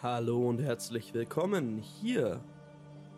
Hallo 0.00 0.48
und 0.48 0.60
herzlich 0.60 1.12
willkommen 1.12 1.78
hier 1.78 2.40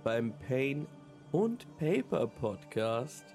beim 0.02 0.32
Pain 0.48 0.86
und 1.30 1.66
Paper 1.76 2.26
Podcast. 2.26 3.26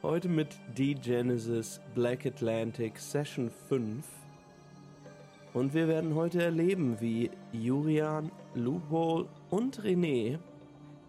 Heute 0.00 0.28
mit 0.28 0.56
D-Genesis 0.78 1.80
Black 1.96 2.24
Atlantic 2.24 2.96
Session 3.00 3.50
5. 3.68 4.06
Und 5.54 5.74
wir 5.74 5.88
werden 5.88 6.14
heute 6.14 6.40
erleben, 6.40 7.00
wie 7.00 7.32
Jurian, 7.50 8.30
Loophole 8.54 9.26
und 9.50 9.80
René 9.82 10.38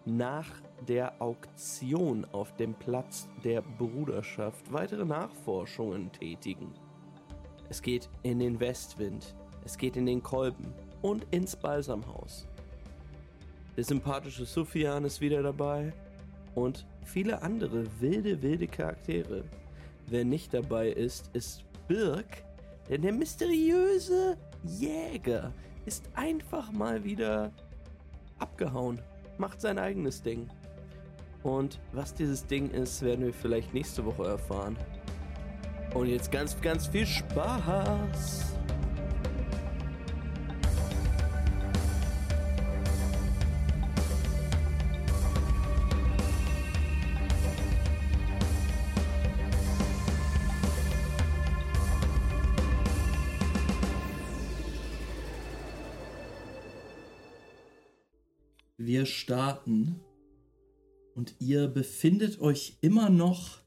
nach 0.04 0.48
der 0.88 1.22
Auktion 1.22 2.26
auf 2.32 2.52
dem 2.56 2.74
Platz 2.74 3.28
der 3.44 3.62
Bruderschaft 3.62 4.72
weitere 4.72 5.04
Nachforschungen 5.04 6.10
tätigen. 6.10 6.74
Es 7.68 7.80
geht 7.80 8.10
in 8.24 8.40
den 8.40 8.58
Westwind, 8.58 9.36
es 9.64 9.78
geht 9.78 9.96
in 9.96 10.06
den 10.06 10.24
Kolben 10.24 10.74
und 11.02 11.26
ins 11.30 11.56
Balsamhaus. 11.56 12.46
Der 13.76 13.84
sympathische 13.84 14.46
Sufjan 14.46 15.04
ist 15.04 15.20
wieder 15.20 15.42
dabei 15.42 15.92
und 16.54 16.86
viele 17.04 17.42
andere 17.42 17.84
wilde, 18.00 18.40
wilde 18.42 18.66
Charaktere. 18.66 19.44
Wer 20.06 20.24
nicht 20.24 20.54
dabei 20.54 20.88
ist, 20.88 21.30
ist 21.34 21.64
Birk, 21.86 22.42
denn 22.88 23.02
der 23.02 23.12
mysteriöse 23.12 24.36
Jäger 24.64 25.52
ist 25.84 26.08
einfach 26.14 26.72
mal 26.72 27.04
wieder 27.04 27.52
abgehauen, 28.38 29.00
macht 29.38 29.60
sein 29.60 29.78
eigenes 29.78 30.22
Ding. 30.22 30.48
Und 31.42 31.78
was 31.92 32.14
dieses 32.14 32.46
Ding 32.46 32.70
ist, 32.70 33.02
werden 33.02 33.24
wir 33.24 33.32
vielleicht 33.32 33.72
nächste 33.72 34.04
Woche 34.04 34.26
erfahren. 34.26 34.76
Und 35.94 36.08
jetzt 36.08 36.32
ganz, 36.32 36.60
ganz 36.60 36.88
viel 36.88 37.06
Spaß! 37.06 38.55
Starten 59.26 59.98
und 61.16 61.34
ihr 61.40 61.66
befindet 61.66 62.40
euch 62.40 62.78
immer 62.80 63.10
noch 63.10 63.58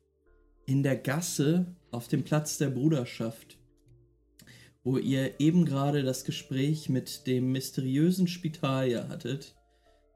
in 0.66 0.84
der 0.84 0.96
Gasse 0.96 1.76
auf 1.92 2.08
dem 2.08 2.24
Platz 2.24 2.58
der 2.58 2.70
Bruderschaft, 2.70 3.58
wo 4.86 4.98
ihr 4.98 5.38
eben 5.42 5.66
gerade 5.66 6.04
das 6.04 6.24
Gespräch 6.24 6.88
mit 6.88 7.28
dem 7.28 7.52
mysteriösen 7.52 8.30
Spitalier 8.30 9.10
hattet, 9.10 9.54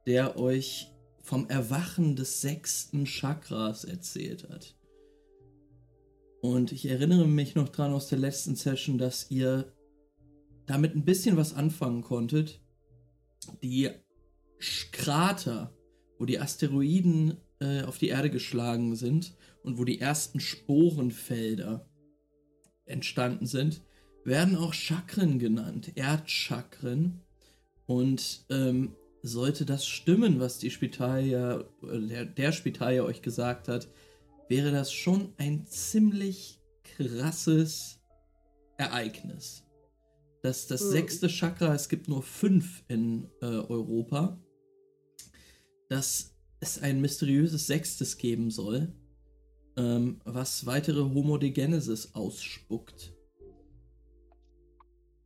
der 0.08 0.39
euch 0.39 0.88
vom 1.21 1.49
Erwachen 1.49 2.16
des 2.16 2.39
sechsten 2.39 3.05
Chakras 3.05 3.83
erzählt 3.83 4.47
hat. 4.47 4.77
Und 6.41 6.71
ich 6.71 6.86
erinnere 6.86 7.27
mich 7.27 7.55
noch 7.55 7.67
dran 7.67 7.91
aus 7.91 8.08
der 8.08 8.19
letzten 8.19 8.55
Session, 8.55 8.97
dass 8.97 9.30
ihr 9.30 9.73
damit 10.67 10.95
ein 10.95 11.03
bisschen 11.03 11.36
was 11.36 11.53
anfangen 11.53 12.02
konntet. 12.02 12.61
Die 13.61 13.89
Krater, 14.92 15.73
wo 16.17 16.25
die 16.25 16.39
Asteroiden 16.39 17.38
äh, 17.59 17.83
auf 17.83 17.97
die 17.97 18.09
Erde 18.09 18.30
geschlagen 18.30 18.95
sind 18.95 19.36
und 19.64 19.78
wo 19.78 19.83
die 19.83 20.00
ersten 20.00 20.39
Sporenfelder 20.39 21.89
entstanden 22.86 23.45
sind, 23.45 23.82
werden 24.26 24.55
auch 24.55 24.73
Chakren 24.73 25.39
genannt, 25.39 25.92
Erdchakren. 25.95 27.21
Und 27.86 28.45
ähm, 28.49 28.95
sollte 29.21 29.65
das 29.65 29.87
stimmen, 29.87 30.39
was 30.39 30.58
die 30.60 30.71
Spitalia, 30.71 31.64
äh, 31.82 31.99
der, 31.99 32.26
der 32.26 32.52
Spitalia 32.52 33.04
euch 33.04 33.21
gesagt 33.21 33.67
hat, 33.67 33.87
wäre 34.49 34.71
das 34.71 34.93
schon 34.93 35.33
ein 35.37 35.66
ziemlich 35.66 36.60
krasses 36.83 37.99
Ereignis. 38.77 39.64
Das, 40.42 40.67
das 40.67 40.83
mhm. 40.83 40.92
sechste 40.92 41.27
Chakra, 41.30 41.73
es 41.73 41.87
gibt 41.87 42.10
nur 42.10 42.21
fünf 42.21 42.83
in 42.89 43.30
äh, 43.42 43.45
Europa, 43.45 44.37
dass 45.89 46.36
es 46.60 46.82
ein 46.82 47.02
mysteriöses 47.02 47.67
Sechstes 47.67 48.17
geben 48.17 48.49
soll, 48.49 48.94
ähm, 49.77 50.21
was 50.23 50.66
weitere 50.66 51.02
Homodegenesis 51.02 52.14
ausspuckt. 52.14 53.14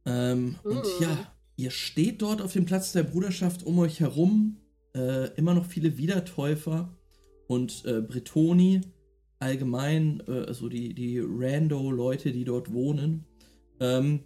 Ähm, 0.05 0.55
mhm. 0.63 0.71
Und 0.71 0.85
ja, 0.99 1.33
ihr 1.57 1.71
steht 1.71 2.21
dort 2.21 2.41
auf 2.41 2.53
dem 2.53 2.65
Platz 2.65 2.91
der 2.91 3.03
Bruderschaft 3.03 3.63
um 3.63 3.79
euch 3.79 3.99
herum, 3.99 4.57
äh, 4.95 5.33
immer 5.35 5.53
noch 5.53 5.65
viele 5.65 5.97
Wiedertäufer 5.97 6.97
und 7.47 7.85
äh, 7.85 8.01
Bretoni, 8.01 8.81
allgemein, 9.39 10.23
äh, 10.27 10.45
also 10.45 10.69
die, 10.69 10.93
die 10.93 11.19
Rando-Leute, 11.19 12.31
die 12.31 12.45
dort 12.45 12.71
wohnen. 12.71 13.25
Ähm, 13.79 14.23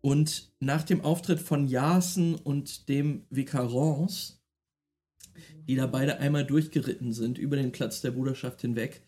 und 0.00 0.52
nach 0.60 0.82
dem 0.82 1.00
Auftritt 1.00 1.40
von 1.40 1.66
Jasen 1.66 2.34
und 2.34 2.88
dem 2.88 3.26
Vicarance 3.30 4.34
die 5.66 5.76
da 5.76 5.86
beide 5.86 6.18
einmal 6.18 6.44
durchgeritten 6.44 7.12
sind 7.12 7.38
über 7.38 7.56
den 7.56 7.72
Platz 7.72 8.00
der 8.00 8.10
Bruderschaft 8.10 8.60
hinweg, 8.60 9.02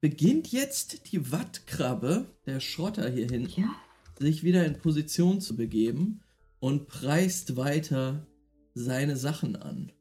beginnt 0.00 0.52
jetzt 0.52 1.12
die 1.12 1.32
Wattkrabbe, 1.32 2.26
der 2.46 2.60
Schrotter 2.60 3.08
hier 3.10 3.26
hinten, 3.28 3.60
ja. 3.60 3.74
sich 4.18 4.42
wieder 4.44 4.64
in 4.64 4.78
Position 4.78 5.40
zu 5.40 5.56
begeben 5.56 6.20
und 6.60 6.86
preist 6.86 7.56
weiter 7.56 8.26
seine 8.74 9.16
Sachen 9.16 9.56
an. 9.56 9.92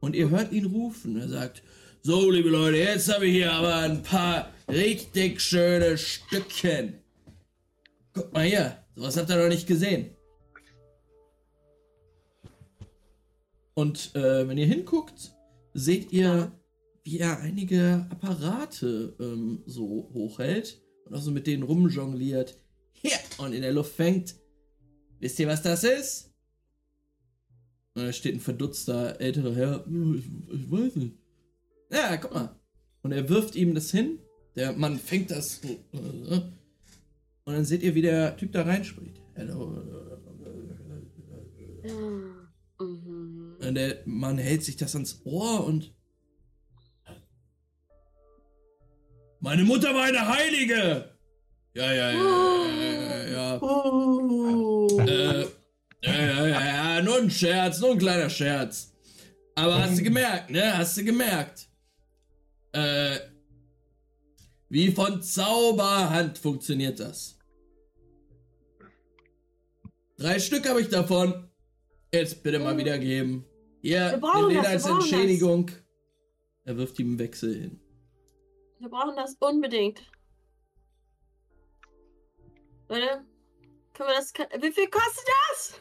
Und 0.00 0.16
ihr 0.16 0.30
hört 0.30 0.52
ihn 0.52 0.66
rufen. 0.66 1.16
Er 1.16 1.28
sagt: 1.28 1.62
So, 2.02 2.30
liebe 2.30 2.48
Leute, 2.48 2.78
jetzt 2.78 3.12
habe 3.12 3.26
ich 3.26 3.34
hier 3.34 3.52
aber 3.52 3.76
ein 3.76 4.02
paar 4.02 4.52
richtig 4.68 5.40
schöne 5.40 5.98
Stückchen. 5.98 6.94
Guck 8.12 8.32
mal 8.32 8.44
hier, 8.44 8.78
sowas 8.94 9.16
habt 9.16 9.30
ihr 9.30 9.36
noch 9.36 9.48
nicht 9.48 9.66
gesehen. 9.66 10.10
Und 13.80 14.14
äh, 14.14 14.46
wenn 14.46 14.58
ihr 14.58 14.66
hinguckt, 14.66 15.34
seht 15.72 16.12
ihr, 16.12 16.52
wie 17.02 17.18
er 17.18 17.40
einige 17.40 18.06
Apparate 18.10 19.16
ähm, 19.18 19.62
so 19.64 20.10
hochhält 20.12 20.82
und 21.06 21.14
auch 21.14 21.22
so 21.22 21.30
mit 21.30 21.46
denen 21.46 21.62
rumjongliert. 21.62 22.58
Hier! 22.92 23.16
Und 23.38 23.54
in 23.54 23.62
der 23.62 23.72
Luft 23.72 23.94
fängt. 23.94 24.34
Wisst 25.18 25.38
ihr, 25.38 25.48
was 25.48 25.62
das 25.62 25.84
ist? 25.84 26.30
Und 27.94 28.04
da 28.04 28.12
steht 28.12 28.34
ein 28.34 28.40
verdutzter 28.40 29.18
älterer 29.18 29.54
Herr. 29.54 29.86
Ich, 29.88 30.26
ich 30.26 30.70
weiß 30.70 30.96
nicht. 30.96 31.16
Ja, 31.90 32.18
guck 32.18 32.34
mal. 32.34 32.60
Und 33.00 33.12
er 33.12 33.30
wirft 33.30 33.56
ihm 33.56 33.74
das 33.74 33.90
hin. 33.90 34.18
Der 34.56 34.74
Mann 34.74 34.98
fängt 34.98 35.30
das. 35.30 35.62
Und 35.92 36.52
dann 37.46 37.64
seht 37.64 37.82
ihr, 37.82 37.94
wie 37.94 38.02
der 38.02 38.36
Typ 38.36 38.52
da 38.52 38.60
reinspricht. 38.60 39.22
Hello. 39.32 39.82
Mhm. 41.82 42.39
Der 43.74 43.98
Mann 44.04 44.38
hält 44.38 44.64
sich 44.64 44.76
das 44.76 44.94
ans 44.94 45.20
Ohr 45.24 45.64
und. 45.64 45.92
Meine 49.40 49.64
Mutter 49.64 49.94
war 49.94 50.04
eine 50.04 50.28
Heilige! 50.28 51.10
Ja, 51.72 51.92
ja, 51.92 52.10
ja, 52.10 52.66
ja, 52.66 53.28
ja. 53.28 53.62
Oh. 53.62 55.00
Äh, 55.00 55.42
ja, 56.02 56.12
ja, 56.12 56.46
ja, 56.46 56.66
ja, 56.96 57.02
nur 57.02 57.18
ein 57.18 57.30
Scherz, 57.30 57.80
nur 57.80 57.92
ein 57.92 57.98
kleiner 57.98 58.28
Scherz. 58.28 58.92
Aber 59.54 59.80
hast 59.80 59.98
du 59.98 60.02
gemerkt, 60.02 60.50
ne? 60.50 60.76
Hast 60.76 60.96
du 60.96 61.04
gemerkt? 61.04 61.68
Äh, 62.72 63.18
wie 64.68 64.90
von 64.90 65.22
Zauberhand 65.22 66.38
funktioniert 66.38 67.00
das. 67.00 67.38
Drei 70.16 70.38
Stück 70.38 70.68
habe 70.68 70.80
ich 70.80 70.88
davon. 70.88 71.48
Jetzt 72.12 72.42
bitte 72.42 72.58
mal 72.58 72.76
wiedergeben. 72.76 73.44
Hier, 73.82 74.18
nimm 74.18 74.48
den 74.50 74.66
als 74.66 74.86
Entschädigung. 74.86 75.66
Das. 75.66 75.76
Er 76.64 76.76
wirft 76.76 76.98
ihm 76.98 77.08
einen 77.08 77.18
Wechsel 77.18 77.54
hin. 77.54 77.80
Wir 78.78 78.88
brauchen 78.88 79.16
das 79.16 79.36
unbedingt. 79.40 80.02
Leute, 82.88 83.24
können 83.94 84.08
wir 84.08 84.16
das. 84.16 84.32
Wie 84.62 84.72
viel 84.72 84.88
kostet 84.88 85.24
das? 85.48 85.80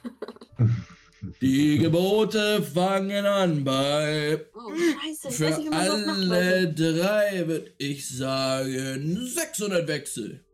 Die 1.42 1.78
Gebote 1.78 2.62
fangen 2.63 3.25
an 3.25 3.63
bei. 3.63 4.45
Oh, 4.54 4.72
Scheiße. 4.74 5.28
Ich 5.30 5.36
für 5.36 5.60
nicht, 5.60 5.74
alle 5.74 6.06
macht, 6.06 6.80
drei 6.80 7.48
würde 7.48 7.74
ich 7.78 8.10
sagen 8.10 9.25
600 9.25 9.88
Wechsel. 9.88 10.45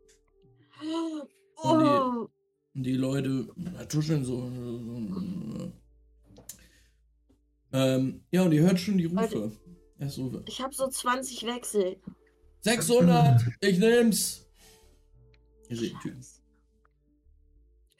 Oh. 1.57 2.27
Die 2.74 2.95
Leute 2.95 3.48
tuscheln 3.89 4.25
so. 4.25 4.51
Ähm, 7.75 8.24
ja, 8.31 8.44
und 8.44 8.54
ihr 8.54 8.62
hört 8.62 8.80
schon 8.80 8.98
die 8.98 9.06
Rufe. 9.06 9.51
Erst. 10.00 10.18
Ich 10.45 10.62
habe 10.62 10.74
so 10.74 10.88
20 10.88 11.45
Wechsel. 11.45 11.98
600! 12.62 13.42
ich 13.60 13.80
nehm's! 13.80 14.48
Ihr 15.68 15.77
seht 15.77 15.92
den 15.94 16.00
Typen. 16.00 16.25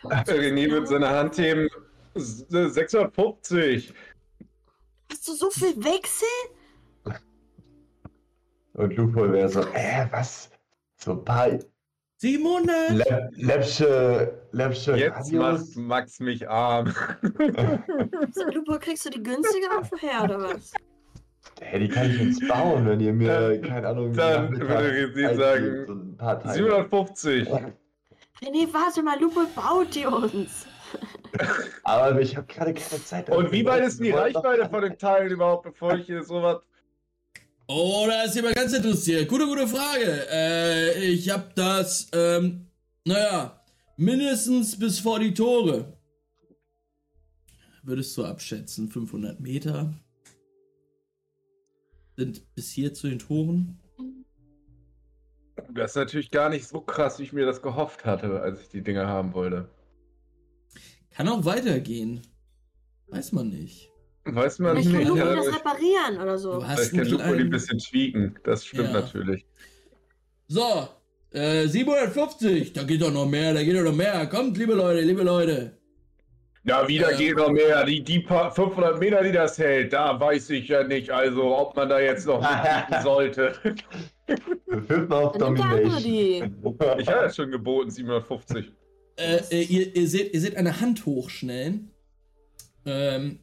René 0.04 0.70
wird 0.70 0.88
seine 0.88 1.10
Hand 1.10 1.38
heben 1.38 1.68
S- 2.14 2.46
650. 2.48 3.94
Hast 5.12 5.28
du 5.28 5.34
so 5.34 5.50
viel 5.50 5.76
Wechsel? 5.84 6.28
Und 8.74 8.96
Lupo 8.96 9.30
wäre 9.32 9.50
so, 9.50 9.62
äh, 9.74 10.08
was? 10.12 10.50
So 10.96 11.12
ein 11.12 11.26
paar 11.26 11.50
700! 12.26 12.90
Lä- 12.92 13.30
läppsche, 13.36 14.34
läppsche 14.52 14.96
Jetzt 14.98 15.32
macht 15.32 15.76
Max 15.76 16.20
mich 16.20 16.50
arm. 16.50 16.92
So, 18.32 18.44
Lupo, 18.52 18.80
kriegst 18.80 19.06
du 19.06 19.12
die 19.12 19.22
günstigeren 19.22 19.86
vorher 19.86 20.24
oder 20.24 20.40
was? 20.40 20.74
Hey, 21.62 21.82
die 21.82 21.88
kann 21.88 22.10
ich 22.10 22.20
jetzt 22.20 22.48
bauen, 22.48 22.88
wenn 22.88 23.00
ihr 23.00 23.14
mir, 23.14 23.62
keine 23.62 23.90
Ahnung, 23.90 24.14
Dann 24.14 24.60
würde 24.60 25.06
ich 25.06 25.16
Zeit 25.16 25.38
sagen, 25.38 26.18
Teile. 26.18 26.54
750. 26.54 27.48
René, 27.48 28.74
warte 28.74 29.04
mal, 29.04 29.20
Lupo 29.22 29.42
baut 29.56 29.94
die 29.94 30.08
uns. 30.08 30.66
Aber 31.84 32.20
ich 32.20 32.36
habe 32.36 32.48
gerade 32.48 32.74
keine 32.74 33.04
Zeit. 33.04 33.30
Und 33.30 33.52
wie 33.52 33.66
weit 33.66 33.84
ist 33.84 34.00
denn 34.00 34.06
die 34.06 34.12
Reichweite 34.12 34.68
von 34.68 34.82
den 34.82 34.98
Teilen 34.98 35.30
überhaupt, 35.32 35.64
bevor 35.64 35.94
ich 35.94 36.08
hier 36.08 36.24
sowas. 36.24 36.58
Oh, 37.68 38.06
da 38.08 38.24
ist 38.24 38.36
jemand 38.36 38.56
ganz 38.56 38.74
interessiert. 38.74 39.28
Gute, 39.28 39.48
gute 39.48 39.68
Frage. 39.68 40.28
Äh, 40.32 41.04
ich 41.06 41.30
hab 41.30 41.56
das, 41.56 42.08
ähm, 42.14 42.68
naja, 43.06 43.60
mindestens 43.98 44.78
bis 44.78 45.00
vor 45.00 45.20
die 45.20 45.34
Tore. 45.34 45.98
Würdest 47.82 48.16
du 48.18 48.26
abschätzen, 48.26 48.90
500 48.90 49.40
Meter 49.40 49.94
sind 52.16 52.56
bis 52.56 52.72
hier 52.72 52.94
zu 52.94 53.08
den 53.08 53.20
Toren? 53.20 53.80
Das 55.74 55.92
ist 55.92 55.96
natürlich 55.96 56.32
gar 56.32 56.50
nicht 56.50 56.68
so 56.68 56.82
krass, 56.82 57.20
wie 57.20 57.24
ich 57.24 57.34
mir 57.34 57.46
das 57.46 57.62
gehofft 57.62 58.06
hatte, 58.06 58.42
als 58.42 58.62
ich 58.62 58.70
die 58.70 58.82
Dinger 58.82 59.08
haben 59.08 59.34
wollte. 59.34 59.70
Kann 61.12 61.28
auch 61.28 61.46
weitergehen. 61.46 62.22
Weiß 63.08 63.32
man 63.32 63.50
nicht. 63.50 63.92
Weiß 64.26 64.60
man 64.60 64.72
Vielleicht 64.78 64.90
kann 64.92 64.98
nicht. 65.00 65.08
Lupo 65.10 65.20
Ja, 65.20 65.36
das 65.36 65.48
ich 65.48 65.56
reparieren 65.56 66.22
oder 66.22 66.38
so. 66.38 66.54
Du 66.54 66.68
hast 66.68 66.92
ich 66.92 66.98
kann 66.98 67.08
Lupo 67.08 67.34
die 67.36 67.42
ein 67.42 67.50
bisschen 67.50 67.78
tweaken. 67.78 68.36
Das 68.44 68.66
stimmt 68.66 68.88
Ja. 68.94 69.02
natürlich. 69.02 69.46
So, 70.48 70.88
äh, 71.32 71.68
750. 71.68 72.74
Da 72.74 72.84
geht 72.84 73.02
doch 73.02 73.12
noch 73.12 73.28
mehr, 73.28 73.54
da 73.54 73.64
geht 73.64 73.76
doch 73.76 73.84
noch 73.84 73.94
mehr. 73.96 74.26
Kommt, 74.28 74.58
liebe 74.58 74.74
Leute, 74.74 75.02
liebe 75.02 75.24
Leute. 75.24 75.78
Ja, 76.64 76.88
wieder 76.88 77.12
Äh, 77.14 77.18
geht 77.18 77.38
noch 77.38 77.52
mehr. 77.52 77.86
Die, 77.86 78.04
die 78.04 78.20
paar 78.22 78.52
500 78.52 79.00
Meter, 79.00 79.22
die 79.24 79.32
das 79.32 79.60
hält, 79.60 79.94
da 79.94 80.20
weiß 80.20 80.50
ich 80.50 80.68
ja 80.70 80.84
nicht, 80.84 81.12
also 81.12 81.56
ob 81.56 81.76
man 81.76 81.88
da 81.90 82.00
jetzt 82.00 82.26
noch 82.26 82.42
mitbieten 82.42 82.96
sollte. 83.04 83.54
Auf 85.10 85.38
Dann 85.38 85.44
andere 85.60 85.84
Domination. 85.84 87.00
Ich 87.00 87.08
hatte 87.08 87.34
schon 87.34 87.52
geboten, 87.52 87.92
750. 87.92 88.72
Äh, 89.18 89.38
äh, 89.52 89.62
ihr, 89.62 89.96
ihr, 89.96 90.08
seht, 90.08 90.34
ihr 90.34 90.42
seht 90.42 90.58
eine 90.58 90.82
Hand 90.82 91.06
hochschnellen. 91.06 91.92
Ähm, 92.88 93.40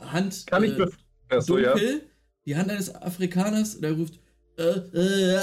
Hand 0.00 0.46
Kann 0.46 0.64
ich 0.64 0.78
äh, 0.78 0.86
Achso, 1.28 1.58
ja. 1.58 1.72
dunkel. 1.72 2.02
Die 2.46 2.56
Hand 2.56 2.70
eines 2.70 2.94
Afrikaners, 2.94 3.80
der 3.80 3.92
ruft 3.92 4.18
äh, 4.58 4.62
äh, 4.62 5.38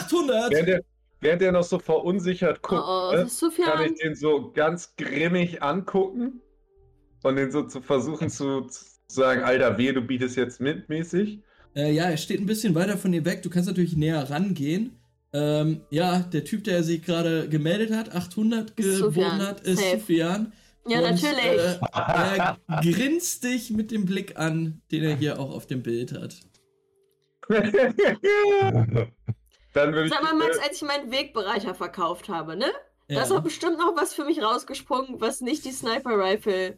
800. 0.00 0.50
Während 0.52 0.68
der, 0.68 0.84
während 1.20 1.42
der 1.42 1.52
noch 1.52 1.64
so 1.64 1.78
verunsichert 1.78 2.60
Oh, 2.62 2.68
guckt, 2.68 2.82
oh, 2.86 3.12
ne, 3.14 3.22
ist 3.22 3.38
zu 3.38 3.50
viel 3.50 3.64
kann 3.64 3.78
an. 3.78 3.92
ich 3.92 4.00
den 4.00 4.14
so 4.14 4.52
ganz 4.52 4.94
grimmig 4.96 5.62
angucken 5.62 6.40
und 7.22 7.36
den 7.36 7.50
so 7.50 7.62
zu 7.64 7.80
versuchen 7.80 8.30
zu, 8.30 8.62
zu 8.62 8.84
sagen, 9.08 9.42
Alter, 9.42 9.76
wehe, 9.78 9.92
du 9.92 10.00
bietest 10.02 10.36
jetzt 10.36 10.60
mit 10.60 10.88
mäßig. 10.88 11.40
Äh, 11.74 11.92
ja, 11.92 12.04
er 12.04 12.16
steht 12.16 12.40
ein 12.40 12.46
bisschen 12.46 12.74
weiter 12.74 12.96
von 12.96 13.12
dir 13.12 13.24
weg. 13.24 13.42
Du 13.42 13.50
kannst 13.50 13.68
natürlich 13.68 13.96
näher 13.96 14.30
rangehen. 14.30 14.92
Ähm, 15.32 15.82
ja, 15.90 16.20
der 16.20 16.44
Typ, 16.44 16.64
der 16.64 16.82
sich 16.82 17.02
gerade 17.02 17.48
gemeldet 17.48 17.92
hat, 17.92 18.14
800 18.14 18.70
Ist 18.70 18.76
geboten 18.76 19.14
Sufjan. 19.14 19.42
hat, 19.42 19.60
ist 19.60 19.78
Safe. 19.80 19.98
Ja, 20.88 20.98
Und, 20.98 21.04
natürlich. 21.10 21.44
Äh, 21.44 21.78
er 21.92 22.58
grinst 22.82 23.44
dich 23.44 23.70
mit 23.70 23.90
dem 23.90 24.06
Blick 24.06 24.36
an, 24.38 24.80
den 24.90 25.04
er 25.04 25.16
hier 25.16 25.38
auch 25.38 25.50
auf 25.54 25.66
dem 25.66 25.82
Bild 25.82 26.12
hat. 26.12 26.36
Dann 29.74 29.92
würde 29.92 30.06
ich. 30.06 30.12
Sag 30.12 30.22
mal, 30.22 30.34
Max, 30.34 30.56
äh, 30.56 30.60
als 30.62 30.76
ich 30.76 30.82
meinen 30.82 31.10
Wegbereicher 31.10 31.74
verkauft 31.74 32.28
habe, 32.28 32.56
ne? 32.56 32.66
Da 33.08 33.14
Ja. 33.14 33.22
ist 33.22 33.30
doch 33.30 33.42
bestimmt 33.42 33.78
noch 33.78 33.96
was 33.96 34.12
für 34.14 34.24
mich 34.24 34.42
rausgesprungen, 34.42 35.20
was 35.20 35.40
nicht 35.40 35.64
die 35.64 35.72
Sniper 35.72 36.18
Rifle. 36.18 36.76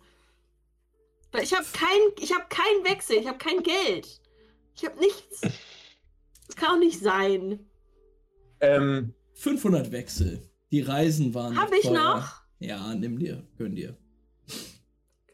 Weil 1.33 1.43
ich 1.45 1.53
habe 1.55 1.65
kein, 1.73 2.25
ich 2.25 2.33
habe 2.33 2.45
keinen 2.49 2.85
Wechsel, 2.85 3.17
ich 3.17 3.27
habe 3.27 3.39
kein 3.39 3.63
Geld. 3.63 4.21
Ich 4.77 4.85
habe 4.85 4.99
nichts. 4.99 5.41
Das 6.47 6.57
kann 6.57 6.77
auch 6.77 6.79
nicht 6.79 7.01
sein. 7.01 7.61
ähm, 8.61 9.15
500 9.35 9.91
Wechsel. 9.93 10.43
Die 10.71 10.81
Reisen 10.83 11.35
waren. 11.35 11.57
Hab 11.61 11.73
ich 11.73 11.83
teuer. 11.83 11.93
noch? 12.17 12.43
Ja, 12.59 12.95
nimm 12.95 13.19
dir, 13.19 13.47
gönn 13.57 13.75
dir. 13.75 13.97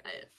Geil. 0.03 0.31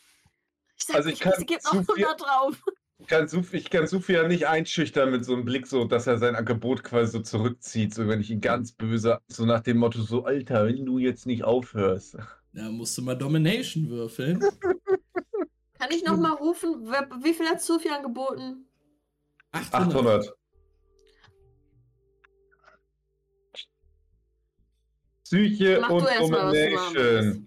Ich 0.78 0.86
sag, 0.86 0.96
Also 0.98 1.10
ich 1.10 1.20
kann 1.20 1.34
ich 1.40 1.48
gebe 1.48 1.60
zu 1.62 1.76
noch 1.78 1.86
viel- 1.96 2.06
100 2.06 2.22
drauf. 2.22 2.64
ich 3.00 3.08
kann, 3.08 3.28
Suf, 3.28 3.54
ich 3.54 3.70
kann 3.70 3.88
Sufia 3.88 4.28
nicht 4.28 4.48
einschüchtern 4.48 5.12
mit 5.12 5.26
so 5.26 5.34
einem 5.34 5.46
Blick, 5.46 5.68
so 5.68 5.86
dass 5.86 6.08
er 6.08 6.18
sein 6.18 6.36
Angebot 6.36 6.84
quasi 6.84 7.12
so 7.14 7.20
zurückzieht, 7.22 7.94
so 7.94 8.08
wenn 8.08 8.22
ich 8.22 8.30
ihn 8.32 8.42
ganz 8.42 8.72
böse, 8.72 9.20
so 9.28 9.46
nach 9.46 9.62
dem 9.62 9.78
Motto, 9.78 10.02
so 10.02 10.24
Alter, 10.26 10.66
wenn 10.68 10.86
du 10.86 10.98
jetzt 11.00 11.26
nicht 11.26 11.44
aufhörst. 11.44 12.18
Da 12.54 12.70
musst 12.70 12.98
du 12.98 13.02
mal 13.04 13.16
Domination 13.16 13.90
würfeln. 13.90 14.40
Kann 15.80 15.92
ich 15.92 16.04
noch 16.04 16.18
mal 16.18 16.32
rufen? 16.34 16.88
Wie 17.24 17.34
viel 17.34 17.46
hat 17.48 17.62
Sophie 17.62 17.90
angeboten? 17.92 18.66
800. 19.52 19.94
800. 19.96 20.34
Psyche 25.24 25.80
Mach 25.82 25.90
und. 25.90 26.08
Domination. 26.20 27.47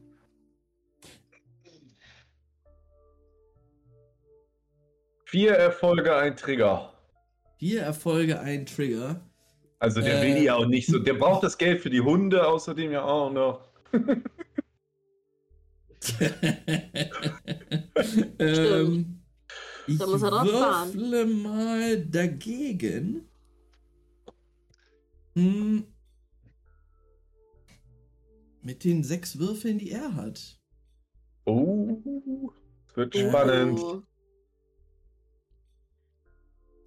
Vier 5.31 5.53
Erfolge, 5.53 6.17
ein 6.17 6.35
Trigger. 6.37 6.93
Vier 7.59 7.83
Erfolge, 7.83 8.41
ein 8.41 8.67
Trigger. 8.67 9.21
Also 9.79 10.01
der 10.01 10.21
Äh. 10.21 10.27
will 10.37 10.43
ja 10.43 10.57
auch 10.57 10.67
nicht 10.67 10.89
so. 10.89 10.99
Der 10.99 11.15
braucht 11.15 11.45
das 11.45 11.57
Geld 11.57 11.81
für 11.81 11.89
die 11.89 12.01
Hunde 12.01 12.45
außerdem 12.49 12.91
ja 12.91 13.05
auch 13.05 13.31
noch. 13.33 13.69
ähm, 18.39 19.21
ich 19.87 19.99
Da 19.99 20.07
muss 20.07 20.23
er 20.23 20.31
drauf 20.31 20.51
fahren. 20.51 20.95
würfle 20.95 21.27
mal 21.27 22.07
dagegen. 22.07 23.29
Hm. 25.35 25.85
Mit 28.63 28.85
den 28.85 29.03
sechs 29.05 29.39
Würfeln, 29.39 29.79
die 29.79 29.91
er 29.91 30.15
hat. 30.15 30.59
Oh, 31.47 31.99
das 32.89 32.97
wird 32.97 33.17
Oh. 33.17 33.29
spannend. 33.29 33.81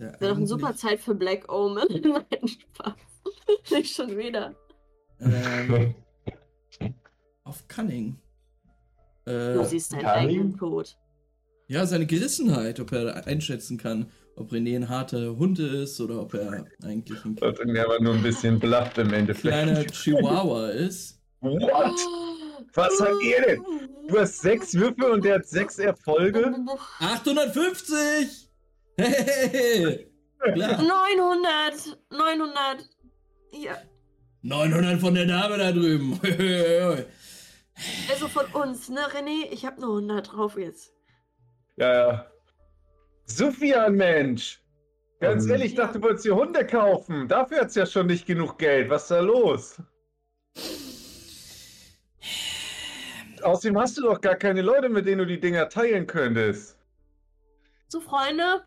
Oh, 0.09 0.11
Der 0.11 0.21
Wäre 0.21 0.31
doch 0.31 0.37
eine 0.37 0.47
super 0.47 0.75
Zeit 0.75 0.99
für 0.99 1.15
Black 1.15 1.51
Omen. 1.51 1.85
Nein, 2.03 2.47
Spaß. 2.47 2.93
Nicht 3.71 3.95
schon 3.95 4.17
wieder. 4.17 4.55
Ähm, 5.19 5.95
auf 7.43 7.67
Cunning. 7.67 8.19
Du 9.25 9.31
Äh, 9.31 9.63
siehst 9.65 9.93
deinen 9.93 10.01
Karin? 10.01 10.29
eigenen 10.29 10.57
Tod. 10.57 10.97
ja, 11.67 11.85
seine 11.85 12.05
Gerissenheit, 12.05 12.79
ob 12.79 12.91
er 12.91 13.25
einschätzen 13.25 13.77
kann, 13.77 14.11
ob 14.35 14.51
René 14.51 14.75
ein 14.75 14.89
harter 14.89 15.37
Hund 15.37 15.59
ist 15.59 16.01
oder 16.01 16.19
ob 16.21 16.33
er 16.33 16.65
eigentlich 16.83 17.23
ein 17.23 17.35
Das 17.35 17.57
ist 17.59 17.77
aber 17.79 17.99
nur 18.01 18.15
ein 18.15 18.23
bisschen 18.23 18.59
blufft 18.59 18.97
im 18.97 19.13
Endeffekt. 19.13 19.53
kleiner 19.53 19.85
Chihuahua 19.87 20.69
ist. 20.69 21.21
What? 21.39 21.99
Was 22.73 22.99
habt 22.99 23.21
ihr 23.23 23.41
denn? 23.45 23.63
Du 24.07 24.19
hast 24.19 24.41
sechs 24.41 24.73
Würfel 24.73 25.11
und 25.11 25.23
der 25.23 25.35
hat 25.35 25.45
sechs 25.45 25.77
Erfolge? 25.79 26.53
850! 26.99 28.42
Hey! 28.97 30.11
Klar. 30.39 30.81
900! 30.81 31.97
900! 32.11 32.89
Ja, 33.51 33.77
900 34.43 34.99
von 34.99 35.15
der 35.15 35.25
Dame 35.25 35.57
da 35.57 35.71
drüben. 35.71 36.19
also 38.09 38.27
von 38.27 38.45
uns, 38.61 38.89
ne, 38.89 38.99
René? 38.99 39.47
Ich 39.51 39.65
habe 39.65 39.79
nur 39.79 39.95
100 39.95 40.33
drauf 40.33 40.57
jetzt. 40.57 40.93
Ja, 41.77 41.93
ja. 41.93 42.27
Sufjan, 43.25 43.95
Mensch. 43.95 44.61
Ganz 45.21 45.45
Ähm. 45.45 45.51
ehrlich, 45.51 45.67
ich 45.71 45.75
dachte, 45.75 45.99
du 45.99 46.05
wolltest 46.05 46.25
dir 46.25 46.35
Hunde 46.35 46.67
kaufen. 46.67 47.29
Dafür 47.29 47.61
hat's 47.61 47.75
ja 47.75 47.85
schon 47.85 48.07
nicht 48.07 48.25
genug 48.25 48.57
Geld. 48.57 48.89
Was 48.89 49.03
ist 49.03 49.11
da 49.11 49.21
los? 49.21 49.81
Außerdem 53.41 53.77
hast 53.79 53.97
du 53.97 54.01
doch 54.01 54.19
gar 54.19 54.35
keine 54.35 54.61
Leute, 54.61 54.89
mit 54.89 55.05
denen 55.05 55.19
du 55.19 55.25
die 55.25 55.39
Dinger 55.39 55.69
teilen 55.69 56.05
könntest. 56.05 56.77
So, 57.87 58.01
Freunde, 58.01 58.65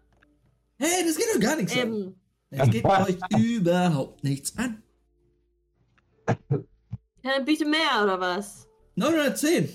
Hey, 0.79 1.05
das 1.05 1.17
geht 1.17 1.27
doch 1.35 1.41
gar 1.41 1.57
nichts 1.57 1.73
an. 1.73 1.79
eben. 1.79 2.21
Es 2.51 2.71
geht 2.71 2.85
euch 2.85 3.17
überhaupt 3.39 4.25
nichts 4.25 4.57
an. 4.57 4.83
Ja, 6.29 7.33
dann 7.37 7.45
biete 7.45 7.65
mehr, 7.65 8.03
oder 8.03 8.21
was? 8.21 8.69
910. 8.97 9.69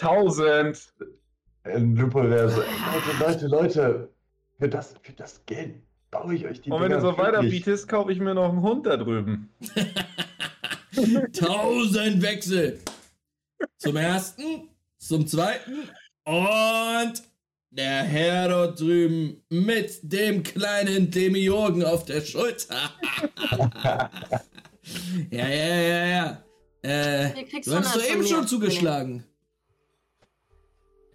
1000. 0.00 0.92
Lupo 1.64 2.22
wäre 2.28 2.50
so, 2.50 2.62
ey, 2.62 2.68
Leute, 3.20 3.24
Leute, 3.24 3.46
Leute, 3.46 4.14
für 4.58 4.68
das, 4.68 4.94
für 5.02 5.12
das 5.12 5.44
Geld 5.46 5.82
baue 6.10 6.34
ich 6.34 6.44
euch 6.46 6.60
die 6.60 6.70
Und 6.70 6.80
wenn 6.80 6.90
du 6.90 6.98
Dinger 6.98 7.12
so 7.12 7.18
weiter 7.18 7.40
bietest, 7.42 7.88
kaufe 7.88 8.12
ich 8.12 8.18
mir 8.18 8.34
noch 8.34 8.48
einen 8.48 8.62
Hund 8.62 8.86
da 8.86 8.96
drüben. 8.96 9.50
1000 10.96 12.22
Wechsel. 12.22 12.80
Zum 13.78 13.96
ersten, 13.96 14.68
zum 14.98 15.26
zweiten. 15.26 15.88
Und 16.24 17.22
der 17.72 18.02
Herr 18.02 18.48
dort 18.48 18.80
drüben 18.80 19.42
mit 19.48 19.98
dem 20.02 20.42
kleinen 20.42 21.10
Demiurgen 21.10 21.84
auf 21.84 22.04
der 22.04 22.20
Schulter. 22.20 22.90
ja, 25.30 25.48
ja, 25.48 25.76
ja, 25.76 26.04
ja. 26.06 26.44
Äh, 26.82 27.30
du 27.64 27.74
hast 27.74 27.86
100 27.86 27.96
doch 27.96 28.04
eben 28.12 28.26
schon 28.26 28.46
zugeschlagen. 28.46 29.24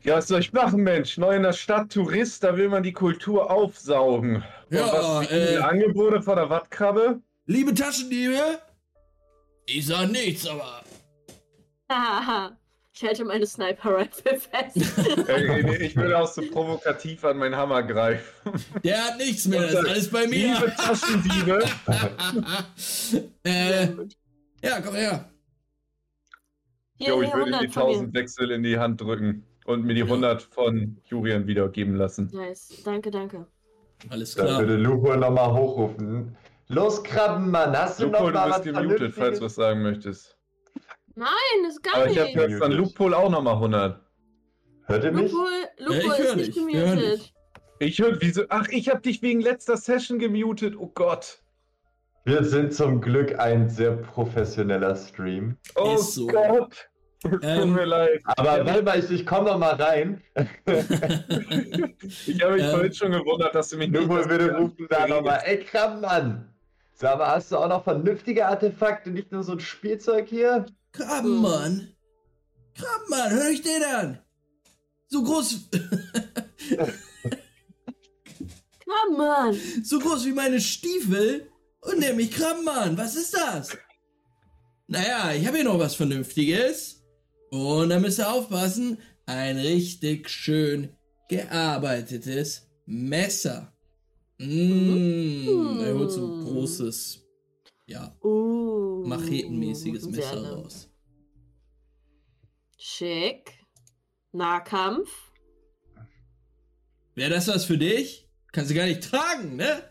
Ja, 0.04 0.16
was 0.16 0.28
soll 0.30 0.40
ich 0.40 0.54
machen, 0.54 0.84
Mensch? 0.84 1.18
Neu 1.18 1.36
in 1.36 1.44
der 1.44 1.54
Stadt 1.54 1.92
Tourist, 1.92 2.44
da 2.44 2.56
will 2.58 2.70
man 2.70 2.82
die 2.82 2.94
Kultur 2.94 3.52
aufsaugen. 3.52 4.44
Ja, 4.70 4.86
Und 4.86 4.94
was 4.94 5.32
äh, 5.32 5.58
Angebote 5.58 6.22
von 6.22 6.38
der 6.38 6.50
Wattkrabbe? 6.50 7.22
Liebe 7.46 7.74
Taschendiebe, 7.74 8.60
ich 9.66 9.86
sag 9.86 10.10
nichts, 10.12 10.48
aber 10.48 10.82
Hahaha. 11.90 12.58
Ich 12.98 13.04
halte 13.08 13.26
meine 13.26 13.46
Sniper-Rifle 13.46 14.40
fest. 14.40 15.28
Äh, 15.28 15.62
nee, 15.64 15.76
ich 15.78 15.96
würde 15.96 16.18
auch 16.18 16.28
so 16.28 16.42
provokativ 16.42 17.24
an 17.26 17.38
meinen 17.38 17.56
Hammer 17.56 17.84
greifen. 17.84 18.24
der 18.84 19.04
hat 19.04 19.18
nichts 19.18 19.46
mehr. 19.48 19.62
Das 19.62 19.74
ist 19.74 19.78
alles 19.90 20.10
bei 20.12 20.26
Liebe 20.26 20.60
mir. 20.60 20.76
Taschendiebe. 20.76 21.60
äh, 23.44 23.88
ja, 24.64 24.82
komm 24.82 24.96
her. 24.96 25.30
Hier, 26.98 27.10
Jo, 27.10 27.22
ich 27.22 27.34
würde 27.34 27.52
die 27.52 27.58
100 27.68 27.74
von 27.74 27.84
mir. 27.84 27.90
1000 27.90 28.14
Wechsel 28.16 28.52
in 28.52 28.64
die 28.64 28.80
Hand 28.80 29.02
drücken 29.02 29.44
und 29.66 29.86
mir 29.86 29.94
die 29.94 30.04
100 30.04 30.42
von 30.42 30.98
Julian 31.06 31.46
wiedergeben 31.46 31.96
lassen. 31.96 32.30
Nice. 32.34 32.82
Danke, 32.84 33.12
danke. 33.12 33.46
Alles 34.10 34.34
Da 34.36 34.46
klar. 34.46 34.60
würde 34.62 34.78
Lupo 34.78 35.16
nochmal 35.16 35.54
hochrufen. 35.54 36.36
Los, 36.70 37.04
Krabbenmann, 37.04 37.78
hast 37.78 38.00
du 38.00 38.06
Lupo, 38.06 38.20
noch 38.20 38.28
du 38.28 38.34
mal 38.34 38.48
bist 38.48 38.60
was 38.60 38.82
gemutet, 38.82 39.14
falls 39.14 39.40
du 39.40 39.46
was 39.46 39.56
sagen 39.56 39.84
möchtest. 39.84 40.37
Nein, 41.18 41.30
das 41.64 41.74
ist 41.74 41.84
gar 41.84 41.96
Aber 41.96 42.12
ich 42.12 42.18
habe 42.20 42.28
nicht. 42.30 42.38
jetzt 42.38 42.62
an 42.62 42.72
Loophole 42.74 43.18
auch 43.18 43.30
nochmal 43.32 43.56
100. 43.56 44.00
Hört 44.86 45.04
ihr 45.04 45.12
mich? 45.12 45.32
Lupo, 45.32 45.46
Lupo 45.80 45.94
Ja, 45.94 46.14
ich 46.14 46.20
ist 46.20 46.36
nicht 46.36 46.50
ich 46.50 46.56
gemutet. 46.56 47.34
Ich 47.80 48.00
höre, 48.00 48.22
wieso? 48.22 48.44
Ach, 48.50 48.68
ich 48.70 48.88
habe 48.90 49.02
dich 49.02 49.22
wegen 49.24 49.42
letzter 49.42 49.78
Session 49.78 50.20
gemutet. 50.20 50.76
Oh 50.78 50.92
Gott. 50.94 51.40
Wir 52.26 52.44
sind 52.44 52.74
zum 52.74 53.02
Glück 53.02 53.40
ein 53.40 53.68
sehr 53.68 53.98
professioneller 53.98 54.96
Stream. 54.96 55.58
Oh 55.76 55.96
Ist 55.96 56.14
so. 56.14 56.28
Gott. 56.28 56.90
Tut 57.24 57.40
Ähm, 57.44 57.74
mir 57.74 57.86
leid. 57.86 58.22
Aber 58.26 58.64
warte 58.64 58.84
mal, 58.84 59.00
ich, 59.00 59.10
ich 59.10 59.26
komme 59.26 59.50
noch 59.50 59.58
mal 59.58 59.74
rein. 59.74 60.22
Ich 62.28 62.42
habe 62.42 62.54
mich 62.54 62.64
ähm, 62.64 62.70
vorhin 62.72 62.94
schon 62.94 63.12
gewundert, 63.12 63.56
dass 63.56 63.70
du 63.70 63.78
mich 63.78 63.90
Lupo 63.90 64.18
das 64.18 64.30
würde 64.30 64.48
Ganze 64.48 64.62
rufen 64.62 64.88
da 64.90 65.08
nochmal. 65.08 65.42
Ey, 65.46 65.60
Krabbenmann! 65.64 66.54
Sag 66.94 67.18
mal, 67.18 67.28
hast 67.28 67.52
du 67.52 67.58
auch 67.58 67.68
noch 67.68 67.84
vernünftige 67.84 68.46
Artefakte, 68.48 69.10
nicht 69.10 69.32
nur 69.32 69.44
so 69.44 69.54
ein 69.54 69.60
Spielzeug 69.60 70.28
hier? 70.28 70.66
Krabbenmann. 70.98 71.94
Krabbenmann, 72.74 73.32
hör 73.32 73.50
ich 73.52 73.62
den 73.62 73.84
an. 73.84 74.20
So 75.10 75.24
groß, 75.24 75.70
Komm, 78.86 79.18
Mann. 79.18 79.58
so 79.84 80.00
groß 80.00 80.26
wie 80.26 80.34
meine 80.34 80.60
Stiefel 80.60 81.50
und 81.82 82.00
mich 82.16 82.32
Krabbenmann. 82.32 82.98
Was 82.98 83.16
ist 83.16 83.34
das? 83.34 83.70
Naja, 84.88 85.34
ich 85.34 85.46
habe 85.46 85.58
hier 85.58 85.66
noch 85.66 85.80
was 85.80 85.96
Vernünftiges. 85.96 87.04
Und 87.52 87.90
da 87.90 88.00
müsst 88.00 88.20
ihr 88.20 88.32
aufpassen. 88.32 88.98
Ein 89.26 89.58
richtig 89.58 90.30
schön 90.30 90.90
gearbeitetes 91.30 92.68
Messer. 92.86 93.74
Mmh, 94.40 95.84
er 95.84 95.94
holt 95.96 96.12
so 96.12 96.26
ein 96.26 96.44
großes, 96.46 97.27
ja, 97.88 98.16
uh, 98.22 99.08
machetenmäßiges 99.08 100.08
Messer 100.10 100.42
ne. 100.42 100.52
raus. 100.52 100.90
Schick. 102.78 103.66
Nahkampf. 104.34 105.10
Wäre 107.16 107.32
das 107.32 107.48
was 107.48 107.66
für 107.66 107.78
dich? 107.78 108.30
Kannst 108.52 108.70
du 108.72 108.76
gar 108.76 108.86
nicht 108.86 109.04
tragen, 109.04 109.56
ne? 109.56 109.84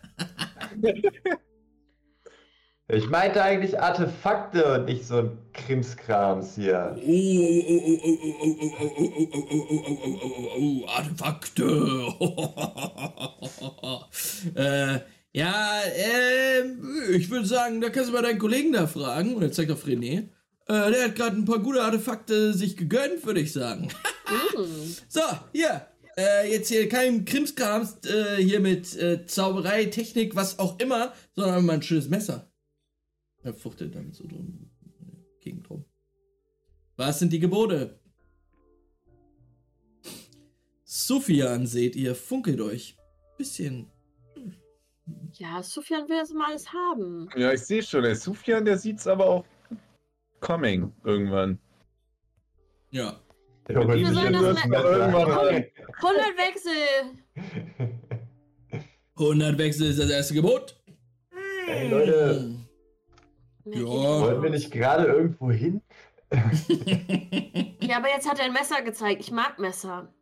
ich 2.87 3.09
meinte 3.09 3.43
eigentlich 3.43 3.79
Artefakte 3.79 4.75
und 4.75 4.85
nicht 4.85 5.05
so 5.05 5.17
ein 5.17 5.51
Krimskrams 5.53 6.55
hier. 6.55 6.95
Artefakte. 10.87 11.63
äh, 14.55 14.99
ja, 15.37 15.81
äh, 15.83 16.63
ich 17.15 17.29
würde 17.29 17.45
sagen, 17.45 17.79
da 17.79 17.91
kannst 17.91 18.09
du 18.09 18.13
mal 18.13 18.23
deinen 18.23 18.39
Kollegen 18.39 18.71
da 18.71 18.87
fragen. 18.87 19.35
Und 19.35 19.43
er 19.43 19.51
zeigt 19.51 19.69
auf 19.69 19.85
René. 19.85 20.29
Äh, 20.65 20.91
der 20.91 21.03
hat 21.05 21.15
gerade 21.15 21.37
ein 21.37 21.45
paar 21.45 21.59
gute 21.59 21.83
Artefakte 21.83 22.55
sich 22.55 22.75
gegönnt, 22.75 23.23
würde 23.23 23.41
ich 23.41 23.53
sagen. 23.53 23.89
So, 25.07 25.21
hier. 25.53 25.87
Äh, 26.17 26.51
jetzt 26.51 26.67
hier 26.67 26.89
kein 26.89 27.23
Krimskrams 27.23 27.99
äh, 28.05 28.37
hier 28.37 28.59
mit 28.59 28.93
äh, 28.97 29.25
Zauberei, 29.25 29.85
Technik, 29.85 30.35
was 30.35 30.59
auch 30.59 30.79
immer, 30.79 31.13
sondern 31.33 31.65
mal 31.65 31.73
ein 31.73 31.81
schönes 31.81 32.09
Messer. 32.09 32.51
Er 33.43 33.53
fuchtelt 33.53 33.95
damit 33.95 34.15
so 34.15 34.27
drum, 34.27 34.69
Gegend 35.39 35.69
rum. 35.69 35.85
Was 36.97 37.19
sind 37.19 37.31
die 37.31 37.39
Gebote? 37.39 37.99
Sophian 40.83 41.67
seht 41.67 41.95
ihr, 41.95 42.15
funkelt 42.15 42.59
euch. 42.59 42.97
Bisschen. 43.37 43.87
Ja, 45.33 45.61
Sufjan 45.63 46.07
will 46.09 46.17
das 46.17 46.31
mal 46.33 46.47
alles 46.49 46.71
haben. 46.73 47.29
Ja, 47.35 47.51
ich 47.53 47.61
sehe 47.61 47.81
schon. 47.83 48.03
Der 48.03 48.15
Sufjan, 48.15 48.65
der 48.65 48.77
sieht's 48.77 49.07
aber 49.07 49.25
auch 49.25 49.45
coming 50.39 50.91
irgendwann. 51.03 51.59
Ja. 52.91 53.19
Der 53.67 53.77
holt 53.77 53.99
Wir 53.99 54.07
sollen 54.13 54.33
das. 54.33 54.65
Irgendwann 54.65 55.31
rein. 55.31 55.65
100 55.97 56.37
Wechsel. 56.37 57.93
100 59.17 59.57
Wechsel 59.57 59.87
ist 59.89 59.99
das 59.99 60.09
erste 60.09 60.33
Gebot. 60.33 60.79
Ey, 61.67 61.89
Leute, 61.89 62.55
Ja. 63.65 63.81
wollen 63.85 64.41
wir 64.43 64.49
nicht 64.49 64.71
gerade 64.71 65.05
irgendwo 65.07 65.51
hin? 65.51 65.81
Ja, 67.81 67.97
aber 67.97 68.09
jetzt 68.09 68.29
hat 68.29 68.39
er 68.39 68.45
ein 68.45 68.53
Messer 68.53 68.81
gezeigt. 68.81 69.21
Ich 69.21 69.31
mag 69.31 69.59
Messer. 69.59 70.13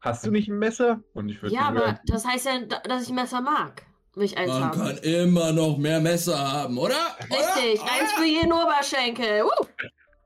Hast 0.00 0.26
du 0.26 0.30
nicht 0.30 0.48
ein 0.48 0.58
Messer? 0.58 1.02
Und 1.14 1.28
ich 1.28 1.42
würde 1.42 1.54
Ja, 1.54 1.68
aber 1.68 2.00
das 2.06 2.24
heißt 2.26 2.46
ja, 2.46 2.60
da- 2.60 2.80
dass 2.80 3.04
ich 3.04 3.10
Messer 3.10 3.40
mag. 3.40 3.82
Wenn 4.14 4.24
ich 4.24 4.38
eins 4.38 4.48
Man 4.48 4.64
habe. 4.64 4.78
kann 4.78 4.96
immer 4.98 5.52
noch 5.52 5.76
mehr 5.76 6.00
Messer 6.00 6.38
haben, 6.38 6.78
oder? 6.78 6.94
Richtig, 7.20 7.80
eins 7.82 8.12
für 8.16 8.24
jeden 8.24 8.52
Oberschenkel. 8.52 9.42
Uh, 9.44 9.66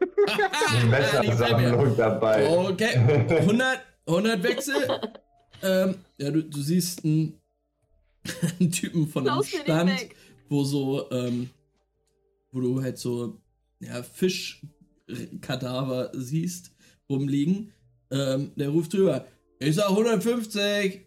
Messersammlung 0.89 1.97
dabei. 1.97 2.49
Okay, 2.49 2.97
100, 2.97 3.81
100 4.07 4.43
Wechsel. 4.43 5.01
ähm, 5.63 5.97
ja, 6.19 6.31
du, 6.31 6.43
du 6.45 6.61
siehst 6.61 7.05
einen, 7.05 7.41
einen 8.61 8.71
Typen 8.71 9.09
von 9.09 9.29
einem 9.29 9.43
Stand, 9.43 9.93
wo 10.49 10.65
so, 10.65 11.11
ähm, 11.11 11.51
wo 12.53 12.61
du 12.61 12.83
halt 12.83 12.99
so, 12.99 13.41
ja, 13.81 14.03
Fischkadaver 14.03 16.11
siehst, 16.15 16.73
rumliegen. 17.09 17.73
Ähm, 18.13 18.51
der 18.57 18.71
ruft 18.71 18.93
drüber, 18.95 19.25
ich 19.61 19.75
sag 19.77 19.89
150. 19.91 21.07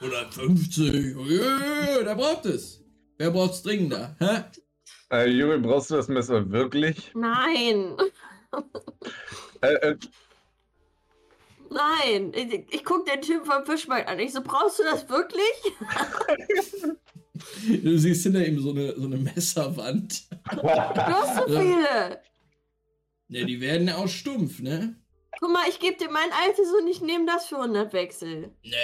150, 0.00 1.16
yeah, 1.30 2.02
der 2.02 2.14
braucht 2.16 2.46
es. 2.46 2.82
Wer 3.18 3.30
braucht's 3.30 3.62
dringender, 3.62 4.16
hä? 4.18 4.44
Äh, 5.12 5.28
Juri, 5.28 5.58
brauchst 5.58 5.90
du 5.90 5.96
das 5.96 6.08
Messer 6.08 6.50
wirklich? 6.50 7.12
Nein, 7.14 7.96
Äh, 9.60 9.74
äh, 9.74 9.96
nein. 11.70 12.32
Ich, 12.34 12.74
ich 12.74 12.84
guck 12.84 13.06
den 13.06 13.20
Typen 13.22 13.44
vom 13.46 13.64
Fischmarkt 13.64 14.08
an. 14.08 14.18
Ich 14.18 14.32
so, 14.32 14.42
brauchst 14.42 14.78
du 14.78 14.82
das 14.84 15.08
wirklich? 15.08 15.52
Du 17.82 17.98
siehst 17.98 18.22
hinter 18.22 18.46
ihm 18.46 18.60
so 18.60 18.70
eine, 18.70 18.94
so 18.94 19.06
eine 19.06 19.16
Messerwand. 19.16 20.28
Du 20.52 20.62
hast 20.62 21.36
so 21.38 21.46
viele. 21.46 22.20
Ja, 23.28 23.44
die 23.44 23.60
werden 23.60 23.88
auch 23.90 24.06
stumpf, 24.06 24.60
ne? 24.60 25.01
Guck 25.42 25.50
mal, 25.50 25.68
ich 25.68 25.80
gebe 25.80 25.96
dir 25.96 26.08
mein 26.08 26.30
altes 26.40 26.72
und 26.72 26.86
ich 26.86 27.00
nehme 27.00 27.26
das 27.26 27.46
für 27.46 27.56
100 27.56 27.92
Wechsel. 27.92 28.54
Nee. 28.62 28.76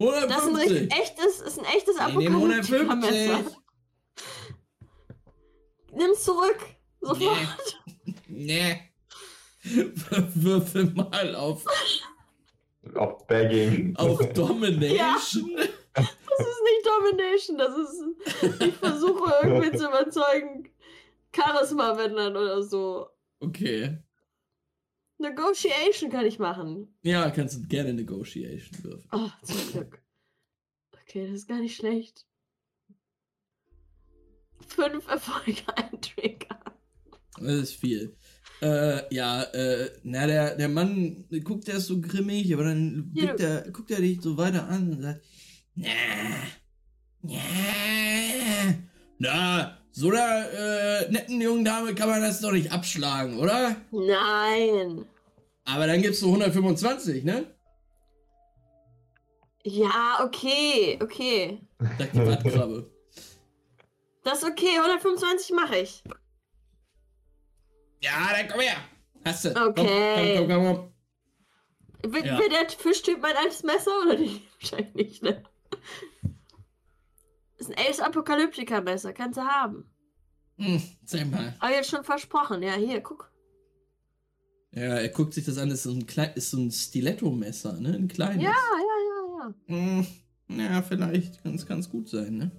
Das 0.00 0.42
ist 0.42 0.48
ein 0.48 0.56
150. 0.56 0.92
echtes, 0.92 1.40
ist 1.40 1.58
ein 1.60 1.64
echtes 1.66 1.94
Ich 1.94 2.16
nehme 2.16 2.36
Apokalyptiker-Messer. 2.36 3.34
150. 3.36 3.56
Nimm's 5.92 6.24
zurück. 6.24 6.58
Sofort. 7.00 7.80
Nee. 8.26 8.90
Würfel 9.62 10.86
mal 10.86 11.36
auf, 11.36 11.64
Auf 12.96 13.24
Bagging. 13.28 13.94
auf 13.94 14.18
Domination. 14.32 15.52
Das 15.94 16.08
ist 16.40 16.62
nicht 16.64 16.86
Domination, 16.86 17.58
das 17.58 17.76
ist. 17.76 18.62
Ich 18.62 18.74
versuche 18.74 19.32
irgendwie 19.44 19.78
zu 19.78 19.86
überzeugen. 19.86 20.68
Charisma, 21.32 21.96
wenn 21.96 22.16
dann 22.16 22.36
oder 22.36 22.64
so. 22.64 23.10
Okay. 23.38 24.02
Negotiation 25.22 26.10
kann 26.10 26.26
ich 26.26 26.38
machen. 26.38 26.88
Ja, 27.02 27.30
kannst 27.30 27.56
du 27.56 27.66
gerne 27.68 27.94
Negotiation 27.94 28.84
würfeln. 28.84 29.08
Oh, 29.12 29.30
zum 29.42 29.72
Glück. 29.72 30.02
Okay, 31.02 31.26
das 31.26 31.36
ist 31.40 31.48
gar 31.48 31.60
nicht 31.60 31.76
schlecht. 31.76 32.26
Fünf 34.68 35.06
Erfolge, 35.08 35.62
ein 35.76 36.00
Trigger. 36.00 36.58
Das 37.38 37.52
ist 37.54 37.74
viel. 37.74 38.16
Äh, 38.60 39.12
ja, 39.14 39.42
äh, 39.42 39.90
na, 40.04 40.26
der, 40.26 40.56
der 40.56 40.68
Mann 40.68 41.24
guckt 41.42 41.68
erst 41.68 41.86
so 41.86 42.00
grimmig, 42.00 42.52
aber 42.54 42.64
dann 42.64 43.10
Ja. 43.14 43.26
guckt 43.26 43.40
er, 43.40 43.70
guckt 43.72 43.90
er 43.90 44.00
dich 44.00 44.20
so 44.20 44.36
weiter 44.36 44.68
an 44.68 44.92
und 44.92 45.02
sagt, 45.02 45.24
na, 45.74 45.88
na, 47.22 47.38
na, 49.18 49.78
so 49.90 50.10
einer 50.10 50.50
äh, 50.52 51.10
netten 51.10 51.40
jungen 51.40 51.64
Dame 51.64 51.94
kann 51.94 52.08
man 52.08 52.20
das 52.22 52.40
doch 52.40 52.52
nicht 52.52 52.70
abschlagen, 52.72 53.36
oder? 53.38 53.76
Nein. 53.90 55.04
Aber 55.64 55.86
dann 55.86 56.02
gibst 56.02 56.22
du 56.22 56.26
125, 56.26 57.24
ne? 57.24 57.54
Ja, 59.64 60.20
okay, 60.24 60.98
okay. 61.02 61.60
Sagt 61.98 62.14
die 62.14 62.26
Wattkrabbe. 62.26 62.90
Das 64.24 64.42
ist 64.42 64.48
okay, 64.48 64.78
125 64.78 65.52
mache 65.54 65.78
ich. 65.78 66.02
ja, 68.00 68.12
dann 68.32 68.48
komm 68.48 68.60
her. 68.60 68.76
Hast 69.24 69.44
du. 69.44 69.50
Okay. 69.68 70.36
Komm, 70.38 70.48
komm, 70.48 70.64
komm, 70.64 70.76
komm. 72.02 72.12
Will, 72.12 72.26
Ja. 72.26 72.38
will 72.38 72.48
der 72.48 72.68
Fischtyp 72.68 73.20
mein 73.20 73.36
altes 73.36 73.62
Messer 73.62 73.92
oder 74.04 74.18
nicht? 74.18 74.42
Wahrscheinlich 74.60 74.94
nicht, 74.94 75.22
ne? 75.22 75.44
Das 77.58 77.68
ist 77.68 77.76
ein 77.78 77.86
Ace 77.88 78.00
Apokalyptica 78.00 78.80
Messer, 78.80 79.12
kannst 79.12 79.38
du 79.38 79.42
haben. 79.42 79.88
Hm, 80.58 80.82
zeig 81.04 81.30
mal. 81.30 81.54
Aber 81.60 81.72
jetzt 81.72 81.90
schon 81.90 82.02
versprochen, 82.02 82.62
ja, 82.64 82.72
hier, 82.74 83.00
guck. 83.00 83.30
Ja, 84.74 84.82
er 84.98 85.08
guckt 85.10 85.34
sich 85.34 85.44
das 85.44 85.58
an, 85.58 85.68
das 85.68 85.78
ist 85.78 85.84
so 85.84 85.90
ein, 85.92 86.06
klein, 86.06 86.30
ist 86.34 86.50
so 86.50 86.58
ein 86.58 86.70
Stiletto-Messer, 86.70 87.74
ne? 87.80 87.90
Ein 87.94 88.08
kleines. 88.08 88.42
Ja, 88.42 88.50
ja, 88.50 88.96
ja, 89.38 89.54
Hm, 89.66 90.06
ja, 90.58 90.80
vielleicht 90.82 91.42
kann 91.42 91.54
es 91.56 91.66
ganz 91.66 91.90
gut 91.90 92.08
sein, 92.08 92.36
ne? 92.38 92.50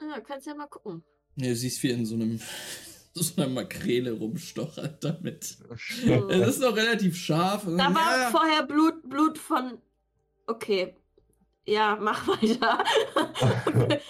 ja. 0.00 0.08
Ja, 0.08 0.20
kannst 0.20 0.46
ja 0.46 0.54
mal 0.54 0.66
gucken. 0.66 1.02
Ja, 1.36 1.48
du 1.48 1.54
siehst, 1.56 1.82
wie 1.82 1.90
er 1.90 1.96
in 1.96 2.06
so 2.06 2.14
einem 2.16 2.40
so 3.14 3.32
einer 3.42 3.48
Makrele 3.50 4.12
rumstochert 4.12 5.02
damit. 5.04 5.56
Es 5.70 6.48
ist 6.48 6.60
noch 6.60 6.76
relativ 6.76 7.16
scharf. 7.16 7.64
Da 7.64 7.94
war 7.94 8.18
ja, 8.18 8.30
vorher 8.30 8.62
Blut, 8.64 9.08
Blut 9.08 9.38
von. 9.38 9.78
Okay. 10.46 10.94
Ja, 11.66 11.96
mach 12.00 12.26
weiter. 12.28 12.82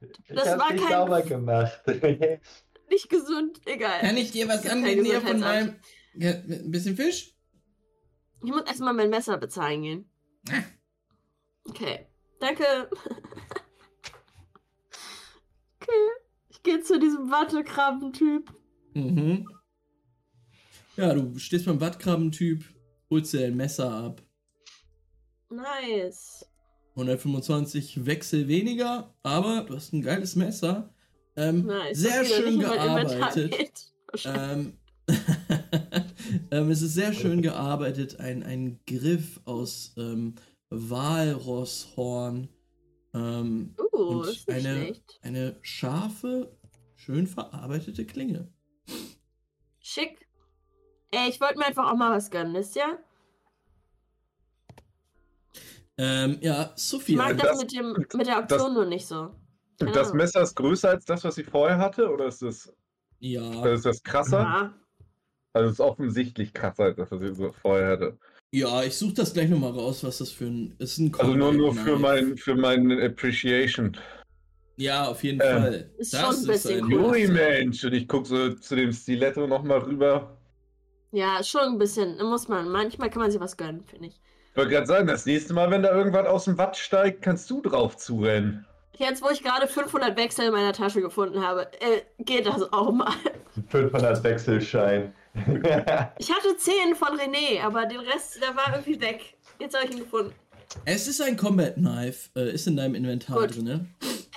ich 0.00 0.34
Das 0.34 0.48
hab's 0.48 0.60
war 0.62 0.72
nicht 0.72 0.82
kein- 0.84 0.92
sauber 0.92 1.22
gemacht. 1.22 1.80
Nicht 2.90 3.08
gesund, 3.08 3.60
egal. 3.66 4.00
kann 4.00 4.16
ich 4.16 4.32
dir 4.32 4.48
was 4.48 4.66
anbieten 4.66 5.04
hier 5.04 5.20
von 5.20 5.38
meinem. 5.38 5.76
Ja, 6.14 6.32
ein 6.32 6.70
bisschen 6.70 6.96
Fisch? 6.96 7.34
Ich 8.42 8.50
muss 8.50 8.62
erstmal 8.62 8.94
mein 8.94 9.10
Messer 9.10 9.36
bezahlen 9.38 9.82
gehen. 9.82 10.10
Okay. 11.64 12.06
Danke. 12.40 12.64
okay. 15.80 16.10
Ich 16.48 16.62
gehe 16.62 16.80
zu 16.80 16.98
diesem 16.98 17.30
Wattekrabben-Typ. 17.30 18.52
Mhm. 18.94 19.46
Ja, 20.96 21.14
du 21.14 21.38
stehst 21.38 21.66
beim 21.66 21.80
Wattkrabbentyp, 21.80 22.64
holst 23.08 23.32
dir 23.32 23.46
ein 23.46 23.56
Messer 23.56 23.90
ab. 23.90 24.22
Nice. 25.48 26.44
125 26.94 28.04
Wechsel 28.04 28.48
weniger, 28.48 29.14
aber 29.22 29.62
du 29.62 29.76
hast 29.76 29.92
ein 29.92 30.02
geiles 30.02 30.36
Messer. 30.36 30.92
Ähm, 31.36 31.64
Nice. 31.64 31.98
Sehr 31.98 32.24
schön 32.24 32.58
gearbeitet. 32.58 33.92
Ähm, 34.24 34.76
ähm, 36.50 36.70
es 36.70 36.82
ist 36.82 36.94
sehr 36.94 37.12
schön 37.12 37.42
gearbeitet. 37.42 38.18
Ein, 38.20 38.42
ein 38.42 38.80
Griff 38.86 39.40
aus 39.44 39.94
ähm, 39.96 40.34
Walrosshorn. 40.70 42.48
Ähm, 43.14 43.74
Uh, 43.92 44.20
und 44.20 44.28
ist 44.28 44.48
nicht 44.48 44.66
eine, 44.66 44.76
schlecht. 44.84 45.18
eine 45.22 45.58
scharfe, 45.62 46.56
schön 46.94 47.26
verarbeitete 47.26 48.06
Klinge. 48.06 48.50
Schick. 49.80 50.26
Ey, 51.10 51.28
ich 51.28 51.40
wollte 51.40 51.58
mir 51.58 51.66
einfach 51.66 51.90
auch 51.90 51.96
mal 51.96 52.12
was 52.16 52.30
gönnen, 52.30 52.54
wisst 52.54 52.76
ihr? 52.76 52.98
Ähm, 55.98 56.38
ja, 56.40 56.72
Ich 56.76 56.82
Sophia. 56.82 57.16
mag 57.16 57.36
das, 57.36 57.48
das- 57.48 57.58
mit, 57.60 57.72
dem, 57.72 57.92
mit 58.14 58.26
der 58.26 58.36
Aktion 58.38 58.74
nur 58.74 58.86
nicht 58.86 59.06
so. 59.06 59.34
Keine 59.78 59.92
Das 59.92 60.08
Ahnung. 60.08 60.18
Messer 60.18 60.42
ist 60.42 60.54
größer 60.54 60.90
als 60.90 61.04
das, 61.04 61.24
was 61.24 61.34
sie 61.34 61.44
vorher 61.44 61.78
hatte, 61.78 62.08
oder 62.10 62.26
ist 62.26 62.42
das, 62.42 62.72
Ja. 63.18 63.42
oder 63.60 63.72
ist 63.72 63.84
das 63.86 64.02
krasser? 64.02 64.40
Ja. 64.40 64.74
Also 65.52 65.66
es 65.68 65.72
ist 65.74 65.80
offensichtlich 65.80 66.52
krasser 66.54 66.84
als 66.84 66.96
das, 66.96 67.10
was 67.10 67.20
sie 67.20 67.34
so 67.34 67.52
vorher 67.62 67.88
hatte. 67.88 68.18
Ja, 68.52 68.82
ich 68.82 68.96
suche 68.96 69.14
das 69.14 69.32
gleich 69.32 69.48
nochmal 69.48 69.72
raus, 69.72 70.02
was 70.04 70.18
das 70.18 70.30
für 70.30 70.44
ein. 70.46 70.74
Ist 70.78 70.98
ein 70.98 71.12
Also 71.18 71.34
nur, 71.34 71.52
nur 71.52 71.74
für 71.74 71.96
mein 71.98 72.36
für 72.36 72.54
mein 72.54 72.90
Appreciation. 73.00 73.96
Ja, 74.76 75.06
auf 75.08 75.22
jeden 75.22 75.40
Ähm, 75.42 75.62
Fall. 75.62 75.90
ist 75.98 76.16
schon 76.16 76.34
ein 76.34 76.46
bisschen 76.46 76.84
ein- 76.84 76.92
cool. 76.92 77.28
Mensch! 77.28 77.84
Und 77.84 77.92
ich 77.92 78.08
gucke 78.08 78.26
so 78.26 78.52
zu 78.54 78.76
dem 78.76 78.92
Stiletto 78.92 79.46
nochmal 79.46 79.78
rüber. 79.80 80.36
ja, 81.12 81.42
schon 81.44 81.62
ein 81.62 81.78
bisschen. 81.78 82.16
Muss 82.18 82.48
man. 82.48 82.68
Manchmal 82.68 83.10
kann 83.10 83.22
man 83.22 83.30
sich 83.30 83.40
was 83.40 83.56
gönnen, 83.56 83.84
finde 83.86 84.06
ich. 84.08 84.20
Ich 84.52 84.56
wollte 84.56 84.70
gerade 84.72 84.86
sagen, 84.86 85.06
das 85.06 85.26
nächste 85.26 85.52
Mal, 85.54 85.70
wenn 85.70 85.82
da 85.82 85.94
irgendwas 85.94 86.26
aus 86.26 86.44
dem 86.46 86.58
Watt 86.58 86.76
steigt, 86.76 87.22
kannst 87.22 87.48
du 87.50 87.60
drauf 87.60 87.96
zurennen. 87.96 88.66
Jetzt, 88.96 89.22
wo 89.22 89.28
ich 89.30 89.42
gerade 89.42 89.66
500 89.68 90.16
Wechsel 90.18 90.46
in 90.46 90.52
meiner 90.52 90.72
Tasche 90.72 91.00
gefunden 91.00 91.40
habe, 91.42 91.68
äh, 91.80 92.02
geht 92.18 92.46
das 92.46 92.72
auch 92.72 92.90
mal. 92.92 93.12
500 93.68 94.22
Wechselschein. 94.24 95.14
Ich 96.18 96.30
hatte 96.30 96.56
10 96.56 96.94
von 96.96 97.18
René, 97.18 97.60
aber 97.62 97.86
den 97.86 98.00
Rest, 98.00 98.40
der 98.42 98.54
war 98.56 98.74
irgendwie 98.74 99.00
weg. 99.00 99.36
Jetzt 99.58 99.74
habe 99.76 99.86
ich 99.86 99.92
ihn 99.92 100.00
gefunden. 100.00 100.32
Es 100.84 101.06
ist 101.08 101.20
ein 101.20 101.36
Combat 101.36 101.74
Knife, 101.74 102.30
äh, 102.36 102.52
ist 102.52 102.66
in 102.66 102.76
deinem 102.76 102.94
Inventar 102.94 103.40
Gut. 103.40 103.56
drin. 103.56 103.64
Ne? 103.64 103.86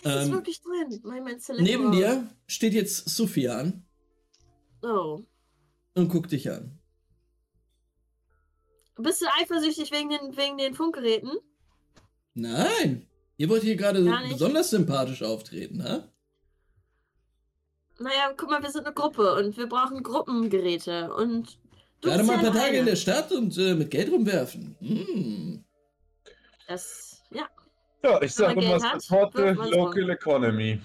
Es 0.04 0.16
ist 0.16 0.26
Ähm, 0.28 0.32
wirklich 0.32 0.62
drin. 0.62 1.00
Mein, 1.04 1.24
mein. 1.24 1.38
Neben 1.60 1.92
dir 1.92 2.28
steht 2.48 2.74
jetzt 2.74 3.10
Sophia 3.10 3.58
an 3.58 3.86
Oh. 4.84 5.22
und 5.96 6.10
guckt 6.10 6.32
dich 6.32 6.50
an. 6.52 6.78
Bist 8.98 9.22
du 9.22 9.26
eifersüchtig 9.42 9.92
wegen 9.92 10.10
den, 10.10 10.36
wegen 10.38 10.58
den 10.58 10.76
Funkgeräten? 10.76 11.32
Nein, 12.36 13.08
ihr 13.38 13.50
wollt 13.50 13.64
hier 13.64 13.76
gerade 13.76 14.04
besonders 14.30 14.70
sympathisch 14.72 15.24
auftreten, 15.24 15.78
ne? 15.78 16.12
Naja, 18.04 18.34
guck 18.36 18.50
mal, 18.50 18.62
wir 18.62 18.70
sind 18.70 18.86
eine 18.86 18.94
Gruppe 18.94 19.34
und 19.36 19.56
wir 19.58 19.68
brauchen 19.68 20.04
Gruppengeräte. 20.04 21.14
Und 21.14 21.58
du 22.02 22.10
Gerade 22.10 22.24
mal 22.24 22.38
ein 22.38 22.44
ja 22.44 22.52
paar 22.52 22.62
Tage 22.62 22.78
in 22.80 22.86
der 22.86 22.98
Stadt 22.98 23.32
und 23.32 23.58
äh, 23.58 23.74
mit 23.76 23.92
Geld 23.92 24.12
rumwerfen. 24.12 24.76
Hm. 24.82 25.64
Das, 26.68 27.22
ja, 27.32 27.48
Ja, 28.04 28.22
ich 28.22 28.34
sage 28.34 28.56
man 28.56 28.66
immer, 28.66 28.80
Geld 28.80 28.94
hat, 28.94 29.02
support 29.02 29.34
the 29.34 29.44
wirft 29.44 29.60
man's 29.60 29.72
local 29.72 30.02
rum. 30.02 30.10
economy. 30.10 30.82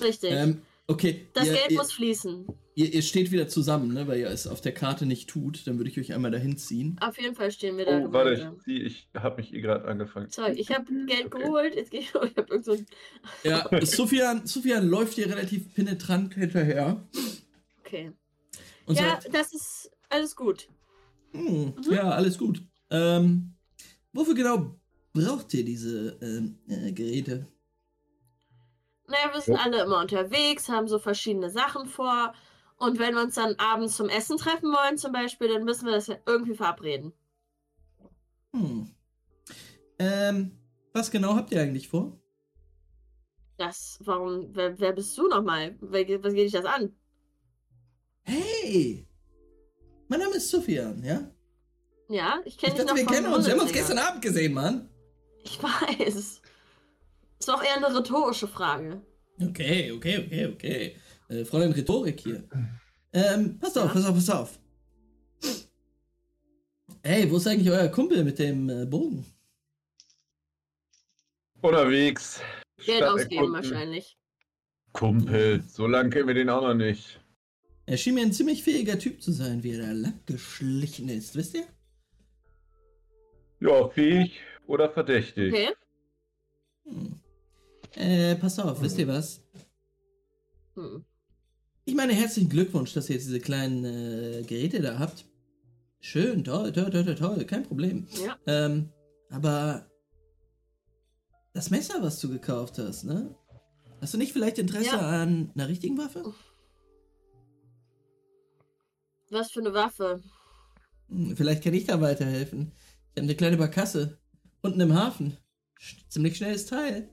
richtig. 0.00 0.32
Ähm, 0.32 0.62
okay, 0.86 1.26
das 1.34 1.48
ihr, 1.48 1.52
Geld 1.52 1.70
ihr, 1.70 1.76
muss 1.78 1.92
fließen. 1.92 2.46
Ihr, 2.74 2.92
ihr 2.92 3.02
steht 3.02 3.30
wieder 3.32 3.48
zusammen, 3.48 3.92
ne? 3.92 4.06
weil 4.08 4.20
ihr 4.20 4.28
es 4.28 4.46
auf 4.46 4.60
der 4.60 4.72
Karte 4.72 5.06
nicht 5.06 5.28
tut. 5.30 5.66
Dann 5.66 5.78
würde 5.78 5.90
ich 5.90 5.98
euch 5.98 6.12
einmal 6.14 6.30
dahin 6.30 6.56
ziehen. 6.56 6.96
Auf 7.00 7.20
jeden 7.20 7.34
Fall 7.34 7.50
stehen 7.50 7.76
wir 7.76 7.84
da. 7.86 8.00
Oh, 8.06 8.12
warte, 8.12 8.34
ich, 8.34 8.64
zieh- 8.64 8.82
ich 8.82 9.08
habe 9.14 9.36
mich 9.36 9.52
eh 9.54 9.60
gerade 9.60 9.84
angefangen. 9.86 10.28
Sorry, 10.30 10.52
ich 10.52 10.70
habe 10.70 10.84
Geld 11.06 11.26
Okay. 11.26 11.42
geholt, 11.42 11.74
jetzt 11.74 11.90
gehe 11.90 12.00
ich, 12.00 12.08
ich 12.08 12.14
habe 12.14 12.46
irgend 12.48 12.64
so 12.64 12.72
ein... 12.72 12.86
Ja, 13.44 13.68
Sofian, 13.84 14.46
Sofian 14.46 14.86
läuft 14.88 15.16
dir 15.16 15.26
relativ 15.28 15.72
penetrant 15.74 16.34
hinterher 16.34 17.02
Okay. 17.80 18.12
und 18.86 18.96
ja, 18.98 19.20
sagt, 19.20 19.34
das 19.34 19.52
ist 19.52 19.90
alles 20.08 20.34
gut. 20.36 20.68
hm, 21.32 21.74
Mhm. 21.76 21.92
ja, 21.92 22.10
alles 22.10 22.38
gut. 22.38 22.62
Ähm, 22.90 23.54
wofür 24.12 24.34
genau 24.34 24.76
braucht 25.12 25.52
ihr 25.54 25.64
diese 25.64 26.18
ähm, 26.22 26.58
äh, 26.68 26.92
Geräte? 26.92 27.46
Naja, 29.06 29.32
wir 29.34 29.40
sind 29.40 29.56
alle 29.56 29.82
immer 29.82 30.00
unterwegs, 30.00 30.68
haben 30.68 30.88
so 30.88 30.98
verschiedene 30.98 31.50
Sachen 31.50 31.86
vor. 31.86 32.34
Und 32.76 32.98
wenn 32.98 33.14
wir 33.14 33.22
uns 33.22 33.36
dann 33.36 33.54
abends 33.56 33.96
zum 33.96 34.08
Essen 34.08 34.36
treffen 34.36 34.72
wollen, 34.72 34.98
zum 34.98 35.12
Beispiel, 35.12 35.48
dann 35.48 35.64
müssen 35.64 35.86
wir 35.86 35.92
das 35.92 36.08
ja 36.08 36.16
irgendwie 36.26 36.54
verabreden. 36.54 37.12
Hm. 38.52 38.90
Ähm, 39.98 40.58
was 40.92 41.10
genau 41.10 41.34
habt 41.34 41.52
ihr 41.52 41.60
eigentlich 41.60 41.88
vor? 41.88 42.18
Das, 43.56 43.98
warum, 44.00 44.48
wer, 44.54 44.78
wer 44.80 44.92
bist 44.92 45.16
du 45.16 45.28
nochmal? 45.28 45.76
Was 45.80 46.04
geht 46.04 46.24
dich 46.24 46.52
das 46.52 46.64
an? 46.64 46.94
Hey! 48.22 49.06
Mein 50.08 50.20
Name 50.20 50.36
ist 50.36 50.50
Sofian, 50.50 51.02
ja? 51.04 51.30
Ja, 52.08 52.40
ich 52.44 52.58
kenne 52.58 52.74
dich 52.74 52.84
noch 52.84 52.94
wir 52.94 53.06
kennen 53.06 53.32
uns. 53.32 53.46
Wir 53.46 53.54
haben 53.54 53.60
uns 53.60 53.72
gestern 53.72 53.98
Abend 53.98 54.22
gesehen, 54.22 54.52
Mann. 54.52 54.88
Ich 55.42 55.62
weiß. 55.62 56.40
Ist 57.38 57.48
doch 57.48 57.62
eher 57.62 57.76
eine 57.76 57.96
rhetorische 57.96 58.48
Frage. 58.48 59.02
Okay, 59.40 59.92
okay, 59.92 60.18
okay, 60.18 60.46
okay. 60.46 60.96
Äh, 61.28 61.44
Fräulein 61.44 61.72
Rhetorik 61.72 62.20
hier. 62.20 62.44
Ähm, 63.12 63.58
passt 63.58 63.78
auf, 63.78 63.86
Ja? 63.86 63.92
pass 63.92 64.04
auf, 64.06 64.14
pass 64.14 64.30
auf. 64.30 64.58
Hey, 67.02 67.30
wo 67.30 67.36
ist 67.36 67.46
eigentlich 67.46 67.70
euer 67.70 67.88
Kumpel 67.88 68.24
mit 68.24 68.38
dem 68.38 68.68
äh, 68.68 68.86
Bogen? 68.86 69.24
Unterwegs. 71.60 72.40
Geld 72.84 72.98
Stadt 72.98 73.10
ausgeben 73.10 73.52
wahrscheinlich. 73.52 74.16
Kumpel, 74.92 75.62
so 75.68 75.86
lange 75.86 76.10
kennen 76.10 76.28
wir 76.28 76.34
den 76.34 76.50
auch 76.50 76.62
noch 76.62 76.74
nicht. 76.74 77.20
Er 77.86 77.96
schien 77.96 78.14
mir 78.14 78.22
ein 78.22 78.32
ziemlich 78.32 78.62
fähiger 78.62 78.98
Typ 78.98 79.22
zu 79.22 79.32
sein, 79.32 79.62
wie 79.62 79.72
er 79.72 79.86
da 79.86 79.92
lang 79.92 80.20
geschlichen 80.26 81.08
ist, 81.08 81.34
wisst 81.36 81.54
ihr? 81.54 81.66
Ja, 83.60 83.88
fähig 83.88 84.40
oder 84.66 84.90
verdächtig. 84.90 85.52
Okay. 85.52 85.68
Hm. 86.84 87.20
Äh, 87.96 88.34
pass 88.36 88.58
auf, 88.58 88.80
wisst 88.80 88.98
ihr 88.98 89.08
was? 89.08 89.42
Hm. 90.74 91.04
Ich 91.84 91.94
meine, 91.94 92.14
herzlichen 92.14 92.48
Glückwunsch, 92.48 92.94
dass 92.94 93.08
ihr 93.10 93.16
jetzt 93.16 93.26
diese 93.26 93.40
kleinen 93.40 93.84
äh, 93.84 94.42
Geräte 94.46 94.80
da 94.80 94.98
habt. 94.98 95.26
Schön, 96.00 96.44
toll, 96.44 96.72
toll, 96.72 96.90
toll, 96.90 97.04
toll, 97.04 97.14
toll, 97.14 97.44
kein 97.44 97.62
Problem. 97.64 98.06
Ja. 98.24 98.38
Ähm, 98.46 98.90
aber 99.30 99.90
das 101.52 101.70
Messer, 101.70 102.02
was 102.02 102.20
du 102.20 102.28
gekauft 102.30 102.78
hast, 102.78 103.04
ne? 103.04 103.34
Hast 104.00 104.14
du 104.14 104.18
nicht 104.18 104.32
vielleicht 104.32 104.58
Interesse 104.58 104.86
Ja. 104.96 105.22
an 105.22 105.50
einer 105.54 105.68
richtigen 105.68 105.96
Waffe? 105.98 106.34
Was 109.30 109.50
für 109.50 109.60
eine 109.60 109.72
Waffe? 109.74 110.22
Hm, 111.08 111.36
Vielleicht 111.36 111.64
kann 111.64 111.74
ich 111.74 111.84
da 111.84 112.00
weiterhelfen. 112.00 112.72
Ich 113.14 113.20
habe 113.20 113.22
eine 113.22 113.34
kleine 113.34 113.56
Barkasse. 113.56 114.18
Unten 114.62 114.80
im 114.80 114.94
Hafen. 114.94 115.36
Sch- 115.80 116.08
Ziemlich 116.08 116.36
schnelles 116.36 116.66
Teil. 116.66 117.08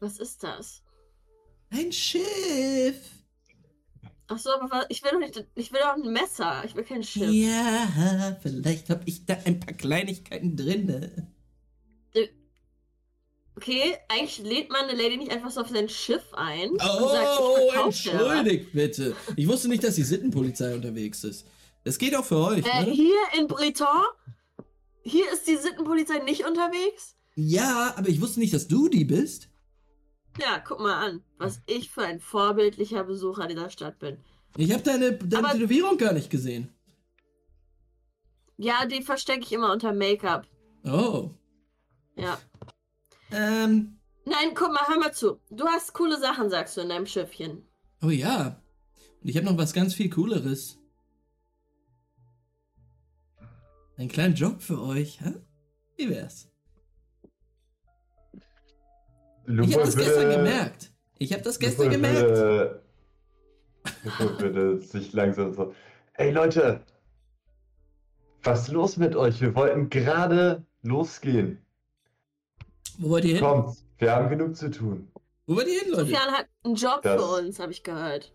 Was 0.00 0.18
ist 0.18 0.42
das? 0.42 0.82
Ein 1.70 1.92
Schiff. 1.92 2.96
Ach 4.28 4.38
so, 4.38 4.50
aber 4.50 4.70
was, 4.70 4.86
ich 4.88 5.02
will 5.02 5.10
doch 5.12 5.18
nicht, 5.18 5.44
ich 5.54 5.72
will 5.72 5.80
doch 5.80 5.94
ein 6.02 6.12
Messer. 6.12 6.62
Ich 6.66 6.74
will 6.74 6.84
kein 6.84 7.02
Schiff. 7.02 7.30
Ja, 7.30 8.36
vielleicht 8.42 8.90
habe 8.90 9.02
ich 9.06 9.24
da 9.24 9.36
ein 9.44 9.58
paar 9.60 9.74
Kleinigkeiten 9.74 10.56
drin. 10.56 11.28
Okay, 13.56 13.96
eigentlich 14.08 14.38
lädt 14.38 14.70
man 14.70 14.84
eine 14.88 14.96
Lady 15.02 15.16
nicht 15.16 15.32
einfach 15.32 15.50
so 15.50 15.62
auf 15.62 15.68
sein 15.68 15.88
Schiff 15.88 16.22
ein 16.34 16.70
und 16.70 16.80
Oh, 16.80 17.08
sagt, 17.08 17.84
entschuldigt 17.86 18.72
bitte. 18.72 19.16
Ich 19.34 19.48
wusste 19.48 19.66
nicht, 19.68 19.82
dass 19.82 19.96
die 19.96 20.04
Sittenpolizei 20.04 20.76
unterwegs 20.76 21.24
ist. 21.24 21.44
Das 21.82 21.98
geht 21.98 22.14
auch 22.14 22.24
für 22.24 22.36
euch, 22.36 22.64
Äh, 22.64 22.84
ne? 22.84 22.92
hier 22.92 23.16
in 23.36 23.48
Breton? 23.48 23.88
Hier 25.02 25.24
ist 25.32 25.48
die 25.48 25.56
Sittenpolizei 25.56 26.20
nicht 26.20 26.46
unterwegs? 26.46 27.16
Ja, 27.34 27.94
aber 27.96 28.08
ich 28.08 28.20
wusste 28.20 28.38
nicht, 28.38 28.54
dass 28.54 28.68
du 28.68 28.88
die 28.88 29.04
bist. 29.04 29.48
Ja, 30.40 30.58
guck 30.60 30.80
mal 30.80 30.94
an, 31.04 31.22
was 31.38 31.60
ich 31.66 31.90
für 31.90 32.02
ein 32.02 32.20
vorbildlicher 32.20 33.04
Besucher 33.04 33.46
dieser 33.48 33.70
Stadt 33.70 33.98
bin. 33.98 34.18
Ich 34.56 34.72
habe 34.72 34.82
deine, 34.82 35.12
deine 35.18 35.48
Aber- 35.48 35.54
Tätowierung 35.58 35.98
gar 35.98 36.12
nicht 36.12 36.30
gesehen. 36.30 36.72
Ja, 38.56 38.86
die 38.86 39.02
verstecke 39.02 39.40
ich 39.44 39.52
immer 39.52 39.72
unter 39.72 39.92
Make-up. 39.92 40.46
Oh. 40.84 41.30
Ja. 42.16 42.38
Ähm, 43.30 43.98
Nein, 44.24 44.50
guck 44.54 44.72
mal, 44.72 44.86
hör 44.88 44.98
mal 44.98 45.12
zu. 45.14 45.40
Du 45.50 45.66
hast 45.66 45.92
coole 45.94 46.18
Sachen, 46.18 46.50
sagst 46.50 46.76
du, 46.76 46.80
in 46.82 46.88
deinem 46.88 47.06
Schiffchen. 47.06 47.66
oh 48.02 48.10
ja. 48.10 48.60
Und 49.22 49.28
ich 49.28 49.36
habe 49.36 49.46
noch 49.46 49.56
was 49.58 49.72
ganz 49.72 49.94
viel 49.94 50.10
Cooleres. 50.10 50.78
Einen 53.96 54.08
kleinen 54.08 54.34
Job 54.34 54.62
für 54.62 54.80
euch, 54.80 55.20
hä? 55.20 55.34
Wie 55.96 56.08
wär's? 56.08 56.48
Ich 59.48 59.74
habe 59.74 59.84
das 59.86 59.96
gestern 59.96 60.30
gemerkt. 60.30 60.92
Ich 61.18 61.32
habe 61.32 61.42
das 61.42 61.58
gestern 61.58 61.86
Lupo 61.86 61.96
gemerkt. 61.96 62.20
Würde, 62.20 62.82
Lupo 64.04 64.40
würde 64.40 64.80
sich 64.82 65.12
langsam 65.12 65.54
so. 65.54 65.74
Ey 66.14 66.30
Leute, 66.32 66.80
was 68.42 68.62
ist 68.62 68.68
los 68.72 68.96
mit 68.98 69.16
euch? 69.16 69.40
Wir 69.40 69.54
wollten 69.54 69.88
gerade 69.90 70.64
losgehen. 70.82 71.58
Wo 72.98 73.10
wollt 73.10 73.24
ihr 73.24 73.36
hin? 73.36 73.44
Kommt, 73.44 73.76
wir 73.98 74.12
haben 74.14 74.28
genug 74.28 74.56
zu 74.56 74.70
tun. 74.70 75.08
Wo 75.46 75.56
wollt 75.56 75.66
ihr 75.68 75.80
hin, 75.80 75.90
Leute? 75.92 76.02
Sofian 76.04 76.30
hat 76.32 76.46
einen 76.64 76.74
Job 76.74 77.00
Das- 77.02 77.20
für 77.22 77.28
uns, 77.40 77.58
habe 77.58 77.72
ich 77.72 77.82
gehört. 77.82 78.32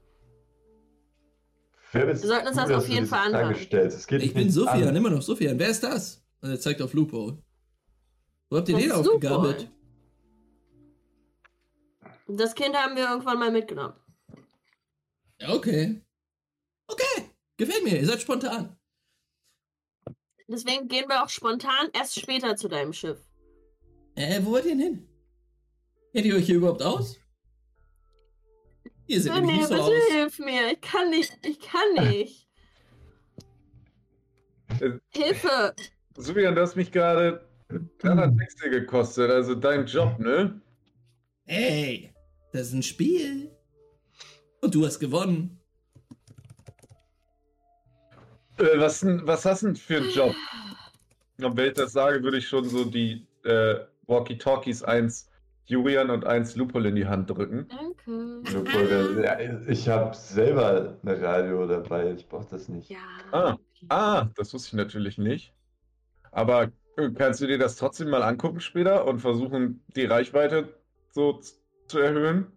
Wer 1.92 2.08
bist 2.08 2.24
Wir 2.24 2.30
sollten 2.30 2.48
uns 2.48 2.58
du, 2.58 2.64
das 2.68 2.72
auf 2.84 2.90
jeden 2.90 3.06
Fall 3.06 3.36
anhören. 3.36 3.56
stellst? 3.56 3.98
Es 4.00 4.08
geht 4.08 4.24
Ich 4.24 4.34
bin 4.34 4.50
Sofian, 4.50 4.88
an. 4.88 4.96
immer 4.96 5.12
noch 5.12 5.22
Sofian. 5.22 5.60
Wer 5.60 5.70
ist 5.70 5.84
das? 5.84 6.24
Und 6.42 6.50
er 6.50 6.60
zeigt 6.60 6.82
auf 6.82 6.94
Lupo. 6.94 7.38
Wo 8.50 8.58
habt 8.58 8.68
ihr 8.70 8.76
Das 8.76 8.84
den 8.84 8.92
aufgegabelt? 8.94 9.70
Das 12.28 12.56
Kind 12.56 12.76
haben 12.76 12.96
wir 12.96 13.10
irgendwann 13.10 13.40
mal 13.40 13.52
mitgenommen. 13.52 13.96
Ja, 15.40 15.54
okay. 15.54 16.02
Okay. 16.88 17.30
Gefällt 17.58 17.84
mir. 17.84 18.00
Ihr 18.00 18.06
seid 18.06 18.22
spontan. 18.22 18.78
Deswegen 20.48 20.88
gehen 20.88 21.08
wir 21.08 21.24
auch 21.24 21.30
spontan 21.30 21.90
erst 21.94 22.20
später 22.20 22.56
zu 22.56 22.68
deinem 22.68 22.94
Schiff. 22.94 23.20
Äh, 24.16 24.42
wo 24.44 24.52
wollt 24.52 24.66
ihr 24.66 24.72
denn 24.72 24.80
hin? 24.80 25.10
Kennt 26.14 26.26
ihr 26.26 26.36
euch 26.36 26.46
hier 26.46 26.58
überhaupt 26.58 26.84
aus? 26.84 27.20
Ihr 29.08 29.22
seht 29.22 29.34
nämlich 29.34 29.52
nee, 29.52 29.58
nicht 29.58 29.68
so 29.68 29.74
bitte 29.74 29.86
aus. 29.86 30.12
hilf 30.12 30.40
mir. 30.40 30.72
Ich 30.72 30.82
kann 30.82 31.10
nicht. 31.10 31.38
Ich 31.46 31.60
kann 31.60 32.10
nicht. 32.10 32.48
Äh, 34.80 35.00
Hilfe. 35.10 35.74
Subian, 36.16 36.56
du 36.56 36.62
hast 36.62 36.76
mich 36.76 36.92
gerade 36.92 37.48
300 38.00 38.38
Wechsel 38.38 38.70
gekostet, 38.70 39.32
also 39.32 39.56
dein 39.56 39.86
Job, 39.86 40.20
ne? 40.20 40.62
Ey, 41.46 42.13
das 42.54 42.68
ist 42.68 42.74
ein 42.74 42.84
Spiel. 42.84 43.52
Und 44.62 44.74
du 44.76 44.86
hast 44.86 45.00
gewonnen. 45.00 45.60
Äh, 48.58 48.78
was, 48.80 49.04
was 49.06 49.46
hast 49.46 49.64
du 49.64 49.68
denn 49.68 49.76
für 49.76 49.98
einen 49.98 50.10
Job? 50.12 50.34
Und 51.42 51.58
wenn 51.58 51.68
ich 51.68 51.74
das 51.74 51.92
sage, 51.94 52.24
würde 52.24 52.38
ich 52.38 52.48
schon 52.48 52.64
so 52.66 52.86
die 52.86 53.28
äh, 53.44 53.76
Walkie-Talkies 54.08 54.84
eins 54.84 55.30
Julian 55.66 56.10
und 56.10 56.26
eins 56.26 56.56
Lupol 56.56 56.86
in 56.86 56.96
die 56.96 57.06
Hand 57.08 57.30
drücken. 57.30 57.68
Danke. 57.70 58.42
Lupo, 58.54 58.78
der- 58.86 59.24
ja, 59.24 59.62
ich 59.68 59.88
habe 59.90 60.16
selber 60.16 60.98
eine 61.04 61.22
Radio 61.22 61.66
dabei, 61.66 62.12
ich 62.14 62.28
brauche 62.28 62.48
das 62.52 62.68
nicht. 62.70 62.90
Ja. 62.90 63.00
Ah. 63.32 63.58
Ah, 63.90 64.28
das 64.36 64.54
wusste 64.54 64.68
ich 64.70 64.74
natürlich 64.74 65.18
nicht. 65.18 65.54
Aber 66.32 66.72
äh, 66.98 67.10
kannst 67.16 67.42
du 67.42 67.48
dir 67.48 67.58
das 67.58 67.76
trotzdem 67.76 68.10
mal 68.10 68.24
angucken 68.24 68.60
später 68.62 69.06
und 69.06 69.20
versuchen, 69.20 69.84
die 69.96 70.06
Reichweite 70.06 70.78
so 71.12 71.34
z- 71.34 71.56
zu 71.94 72.00
erhöhen? 72.00 72.48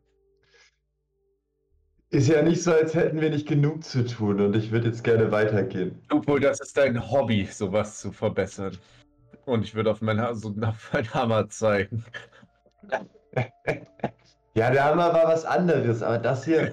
Ist 2.08 2.28
ja 2.28 2.40
nicht 2.40 2.62
so, 2.62 2.72
als 2.72 2.94
hätten 2.94 3.20
wir 3.20 3.28
nicht 3.30 3.46
genug 3.46 3.84
zu 3.84 4.06
tun 4.06 4.40
und 4.40 4.56
ich 4.56 4.70
würde 4.72 4.86
jetzt 4.88 5.04
gerne 5.04 5.30
weitergehen. 5.30 6.00
Obwohl, 6.10 6.40
das 6.40 6.60
ist 6.60 6.76
dein 6.76 7.10
Hobby, 7.10 7.44
sowas 7.44 8.00
zu 8.00 8.12
verbessern. 8.12 8.78
Und 9.44 9.62
ich 9.64 9.74
würde 9.74 9.90
auf 9.90 10.00
meinen, 10.00 10.20
Ha- 10.20 10.34
so 10.34 10.54
auf 10.62 10.92
meinen 10.92 11.14
Hammer 11.14 11.48
zeigen. 11.48 12.04
Ja, 14.54 14.70
der 14.70 14.84
Hammer 14.84 15.12
war 15.12 15.26
was 15.28 15.44
anderes, 15.44 16.02
aber 16.02 16.16
das 16.16 16.46
hier, 16.46 16.72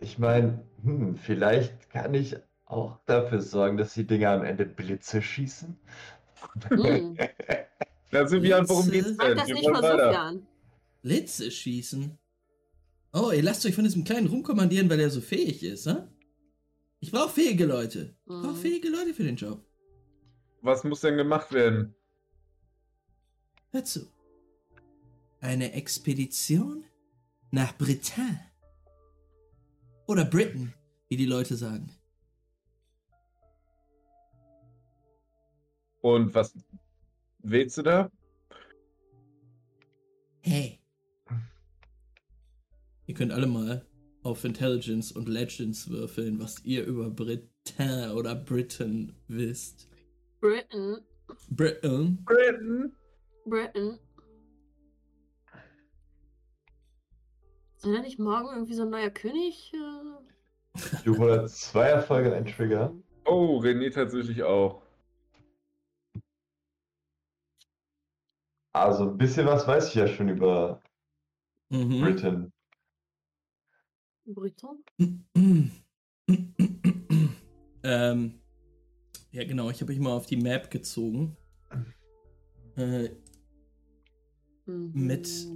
ich 0.00 0.18
meine, 0.18 0.62
hm, 0.82 1.14
vielleicht 1.14 1.90
kann 1.90 2.14
ich 2.14 2.38
auch 2.64 2.96
dafür 3.04 3.42
sorgen, 3.42 3.76
dass 3.76 3.92
die 3.92 4.06
Dinger 4.06 4.30
am 4.30 4.44
Ende 4.44 4.64
Blitze 4.64 5.20
schießen. 5.20 5.76
Hm. 6.70 7.18
Na, 8.12 8.26
Silvian, 8.26 8.66
worum 8.66 8.90
Jetzt, 8.90 8.92
geht's 8.92 9.10
äh, 9.10 9.14
Sag 9.14 9.26
denn? 9.28 9.36
das 9.36 9.48
Wir 9.48 9.54
nicht 9.56 9.68
vor. 9.68 9.82
Sofian. 9.82 10.46
Blitze 11.02 11.50
schießen. 11.50 12.18
Oh, 13.12 13.30
ihr 13.32 13.42
lasst 13.42 13.64
euch 13.66 13.74
von 13.74 13.84
diesem 13.84 14.04
kleinen 14.04 14.28
rumkommandieren, 14.28 14.88
weil 14.90 15.00
er 15.00 15.10
so 15.10 15.20
fähig 15.20 15.62
ist, 15.62 15.86
hä? 15.86 15.96
Ich 17.00 17.10
brauche 17.10 17.30
fähige 17.30 17.64
Leute. 17.66 18.14
Ich 18.20 18.26
brauche 18.26 18.52
Mhm. 18.52 18.56
fähige 18.56 18.88
Leute 18.88 19.14
für 19.14 19.24
den 19.24 19.36
Job. 19.36 19.64
Was 20.62 20.84
muss 20.84 21.00
denn 21.00 21.16
gemacht 21.16 21.52
werden? 21.52 21.94
Hör 23.72 23.84
zu. 23.84 24.06
Eine 25.40 25.72
Expedition 25.72 26.84
nach 27.50 27.76
Bretagne. 27.78 28.40
Oder 30.06 30.24
Britain, 30.24 30.74
wie 31.08 31.16
die 31.16 31.24
Leute 31.26 31.56
sagen. 31.56 31.90
Und 36.02 36.34
was 36.34 36.54
willst 37.38 37.78
du 37.78 37.82
da? 37.82 38.10
Hey. 40.40 40.79
Ihr 43.10 43.16
könnt 43.16 43.32
alle 43.32 43.48
mal 43.48 43.84
auf 44.22 44.44
Intelligence 44.44 45.10
und 45.10 45.28
Legends 45.28 45.90
würfeln, 45.90 46.38
was 46.38 46.64
ihr 46.64 46.84
über 46.86 47.10
Bretagne 47.10 48.14
oder 48.14 48.36
Britain 48.36 49.16
wisst. 49.26 49.88
Britain. 50.40 50.98
Britain. 51.48 52.24
Britain. 52.24 52.92
Britain. 53.46 53.98
Sind 57.78 57.94
da 57.94 58.00
nicht 58.00 58.20
morgen 58.20 58.46
irgendwie 58.54 58.74
so 58.74 58.82
ein 58.82 58.90
neuer 58.90 59.10
König? 59.10 59.72
äh? 59.74 61.02
Du 61.04 61.16
oder 61.16 61.48
zwei 61.48 61.86
Erfolge 61.88 62.32
ein 62.32 62.46
Trigger. 62.46 62.94
Oh, 63.26 63.58
René 63.60 63.92
tatsächlich 63.92 64.44
auch. 64.44 64.82
Also 68.72 69.10
ein 69.10 69.18
bisschen 69.18 69.48
was 69.48 69.66
weiß 69.66 69.88
ich 69.88 69.94
ja 69.96 70.06
schon 70.06 70.28
über 70.28 70.80
Mhm. 71.70 72.00
Britain. 72.02 72.52
Briton? 74.34 74.82
ähm, 77.82 78.34
ja, 79.32 79.44
genau, 79.44 79.70
ich 79.70 79.80
habe 79.80 79.92
mich 79.92 80.00
mal 80.00 80.12
auf 80.12 80.26
die 80.26 80.36
Map 80.36 80.70
gezogen. 80.70 81.36
Äh, 82.76 83.10
Mhm. 84.70 84.92
Mit- 84.94 85.48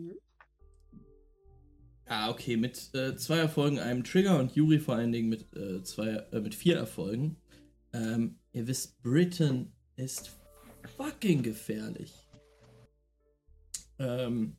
ah, 2.07 2.31
okay, 2.31 2.57
mit 2.57 2.93
äh, 2.95 3.17
zwei 3.17 3.39
Erfolgen, 3.39 3.79
einem 3.79 4.05
Trigger 4.05 4.39
und 4.39 4.55
Yuri 4.55 4.79
vor 4.79 4.97
allen 4.97 5.13
Dingen 5.13 5.29
mit, 5.29 5.55
äh, 5.57 5.83
zwei, 5.83 6.09
äh, 6.33 6.41
mit 6.41 6.55
vier 6.55 6.77
Erfolgen. 6.77 7.37
Ähm, 7.93 8.39
ihr 8.53 8.67
wisst, 8.67 9.01
Britain 9.03 9.73
ist 9.97 10.33
fucking 10.97 11.43
gefährlich. 11.43 12.13
Ähm, 13.99 14.57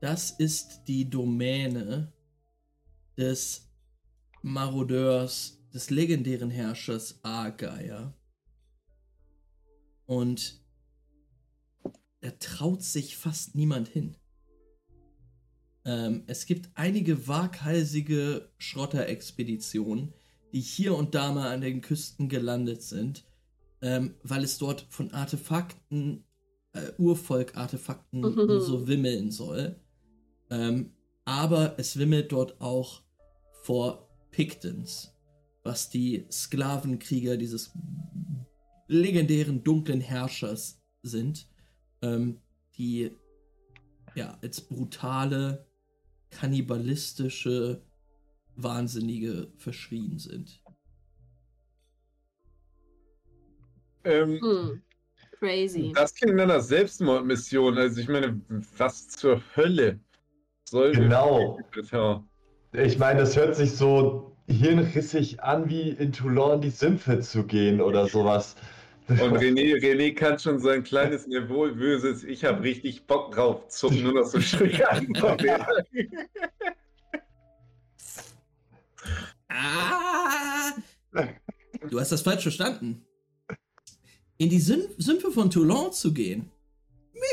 das 0.00 0.30
ist 0.32 0.82
die 0.86 1.08
Domäne 1.08 2.12
des 3.16 3.70
Marodeurs, 4.42 5.58
des 5.72 5.90
legendären 5.90 6.50
Herrschers 6.50 7.20
Argeier. 7.22 8.14
Und 10.06 10.62
da 12.20 12.30
traut 12.38 12.82
sich 12.82 13.16
fast 13.16 13.54
niemand 13.54 13.88
hin. 13.88 14.16
Ähm, 15.84 16.24
es 16.26 16.46
gibt 16.46 16.70
einige 16.74 17.28
waghalsige 17.28 18.50
Schrotterexpeditionen, 18.58 20.14
die 20.52 20.60
hier 20.60 20.96
und 20.96 21.14
da 21.14 21.32
mal 21.32 21.52
an 21.52 21.60
den 21.60 21.80
Küsten 21.80 22.28
gelandet 22.28 22.82
sind, 22.82 23.24
ähm, 23.82 24.14
weil 24.22 24.44
es 24.44 24.58
dort 24.58 24.86
von 24.88 25.12
Artefakten, 25.12 26.24
äh, 26.72 26.92
Urvolk-Artefakten 26.98 28.20
Mhm. 28.20 28.60
so 28.60 28.86
wimmeln 28.86 29.30
soll. 29.30 29.80
Ähm, 30.50 30.94
aber 31.26 31.78
es 31.78 31.98
wimmelt 31.98 32.32
dort 32.32 32.60
auch 32.60 33.03
vor 33.64 34.06
Pictons, 34.30 35.10
was 35.62 35.88
die 35.88 36.26
Sklavenkrieger 36.30 37.38
dieses 37.38 37.72
legendären 38.88 39.64
dunklen 39.64 40.02
Herrschers 40.02 40.82
sind, 41.02 41.48
ähm, 42.02 42.42
die 42.76 43.10
ja 44.14 44.38
als 44.42 44.60
brutale, 44.60 45.66
kannibalistische, 46.30 47.82
Wahnsinnige 48.56 49.50
verschrien 49.56 50.18
sind. 50.18 50.62
Ähm, 54.04 54.38
Hm. 54.40 54.82
Crazy. 55.38 55.92
das 55.94 56.14
klingt 56.14 56.36
nach 56.36 56.44
einer 56.44 56.60
Selbstmordmission. 56.60 57.78
Also 57.78 58.00
ich 58.00 58.08
meine, 58.08 58.40
was 58.76 59.08
zur 59.08 59.42
Hölle 59.56 59.98
soll 60.68 60.92
Genau. 60.92 61.58
Ja. 61.90 62.24
Ich 62.76 62.98
meine, 62.98 63.20
das 63.20 63.36
hört 63.36 63.54
sich 63.54 63.72
so 63.72 64.36
hirnrissig 64.48 65.40
an, 65.40 65.68
wie 65.68 65.90
in 65.90 66.12
Toulon 66.12 66.60
die 66.60 66.70
Sümpfe 66.70 67.20
zu 67.20 67.44
gehen 67.44 67.80
oder 67.80 68.08
sowas. 68.08 68.56
Und 69.06 69.36
René, 69.36 69.76
René 69.80 70.12
kann 70.14 70.38
schon 70.38 70.58
sein 70.58 70.82
kleines 70.82 71.26
nervöses, 71.26 72.24
ich 72.24 72.44
habe 72.44 72.62
richtig 72.62 73.06
Bock 73.06 73.32
drauf, 73.32 73.68
zucken 73.68 74.02
nur 74.02 74.14
noch 74.14 74.24
so 74.24 74.40
schräg 74.42 74.82
an. 74.90 75.06
Ah! 79.48 80.72
Du 81.88 82.00
hast 82.00 82.10
das 82.10 82.22
falsch 82.22 82.42
verstanden. 82.42 83.06
In 84.36 84.48
die 84.48 84.58
Süm 84.58 84.82
Sümpfe 84.98 85.30
von 85.30 85.48
Toulon 85.48 85.92
zu 85.92 86.12
gehen, 86.12 86.50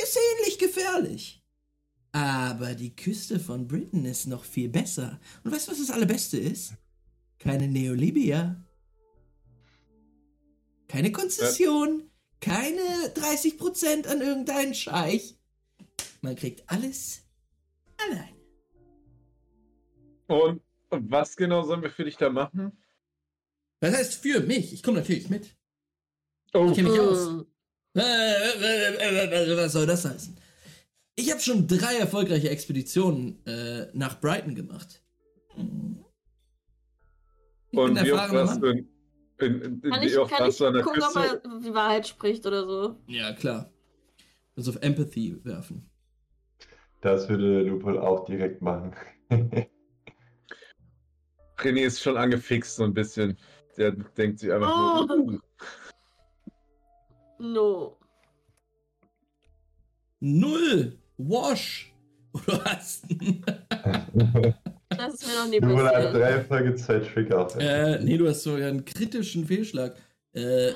ist 0.03 0.17
ähnlich 0.17 0.59
gefährlich. 0.59 1.40
Aber 2.13 2.75
die 2.75 2.95
Küste 2.95 3.39
von 3.39 3.67
Britain 3.67 4.03
ist 4.05 4.27
noch 4.27 4.43
viel 4.43 4.69
besser. 4.69 5.19
Und 5.43 5.51
weißt 5.53 5.67
du, 5.67 5.71
was 5.71 5.79
das 5.79 5.91
Allerbeste 5.91 6.37
ist? 6.37 6.73
Keine 7.39 7.67
Neolibia. 7.67 8.63
Keine 10.87 11.11
Konzession. 11.11 12.09
Keine 12.41 12.81
30% 13.15 14.07
an 14.07 14.19
irgendeinen 14.21 14.73
Scheich. 14.73 15.37
Man 16.21 16.35
kriegt 16.35 16.69
alles 16.69 17.21
allein. 17.97 18.35
Und 20.27 20.61
was 20.89 21.35
genau 21.35 21.63
sollen 21.63 21.81
wir 21.81 21.91
für 21.91 22.03
dich 22.03 22.17
da 22.17 22.29
machen? 22.29 22.77
Das 23.79 23.95
heißt 23.95 24.15
für 24.15 24.41
mich. 24.41 24.73
Ich 24.73 24.83
komme 24.83 24.99
natürlich 24.99 25.29
mit. 25.29 25.55
Oh, 26.53 26.67
Ich 26.69 26.75
kenne 26.75 26.89
mich 26.89 26.99
aus. 26.99 27.45
Äh, 27.95 28.01
äh, 28.01 28.95
äh, 28.95 29.53
äh, 29.53 29.57
Was 29.57 29.71
soll 29.73 29.85
das 29.85 30.05
heißen? 30.05 30.37
Ich 31.15 31.29
habe 31.31 31.41
schon 31.41 31.67
drei 31.67 31.97
erfolgreiche 31.97 32.49
Expeditionen 32.49 33.45
äh, 33.45 33.87
nach 33.93 34.19
Brighton 34.19 34.55
gemacht. 34.55 35.03
Ich 37.71 37.79
und 37.79 37.93
bin 37.93 38.03
wie 38.05 38.11
oft 38.11 38.21
erfahrener 38.21 38.39
warst 38.47 38.61
Mann. 38.61 38.87
du 39.39 39.45
in, 39.45 39.61
in, 39.61 39.61
in, 39.61 39.81
Kann 39.91 40.01
wie 40.01 40.05
ich, 40.07 40.17
oft 40.17 40.33
kann 40.33 40.49
ich 40.49 40.57
gucken, 40.57 41.03
ob 41.03 41.15
er 41.15 41.41
die 41.59 41.73
Wahrheit 41.73 42.07
spricht 42.07 42.45
oder 42.45 42.65
so? 42.65 42.97
Ja, 43.07 43.33
klar. 43.33 43.71
Das 44.55 44.67
auf 44.67 44.77
Empathy 44.81 45.43
werfen. 45.43 45.89
Das 47.01 47.27
würde 47.29 47.63
Lupol 47.63 47.97
auch 47.97 48.25
direkt 48.25 48.61
machen. 48.61 48.93
René 51.57 51.85
ist 51.85 52.01
schon 52.01 52.17
angefixt 52.17 52.75
so 52.75 52.83
ein 52.83 52.93
bisschen. 52.93 53.37
Der 53.77 53.91
denkt 53.91 54.39
sich 54.39 54.51
einfach 54.51 55.07
Oh. 55.09 55.15
nur, 55.15 55.41
No. 57.39 57.97
Null! 60.19 61.00
Wash! 61.27 61.93
Oder 62.33 62.65
was? 62.65 63.01
Das 64.89 65.13
ist 65.13 65.27
mir 65.27 65.35
noch 65.35 65.49
nie 65.49 65.59
passiert. 65.59 66.13
drei 66.13 66.41
Folgezeit-Trigger 66.41 67.45
auf. 67.45 67.55
äh, 67.57 67.99
nee, 68.03 68.17
du 68.17 68.27
hast 68.27 68.43
sogar 68.43 68.69
einen 68.69 68.85
kritischen 68.85 69.45
Fehlschlag. 69.45 69.95
Äh, 70.33 70.71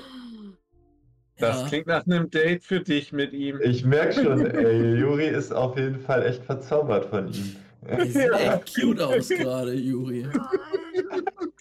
das 1.38 1.62
ja. 1.62 1.68
klingt 1.68 1.88
nach 1.88 2.06
einem 2.06 2.30
Date 2.30 2.64
für 2.64 2.80
dich 2.80 3.12
mit 3.12 3.34
ihm. 3.34 3.60
Ich 3.62 3.84
merke 3.84 4.24
schon, 4.24 4.46
ey, 4.46 4.96
Juri 5.00 5.28
ist 5.28 5.54
auf 5.54 5.78
jeden 5.78 6.00
Fall 6.00 6.26
echt 6.26 6.44
verzaubert 6.44 7.06
von 7.06 7.28
ihm. 7.28 7.56
Der 7.88 8.06
sieht 8.06 8.32
echt 8.32 8.76
cute 8.76 9.02
aus 9.02 9.30
gerade, 9.30 9.74
Juri. 9.74 10.28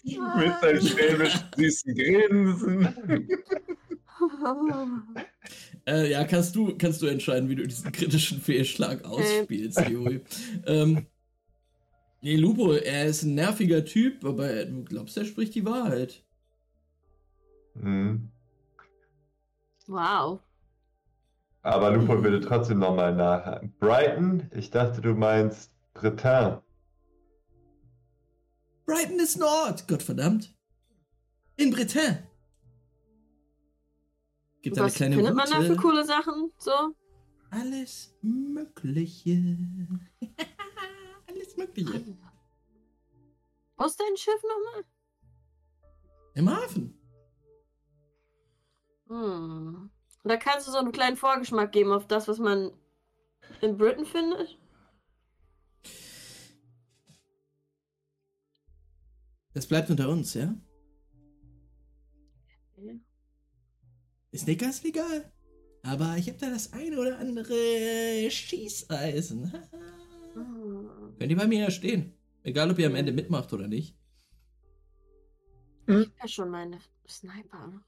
Mit 0.03 0.53
seinem 0.61 0.81
schelmisch 0.81 1.35
süßen 1.57 1.95
Grinsen. 1.95 2.87
Äh, 5.87 6.11
ja, 6.11 6.23
kannst 6.23 6.55
du, 6.55 6.75
kannst 6.77 7.01
du 7.01 7.07
entscheiden, 7.07 7.47
wie 7.47 7.55
du 7.55 7.67
diesen 7.67 7.91
kritischen 7.91 8.41
Fehlschlag 8.41 9.05
ausspielst, 9.05 9.87
Juri. 9.87 10.21
ähm, 10.65 11.05
nee, 12.21 12.35
Lupo, 12.35 12.73
er 12.73 13.05
ist 13.05 13.23
ein 13.23 13.35
nerviger 13.35 13.85
Typ, 13.85 14.25
aber 14.25 14.65
du 14.65 14.83
glaubst, 14.83 15.15
er 15.15 15.25
spricht 15.25 15.53
die 15.53 15.65
Wahrheit. 15.65 16.23
Hm. 17.79 18.31
Wow. 19.87 20.39
Aber 21.61 21.91
Lupo 21.91 22.23
würde 22.23 22.41
trotzdem 22.41 22.79
nochmal 22.79 23.15
nachhaken. 23.15 23.73
Brighton? 23.79 24.49
Ich 24.55 24.71
dachte, 24.71 25.01
du 25.01 25.13
meinst 25.13 25.71
Breton. 25.93 26.61
Brighton 28.85 29.19
ist 29.19 29.37
Nord, 29.37 29.87
Gottverdammt. 29.87 30.53
In 31.57 31.71
Bretagne. 31.71 32.27
Gibt 34.65 34.79
eine 34.79 34.87
Was 34.87 34.95
kleine 34.95 35.15
findet 35.15 35.35
man 35.35 35.47
da 35.47 35.61
für 35.61 35.73
Route. 35.73 35.79
coole 35.79 36.03
Sachen? 36.03 36.51
So? 36.57 36.71
Alles 37.51 38.17
Mögliche. 38.23 39.37
Alles 41.27 41.55
Mögliche. 41.55 42.17
Wo 43.77 43.85
ist 43.85 43.99
dein 43.99 44.17
Schiff 44.17 44.41
nochmal? 44.41 44.83
Im 46.33 46.49
Hafen. 46.49 46.99
Hm. 49.07 49.91
Da 50.23 50.37
kannst 50.37 50.67
du 50.67 50.71
so 50.71 50.79
einen 50.79 50.91
kleinen 50.91 51.15
Vorgeschmack 51.15 51.71
geben 51.71 51.91
auf 51.91 52.07
das, 52.07 52.27
was 52.27 52.39
man 52.39 52.71
in 53.61 53.77
Britain 53.77 54.07
findet? 54.07 54.57
Das 59.53 59.67
bleibt 59.67 59.91
unter 59.91 60.09
uns, 60.09 60.33
ja? 60.33 60.55
Ist 64.35 64.47
nicht 64.47 64.59
ganz 64.59 64.83
legal. 64.83 65.31
Aber 65.83 66.17
ich 66.17 66.27
habe 66.27 66.37
da 66.37 66.49
das 66.49 66.73
eine 66.73 66.99
oder 66.99 67.19
andere 67.19 68.29
Schießeisen. 68.29 69.53
Hm. 70.33 70.89
Könnt 71.17 71.31
ihr 71.31 71.37
bei 71.37 71.47
mir 71.47 71.59
ja 71.59 71.71
stehen. 71.71 72.13
Egal, 72.43 72.69
ob 72.69 72.77
ihr 72.77 72.87
am 72.87 72.95
Ende 72.95 73.13
mitmacht 73.13 73.53
oder 73.53 73.69
nicht. 73.69 73.97
Ja, 75.87 76.27
schon 76.27 76.49
meine 76.49 76.79
Sniper. 77.07 77.81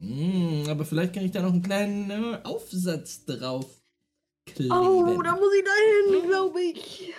Hm, 0.00 0.64
aber 0.68 0.84
vielleicht 0.84 1.14
kann 1.14 1.24
ich 1.24 1.30
da 1.30 1.42
noch 1.42 1.52
einen 1.52 1.62
kleinen 1.62 2.10
äh, 2.10 2.40
Aufsatz 2.42 3.24
drauf 3.24 3.80
kleben. 4.46 4.72
Oh, 4.72 5.22
da 5.22 5.36
muss 5.36 5.54
ich 5.54 5.64
da 5.64 6.16
hin, 6.16 6.26
glaube 6.28 6.60
ich. 6.60 7.14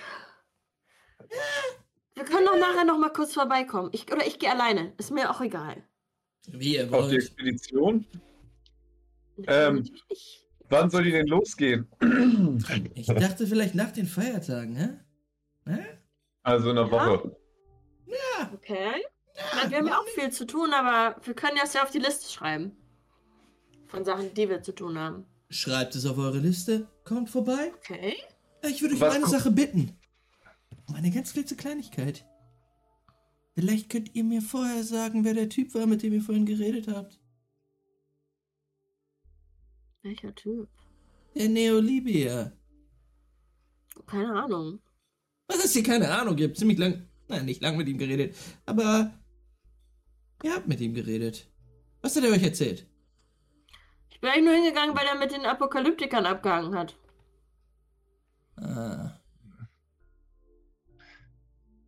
Wir 2.14 2.26
können 2.26 2.46
doch 2.46 2.60
nachher 2.60 2.84
noch 2.84 2.98
mal 2.98 3.14
kurz 3.14 3.34
vorbeikommen. 3.34 3.92
Ich, 3.94 4.12
oder 4.12 4.28
ich 4.28 4.38
gehe 4.38 4.52
alleine. 4.52 4.94
Ist 4.98 5.12
mir 5.12 5.32
auch 5.32 5.40
egal. 5.40 5.82
Wie 6.48 6.76
ihr 6.76 6.84
Auf 6.84 6.88
die 6.88 6.94
wollt. 6.94 7.14
Expedition? 7.14 8.06
Ähm. 9.48 9.88
Wann 10.70 10.90
soll 10.90 11.04
die 11.04 11.12
denn 11.12 11.28
losgehen? 11.28 11.88
Ich 12.94 13.08
dachte 13.08 13.48
vielleicht 13.48 13.74
nach 13.74 13.92
den 13.92 14.06
Feiertagen, 14.06 14.76
hä? 14.76 14.90
Hä? 15.66 15.80
Also 16.44 16.70
in 16.70 16.78
einer 16.78 16.92
Woche. 16.92 17.36
Okay. 18.54 19.04
Na, 19.56 19.70
wir 19.70 19.78
haben 19.78 19.88
ja 19.88 20.00
auch 20.00 20.08
viel 20.08 20.32
zu 20.32 20.46
tun, 20.46 20.72
aber 20.74 21.20
wir 21.26 21.34
können 21.34 21.58
das 21.60 21.74
ja 21.74 21.84
auf 21.84 21.92
die 21.92 22.00
Liste 22.00 22.32
schreiben. 22.32 22.76
Von 23.88 24.06
Sachen, 24.06 24.34
die 24.34 24.48
wir 24.48 24.62
zu 24.62 24.74
tun 24.74 24.98
haben. 24.98 25.26
Schreibt 25.50 25.96
es 25.96 26.06
auf 26.06 26.18
eure 26.18 26.38
Liste. 26.38 26.88
Kommt 27.04 27.30
vorbei. 27.30 27.72
Okay. 27.78 28.16
Ich 28.68 28.82
würde 28.82 28.96
euch 28.96 29.02
um 29.02 29.10
eine 29.10 29.28
Sache 29.28 29.52
bitten. 29.52 29.98
Um 30.88 30.96
eine 30.96 31.10
ganz 31.12 31.34
klitze 31.34 31.56
Kleinigkeit. 31.56 32.26
Vielleicht 33.56 33.90
könnt 33.90 34.16
ihr 34.16 34.24
mir 34.24 34.42
vorher 34.42 34.84
sagen, 34.84 35.26
wer 35.26 35.34
der 35.34 35.50
Typ 35.50 35.74
war, 35.74 35.86
mit 35.86 36.02
dem 36.04 36.14
ihr 36.14 36.22
vorhin 36.22 36.46
geredet 36.46 36.88
habt. 36.88 37.20
Welcher 40.02 40.34
Typ? 40.34 40.70
Der 41.36 41.50
Neolibier. 41.50 42.54
Keine 44.08 44.44
Ahnung. 44.44 44.80
Was 45.48 45.66
ist 45.66 45.74
hier 45.74 45.84
keine 45.84 46.10
Ahnung? 46.10 46.38
Ihr 46.38 46.48
habt 46.48 46.58
ziemlich 46.58 46.78
lang, 46.78 47.08
nein, 47.28 47.46
nicht 47.46 47.62
lang 47.62 47.76
mit 47.76 47.88
ihm 47.90 47.98
geredet, 47.98 48.36
aber 48.66 49.12
ihr 50.44 50.54
habt 50.56 50.68
mit 50.68 50.80
ihm 50.80 50.94
geredet. 50.94 51.52
Was 52.02 52.16
hat 52.16 52.24
er 52.24 52.32
euch 52.32 52.44
erzählt? 52.44 52.88
Ich 54.10 54.22
bin 54.22 54.30
eigentlich 54.30 54.46
nur 54.46 54.54
hingegangen, 54.54 54.96
weil 54.96 55.06
er 55.08 55.18
mit 55.20 55.32
den 55.32 55.46
Apokalyptikern 55.46 56.26
abgehangen 56.26 56.76
hat. 56.76 56.96
Ah, 58.58 59.20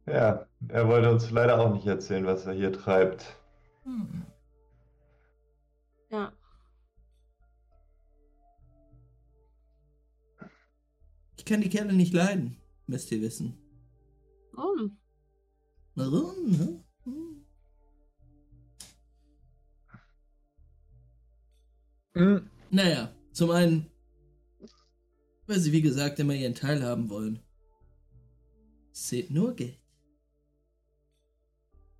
Ja, 0.05 0.47
er 0.69 0.87
wollte 0.87 1.11
uns 1.11 1.29
leider 1.31 1.59
auch 1.59 1.73
nicht 1.73 1.85
erzählen, 1.87 2.25
was 2.25 2.45
er 2.45 2.53
hier 2.53 2.71
treibt. 2.73 3.35
hm. 3.83 4.25
Ja. 6.09 6.33
Ich 11.37 11.45
kann 11.45 11.61
die 11.61 11.69
Kerle 11.69 11.93
nicht 11.93 12.13
leiden, 12.13 12.57
müsst 12.87 13.11
ihr 13.11 13.21
wissen. 13.21 13.57
Warum? 14.53 14.97
Warum? 15.95 16.51
ne? 16.51 16.83
Hm. 17.05 17.45
Hm, 22.13 22.49
Naja, 22.69 23.11
zum 23.31 23.51
einen, 23.51 23.89
weil 25.47 25.59
sie 25.59 25.71
wie 25.71 25.81
gesagt 25.81 26.19
immer 26.19 26.33
ihren 26.35 26.55
Teil 26.55 26.83
haben 26.83 27.09
wollen. 27.09 27.39
Zählt 28.91 29.31
nur 29.31 29.53
Geld. 29.55 29.80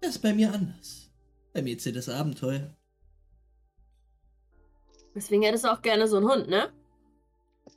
Das 0.01 0.15
ist 0.15 0.21
bei 0.21 0.33
mir 0.33 0.51
anders. 0.51 1.11
Bei 1.53 1.61
mir 1.61 1.77
zählt 1.77 1.95
das 1.95 2.09
Abenteuer. 2.09 2.75
Deswegen 5.13 5.43
hättest 5.43 5.65
du 5.65 5.71
auch 5.71 5.81
gerne 5.81 6.07
so 6.07 6.17
einen 6.17 6.27
Hund, 6.27 6.47
ne? 6.47 6.71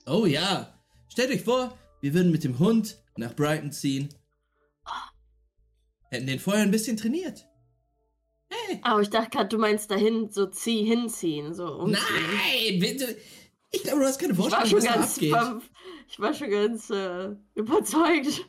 Oh 0.06 0.26
ja, 0.26 0.78
stellt 1.08 1.30
euch 1.30 1.42
vor, 1.42 1.76
wir 2.00 2.14
würden 2.14 2.32
mit 2.32 2.44
dem 2.44 2.58
Hund 2.58 3.02
nach 3.16 3.34
Brighton 3.34 3.72
ziehen. 3.72 4.08
Hätten 6.10 6.26
den 6.26 6.38
vorher 6.38 6.62
ein 6.62 6.70
bisschen 6.70 6.96
trainiert. 6.96 7.46
Hey. 8.48 8.78
Aber 8.82 9.00
ich 9.00 9.10
dachte 9.10 9.30
gerade, 9.30 9.48
du 9.48 9.58
meinst 9.58 9.90
dahin 9.90 10.30
so 10.30 10.46
zieh, 10.46 10.84
hinziehen, 10.84 11.54
so 11.54 11.66
umziehen. 11.66 12.02
Nein, 12.02 12.78
bitte. 12.78 13.16
Ich 13.72 13.82
glaube, 13.82 14.00
du 14.00 14.06
hast 14.06 14.20
keine 14.20 14.34
Vorstellung, 14.34 14.72
was 14.72 14.84
da 14.84 14.94
abgeht. 14.94 15.70
ich 16.08 16.20
war 16.20 16.32
schon 16.32 16.50
ganz 16.50 16.90
äh, 16.90 17.34
überzeugt. 17.54 18.48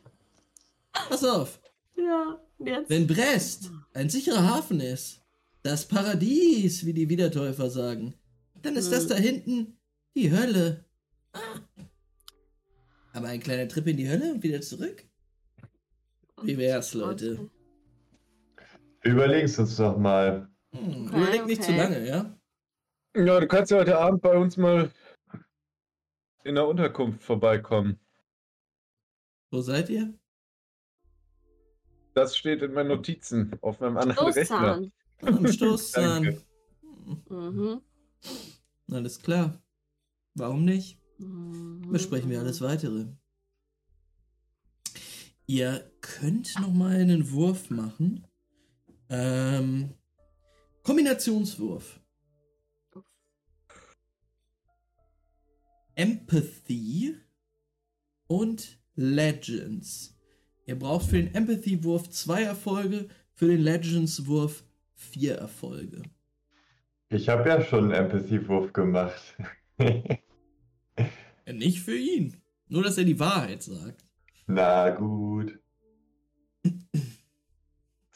Pass 1.10 1.24
auf. 1.24 1.60
Ja, 1.96 2.40
jetzt. 2.60 2.90
Wenn 2.90 3.08
Brest 3.08 3.72
ein 3.94 4.10
sicherer 4.10 4.44
Hafen 4.50 4.80
ist, 4.80 5.22
das 5.64 5.88
Paradies, 5.88 6.86
wie 6.86 6.94
die 6.94 7.10
Wiedertäufer 7.10 7.70
sagen, 7.70 8.14
dann 8.62 8.76
ist 8.76 8.92
das 8.92 9.04
Hm. 9.04 9.10
da 9.10 9.16
hinten 9.16 9.78
die 10.16 10.32
Hölle. 10.32 10.86
Ah. 11.34 11.40
Aber 13.14 13.28
ein 13.30 13.40
kleiner 13.40 13.68
Trip 13.68 13.88
in 13.88 13.98
die 13.98 14.10
Hölle 14.10 14.34
und 14.34 14.44
wieder 14.44 14.62
zurück? 14.62 15.06
Wie 16.44 16.58
wär's, 16.58 16.94
Leute? 16.94 17.50
Überlegen's 19.04 19.58
uns 19.58 19.78
doch 19.78 19.98
mal. 19.98 20.50
Hm, 20.74 21.08
Okay, 21.08 21.18
überleg 21.18 21.46
nicht 21.46 21.64
zu 21.64 21.72
okay. 21.72 21.80
lange, 21.80 22.08
ja? 22.08 22.38
Ja, 23.16 23.40
du 23.40 23.48
kannst 23.48 23.72
ja 23.72 23.78
heute 23.78 23.98
Abend 23.98 24.22
bei 24.22 24.38
uns 24.38 24.58
mal 24.58 24.92
in 26.44 26.56
der 26.56 26.68
Unterkunft 26.68 27.24
vorbeikommen. 27.24 28.00
Wo 29.52 29.62
seid 29.62 29.90
ihr? 29.90 30.14
Das 32.16 32.38
steht 32.38 32.62
in 32.62 32.72
meinen 32.74 32.88
Notizen 32.88 33.52
auf 33.62 33.82
meinem 33.82 33.98
anderen 33.98 34.28
Rechner. 34.30 34.90
Stoßzahn. 35.22 35.36
Am 35.38 35.48
Stoßzahn. 35.48 36.24
Hm, 36.26 36.42
Mhm. 37.30 37.82
Alles 38.90 39.22
klar. 39.22 39.62
Warum 40.34 40.64
nicht? 40.66 41.00
Mhm. 41.20 41.92
Besprechen 41.92 42.30
wir 42.30 42.40
alles 42.40 42.62
weitere. 42.62 43.06
Ihr 45.46 45.92
könnt 46.02 46.58
noch 46.60 46.72
mal 46.74 46.96
einen 46.96 47.30
Wurf 47.32 47.70
machen. 47.70 48.26
Ähm, 49.10 49.94
Kombinationswurf. 50.84 52.00
Empathy 55.96 57.18
und 58.28 58.80
Legends. 58.96 60.15
Ihr 60.66 60.78
braucht 60.78 61.08
für 61.08 61.18
den 61.18 61.34
Empathy-Wurf 61.34 62.10
zwei 62.10 62.44
Erfolge, 62.44 63.08
für 63.34 63.48
den 63.48 63.62
Legends-Wurf 63.62 64.64
vier 64.94 65.36
Erfolge. 65.36 66.02
Ich 67.10 67.30
habe 67.30 67.48
ja 67.50 67.64
schon 67.64 67.92
einen 67.92 68.06
Empathy-Wurf 68.06 68.74
gemacht. 68.74 69.36
Nicht 71.46 71.82
für 71.82 71.96
ihn. 71.96 72.36
Nur, 72.68 72.84
dass 72.84 72.98
er 72.98 73.04
die 73.04 73.20
Wahrheit 73.20 73.62
sagt. 73.62 74.04
Na 74.48 74.90
gut. 74.90 75.60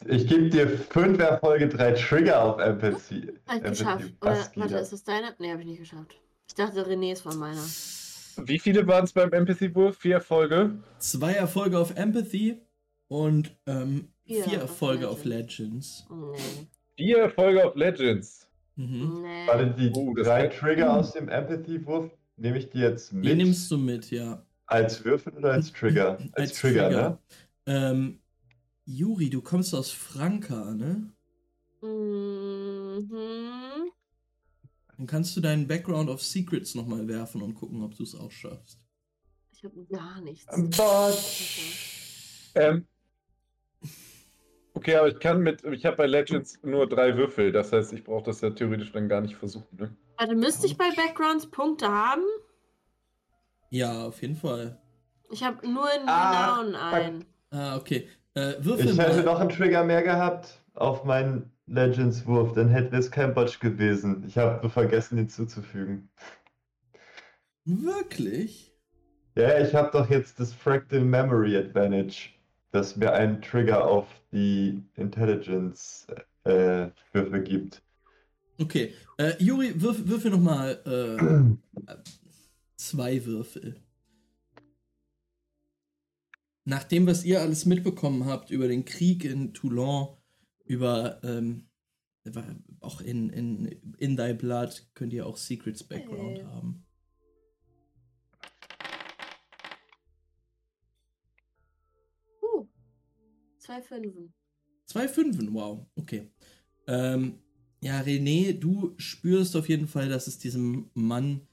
Ich 0.08 0.28
gebe 0.28 0.50
dir 0.50 0.68
fünf 0.68 1.20
Erfolge, 1.20 1.68
drei 1.68 1.92
Trigger 1.92 2.42
auf 2.42 2.60
Empathy. 2.60 3.34
Hab 3.46 3.58
ich 3.58 3.64
geschafft. 3.64 4.14
Oder, 4.22 4.50
warte, 4.56 4.78
ist 4.78 4.94
das 4.94 5.04
deine? 5.04 5.36
Nee, 5.38 5.52
hab 5.52 5.60
ich 5.60 5.66
nicht 5.66 5.80
geschafft. 5.80 6.20
Ich 6.48 6.56
dachte, 6.56 6.88
René 6.88 7.12
ist 7.12 7.22
von 7.22 7.38
meiner. 7.38 7.64
Wie 8.48 8.60
viele 8.60 8.86
waren 8.88 9.04
es 9.06 9.14
beim 9.14 9.32
Empathy-Wurf? 9.32 9.98
Vier 9.98 10.16
Erfolge? 10.16 10.72
zwei 11.00 11.34
Erfolge 11.34 11.78
auf 11.80 11.96
Empathy 11.96 12.58
und 13.08 13.56
ähm, 13.66 14.10
Vier 14.26 14.44
vier 14.44 14.58
auf 14.58 14.70
Erfolge 14.70 15.10
auf 15.10 15.26
Legends. 15.26 16.06
Nee. 16.10 16.68
Vier 16.98 17.18
Erfolge 17.20 17.66
auf 17.66 17.76
Legends. 17.76 18.48
Mhm. 18.76 19.22
Nee. 19.24 19.48
Warte, 19.48 19.74
die 19.78 19.92
Oh, 19.96 20.14
das 20.14 20.28
drei 20.28 20.48
Trigger 20.48 20.94
aus 20.94 21.14
dem 21.14 21.28
Empathy-Wurf, 21.30 22.12
nehme 22.38 22.58
ich 22.58 22.70
die 22.70 22.80
jetzt 22.80 23.12
Die 23.12 23.16
mit? 23.18 23.38
nimmst 23.38 23.70
du 23.72 23.78
mit, 23.78 24.10
ja. 24.12 24.46
Als 24.68 25.04
Würfel 25.04 25.34
oder 25.34 25.54
als 25.54 25.74
Trigger? 25.74 26.18
Als, 26.34 26.54
Trigger, 26.60 26.90
ne? 26.90 27.18
Ähm, 27.66 28.20
Juri, 28.86 29.30
du 29.30 29.42
kommst 29.42 29.74
aus 29.74 29.92
Franka, 29.92 30.74
ne? 30.74 31.10
Mhm. 31.82 33.10
Dann 35.00 35.08
kannst 35.08 35.36
du 35.38 35.40
deinen 35.40 35.66
Background 35.66 36.10
of 36.10 36.22
Secrets 36.22 36.76
nochmal 36.76 37.08
werfen 37.08 37.42
und 37.42 37.56
gucken, 37.56 37.82
ob 37.84 37.96
du 37.96 38.04
es 38.04 38.14
auch 38.16 38.32
schaffst. 38.32 38.82
Ich 39.54 39.64
habe 39.64 39.86
gar 39.86 40.20
nichts. 40.20 40.46
Bot. 40.78 41.18
Ähm. 42.56 42.86
Okay, 44.74 44.96
aber 44.98 45.08
ich 45.08 45.20
kann 45.20 45.42
mit. 45.42 45.64
Ich 45.64 45.86
habe 45.86 45.96
bei 45.96 46.06
Legends 46.06 46.60
nur 46.64 46.88
drei 46.88 47.16
Würfel. 47.16 47.54
Das 47.54 47.72
heißt, 47.72 47.94
ich 47.94 48.04
brauche 48.04 48.26
das 48.26 48.42
ja 48.42 48.50
theoretisch 48.50 48.92
dann 48.92 49.08
gar 49.08 49.22
nicht 49.22 49.38
versuchen. 49.38 49.78
Ne? 49.78 49.96
Warte, 50.18 50.36
müsste 50.36 50.68
ich 50.68 50.78
bei 50.78 50.90
Backgrounds 50.94 51.50
Punkte 51.50 51.88
haben? 51.88 52.24
Ja, 53.70 54.06
auf 54.06 54.22
jeden 54.22 54.36
Fall. 54.36 54.82
Ich 55.32 55.44
habe 55.44 55.66
nur 55.66 55.88
in 55.94 56.10
Ah, 56.10 56.58
Renown 56.60 56.76
ein. 56.76 57.26
Ah, 57.52 57.78
okay. 57.78 58.10
Äh, 58.34 58.56
würfel 58.60 58.90
Ich 58.90 58.98
hätte 58.98 59.24
noch 59.24 59.40
einen 59.40 59.50
Trigger 59.50 59.86
mehr 59.86 60.04
gehabt 60.04 60.62
auf 60.74 61.06
meinen 61.06 61.54
Legends-Wurf, 61.70 62.54
dann 62.54 62.70
hätte 62.70 62.96
es 62.98 63.12
kein 63.12 63.34
Botch 63.34 63.60
gewesen. 63.60 64.24
Ich 64.28 64.38
habe 64.38 64.70
vergessen, 64.70 65.18
hinzuzufügen. 65.18 66.10
Wirklich? 67.66 68.74
Ja, 69.36 69.60
ich 69.60 69.76
habe 69.76 69.92
doch 69.92 70.10
jetzt 70.10 70.40
das 70.40 70.54
Fractal 70.54 71.02
Memory 71.02 71.56
Advantage, 71.56 72.30
das 72.72 72.96
mir 72.96 73.14
einen 73.14 73.40
Trigger 73.42 73.86
auf 73.86 74.08
die 74.32 74.84
Intelligence-Würfe 74.96 77.44
gibt. 77.44 77.84
Okay. 78.60 78.94
Äh, 79.18 79.34
Juri, 79.40 79.82
würf, 79.82 80.08
würfel 80.08 80.32
nochmal 80.32 80.82
äh, 80.86 81.18
zwei 82.76 83.26
Würfel. 83.26 83.82
Nach 86.66 86.84
dem, 86.84 87.08
was 87.08 87.24
ihr 87.24 87.42
alles 87.42 87.66
mitbekommen 87.66 88.26
habt 88.26 88.52
über 88.52 88.68
den 88.68 88.86
Krieg 88.86 89.26
in 89.26 89.54
Toulon, 89.54 90.19
über 90.70 91.20
ähm, 91.24 91.66
auch 92.80 93.02
in, 93.02 93.30
in, 93.30 93.66
in 93.98 94.16
Thy 94.16 94.34
Blood, 94.34 94.88
könnt 94.94 95.14
ihr 95.14 95.26
auch 95.26 95.36
Secrets 95.36 95.84
Background 95.84 96.38
Hey. 96.38 96.46
haben. 96.46 96.86
Uh, 102.42 102.68
zwei 103.58 103.82
Fünfen. 103.82 104.34
Zwei 104.86 105.08
Fünfen, 105.08 105.54
wow, 105.54 105.88
okay. 105.96 106.30
Ähm, 106.88 107.40
ja, 107.82 108.02
René, 108.02 108.54
du 108.54 108.94
spürst 108.98 109.56
auf 109.56 109.70
jeden 109.70 109.88
Fall, 109.88 110.08
dass 110.08 110.28
es 110.28 110.38
diesem 110.38 110.92
Mann 110.94 111.48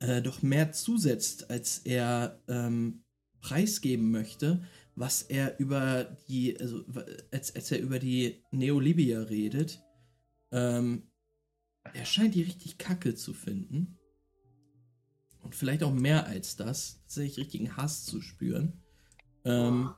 äh, 0.00 0.20
doch 0.20 0.42
mehr 0.42 0.72
zusetzt, 0.72 1.50
als 1.50 1.78
er 1.78 2.42
ähm, 2.48 3.02
preisgeben 3.40 4.10
möchte, 4.10 4.62
was 4.98 5.22
er 5.22 5.58
über 5.60 6.16
die, 6.28 6.58
also 6.58 6.84
als, 7.30 7.54
als 7.54 7.70
er 7.70 7.80
über 7.80 7.98
die 7.98 8.42
Neolibia 8.50 9.22
redet. 9.22 9.80
Ähm, 10.50 11.10
er 11.94 12.04
scheint 12.04 12.34
die 12.34 12.42
richtig 12.42 12.78
kacke 12.78 13.14
zu 13.14 13.32
finden. 13.32 13.96
Und 15.40 15.54
vielleicht 15.54 15.84
auch 15.84 15.94
mehr 15.94 16.26
als 16.26 16.56
das, 16.56 17.00
tatsächlich 17.02 17.38
richtigen 17.38 17.76
Hass 17.76 18.04
zu 18.04 18.20
spüren. 18.20 18.82
Ähm, 19.44 19.90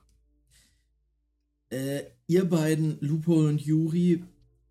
äh, 1.71 2.03
ihr 2.27 2.47
beiden, 2.47 2.99
Lupo 3.01 3.33
und 3.33 3.59
Yuri, 3.59 4.23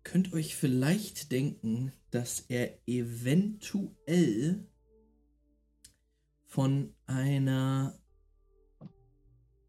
könnt 0.03 0.33
euch 0.33 0.55
vielleicht 0.55 1.31
denken, 1.31 1.91
dass 2.09 2.45
er 2.47 2.79
eventuell 2.87 4.65
von 6.47 6.95
einer 7.05 8.00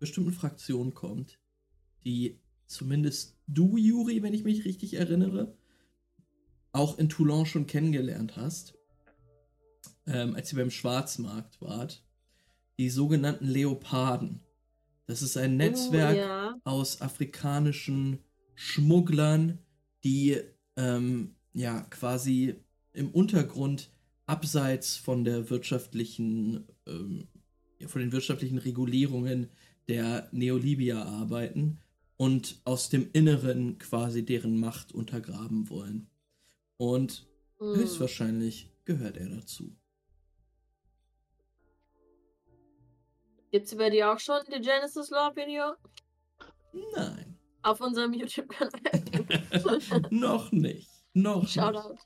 bestimmten 0.02 0.32
Fraktion 0.32 0.92
kommt, 0.94 1.38
die 2.04 2.40
zumindest 2.66 3.38
du, 3.46 3.76
Juri, 3.76 4.22
wenn 4.22 4.34
ich 4.34 4.44
mich 4.44 4.64
richtig 4.64 4.94
erinnere, 4.94 5.56
auch 6.72 6.98
in 6.98 7.08
Toulon 7.08 7.46
schon 7.46 7.66
kennengelernt 7.66 8.36
hast, 8.36 8.74
ähm, 10.06 10.34
als 10.34 10.52
ihr 10.52 10.58
beim 10.58 10.70
Schwarzmarkt 10.70 11.60
wart. 11.60 12.04
Die 12.78 12.90
sogenannten 12.90 13.46
Leoparden. 13.46 14.40
Das 15.06 15.22
ist 15.22 15.36
ein 15.36 15.56
Netzwerk 15.56 16.16
Oh, 16.16 16.18
ja. 16.18 16.60
aus 16.64 17.00
afrikanischen 17.00 18.18
Schmugglern, 18.54 19.58
die 20.02 20.40
ähm, 20.76 21.36
ja 21.52 21.82
quasi 21.82 22.56
im 22.92 23.10
Untergrund 23.10 23.92
abseits 24.26 24.96
von 24.96 25.22
der 25.24 25.50
wirtschaftlichen, 25.50 26.66
ähm, 26.86 27.28
von 27.86 28.00
den 28.00 28.12
wirtschaftlichen 28.12 28.58
Regulierungen 28.58 29.50
der 29.88 30.28
Neolibia 30.32 31.02
arbeiten 31.02 31.78
und 32.16 32.60
aus 32.64 32.88
dem 32.88 33.10
Inneren 33.12 33.78
quasi 33.78 34.24
deren 34.24 34.58
Macht 34.58 34.92
untergraben 34.92 35.68
wollen. 35.70 36.08
Und 36.76 37.26
Hm. 37.58 37.76
höchstwahrscheinlich 37.76 38.70
gehört 38.84 39.16
er 39.16 39.28
dazu. 39.28 39.76
Gibt's 43.52 43.72
über 43.72 43.90
die 43.90 44.02
auch 44.02 44.18
schon 44.18 44.40
die 44.48 44.60
Genesis 44.60 45.10
Law 45.10 45.30
Video? 45.36 45.74
Nein. 46.96 47.38
Auf 47.62 47.80
unserem 47.80 48.12
YouTube-Kanal. 48.14 48.70
Noch 50.10 50.50
nicht. 50.50 50.88
Noch 51.12 51.42
nicht. 51.42 51.52
Shoutout. 51.52 51.98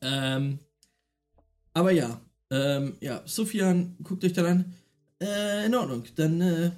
Ähm, 0.00 0.58
aber 1.74 1.92
ja, 1.92 2.20
ähm, 2.50 2.96
ja, 3.00 3.22
Sufjan 3.26 3.96
guckt 4.02 4.24
euch 4.24 4.32
dann 4.32 4.46
an. 4.46 4.74
Äh, 5.22 5.66
in 5.66 5.74
Ordnung, 5.74 6.04
dann 6.16 6.40
äh, 6.40 6.70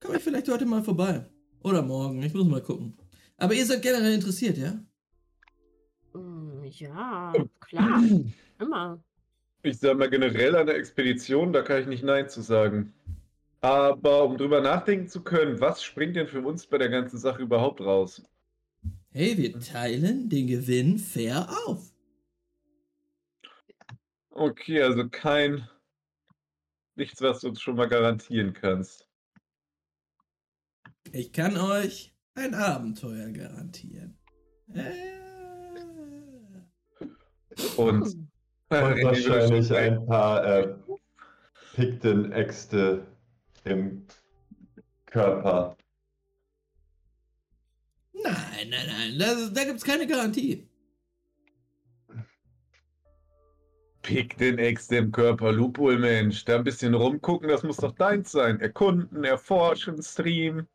komme 0.00 0.16
ich 0.18 0.22
vielleicht 0.22 0.48
heute 0.48 0.66
mal 0.66 0.82
vorbei. 0.82 1.24
Oder 1.62 1.82
morgen, 1.82 2.22
ich 2.22 2.34
muss 2.34 2.46
mal 2.46 2.62
gucken. 2.62 2.96
Aber 3.36 3.54
ihr 3.54 3.66
seid 3.66 3.82
generell 3.82 4.14
interessiert, 4.14 4.56
ja? 4.58 4.78
Hm, 6.14 6.64
Ja, 6.64 7.32
klar. 7.60 8.02
Immer. 8.58 9.02
Ich 9.62 9.78
sage 9.78 9.96
mal 9.96 10.08
generell 10.10 10.56
an 10.56 10.66
der 10.66 10.76
Expedition, 10.76 11.52
da 11.52 11.62
kann 11.62 11.82
ich 11.82 11.86
nicht 11.88 12.02
Nein 12.04 12.28
zu 12.28 12.40
sagen. 12.40 12.94
Aber 13.60 14.24
um 14.24 14.36
drüber 14.38 14.60
nachdenken 14.60 15.08
zu 15.08 15.22
können, 15.22 15.60
was 15.60 15.82
springt 15.82 16.16
denn 16.16 16.28
für 16.28 16.40
uns 16.42 16.66
bei 16.66 16.78
der 16.78 16.88
ganzen 16.88 17.18
Sache 17.18 17.42
überhaupt 17.42 17.80
raus? 17.80 18.22
Hey, 19.12 19.36
wir 19.36 19.58
teilen 19.58 20.28
den 20.28 20.46
Gewinn 20.46 20.98
fair 20.98 21.48
auf. 21.66 21.92
Okay, 24.30 24.82
also 24.82 25.08
kein. 25.08 25.68
Nichts, 26.96 27.20
was 27.20 27.40
du 27.40 27.48
uns 27.48 27.60
schon 27.60 27.76
mal 27.76 27.88
garantieren 27.88 28.54
kannst. 28.54 29.06
Ich 31.12 31.32
kann 31.32 31.56
euch 31.56 32.14
ein 32.34 32.54
Abenteuer 32.54 33.30
garantieren. 33.30 34.18
Äh, 34.74 34.92
Und. 37.76 38.04
Und 38.68 39.04
wahrscheinlich 39.04 39.72
ein 39.72 40.04
paar 40.06 40.44
äh, 40.44 40.74
Picton-Äxte 41.74 43.06
im 43.62 44.04
Körper. 45.04 45.76
nein, 48.12 48.68
nein, 48.68 48.86
nein, 48.88 49.18
das, 49.20 49.52
da 49.52 49.64
gibt's 49.64 49.84
keine 49.84 50.08
Garantie. 50.08 50.65
Pick 54.06 54.38
den 54.38 54.58
Ex 54.58 54.88
im 54.92 55.10
Körper, 55.10 55.50
Lupul, 55.50 55.98
Mensch. 55.98 56.44
Da 56.44 56.54
ein 56.54 56.62
bisschen 56.62 56.94
rumgucken, 56.94 57.48
das 57.48 57.64
muss 57.64 57.78
doch 57.78 57.90
deins 57.90 58.30
sein. 58.30 58.60
Erkunden, 58.60 59.24
erforschen, 59.24 60.00
Stream. 60.00 60.68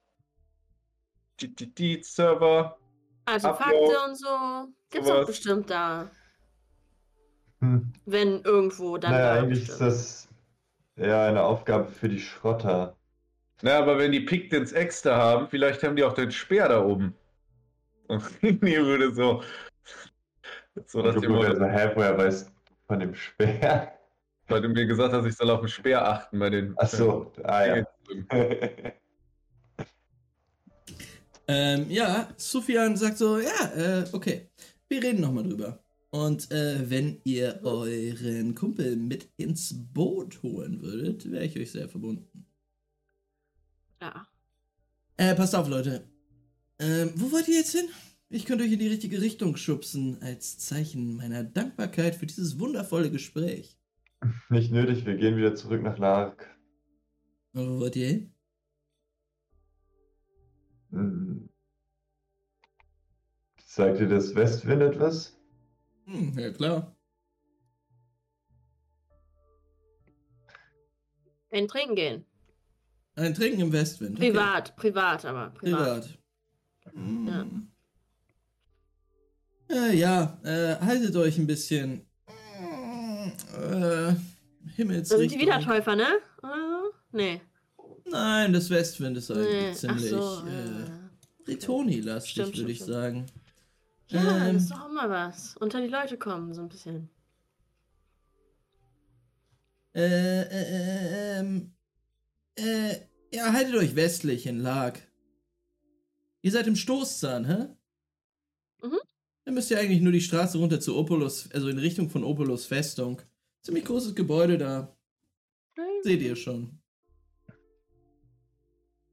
Server. 2.01 2.77
Also 3.23 3.47
Ablauf, 3.47 3.69
Fakte 3.69 4.09
und 4.09 4.15
so 4.17 4.27
gibt's 4.89 5.07
sowas. 5.07 5.21
auch 5.21 5.27
bestimmt 5.27 5.69
da. 5.69 6.11
Hm. 7.61 7.93
Wenn 8.05 8.41
irgendwo, 8.41 8.97
dann 8.97 9.11
naja, 9.11 9.35
da 9.35 9.41
eigentlich 9.41 9.69
ist 9.69 9.79
das 9.79 10.27
ja 10.97 11.27
eine 11.27 11.41
Aufgabe 11.41 11.85
für 11.85 12.09
die 12.09 12.19
Schrotter. 12.19 12.97
Na, 13.61 13.77
aber 13.77 13.97
wenn 13.97 14.11
die 14.11 14.19
Pictons 14.19 14.73
Ex 14.73 15.03
da 15.03 15.15
haben, 15.15 15.47
vielleicht 15.47 15.83
haben 15.83 15.95
die 15.95 16.03
auch 16.03 16.13
den 16.13 16.31
Speer 16.31 16.67
da 16.67 16.83
oben. 16.83 17.15
Und 18.07 18.23
nee, 18.41 18.77
würde 18.77 19.13
so. 19.13 19.41
So, 20.85 21.01
dass 21.01 21.15
die 21.15 21.27
hä, 21.27 21.91
woher 21.95 22.17
weißt 22.17 22.51
von 22.91 22.99
dem 22.99 23.15
Speer? 23.15 23.93
weil 24.51 24.61
du 24.61 24.67
mir 24.67 24.85
gesagt 24.85 25.13
hast, 25.13 25.25
ich 25.25 25.35
soll 25.35 25.49
auf 25.49 25.61
den 25.61 25.69
Speer 25.69 26.05
achten 26.05 26.37
bei 26.37 26.49
den. 26.49 26.73
Ach 26.77 26.89
so, 26.89 27.31
ah 27.43 27.65
ja. 27.65 27.85
Ähm, 31.47 31.89
ja, 31.89 32.29
Sufjan 32.37 32.95
sagt 32.95 33.17
so, 33.17 33.37
ja, 33.37 33.73
äh, 33.75 34.05
okay, 34.13 34.49
wir 34.87 35.03
reden 35.03 35.19
nochmal 35.19 35.43
drüber. 35.43 35.83
Und 36.09 36.49
äh, 36.49 36.89
wenn 36.89 37.19
ihr 37.25 37.59
euren 37.63 38.55
Kumpel 38.55 38.95
mit 38.95 39.27
ins 39.35 39.73
Boot 39.91 40.41
holen 40.43 40.81
würdet, 40.81 41.29
wäre 41.29 41.43
ich 41.43 41.59
euch 41.59 41.71
sehr 41.73 41.89
verbunden. 41.89 42.45
Ja. 44.01 44.25
Äh, 45.17 45.35
passt 45.35 45.53
auf, 45.53 45.67
Leute. 45.67 46.07
Ähm, 46.79 47.11
wo 47.15 47.29
wollt 47.33 47.49
ihr 47.49 47.57
jetzt 47.57 47.75
hin? 47.75 47.89
Ich 48.33 48.45
könnte 48.45 48.63
euch 48.63 48.71
in 48.71 48.79
die 48.79 48.87
richtige 48.87 49.21
Richtung 49.21 49.57
schubsen, 49.57 50.21
als 50.21 50.57
Zeichen 50.57 51.17
meiner 51.17 51.43
Dankbarkeit 51.43 52.15
für 52.15 52.25
dieses 52.25 52.57
wundervolle 52.59 53.11
Gespräch. 53.11 53.77
Nicht 54.47 54.71
nötig, 54.71 55.05
wir 55.05 55.17
gehen 55.17 55.35
wieder 55.35 55.53
zurück 55.53 55.81
nach 55.83 55.97
Lark. 55.97 56.49
Und 57.51 57.69
wo 57.69 57.79
wollt 57.81 57.97
ihr 57.97 58.07
hin? 58.07 58.33
Hm. 60.91 61.49
Sagt 63.65 63.99
dir 63.99 64.07
das 64.07 64.33
Westwind 64.33 64.81
etwas? 64.81 65.37
Hm, 66.05 66.31
ja 66.39 66.51
klar. 66.51 66.95
Ein 71.49 71.67
Trinken 71.67 71.95
gehen. 71.95 72.25
Ein 73.15 73.33
Trinken 73.33 73.59
im 73.59 73.73
Westwind. 73.73 74.17
okay. 74.17 74.31
Privat, 74.31 74.75
privat, 74.77 75.25
aber 75.25 75.49
privat. 75.49 76.17
Privat. 76.85 76.95
Hm. 76.95 77.70
Äh, 79.73 79.95
ja, 79.95 80.37
äh, 80.43 80.75
haltet 80.79 81.15
euch 81.15 81.37
ein 81.37 81.47
bisschen. 81.47 82.05
Äh, 82.27 83.31
Da 83.53 84.15
Himmelsrichtung. 84.75 85.19
sind 85.19 85.31
die 85.31 85.39
Wiedertäufer, 85.39 85.95
ne? 85.95 86.07
So? 86.41 86.47
Nee. 87.11 87.41
Nein, 88.05 88.53
das 88.53 88.69
Westwind 88.69 89.17
ist 89.17 89.31
eigentlich 89.31 89.49
nee. 89.51 89.73
Ziemlich 89.73 90.09
so. 90.09 90.43
äh, 90.45 90.65
äh. 90.65 90.89
Bretoni-lastig, 91.45 92.31
Stimmt, 92.31 92.57
würde 92.57 92.71
ich 92.71 92.77
stimmt, 92.77 92.91
sagen. 92.91 93.25
Ja, 94.09 94.47
ähm, 94.47 94.53
das 94.55 94.63
ist 94.63 94.71
doch 94.71 94.91
mal 94.91 95.09
was. 95.09 95.55
Unter 95.57 95.81
die 95.81 95.87
Leute 95.87 96.17
kommen, 96.17 96.53
so 96.53 96.61
ein 96.61 96.69
bisschen. 96.69 97.09
Äh, 99.93 100.41
äh, 100.41 100.45
äh, 100.47 101.39
ähm, 101.39 101.73
äh, 102.55 102.95
ja, 103.33 103.51
haltet 103.53 103.75
euch 103.75 103.95
westlich 103.95 104.45
in 104.45 104.59
Lag. 104.59 104.99
Ihr 106.41 106.51
seid 106.51 106.67
im 106.67 106.75
Stoßzahn, 106.75 107.45
hä? 107.45 107.67
Mhm. 108.83 108.99
Dann 109.45 109.53
müsst 109.55 109.71
ihr 109.71 109.79
eigentlich 109.79 110.01
nur 110.01 110.11
die 110.11 110.21
Straße 110.21 110.57
runter 110.57 110.79
zu 110.79 110.95
Opolos, 110.95 111.49
also 111.51 111.67
in 111.69 111.79
Richtung 111.79 112.09
von 112.09 112.23
Opolos 112.23 112.65
Festung. 112.65 113.21
Ziemlich 113.61 113.85
großes 113.85 114.15
Gebäude 114.15 114.57
da. 114.57 114.95
Seht 116.03 116.21
ihr 116.21 116.35
schon. 116.35 116.79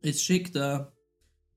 Ist 0.01 0.23
schick 0.23 0.53
da. 0.53 0.93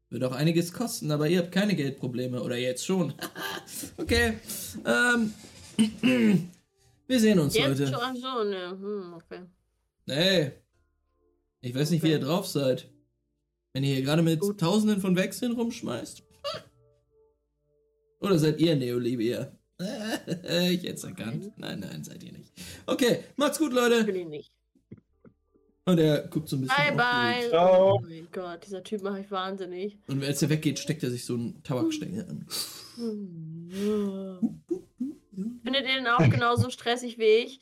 Wird 0.09 0.24
auch 0.26 0.34
einiges 0.34 0.74
kosten, 0.74 1.09
aber 1.11 1.28
ihr 1.30 1.39
habt 1.39 1.51
keine 1.53 1.76
Geldprobleme. 1.76 2.41
Oder 2.43 2.57
jetzt 2.57 2.86
schon. 2.86 3.13
okay. 3.97 4.39
Ähm. 4.86 5.34
Wir 7.07 7.19
sehen 7.19 7.39
uns 7.39 7.55
Jetzt 7.55 7.67
heute. 7.67 7.88
schon, 7.88 8.15
so, 8.15 8.43
ne. 8.43 8.69
Hm, 8.72 9.13
okay. 9.13 9.39
Hey. 10.07 10.51
Ich 11.61 11.76
weiß 11.76 11.91
nicht, 11.91 12.03
wie 12.03 12.09
ihr 12.09 12.17
Okay. 12.17 12.26
drauf 12.26 12.47
seid. 12.47 12.89
Wenn 13.74 13.84
ihr 13.84 13.95
hier 13.95 14.03
gerade 14.03 14.22
mit 14.22 14.39
Gut. 14.39 14.59
Tausenden 14.59 14.99
von 15.01 15.15
Wechseln 15.15 15.53
rumschmeißt. 15.53 16.24
Oder 18.22 18.38
seid 18.38 18.59
ihr 18.61 18.76
Neolibia? 18.76 19.51
ich 19.80 20.84
hätte 20.84 20.93
es 20.93 21.03
erkannt. 21.03 21.51
Nein, 21.57 21.80
nein, 21.80 22.03
seid 22.03 22.24
ihr 22.24 22.32
nicht. 22.32 22.53
Okay, 22.86 23.24
macht's 23.36 23.57
gut, 23.57 23.74
Leute. 23.74 24.05
Will 24.05 24.15
ich 24.15 24.28
nicht. 24.28 24.51
Und 25.86 25.97
er 25.97 26.28
guckt 26.28 26.47
so 26.47 26.57
ein 26.57 26.61
bisschen. 26.61 26.95
Bye, 26.95 26.95
bye. 26.95 27.49
Ciao. 27.49 27.95
Oh 27.95 27.99
mein 28.01 28.28
Gott, 28.32 28.63
dieser 28.65 28.84
Typ 28.84 29.01
macht 29.01 29.17
mich 29.17 29.32
wahnsinnig. 29.32 29.97
Und 30.07 30.24
als 30.24 30.41
er 30.43 30.49
weggeht, 30.49 30.78
steckt 30.78 31.01
er 31.01 31.09
sich 31.09 31.26
so 31.26 31.34
einen 31.34 31.63
Tabakstängel 31.63 32.26
an. 32.30 32.45
Findet 35.63 35.88
ihr 35.88 35.95
den 35.95 36.07
auch 36.07 36.30
genauso 36.30 36.69
stressig 36.69 37.17
wie 37.17 37.24
ich? 37.24 37.59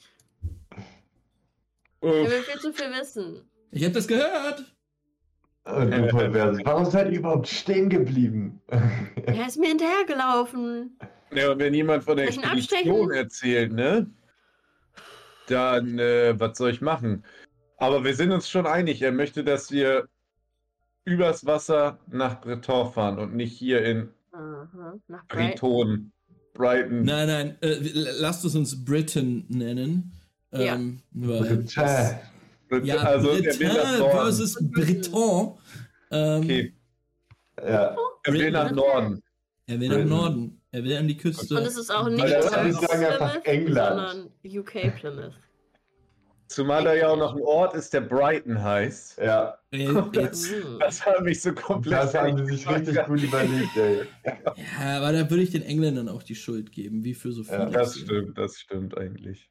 Er 2.02 2.10
Uff. 2.10 2.30
will 2.30 2.42
viel 2.42 2.60
zu 2.60 2.74
viel 2.74 2.92
wissen. 2.92 3.42
Ich 3.72 3.86
hab 3.86 3.94
das 3.94 4.08
gehört. 4.08 4.66
Und 5.76 5.92
du 5.92 6.08
perverse. 6.08 6.62
Warum 6.64 6.86
seid 6.86 7.12
ihr 7.12 7.20
überhaupt 7.20 7.48
stehen 7.48 7.90
geblieben? 7.90 8.62
Er 9.26 9.48
ist 9.48 9.58
mir 9.60 9.68
hinterhergelaufen. 9.70 10.98
Ja, 11.34 11.52
und 11.52 11.60
wenn 11.60 11.74
jemand 11.74 12.04
von 12.04 12.18
der 12.18 12.26
Welchen 12.28 12.44
Expedition 12.44 13.12
erzählt, 13.12 13.72
ne? 13.74 14.08
Dann, 15.48 16.00
äh, 16.00 16.40
was 16.40 16.58
soll 16.58 16.72
ich 16.72 16.82
machen? 16.82 17.24
Aber 17.78 18.04
wir 18.04 18.16
sind 18.16 18.32
uns 18.32 18.50
schon 18.50 18.66
einig, 18.68 19.02
er 19.02 19.12
möchte, 19.12 19.44
dass 19.44 19.72
wir 19.72 20.08
übers 21.06 21.46
Wasser 21.46 22.00
nach 22.12 22.42
Breton 22.42 22.92
fahren 22.92 23.20
und 23.20 23.36
nicht 23.36 23.58
hier 23.58 23.84
in 23.84 24.10
Aha. 24.32 24.94
Nach 25.08 25.26
Brighton. 25.28 26.12
Brighton. 26.54 27.04
Nein, 27.04 27.28
nein, 27.28 27.58
äh, 27.62 27.78
lasst 28.20 28.44
es 28.46 28.56
uns 28.56 28.84
Britain 28.84 29.46
nennen. 29.50 30.12
Ja. 30.52 30.76
Ähm, 30.76 31.00
weil, 31.12 31.66
Tja, 31.66 32.20
Brit- 32.68 32.86
ja, 32.86 32.98
also 32.98 33.30
Britain 33.30 33.72
versus 34.12 34.58
Breton. 34.60 35.58
Ähm, 36.12 36.42
Okay, 36.44 36.74
ja. 37.58 37.96
er 38.24 38.34
will 38.34 38.52
nach. 38.52 38.72
Norden. 38.72 39.22
Er 39.68 39.80
will 39.80 39.90
nach. 39.90 40.06
Norden. 40.06 40.62
Er 40.72 40.84
will 40.84 40.98
an 40.98 41.08
die 41.08 41.18
Küste. 41.18 41.56
Und 41.56 41.64
es 41.64 41.78
ist 41.78 41.90
auch 41.92 42.08
nicht 42.10 42.24
das 42.24 42.52
Plymouth, 42.52 42.82
sagen 42.90 43.06
einfach 43.06 43.36
England. 43.46 43.78
sondern 43.78 44.30
UK 44.46 44.96
Plymouth. 44.96 45.34
Zumal 46.48 46.84
da 46.84 46.96
ja 46.96 47.10
auch 47.10 47.18
noch 47.18 47.36
ein 47.36 47.42
Ort 47.44 47.76
ist, 47.76 47.94
der 47.94 48.02
Brighton 48.02 48.64
heißt. 48.64 49.20
Ja, 49.20 49.60
Äh, 49.72 49.88
jetzt, 50.14 50.50
Hm. 50.52 50.80
Das 50.80 51.06
hat 51.06 51.22
mich 51.22 51.42
so 51.44 51.54
komplett. 51.54 51.94
das 51.94 52.16
haben 52.16 52.38
sie 52.38 52.56
sich 52.56 52.68
richtig 52.68 52.98
gut 53.06 53.22
überlegt, 53.22 53.78
ey. 53.78 54.02
ja, 54.80 54.98
aber 54.98 55.12
da 55.12 55.30
würde 55.30 55.44
ich 55.44 55.52
den 55.52 55.62
Engländern 55.62 56.10
auch 56.10 56.24
die 56.24 56.34
Schuld 56.36 56.72
geben, 56.72 57.04
wie 57.04 57.14
für 57.14 57.32
so 57.32 57.44
Ja, 57.44 57.60
viele. 57.68 57.72
Das 57.72 57.98
stimmt, 58.00 58.38
das 58.40 58.60
stimmt 58.60 58.98
eigentlich. 58.98 59.48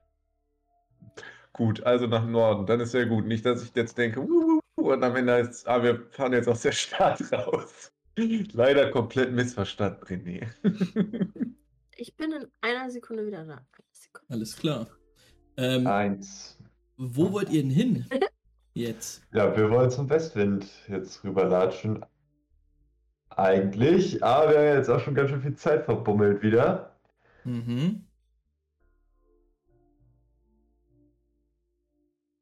Gut, 1.53 1.83
also 1.85 2.07
nach 2.09 2.27
Norden, 2.27 2.67
dann 2.67 2.81
ist 2.81 2.95
ja 2.95 3.05
gut. 3.05 3.27
Nicht, 3.27 3.45
dass 3.47 3.63
ich 3.63 3.71
jetzt 3.75 3.97
denke, 3.99 4.21
wuh, 4.21 4.29
wuh, 4.29 4.61
und 4.93 5.03
am 5.03 5.17
Ende 5.17 5.35
heißt 5.35 5.69
ah, 5.69 5.83
wir 5.83 6.07
fahren 6.11 6.33
jetzt 6.33 6.49
aus 6.49 6.63
der 6.63 6.73
Stadt 6.73 7.21
raus. 7.33 7.93
Leider 8.17 8.91
komplett 8.91 9.33
missverstanden, 9.33 10.05
René. 10.05 10.47
Ich 12.01 12.15
bin 12.17 12.31
in 12.31 12.47
einer 12.61 12.89
Sekunde 12.91 13.27
wieder 13.27 13.45
da. 13.45 13.67
Sekunde. 13.91 14.33
Alles 14.33 14.57
klar. 14.57 14.87
Ähm, 15.57 15.85
Eins. 15.85 16.57
wo 16.97 17.33
wollt 17.33 17.51
ihr 17.51 17.63
denn 17.63 17.73
hin? 17.73 18.07
Jetzt. 18.73 19.27
Ja, 19.33 19.57
wir 19.57 19.69
wollen 19.69 19.91
zum 19.91 20.09
Westwind 20.09 20.65
jetzt 20.87 21.25
rüberlatschen. 21.25 22.05
Eigentlich, 23.31 24.23
aber 24.23 24.53
wir 24.53 24.59
haben 24.59 24.79
jetzt 24.79 24.89
auch 24.89 25.01
schon 25.01 25.17
ganz 25.17 25.31
schön 25.31 25.43
viel 25.43 25.57
Zeit 25.57 25.85
verbummelt 25.85 26.41
wieder. 26.43 26.97
Mhm. 27.43 28.05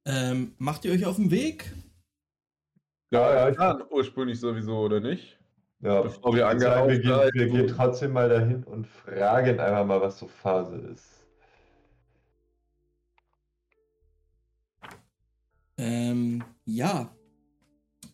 Ähm, 0.04 0.54
macht 0.58 0.84
ihr 0.84 0.92
euch 0.92 1.06
auf 1.06 1.16
den 1.16 1.30
Weg? 1.30 1.72
Ja, 3.10 3.34
ja, 3.34 3.48
ich- 3.50 3.56
Ja, 3.56 3.78
ursprünglich 3.90 4.40
sowieso, 4.40 4.78
oder 4.78 5.00
nicht? 5.00 5.38
Ja, 5.80 6.02
Bevor 6.02 6.34
wir 6.34 6.46
würde 6.46 6.60
sagen, 6.60 6.88
wir, 6.88 6.98
gehen, 7.00 7.30
wir 7.34 7.46
gehen 7.48 7.66
trotzdem 7.68 8.12
mal 8.12 8.28
dahin 8.28 8.64
und 8.64 8.86
fragen 8.86 9.60
einfach 9.60 9.84
mal, 9.86 10.00
was 10.00 10.18
so 10.18 10.26
Phase 10.26 10.76
ist. 10.78 11.24
Ähm, 15.78 16.42
ja. 16.64 17.14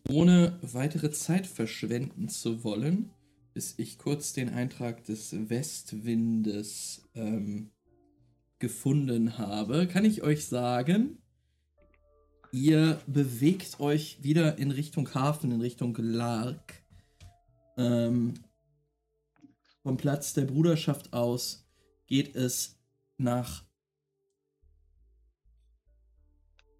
Ohne 0.09 0.59
weitere 0.61 1.11
Zeit 1.11 1.47
verschwenden 1.47 2.27
zu 2.27 2.63
wollen, 2.65 3.09
bis 3.53 3.79
ich 3.79 3.97
kurz 3.97 4.33
den 4.33 4.49
Eintrag 4.49 5.05
des 5.05 5.49
Westwindes 5.49 7.07
ähm, 7.15 7.71
gefunden 8.59 9.37
habe, 9.37 9.87
kann 9.87 10.03
ich 10.03 10.21
euch 10.23 10.45
sagen, 10.45 11.22
ihr 12.53 13.01
bewegt 13.07 13.79
euch 13.79 14.21
wieder 14.21 14.57
in 14.57 14.71
Richtung 14.71 15.13
Hafen, 15.13 15.51
in 15.51 15.59
Richtung 15.59 15.95
Lark. 15.97 16.83
Ähm, 17.77 18.35
vom 19.81 19.97
Platz 19.97 20.33
der 20.33 20.45
Bruderschaft 20.45 21.11
aus 21.11 21.67
geht 22.07 22.35
es 22.35 22.79
nach 23.17 23.65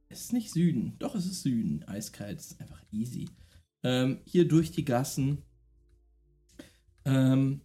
Es 0.09 0.25
ist 0.25 0.33
nicht 0.33 0.51
Süden. 0.51 0.95
Doch, 0.99 1.15
es 1.15 1.25
ist 1.25 1.41
Süden. 1.41 1.83
Eiskalt. 1.85 2.39
Ist 2.39 2.61
einfach 2.61 2.83
easy. 2.91 3.27
Ähm, 3.81 4.21
hier 4.25 4.47
durch 4.47 4.69
die 4.69 4.85
Gassen. 4.85 5.41
Ähm, 7.03 7.61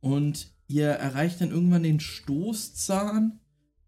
und 0.00 0.52
ihr 0.66 0.88
erreicht 0.88 1.40
dann 1.40 1.52
irgendwann 1.52 1.84
den 1.84 2.00
Stoßzahn, 2.00 3.38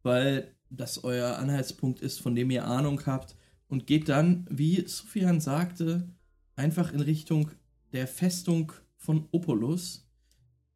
weil 0.04 0.54
das 0.76 1.04
euer 1.04 1.36
Anhaltspunkt 1.38 2.00
ist, 2.00 2.20
von 2.20 2.34
dem 2.34 2.50
ihr 2.50 2.66
Ahnung 2.66 3.04
habt. 3.06 3.36
Und 3.68 3.86
geht 3.86 4.08
dann, 4.08 4.46
wie 4.50 4.86
Sufjan 4.86 5.40
sagte, 5.40 6.08
einfach 6.56 6.92
in 6.92 7.00
Richtung 7.00 7.50
der 7.92 8.06
Festung 8.06 8.72
von 8.96 9.28
Opolus. 9.32 10.08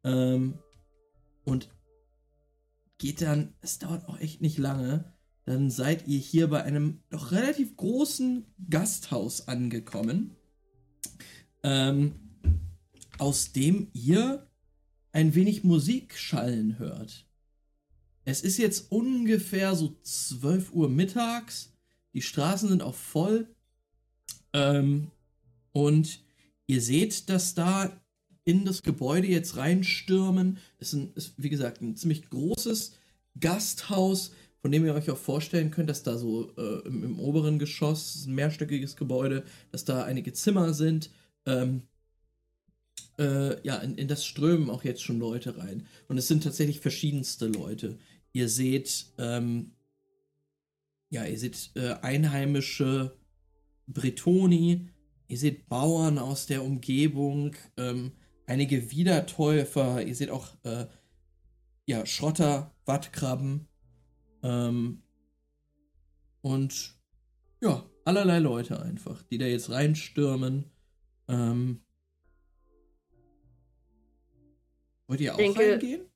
Ähm, 0.03 0.59
und 1.45 1.69
geht 2.97 3.21
dann, 3.21 3.53
es 3.61 3.79
dauert 3.79 4.07
auch 4.07 4.19
echt 4.19 4.41
nicht 4.41 4.57
lange, 4.57 5.13
dann 5.45 5.71
seid 5.71 6.07
ihr 6.07 6.19
hier 6.19 6.47
bei 6.47 6.63
einem 6.63 7.01
doch 7.09 7.31
relativ 7.31 7.75
großen 7.75 8.45
Gasthaus 8.69 9.47
angekommen, 9.47 10.35
ähm, 11.63 12.13
aus 13.17 13.51
dem 13.51 13.89
ihr 13.93 14.47
ein 15.11 15.33
wenig 15.33 15.63
Musik 15.63 16.15
schallen 16.15 16.77
hört. 16.77 17.25
Es 18.29 18.41
ist 18.41 18.57
jetzt 18.57 18.91
ungefähr 18.91 19.75
so 19.75 19.95
12 20.03 20.73
Uhr 20.73 20.89
mittags, 20.89 21.73
die 22.13 22.21
Straßen 22.21 22.69
sind 22.69 22.81
auch 22.81 22.95
voll 22.95 23.47
ähm, 24.53 25.11
und 25.71 26.21
ihr 26.67 26.81
seht, 26.81 27.29
dass 27.29 27.53
da 27.53 27.91
in 28.45 28.65
das 28.65 28.81
Gebäude 28.81 29.27
jetzt 29.27 29.57
reinstürmen. 29.57 30.57
Es 30.79 30.89
ist, 30.89 30.93
ein, 30.93 31.11
ist 31.15 31.33
wie 31.37 31.49
gesagt 31.49 31.81
ein 31.81 31.95
ziemlich 31.95 32.29
großes 32.29 32.93
Gasthaus 33.39 34.31
von 34.61 34.71
dem 34.71 34.85
ihr 34.85 34.93
euch 34.93 35.09
auch 35.09 35.17
vorstellen 35.17 35.71
könnt, 35.71 35.89
dass 35.89 36.03
da 36.03 36.17
so 36.17 36.51
äh, 36.57 36.87
im, 36.87 37.03
im, 37.03 37.19
oberen 37.19 37.59
Geschoss, 37.59 38.25
ein 38.25 38.35
mehrstöckiges 38.35 38.95
Gebäude, 38.97 39.43
dass 39.71 39.85
da 39.85 40.03
einige 40.03 40.33
Zimmer 40.33 40.73
sind. 40.73 41.09
Ähm, 41.45 41.83
äh, 43.17 43.65
ja, 43.65 43.77
in, 43.77 43.95
in, 43.95 44.07
das 44.07 44.25
strömen 44.25 44.69
auch 44.69 44.83
jetzt 44.83 45.01
schon 45.01 45.19
Leute 45.19 45.57
rein. 45.57 45.87
Und 46.07 46.17
es 46.17 46.27
sind 46.27 46.43
tatsächlich 46.43 46.81
verschiedenste 46.81 47.47
Leute. 47.47 47.97
Ihr 48.31 48.49
seht, 48.49 49.13
ähm, 49.17 49.75
ja, 51.09 51.25
ihr 51.25 51.39
seht 51.39 51.71
äh, 51.75 51.93
einheimische 52.01 53.17
Bretoni, 53.87 54.89
ihr 55.27 55.37
seht 55.37 55.67
Bauern 55.67 56.17
aus 56.17 56.45
der 56.45 56.63
Umgebung, 56.63 57.55
ähm, 57.77 58.11
einige 58.45 58.91
Wiedertäufer, 58.91 60.03
ihr 60.03 60.15
seht 60.15 60.29
auch, 60.29 60.55
äh, 60.63 60.85
ja, 61.85 62.05
Schrotter, 62.05 62.75
Wattkrabben, 62.85 63.67
ähm, 64.43 65.03
und 66.41 66.95
ja, 67.61 67.85
allerlei 68.05 68.39
Leute 68.39 68.81
einfach, 68.81 69.23
die 69.23 69.37
da 69.37 69.45
jetzt 69.45 69.69
reinstürmen. 69.69 70.71
Ähm, 71.27 71.81
wollt 75.07 75.21
ihr 75.21 75.33
auch 75.33 75.37
denke, 75.37 75.59
reingehen? 75.59 76.08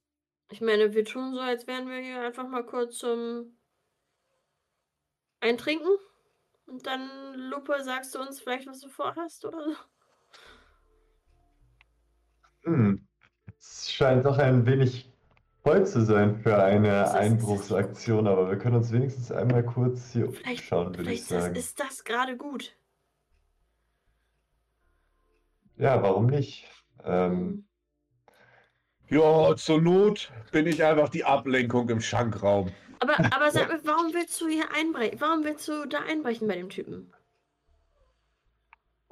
Ich 0.54 0.62
meine, 0.62 0.94
wir 0.94 1.04
tun 1.04 1.34
so, 1.34 1.40
als 1.40 1.66
wären 1.66 1.90
wir 1.90 1.98
hier 1.98 2.22
einfach 2.22 2.48
mal 2.48 2.64
kurz 2.64 3.00
zum 3.00 3.58
Eintrinken. 5.40 5.90
Und 6.68 6.86
dann, 6.86 7.10
Lupe, 7.50 7.84
sagst 7.84 8.14
du 8.14 8.20
uns 8.20 8.40
vielleicht, 8.40 8.68
was 8.68 8.80
du 8.80 8.88
vorhast 8.88 9.46
oder 9.46 9.64
so? 9.64 9.76
Hm. 12.66 13.08
Es 13.58 13.92
scheint 13.92 14.28
doch 14.28 14.38
ein 14.38 14.68
wenig 14.68 15.12
voll 15.64 15.88
zu 15.88 16.06
sein 16.06 16.38
für 16.38 16.64
eine 16.64 17.10
Einbruchsaktion, 17.12 18.28
aber 18.28 18.52
wir 18.52 18.60
können 18.60 18.76
uns 18.76 18.92
wenigstens 18.92 19.32
einmal 19.32 19.66
kurz 19.66 20.12
hier 20.12 20.32
Vielleicht, 20.32 20.62
umschauen, 20.62 20.96
würde 20.96 21.14
ich 21.14 21.26
sagen. 21.26 21.56
ist, 21.56 21.66
ist 21.66 21.80
das 21.80 22.04
gerade 22.04 22.38
gut. 22.38 22.78
Ja, 25.78 26.04
warum 26.04 26.28
nicht? 26.28 26.70
Ähm, 27.04 27.68
Ja, 29.10 29.56
zur 29.56 29.82
Not 29.82 30.32
bin 30.52 30.66
ich 30.68 30.84
einfach 30.84 31.10
die 31.10 31.24
Ablenkung 31.24 31.90
im 31.90 32.02
Schankraum. 32.02 32.72
Aber, 33.00 33.20
aber 33.36 33.52
sag 33.52 33.70
mir, 33.70 33.80
warum 33.84 34.14
willst 34.14 34.40
du 34.42 34.48
hier 34.48 34.66
einbrechen? 34.76 35.20
Warum 35.20 35.44
willst 35.44 35.68
du 35.68 35.86
da 35.88 36.00
einbrechen 36.02 36.48
bei 36.48 36.56
dem 36.56 36.70
Typen? 36.70 37.14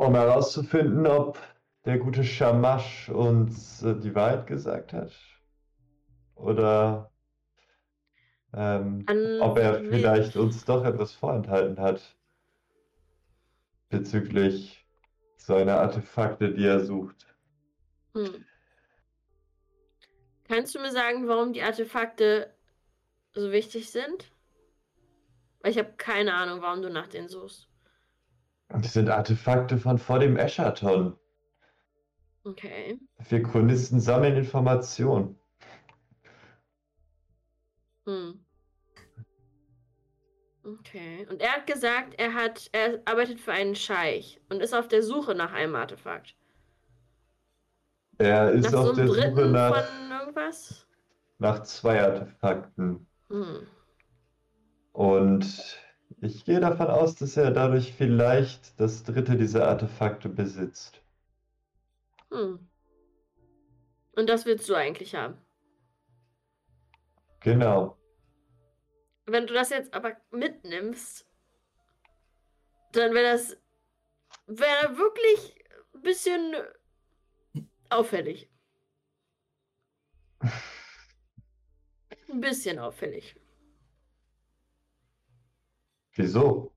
um 0.01 0.15
herauszufinden, 0.15 1.05
ob 1.05 1.37
der 1.85 1.99
gute 1.99 2.23
Shamash 2.23 3.09
uns 3.09 3.83
äh, 3.83 3.95
die 3.99 4.15
Wahrheit 4.15 4.47
gesagt 4.47 4.93
hat. 4.93 5.11
Oder 6.33 7.11
ähm, 8.53 9.05
ob 9.41 9.59
er 9.59 9.75
vielleicht 9.75 10.35
uns 10.35 10.65
doch 10.65 10.83
etwas 10.83 11.13
vorenthalten 11.13 11.79
hat 11.79 12.17
bezüglich 13.89 14.87
seiner 15.37 15.79
Artefakte, 15.79 16.51
die 16.51 16.65
er 16.65 16.79
sucht. 16.79 17.27
Hm. 18.15 18.43
Kannst 20.52 20.76
du 20.76 20.80
mir 20.80 20.91
sagen, 20.91 21.30
warum 21.30 21.54
die 21.54 21.62
Artefakte 21.62 22.54
so 23.34 23.54
wichtig 23.54 23.89
sind? 23.89 24.34
Weil 25.62 25.72
ich 25.72 25.78
habe 25.78 25.93
keine 25.95 26.34
Ahnung, 26.34 26.62
warum 26.62 26.82
du 26.82 26.89
nach 26.89 27.08
denen 27.08 27.30
suchst. 27.30 27.70
Das 28.68 28.91
sind 28.91 29.10
Artefakte 29.10 29.78
von 29.78 29.97
vor 29.97 30.20
dem 30.20 30.36
Eschaton. 30.36 31.18
Okay. 32.43 32.99
Wir 33.30 33.43
Chronisten 33.43 34.02
sammeln 34.02 34.36
Informationen. 34.36 35.39
Hm. 38.06 38.45
Okay. 40.66 41.28
Und 41.30 41.41
er 41.41 41.54
hat 41.54 41.66
gesagt, 41.66 42.16
er 42.20 42.34
hat, 42.34 42.68
er 42.74 43.02
arbeitet 43.06 43.39
für 43.39 43.54
einen 43.54 43.76
Scheich 43.76 44.41
und 44.49 44.62
ist 44.62 44.74
auf 44.74 44.89
der 44.89 45.02
Suche 45.02 45.34
nach 45.34 45.54
einem 45.54 45.76
Artefakt. 45.76 46.36
Er 48.18 48.52
ist 48.52 48.70
nach 48.72 48.80
auf 48.82 48.88
so 48.88 48.93
der 48.93 49.08
Suche 49.08 49.45
nach, 49.45 50.11
irgendwas? 50.22 50.88
nach 51.41 51.63
zwei 51.63 52.01
Artefakten. 52.01 53.07
Hm. 53.30 53.67
Und 54.93 55.80
ich 56.22 56.45
gehe 56.45 56.59
davon 56.59 56.88
aus, 56.88 57.15
dass 57.15 57.36
er 57.36 57.49
dadurch 57.49 57.93
vielleicht 57.93 58.80
das 58.80 59.03
dritte 59.03 59.36
dieser 59.36 59.67
Artefakte 59.67 60.30
besitzt. 60.30 61.01
Hm. 62.30 62.69
Und 64.15 64.30
das 64.30 64.45
willst 64.45 64.69
du 64.69 64.76
eigentlich 64.76 65.15
haben. 65.15 65.36
Genau. 67.39 67.97
Wenn 69.26 69.47
du 69.47 69.53
das 69.55 69.72
jetzt 69.72 69.93
aber 69.95 70.15
mitnimmst, 70.30 71.26
dann 72.91 73.15
wäre 73.15 73.32
das 73.32 73.57
wäre 74.45 74.95
wirklich 74.97 75.55
ein 75.95 76.01
bisschen 76.01 76.53
auffällig. 77.89 78.51
Ein 82.29 82.39
bisschen 82.41 82.79
auffällig. 82.79 83.35
Wieso? 86.15 86.71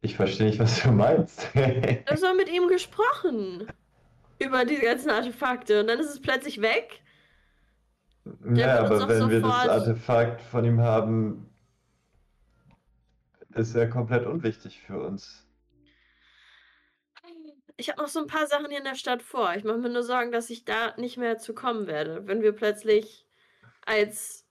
Ich 0.00 0.16
verstehe 0.16 0.46
nicht, 0.48 0.58
was 0.58 0.82
du 0.82 0.92
meinst. 0.92 1.46
Hast 1.54 2.22
doch 2.22 2.34
mit 2.36 2.50
ihm 2.50 2.68
gesprochen. 2.68 3.66
Über 4.38 4.64
diese 4.64 4.82
ganzen 4.82 5.10
Artefakte. 5.10 5.80
Und 5.80 5.86
dann 5.86 5.98
ist 6.00 6.10
es 6.10 6.20
plötzlich 6.20 6.60
weg. 6.60 7.00
Ja, 8.54 8.80
aber 8.80 9.08
wenn 9.08 9.30
wir 9.30 9.40
das 9.40 9.50
sofort- 9.50 9.68
Artefakt 9.68 10.40
von 10.42 10.64
ihm 10.64 10.80
haben, 10.80 11.48
ist 13.54 13.74
er 13.74 13.88
komplett 13.88 14.26
unwichtig 14.26 14.80
für 14.80 15.00
uns. 15.00 15.43
Ich 17.76 17.88
habe 17.88 18.00
noch 18.00 18.08
so 18.08 18.20
ein 18.20 18.26
paar 18.26 18.46
Sachen 18.46 18.68
hier 18.70 18.78
in 18.78 18.84
der 18.84 18.94
Stadt 18.94 19.22
vor. 19.22 19.54
Ich 19.56 19.64
mache 19.64 19.78
mir 19.78 19.88
nur 19.88 20.02
Sorgen, 20.04 20.30
dass 20.30 20.50
ich 20.50 20.64
da 20.64 20.94
nicht 20.96 21.16
mehr 21.16 21.38
zu 21.38 21.54
kommen 21.54 21.86
werde, 21.86 22.26
wenn 22.26 22.42
wir 22.42 22.52
plötzlich 22.52 23.26
als 23.84 24.46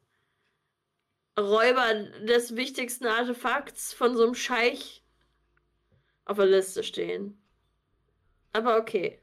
Räuber 1.40 1.94
des 2.26 2.56
wichtigsten 2.56 3.06
Artefakts 3.08 3.94
von 3.94 4.16
so 4.16 4.24
einem 4.24 4.36
Scheich 4.36 5.04
auf 6.26 6.38
der 6.38 6.46
Liste 6.48 6.84
stehen. 6.84 7.42
Aber 8.52 8.78
okay. 8.78 9.20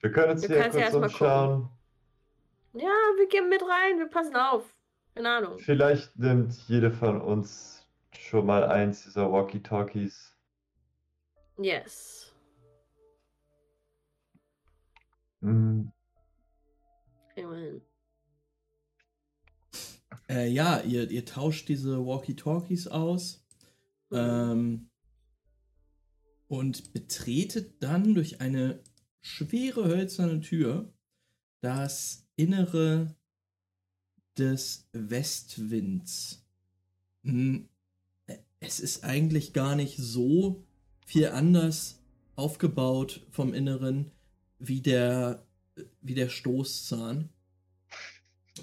Wir 0.00 0.12
können 0.12 0.32
uns 0.32 0.48
Wir 0.48 0.62
hier 0.70 0.70
kurz 0.70 0.74
mal 0.74 0.90
gucken. 0.92 1.02
umschauen. 1.02 1.70
Ja, 2.74 2.92
wir 3.16 3.26
gehen 3.28 3.48
mit 3.48 3.62
rein, 3.62 3.98
wir 3.98 4.06
passen 4.08 4.36
auf. 4.36 4.64
Keine 5.14 5.30
Ahnung. 5.30 5.58
Vielleicht 5.58 6.16
nimmt 6.18 6.52
jede 6.68 6.92
von 6.92 7.20
uns 7.22 7.88
schon 8.18 8.46
mal 8.46 8.64
eins 8.64 9.04
dieser 9.04 9.32
Walkie-Talkies. 9.32 10.35
Yes. 11.58 12.32
Hm, 15.40 15.92
hin. 17.34 17.82
Äh, 20.28 20.48
ja, 20.48 20.80
ihr, 20.80 21.10
ihr 21.10 21.24
tauscht 21.24 21.68
diese 21.68 22.04
Walkie-Talkies 22.04 22.88
aus 22.88 23.44
ähm, 24.10 24.90
und 26.48 26.92
betretet 26.92 27.82
dann 27.82 28.14
durch 28.14 28.40
eine 28.40 28.82
schwere 29.20 29.84
hölzerne 29.86 30.40
Tür 30.40 30.92
das 31.60 32.26
Innere 32.36 33.14
des 34.36 34.88
Westwinds. 34.92 36.44
Hm, 37.22 37.68
äh, 38.26 38.38
Es 38.60 38.80
ist 38.80 39.04
eigentlich 39.04 39.52
gar 39.52 39.76
nicht 39.76 39.96
so 39.96 40.65
viel 41.06 41.28
anders 41.28 42.02
aufgebaut 42.34 43.24
vom 43.30 43.54
Inneren 43.54 44.10
wie 44.58 44.82
der, 44.82 45.46
wie 46.02 46.14
der 46.14 46.28
Stoßzahn. 46.28 47.30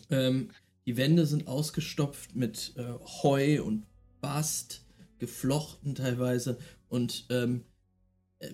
Ähm, 0.09 0.49
die 0.85 0.97
Wände 0.97 1.25
sind 1.25 1.47
ausgestopft 1.47 2.35
mit 2.35 2.73
äh, 2.75 2.83
Heu 3.23 3.63
und 3.63 3.85
Bast, 4.21 4.85
geflochten 5.17 5.95
teilweise. 5.95 6.57
Und 6.89 7.25
ähm, 7.29 7.63
äh, 8.39 8.51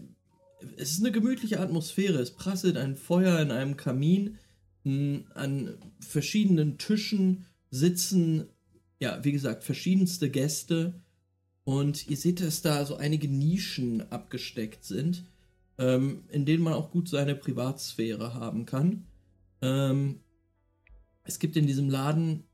es 0.77 0.91
ist 0.91 0.99
eine 0.99 1.11
gemütliche 1.11 1.59
Atmosphäre. 1.59 2.19
Es 2.19 2.35
prasselt 2.35 2.77
ein 2.77 2.95
Feuer 2.95 3.39
in 3.39 3.51
einem 3.51 3.75
Kamin. 3.75 4.37
M, 4.85 5.25
An 5.33 5.77
verschiedenen 5.99 6.77
Tischen 6.77 7.45
sitzen, 7.71 8.49
ja, 8.99 9.23
wie 9.23 9.31
gesagt, 9.31 9.63
verschiedenste 9.63 10.29
Gäste. 10.29 11.01
Und 11.69 12.09
ihr 12.09 12.17
seht, 12.17 12.41
dass 12.41 12.63
da 12.63 12.83
so 12.83 12.95
einige 12.95 13.27
Nischen 13.27 14.01
abgesteckt 14.11 14.83
sind, 14.83 15.23
ähm, 15.77 16.23
in 16.29 16.43
denen 16.43 16.63
man 16.63 16.73
auch 16.73 16.89
gut 16.89 17.07
seine 17.07 17.35
Privatsphäre 17.35 18.33
haben 18.33 18.65
kann. 18.65 19.05
Ähm, 19.61 20.21
es 21.23 21.37
gibt 21.37 21.55
in 21.57 21.67
diesem 21.67 21.87
Laden 21.87 22.45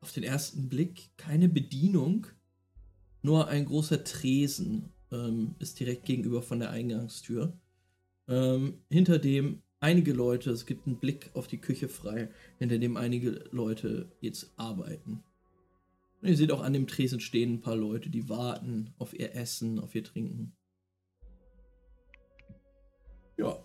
auf 0.00 0.10
den 0.10 0.24
ersten 0.24 0.68
Blick 0.68 1.10
keine 1.16 1.48
Bedienung, 1.48 2.26
nur 3.22 3.46
ein 3.46 3.66
großer 3.66 4.02
Tresen 4.02 4.88
ähm, 5.12 5.54
ist 5.60 5.78
direkt 5.78 6.04
gegenüber 6.04 6.42
von 6.42 6.58
der 6.58 6.70
Eingangstür. 6.70 7.56
Ähm, 8.26 8.80
hinter 8.90 9.20
dem 9.20 9.62
einige 9.78 10.12
Leute, 10.12 10.50
es 10.50 10.66
gibt 10.66 10.88
einen 10.88 10.98
Blick 10.98 11.30
auf 11.34 11.46
die 11.46 11.60
Küche 11.60 11.88
frei, 11.88 12.30
hinter 12.58 12.80
dem 12.80 12.96
einige 12.96 13.44
Leute 13.52 14.10
jetzt 14.20 14.50
arbeiten. 14.56 15.22
Und 16.22 16.28
ihr 16.28 16.36
seht 16.36 16.52
auch 16.52 16.62
an 16.62 16.72
dem 16.72 16.86
Tresen 16.86 17.18
stehen 17.20 17.54
ein 17.54 17.60
paar 17.60 17.74
Leute, 17.74 18.08
die 18.08 18.28
warten 18.28 18.94
auf 18.98 19.12
ihr 19.12 19.34
Essen, 19.34 19.80
auf 19.80 19.94
ihr 19.94 20.04
Trinken. 20.04 20.56
Ja, 23.36 23.58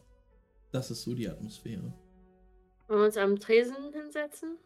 das 0.72 0.89
ist 0.89 1.03
so 1.03 1.14
die 1.14 1.30
Atmosphäre. 1.30 1.93
Wollen 2.88 2.99
wir 2.99 3.05
uns 3.05 3.18
am 3.18 3.38
Tresen 3.38 3.76
hinsetzen? 3.93 4.58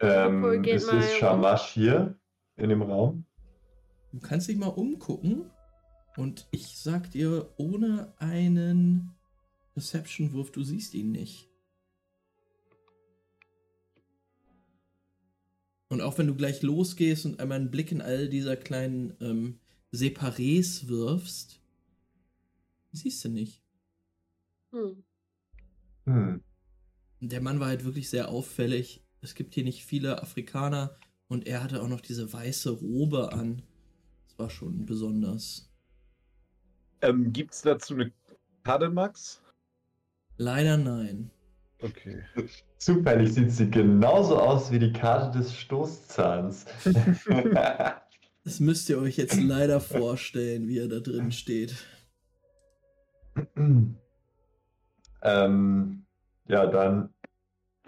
Obwohl, 0.00 0.54
Ähm, 0.56 0.64
ist 0.64 0.84
es 0.84 0.92
rum. 0.92 1.02
Shamash 1.18 1.72
hier 1.72 2.18
in 2.56 2.70
dem 2.70 2.82
Raum? 2.82 3.26
Du 4.12 4.18
kannst 4.18 4.48
dich 4.48 4.56
mal 4.56 4.66
umgucken 4.68 5.50
und 6.16 6.48
ich 6.50 6.78
sag 6.78 7.10
dir, 7.12 7.52
ohne 7.58 8.12
einen 8.18 9.14
Perception-Wurf, 9.74 10.50
du 10.50 10.62
siehst 10.64 10.94
ihn 10.94 11.12
nicht. 11.12 11.49
Und 15.90 16.00
auch 16.02 16.18
wenn 16.18 16.28
du 16.28 16.36
gleich 16.36 16.62
losgehst 16.62 17.26
und 17.26 17.40
einmal 17.40 17.58
einen 17.58 17.72
Blick 17.72 17.90
in 17.90 18.00
all 18.00 18.28
dieser 18.28 18.56
kleinen 18.56 19.12
ähm, 19.20 19.58
Separés 19.92 20.86
wirfst, 20.86 21.60
siehst 22.92 23.24
du 23.24 23.28
nicht. 23.28 23.60
Hm. 24.70 25.02
Hm. 26.06 26.44
Der 27.20 27.40
Mann 27.40 27.58
war 27.58 27.66
halt 27.66 27.84
wirklich 27.84 28.08
sehr 28.08 28.28
auffällig. 28.28 29.04
Es 29.20 29.34
gibt 29.34 29.54
hier 29.54 29.64
nicht 29.64 29.84
viele 29.84 30.22
Afrikaner 30.22 30.96
und 31.26 31.48
er 31.48 31.62
hatte 31.62 31.82
auch 31.82 31.88
noch 31.88 32.00
diese 32.00 32.32
weiße 32.32 32.70
Robe 32.70 33.32
an. 33.32 33.62
Das 34.28 34.38
war 34.38 34.48
schon 34.48 34.86
besonders. 34.86 35.72
Ähm, 37.02 37.32
Gibt 37.32 37.52
es 37.52 37.62
dazu 37.62 37.94
eine 37.94 38.12
Karte, 38.62 38.90
Max? 38.90 39.42
Leider 40.36 40.76
nein. 40.76 41.32
Okay. 41.82 42.22
Zufällig 42.78 43.32
sieht 43.32 43.52
sie 43.52 43.70
genauso 43.70 44.38
aus 44.38 44.70
wie 44.70 44.78
die 44.78 44.92
Karte 44.92 45.38
des 45.38 45.54
Stoßzahns. 45.54 46.66
Das 48.42 48.58
müsst 48.58 48.88
ihr 48.88 48.98
euch 48.98 49.18
jetzt 49.18 49.38
leider 49.38 49.80
vorstellen, 49.80 50.66
wie 50.66 50.78
er 50.78 50.88
da 50.88 51.00
drin 51.00 51.30
steht. 51.30 51.74
ähm, 55.22 56.06
ja, 56.48 56.66
dann 56.66 57.12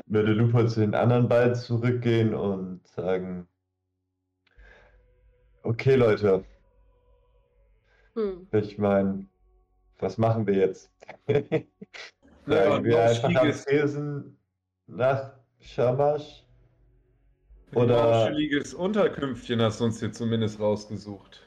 würde 0.04 0.32
Lupo 0.34 0.66
zu 0.66 0.80
den 0.80 0.94
anderen 0.94 1.26
beiden 1.26 1.54
zurückgehen 1.54 2.34
und 2.34 2.86
sagen: 2.86 3.48
Okay, 5.62 5.94
Leute, 5.94 6.44
Hm. 8.14 8.46
ich 8.52 8.76
meine, 8.76 9.26
was 9.98 10.18
machen 10.18 10.46
wir 10.46 10.54
jetzt? 10.54 10.90
Ja, 12.46 12.64
Sagen 12.70 12.84
wir 12.84 13.02
einfach 13.02 13.24
am 13.24 13.32
lauschiges, 13.34 13.64
Tresen 13.64 14.38
nach 14.86 15.34
Shamash? 15.60 16.44
oder- 17.74 18.28
lauschiges 18.30 18.74
Unterkünftchen 18.74 19.60
hast 19.62 19.80
du 19.80 19.84
uns 19.84 20.00
hier 20.00 20.12
zumindest 20.12 20.60
rausgesucht. 20.60 21.40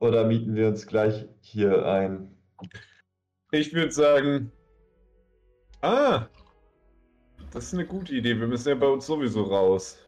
Oder 0.00 0.24
mieten 0.26 0.54
wir 0.54 0.68
uns 0.68 0.86
gleich 0.86 1.26
hier 1.40 1.86
ein? 1.86 2.36
Ich 3.52 3.72
würde 3.72 3.92
sagen, 3.92 4.52
ah, 5.80 6.26
das 7.52 7.66
ist 7.66 7.74
eine 7.74 7.86
gute 7.86 8.12
Idee. 8.14 8.38
Wir 8.38 8.48
müssen 8.48 8.68
ja 8.68 8.74
bei 8.74 8.88
uns 8.88 9.06
sowieso 9.06 9.44
raus. 9.44 9.98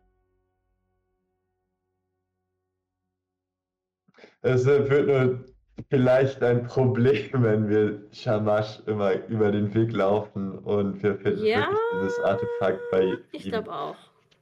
Es 4.42 4.64
wird 4.64 5.07
nur 5.07 5.44
vielleicht 5.90 6.42
ein 6.42 6.66
Problem, 6.66 7.30
wenn 7.42 7.68
wir 7.68 8.06
Shamash 8.12 8.80
immer 8.86 9.14
über 9.28 9.50
den 9.52 9.72
Weg 9.74 9.92
laufen 9.92 10.58
und 10.58 11.02
wir 11.02 11.16
finden 11.18 11.44
Ja, 11.44 11.68
wirklich 11.68 11.78
dieses 12.02 12.18
Artefakt 12.20 12.80
bei 12.90 13.18
Ich 13.32 13.44
ihm. 13.46 13.50
glaube 13.52 13.72
auch. 13.72 13.96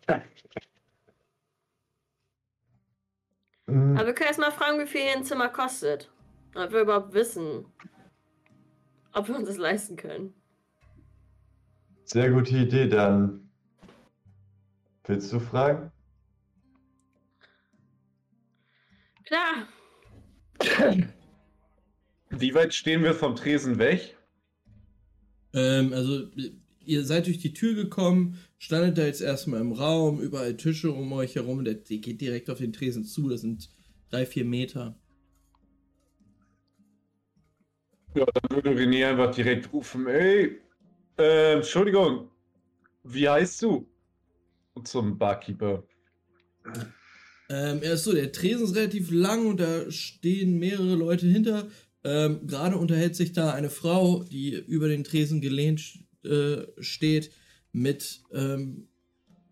Hm, 3.66 3.96
Aber 3.96 4.06
wir 4.08 4.14
können 4.14 4.28
erst 4.28 4.40
mal 4.40 4.50
fragen, 4.52 4.78
wie 4.78 4.86
viel 4.86 5.00
hier 5.02 5.16
ein 5.16 5.24
Zimmer 5.24 5.48
kostet. 5.48 6.10
Ob 6.54 6.70
wir 6.72 6.82
überhaupt 6.82 7.14
wissen, 7.14 7.64
ob 9.12 9.28
wir 9.28 9.36
uns 9.36 9.48
das 9.48 9.56
leisten 9.56 9.96
können. 9.96 10.34
Sehr 12.04 12.30
gute 12.30 12.54
Idee, 12.56 12.86
dann. 12.88 13.48
Willst 15.06 15.32
du 15.32 15.40
fragen? 15.40 15.90
Klar, 19.24 19.66
Wie 22.38 22.54
weit 22.54 22.74
stehen 22.74 23.02
wir 23.02 23.14
vom 23.14 23.36
Tresen 23.36 23.78
weg? 23.78 24.16
Ähm, 25.52 25.92
also, 25.92 26.28
ihr 26.84 27.04
seid 27.04 27.26
durch 27.26 27.38
die 27.38 27.54
Tür 27.54 27.74
gekommen, 27.74 28.38
standet 28.58 28.98
da 28.98 29.06
jetzt 29.06 29.20
erstmal 29.20 29.60
im 29.60 29.72
Raum, 29.72 30.20
überall 30.20 30.56
Tische 30.56 30.90
um 30.90 31.12
euch 31.12 31.36
herum, 31.36 31.64
der, 31.64 31.74
der 31.74 31.98
geht 31.98 32.20
direkt 32.20 32.50
auf 32.50 32.58
den 32.58 32.72
Tresen 32.72 33.04
zu, 33.04 33.28
das 33.28 33.42
sind 33.42 33.70
drei, 34.10 34.26
vier 34.26 34.44
Meter. 34.44 34.98
Ja, 38.14 38.26
dann 38.26 38.64
würde 38.64 38.70
René 38.70 39.08
einfach 39.08 39.34
direkt 39.34 39.72
rufen, 39.72 40.06
ey, 40.06 40.60
äh, 41.18 41.54
Entschuldigung, 41.54 42.30
wie 43.04 43.28
heißt 43.28 43.62
du? 43.62 43.88
Und 44.74 44.88
zum 44.88 45.18
Barkeeper. 45.18 45.84
Ähm, 47.48 47.82
er 47.82 47.94
ist 47.94 48.04
so, 48.04 48.12
der 48.12 48.32
Tresen 48.32 48.64
ist 48.64 48.74
relativ 48.74 49.10
lang 49.10 49.46
und 49.46 49.60
da 49.60 49.90
stehen 49.90 50.58
mehrere 50.58 50.94
Leute 50.94 51.26
hinter. 51.26 51.68
Ähm, 52.04 52.46
Gerade 52.46 52.76
unterhält 52.76 53.16
sich 53.16 53.32
da 53.32 53.52
eine 53.52 53.70
Frau, 53.70 54.24
die 54.24 54.52
über 54.54 54.88
den 54.88 55.04
Tresen 55.04 55.40
gelehnt 55.40 55.98
äh, 56.24 56.62
steht, 56.78 57.32
mit 57.72 58.22
ähm, 58.32 58.88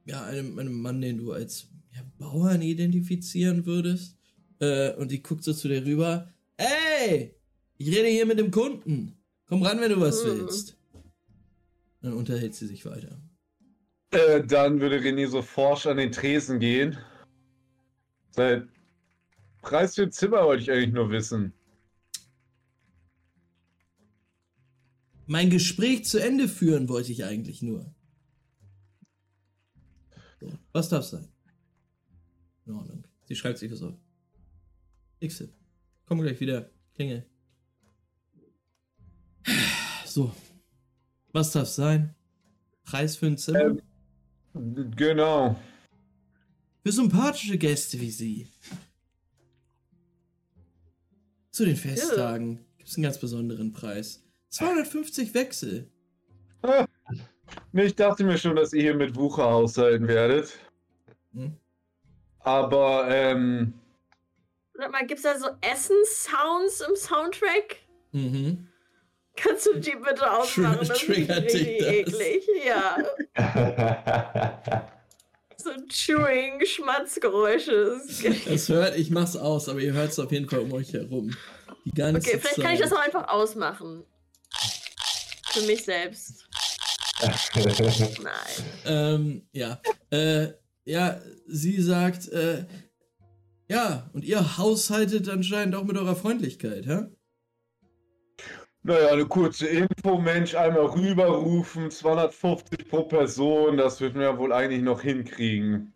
ja, 0.05 0.23
einem, 0.25 0.59
einem 0.59 0.81
Mann, 0.81 1.01
den 1.01 1.19
du 1.19 1.33
als 1.33 1.69
ja, 1.95 2.03
Bauern 2.19 2.63
identifizieren 2.63 3.67
würdest. 3.67 4.17
Äh, 4.61 4.95
und 4.95 5.11
die 5.11 5.23
guckt 5.23 5.45
so 5.45 5.53
zu 5.53 5.69
dir 5.69 5.85
rüber. 5.85 6.31
Ey, 6.57 7.35
ich 7.79 7.89
rede 7.89 8.09
hier 8.09 8.27
mit 8.27 8.39
dem 8.39 8.51
Kunden. 8.51 9.17
Komm 9.47 9.63
ran, 9.63 9.81
wenn 9.81 9.91
du 9.91 10.01
was 10.01 10.25
Mhm. 10.25 10.29
willst. 10.29 10.77
Dann 12.01 12.13
unterhält 12.13 12.55
sie 12.55 12.67
sich 12.67 12.85
weiter. 12.85 13.21
Äh, 14.11 14.45
dann 14.45 14.81
würde 14.81 14.99
René 14.99 15.27
so 15.27 15.41
forsch 15.41 15.87
an 15.87 15.97
den 15.97 16.13
Tresen 16.13 16.59
gehen. 16.59 16.99
Seit 18.31 18.67
Preis 19.63 19.95
für 19.95 20.03
ein 20.03 20.13
Zimmer 20.13 20.45
wollte 20.45 20.63
ich 20.63 20.71
eigentlich 20.71 20.93
nur 20.93 21.11
wissen. 21.11 21.53
Mein 25.27 25.51
Gespräch 25.51 26.05
zu 26.05 26.19
Ende 26.19 26.49
führen 26.49 26.89
wollte 26.89 27.13
ich 27.13 27.25
eigentlich 27.25 27.63
nur. 27.63 27.95
So, 30.41 30.53
was 30.73 30.89
darf 30.89 31.05
sein? 31.05 31.29
In 32.67 32.75
Ordnung. 32.75 33.05
Sie 33.25 33.37
schreibt 33.37 33.59
sich 33.59 33.71
was 33.71 33.83
auf. 33.83 33.95
Exit. 35.21 35.53
Komm 36.07 36.21
gleich 36.21 36.41
wieder. 36.41 36.71
Klingel. 36.95 37.25
So. 40.05 40.35
Was 41.33 41.53
darf 41.53 41.69
sein? 41.69 42.15
Preis 42.83 43.17
für 43.17 43.27
ein 43.27 43.39
Zimmer? 43.39 43.79
Ähm. 44.55 44.91
Genau. 44.97 45.59
Für 46.85 46.93
sympathische 46.93 47.57
Gäste 47.57 47.99
wie 48.01 48.11
Sie. 48.11 48.49
Zu 51.51 51.65
den 51.65 51.77
Festtagen 51.77 52.67
gibt 52.77 52.89
es 52.89 52.97
einen 52.97 53.05
ganz 53.05 53.19
besonderen 53.19 53.73
Preis. 53.73 54.23
250 54.53 55.35
Wechsel. 55.35 55.89
Ich 57.75 57.95
dachte 57.97 58.25
mir 58.25 58.39
schon, 58.39 58.57
dass 58.57 58.73
ihr 58.73 58.81
hier 58.81 58.95
mit 58.95 59.15
Wucher 59.15 59.45
aushalten 59.47 60.09
werdet. 60.09 60.59
Hm? 61.35 61.55
Aber, 62.41 63.07
ähm, 63.11 63.75
sag 64.75 64.91
mal, 64.91 65.07
gibt's 65.07 65.23
da 65.25 65.39
so 65.39 65.49
Essen-Sounds 65.61 66.81
im 66.81 66.97
Soundtrack? 66.97 67.77
Mhm. 68.13 68.69
Kannst 69.37 69.67
du 69.67 69.79
die 69.79 69.97
bitte 69.97 70.31
ausmachen? 70.39 70.79
Das 70.81 70.91
ist 70.91 71.07
triggert 71.07 71.45
dich 71.53 71.55
richtig 71.55 71.79
das? 71.79 72.21
eklig. 72.21 72.49
Ja, 72.65 72.97
so 75.59 75.71
Chewing, 75.89 76.65
Schmatzgeräusche. 76.65 78.01
Das 78.47 78.69
hört, 78.71 78.97
ich 78.97 79.11
mach's 79.11 79.37
aus, 79.37 79.69
aber 79.69 79.81
ihr 79.81 79.93
hört 79.93 80.11
es 80.11 80.19
auf 80.19 80.33
jeden 80.33 80.49
Fall 80.49 80.61
um 80.61 80.73
euch 80.73 80.93
herum. 80.95 81.35
Die 81.85 81.93
ganze 81.93 82.19
Okay, 82.21 82.39
vielleicht 82.39 82.55
Zeit. 82.57 82.65
kann 82.65 82.75
ich 82.75 82.81
das 82.81 82.93
auch 82.93 83.01
einfach 83.01 83.29
ausmachen. 83.29 84.05
Für 85.53 85.67
mich 85.67 85.85
selbst. 85.85 86.49
Nein. 88.23 88.65
Ähm, 88.85 89.49
ja. 89.53 89.81
Äh, 90.11 90.49
ja, 90.85 91.21
sie 91.47 91.81
sagt, 91.81 92.29
äh, 92.29 92.65
ja, 93.69 94.11
und 94.13 94.25
ihr 94.25 94.59
haushaltet 94.59 95.29
anscheinend 95.29 95.75
auch 95.77 95.85
mit 95.85 95.97
eurer 95.97 96.17
Freundlichkeit, 96.17 96.87
hä? 96.87 97.07
naja, 98.83 99.09
eine 99.09 99.27
kurze 99.27 99.67
Info, 99.69 100.19
Mensch, 100.19 100.55
einmal 100.55 100.87
rüberrufen, 100.87 101.91
250 101.91 102.89
pro 102.89 103.05
Person, 103.05 103.77
das 103.77 104.01
wird 104.01 104.15
man 104.15 104.25
ja 104.25 104.39
wohl 104.39 104.53
eigentlich 104.53 104.83
noch 104.83 105.03
hinkriegen. 105.03 105.93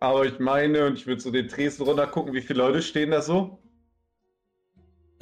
Aber 0.00 0.24
ich 0.24 0.38
meine, 0.38 0.86
und 0.86 0.94
ich 0.94 1.06
würde 1.06 1.20
so 1.20 1.30
den 1.30 1.48
Tresen 1.48 1.86
runter 1.86 2.06
gucken, 2.06 2.32
wie 2.32 2.40
viele 2.40 2.60
Leute 2.60 2.82
stehen 2.82 3.10
da 3.10 3.20
so? 3.20 3.58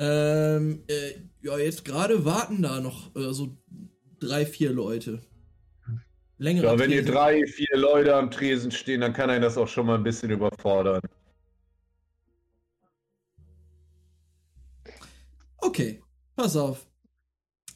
Ähm, 0.03 0.83
äh, 0.89 1.13
ja, 1.43 1.59
jetzt 1.59 1.85
gerade 1.85 2.25
warten 2.25 2.63
da 2.63 2.81
noch 2.81 3.15
äh, 3.15 3.35
so 3.35 3.59
drei, 4.19 4.47
vier 4.47 4.73
Leute. 4.73 5.21
Längere 6.39 6.69
Ja, 6.69 6.79
wenn 6.79 6.91
ihr 6.91 7.03
Tresen. 7.03 7.13
drei, 7.13 7.47
vier 7.47 7.77
Leute 7.77 8.17
am 8.17 8.31
Tresen 8.31 8.71
stehen, 8.71 9.03
dann 9.03 9.13
kann 9.13 9.29
einen 9.29 9.43
das 9.43 9.59
auch 9.59 9.69
schon 9.69 9.85
mal 9.85 9.97
ein 9.97 10.03
bisschen 10.03 10.31
überfordern. 10.31 11.03
Okay, 15.59 16.03
pass 16.35 16.57
auf. 16.57 16.87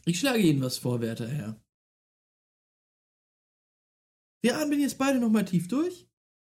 Ich 0.07 0.19
schlage 0.19 0.39
Ihnen 0.39 0.63
was 0.63 0.79
vor, 0.79 1.03
werter 1.03 1.29
Herr. 1.29 1.61
Wir 4.41 4.57
atmen 4.59 4.81
jetzt 4.81 4.97
beide 4.97 5.19
nochmal 5.19 5.45
tief 5.45 5.69
durch 5.69 6.09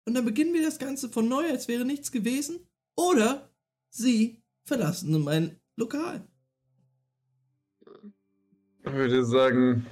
und 0.04 0.14
dann 0.14 0.24
beginnen 0.24 0.54
wir 0.54 0.62
das 0.62 0.78
Ganze 0.78 1.08
von 1.08 1.28
neu, 1.28 1.50
als 1.50 1.66
wäre 1.66 1.84
nichts 1.84 2.12
gewesen. 2.12 2.68
Oder 2.94 3.50
Sie 3.90 4.44
verlassen 4.66 5.22
mein 5.22 5.58
Lokal. 5.76 6.26
Ich 8.84 8.92
würde 8.92 9.24
sagen, 9.24 9.86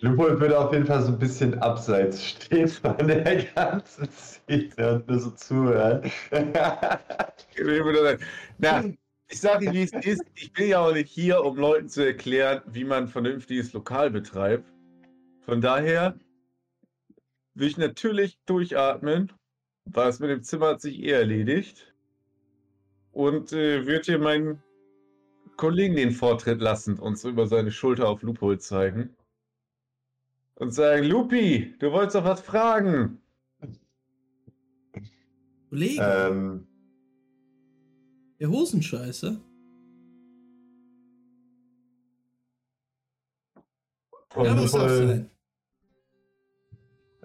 Lupold 0.00 0.40
würde 0.40 0.58
auf 0.58 0.72
jeden 0.72 0.86
Fall 0.86 1.02
so 1.02 1.12
ein 1.12 1.18
bisschen 1.18 1.58
abseits 1.58 2.24
stehen 2.24 2.68
von 2.68 2.96
der 3.06 3.44
ganzen 3.54 4.08
Szene 4.10 4.94
und 4.94 5.08
nur 5.08 5.20
so 5.20 5.30
zuhören. 5.30 6.04
ich 6.04 7.58
würde 7.58 8.02
sagen, 8.02 8.24
na, 8.58 8.84
ich 9.30 9.40
sage 9.40 9.66
Ihnen, 9.66 9.74
wie 9.74 9.82
es 9.82 9.92
ist. 9.92 10.22
Ich 10.34 10.52
bin 10.52 10.68
ja 10.68 10.80
auch 10.80 10.92
nicht 10.92 11.10
hier, 11.10 11.44
um 11.44 11.56
Leuten 11.56 11.88
zu 11.88 12.04
erklären, 12.04 12.62
wie 12.66 12.84
man 12.84 13.04
ein 13.04 13.08
vernünftiges 13.08 13.72
Lokal 13.72 14.10
betreibt. 14.10 14.72
Von 15.40 15.60
daher 15.60 16.18
will 17.54 17.68
ich 17.68 17.76
natürlich 17.76 18.38
durchatmen, 18.46 19.32
weil 19.84 20.08
es 20.08 20.20
mit 20.20 20.30
dem 20.30 20.42
Zimmer 20.42 20.68
hat 20.68 20.80
sich 20.80 21.02
eh 21.02 21.10
erledigt. 21.10 21.87
Und 23.18 23.52
äh, 23.52 23.84
würde 23.84 24.04
hier 24.04 24.18
meinen 24.20 24.62
Kollegen 25.56 25.96
den 25.96 26.12
Vortritt 26.12 26.60
lassen 26.60 27.00
und 27.00 27.18
so 27.18 27.28
über 27.30 27.48
seine 27.48 27.72
Schulter 27.72 28.08
auf 28.08 28.22
Lupold 28.22 28.62
zeigen. 28.62 29.16
Und 30.54 30.70
sagen, 30.70 31.02
Lupi, 31.02 31.74
du 31.80 31.90
wolltest 31.90 32.14
doch 32.14 32.22
was 32.22 32.40
fragen. 32.40 33.20
Kollege, 35.68 36.00
ähm, 36.00 36.68
der 38.38 38.50
Hosenscheiße. 38.50 39.40
Ja, 44.36 44.56
was 44.56 44.70
darf 44.70 44.82
Lupold- 44.82 45.08
sein? 45.08 45.30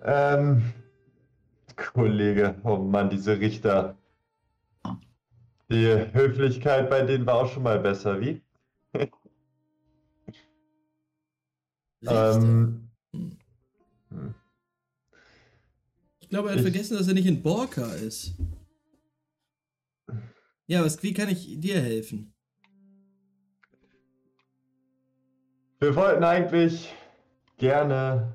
Ähm, 0.02 0.74
Kollege, 1.76 2.60
oh 2.64 2.78
Mann, 2.78 3.12
diese 3.12 3.39
Richter. 3.39 3.96
Die 5.74 5.88
Höflichkeit 6.13 6.88
bei 6.88 7.01
denen 7.01 7.26
war 7.26 7.34
auch 7.34 7.51
schon 7.51 7.63
mal 7.63 7.80
besser, 7.80 8.21
wie? 8.21 8.41
Ähm, 12.05 12.89
Hm. 13.13 13.38
hm. 14.09 14.36
Ich 16.19 16.28
glaube, 16.28 16.49
er 16.49 16.51
hat 16.51 16.57
ich- 16.57 16.63
vergessen, 16.63 16.97
dass 16.97 17.07
er 17.07 17.13
nicht 17.13 17.26
in 17.28 17.41
Borka 17.41 17.93
ist. 17.93 18.34
Ja, 20.67 20.84
was, 20.84 21.01
wie 21.01 21.13
kann 21.13 21.30
ich 21.30 21.59
dir 21.61 21.82
helfen? 21.82 22.34
wir 25.80 25.95
wollten 25.95 26.24
eigentlich 26.26 26.93
gerne 27.57 28.34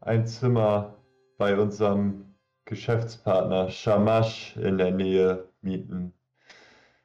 ein 0.00 0.26
Zimmer 0.26 0.96
bei 1.36 1.58
unserem 1.58 2.34
Geschäftspartner 2.64 3.68
Shamash 3.70 4.56
in 4.56 4.78
der 4.78 4.92
Nähe 4.92 5.46
mieten. 5.60 6.14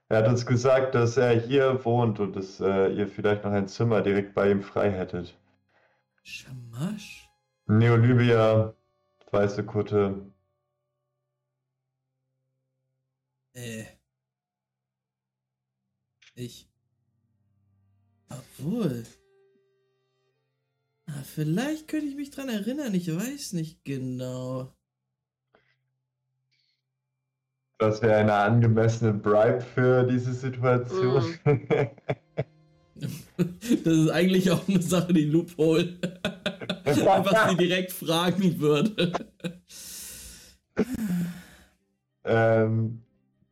Er 0.09 0.19
hat 0.19 0.27
uns 0.27 0.45
gesagt, 0.45 0.95
dass 0.95 1.17
er 1.17 1.37
hier 1.39 1.83
wohnt 1.83 2.19
und 2.19 2.35
dass 2.35 2.61
äh, 2.61 2.93
ihr 2.93 3.07
vielleicht 3.07 3.43
noch 3.43 3.51
ein 3.51 3.67
Zimmer 3.67 4.01
direkt 4.01 4.33
bei 4.33 4.49
ihm 4.49 4.63
frei 4.63 4.89
hättet. 4.89 5.37
Schamasch? 6.23 7.29
Neolybia, 7.65 8.73
weiße 9.31 9.65
Kutte. 9.65 10.31
Äh. 13.53 13.85
Ich. 16.35 16.69
Obwohl. 18.29 19.03
Vielleicht 21.23 21.87
könnte 21.87 22.07
ich 22.07 22.15
mich 22.15 22.31
dran 22.31 22.49
erinnern, 22.49 22.93
ich 22.93 23.13
weiß 23.13 23.53
nicht 23.53 23.83
genau. 23.83 24.76
Das 27.79 28.01
wäre 28.01 28.17
eine 28.17 28.33
angemessene 28.33 29.13
Bribe 29.13 29.61
für 29.61 30.03
diese 30.03 30.33
Situation. 30.33 31.23
Das 33.39 33.93
ist 33.93 34.09
eigentlich 34.09 34.49
auch 34.49 34.67
eine 34.67 34.81
Sache, 34.81 35.13
die 35.13 35.25
Loophole. 35.25 35.99
was 36.83 37.49
sie 37.51 37.55
direkt 37.55 37.91
fragen 37.91 38.59
würde. 38.59 39.13
ähm, 42.23 43.03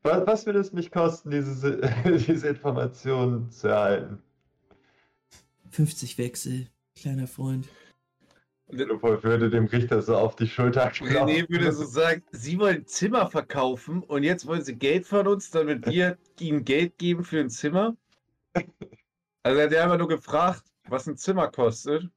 was, 0.02 0.26
was 0.26 0.46
würde 0.48 0.60
es 0.60 0.74
mich 0.74 0.90
kosten, 0.90 1.30
diese, 1.30 1.80
diese 2.28 2.48
Informationen 2.48 3.52
zu 3.52 3.68
erhalten? 3.68 4.24
50 5.70 6.18
Wechsel, 6.18 6.68
kleiner 6.96 7.28
Freund. 7.28 7.68
Leopold 8.70 9.24
würde 9.24 9.50
dem 9.50 9.66
Richter 9.66 10.02
so 10.02 10.16
auf 10.16 10.36
die 10.36 10.48
Schulter 10.48 10.90
klopfen. 10.90 11.16
René 11.16 11.50
würde 11.50 11.72
so 11.72 11.86
sagen, 11.86 12.24
Sie 12.32 12.58
wollen 12.58 12.86
Zimmer 12.88 13.30
verkaufen 13.30 14.02
und 14.04 14.24
jetzt 14.24 14.46
wollen 14.48 14.64
Sie 14.64 14.76
Geld 14.76 15.06
von 15.06 15.28
uns, 15.28 15.52
damit 15.52 15.86
wir 15.86 16.18
ihm 16.40 16.66
Geld 16.66 16.98
geben 16.98 17.24
für 17.24 17.40
ein 17.40 17.50
Zimmer? 17.50 17.96
Also 19.44 19.60
er 19.60 19.66
hat 19.66 19.72
ja 19.72 19.84
einfach 19.84 19.98
nur 20.00 20.08
gefragt, 20.08 20.64
was 20.88 21.08
ein 21.08 21.18
Zimmer 21.18 21.50
kostet. 21.50 22.10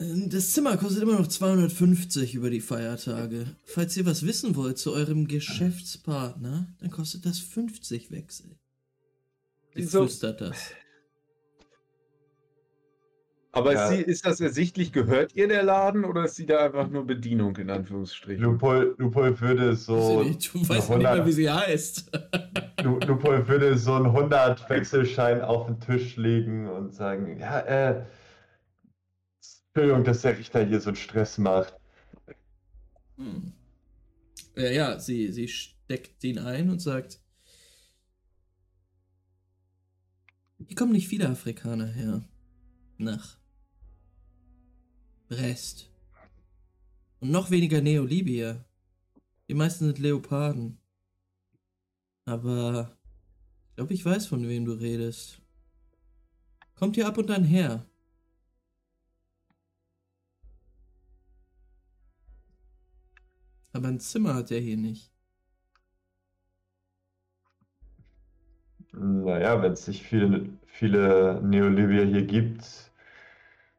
Ähm, 0.00 0.28
Das 0.30 0.52
Zimmer 0.52 0.76
kostet 0.76 1.02
immer 1.02 1.18
noch 1.18 1.28
250 1.28 2.34
über 2.34 2.50
die 2.50 2.60
Feiertage. 2.60 3.56
Falls 3.64 3.96
ihr 3.96 4.06
was 4.06 4.26
wissen 4.26 4.56
wollt 4.56 4.78
zu 4.78 4.92
eurem 4.92 5.28
Geschäftspartner, 5.28 6.66
dann 6.80 6.90
kostet 6.90 7.24
das 7.24 7.38
50 7.38 8.10
Wechsel. 8.10 8.56
Wieso? 9.74 10.00
flüstert 10.00 10.40
das. 10.40 10.72
Aber 13.52 13.72
Ja. 13.72 13.88
ist, 13.88 13.96
sie, 13.96 14.02
ist 14.02 14.26
das 14.26 14.40
ersichtlich, 14.40 14.92
gehört 14.92 15.34
ihr 15.34 15.48
der 15.48 15.62
Laden 15.62 16.04
oder 16.04 16.24
ist 16.24 16.36
sie 16.36 16.46
da 16.46 16.66
einfach 16.66 16.88
nur 16.88 17.06
Bedienung 17.06 17.56
in 17.56 17.70
Anführungsstrichen? 17.70 18.42
Lupol, 18.42 18.94
Lupol 18.98 19.40
würde 19.40 19.74
so. 19.74 20.22
du 20.22 20.28
weißt 20.68 20.70
ja 20.90 20.96
nicht 20.96 21.02
mehr, 21.02 21.12
100 21.12 21.26
wie 21.26 21.32
sie 21.32 21.50
heißt. 21.50 22.10
Lu- 22.82 22.98
Lupol 23.00 23.48
würde 23.48 23.76
so 23.78 23.94
einen 23.94 24.06
100 24.06 24.68
Wechselschein 24.68 25.40
auf 25.40 25.66
den 25.66 25.80
Tisch 25.80 26.16
legen 26.16 26.68
und 26.68 26.94
sagen: 26.94 27.38
Ja, 27.38 27.60
äh. 27.60 28.04
Entschuldigung, 29.74 30.04
dass 30.04 30.22
der 30.22 30.36
Richter 30.36 30.64
hier 30.64 30.80
so 30.80 30.90
einen 30.90 30.96
Stress 30.96 31.38
macht. 31.38 31.74
Hm. 33.16 33.52
Ja, 34.56 34.70
ja, 34.70 34.98
sie, 34.98 35.32
sie 35.32 35.48
steckt 35.48 36.22
ihn 36.24 36.38
ein 36.38 36.68
und 36.68 36.80
sagt: 36.80 37.20
Hier 40.66 40.76
kommen 40.76 40.92
nicht 40.92 41.08
viele 41.08 41.28
Afrikaner 41.28 41.86
her. 41.86 42.22
Nach 42.98 43.38
Brest. 45.28 45.88
Und 47.20 47.30
noch 47.30 47.50
weniger 47.50 47.80
Neolibier. 47.80 48.64
Die 49.48 49.54
meisten 49.54 49.86
sind 49.86 49.98
Leoparden. 49.98 50.78
Aber 52.24 52.96
ich 53.68 53.76
glaube, 53.76 53.94
ich 53.94 54.04
weiß, 54.04 54.26
von 54.26 54.46
wem 54.48 54.64
du 54.64 54.72
redest. 54.72 55.40
Kommt 56.74 56.96
hier 56.96 57.06
ab 57.06 57.18
und 57.18 57.30
an 57.30 57.44
her. 57.44 57.86
Aber 63.72 63.88
ein 63.88 64.00
Zimmer 64.00 64.34
hat 64.34 64.50
er 64.50 64.60
hier 64.60 64.76
nicht. 64.76 65.12
Naja, 68.92 69.62
wenn 69.62 69.72
es 69.72 69.86
nicht 69.86 70.02
viele, 70.02 70.58
viele 70.66 71.40
Neolibier 71.42 72.04
hier 72.04 72.26
gibt, 72.26 72.87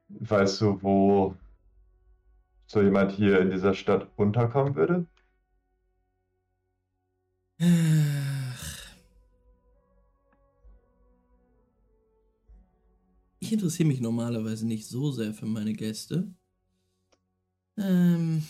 weißt 0.10 0.62
du, 0.62 0.82
wo 0.82 1.36
so 2.68 2.82
jemand 2.82 3.12
hier 3.12 3.40
in 3.40 3.50
dieser 3.50 3.74
Stadt 3.74 4.08
unterkommen 4.16 4.76
würde? 4.76 5.06
Ach. 7.62 8.96
Ich 13.40 13.54
interessiere 13.54 13.88
mich 13.88 14.02
normalerweise 14.02 14.68
nicht 14.68 14.88
so 14.88 15.12
sehr 15.12 15.34
für 15.34 15.46
meine 15.46 15.74
Gäste. 15.74 16.32
Ähm. 17.78 18.44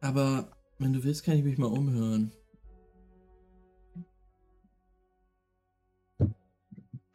Aber 0.00 0.56
wenn 0.78 0.92
du 0.92 1.04
willst, 1.04 1.24
kann 1.24 1.36
ich 1.36 1.44
mich 1.44 1.58
mal 1.58 1.66
umhören. 1.66 2.32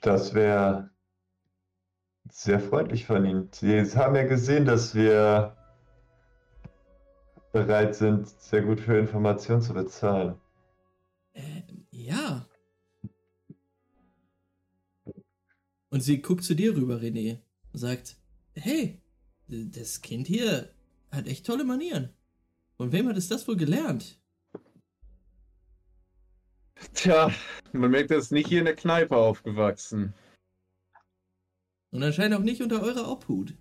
Das 0.02 0.34
wäre 0.34 0.91
sehr 2.32 2.60
freundlich 2.60 3.06
von 3.06 3.26
Ihnen. 3.26 3.50
Sie 3.52 3.80
haben 3.96 4.16
ja 4.16 4.24
gesehen, 4.24 4.66
dass 4.66 4.96
wir 4.96 5.56
bereit 7.52 7.96
sind, 7.96 8.28
sehr 8.28 8.62
gut 8.62 8.80
für 8.80 8.98
Informationen 8.98 9.62
zu 9.62 9.74
bezahlen. 9.74 10.36
Äh, 11.34 11.64
ja. 11.92 12.48
Und 15.90 16.02
sie 16.02 16.22
guckt 16.22 16.44
zu 16.44 16.56
dir 16.56 16.76
rüber, 16.76 16.96
René, 16.96 17.40
und 17.74 17.80
sagt: 17.80 18.18
Hey, 18.54 19.02
das 19.48 20.02
Kind 20.02 20.28
hier 20.28 20.74
hat 21.12 21.28
echt 21.28 21.46
tolle 21.46 21.66
Manieren. 21.66 22.10
Von 22.78 22.92
wem 22.92 23.10
hat 23.10 23.18
es 23.18 23.28
das 23.28 23.48
wohl 23.48 23.58
gelernt? 23.58 24.20
Tja, 26.94 27.32
man 27.74 27.92
merkt, 27.92 28.12
das 28.12 28.26
ist 28.26 28.32
nicht 28.32 28.48
hier 28.48 28.60
in 28.60 28.66
der 28.66 28.76
Kneipe 28.76 29.16
aufgewachsen. 29.16 30.14
Und 31.92 32.04
anscheinend 32.04 32.38
auch 32.38 32.44
nicht 32.44 32.62
unter 32.62 32.82
eurer 32.82 33.12
Obhut. 33.12 33.54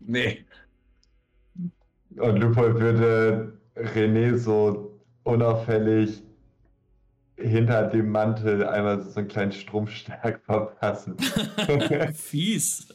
Nee. 0.00 0.44
Und 2.16 2.38
Lupold 2.40 2.80
würde 2.80 3.58
René 3.76 4.36
so 4.36 5.00
unauffällig 5.24 6.22
hinter 7.36 7.88
dem 7.88 8.10
Mantel 8.10 8.64
einmal 8.66 9.02
so 9.02 9.20
einen 9.20 9.28
kleinen 9.28 9.52
Stromschlag 9.52 10.40
verpassen. 10.44 11.16
Fies. 12.14 12.88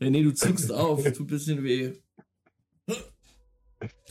René, 0.00 0.22
du 0.22 0.34
zuckst 0.34 0.72
auf, 0.72 1.02
tut 1.04 1.20
ein 1.20 1.26
bisschen 1.26 1.62
weh. 1.62 1.92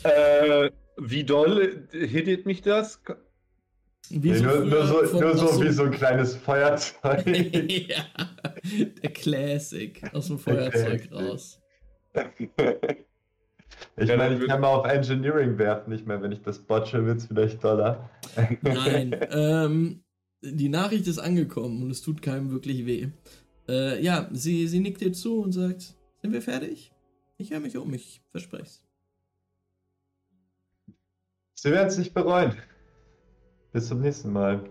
Äh, 0.03 0.71
wie 0.97 1.23
doll 1.23 1.87
hittet 1.91 2.45
mich 2.45 2.61
das? 2.61 3.01
Wie 4.15 4.29
Nee, 4.29 4.41
nur, 4.41 4.65
nur, 4.65 4.85
so, 4.85 5.19
nur 5.19 5.35
so 5.35 5.63
wie 5.63 5.71
so 5.71 5.83
ein 5.83 5.91
kleines 5.91 6.35
Feuerzeug. 6.35 7.25
ja, 7.25 8.05
der 9.01 9.11
Classic 9.11 10.03
aus 10.13 10.27
dem 10.27 10.37
Feuerzeug 10.37 11.11
raus. 11.11 11.59
Ich 13.97 14.07
Ja, 14.07 14.17
meine, 14.17 14.37
ich 14.37 14.47
kann 14.47 14.61
mal 14.61 14.67
auf 14.67 14.85
Engineering 14.85 15.57
werfen, 15.57 15.91
nicht 15.91 16.05
mehr, 16.05 16.21
wenn 16.21 16.31
ich 16.31 16.41
das 16.41 16.59
botche, 16.59 17.05
wird 17.05 17.17
es 17.17 17.25
vielleicht 17.25 17.63
doller. 17.63 18.09
Nein, 18.61 19.15
ähm, 19.31 20.03
die 20.41 20.69
Nachricht 20.69 21.07
ist 21.07 21.19
angekommen 21.19 21.81
und 21.81 21.89
es 21.89 22.01
tut 22.01 22.21
keinem 22.21 22.51
wirklich 22.51 22.85
weh. 22.85 23.09
Äh, 23.67 24.01
ja, 24.03 24.29
sie, 24.31 24.67
sie 24.67 24.79
nickt 24.79 25.01
dir 25.01 25.11
zu 25.11 25.41
und 25.41 25.53
sagt, 25.53 25.95
sind 26.21 26.33
wir 26.33 26.41
fertig? 26.41 26.91
Ich 27.37 27.51
höre 27.51 27.59
mich 27.59 27.77
um, 27.77 27.93
ich 27.93 28.21
verspreche 28.29 28.63
es. 28.63 28.83
Sie 31.55 31.71
werden 31.71 31.87
es 31.87 31.97
nicht 31.97 32.13
bereuen. 32.13 32.55
Bis 33.73 33.87
zum 33.87 34.01
nächsten 34.01 34.31
Mal. 34.31 34.69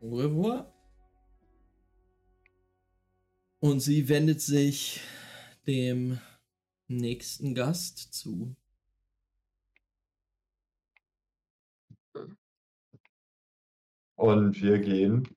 Au 0.00 0.16
revoir. 0.16 0.66
Und 3.60 3.78
sie 3.78 4.08
wendet 4.08 4.40
sich 4.40 5.00
dem 5.68 6.18
nächsten 6.88 7.54
Gast 7.54 8.12
zu. 8.12 8.56
Und 14.16 14.60
wir 14.60 14.80
gehen 14.80 15.28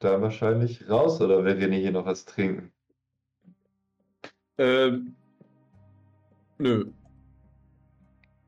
da 0.00 0.20
wahrscheinlich 0.20 0.86
raus, 0.90 1.18
oder 1.22 1.46
wir 1.46 1.56
René 1.56 1.80
hier 1.80 1.92
noch 1.92 2.04
was 2.04 2.26
trinken? 2.26 2.74
Ähm, 4.58 5.16
nö. 6.58 6.92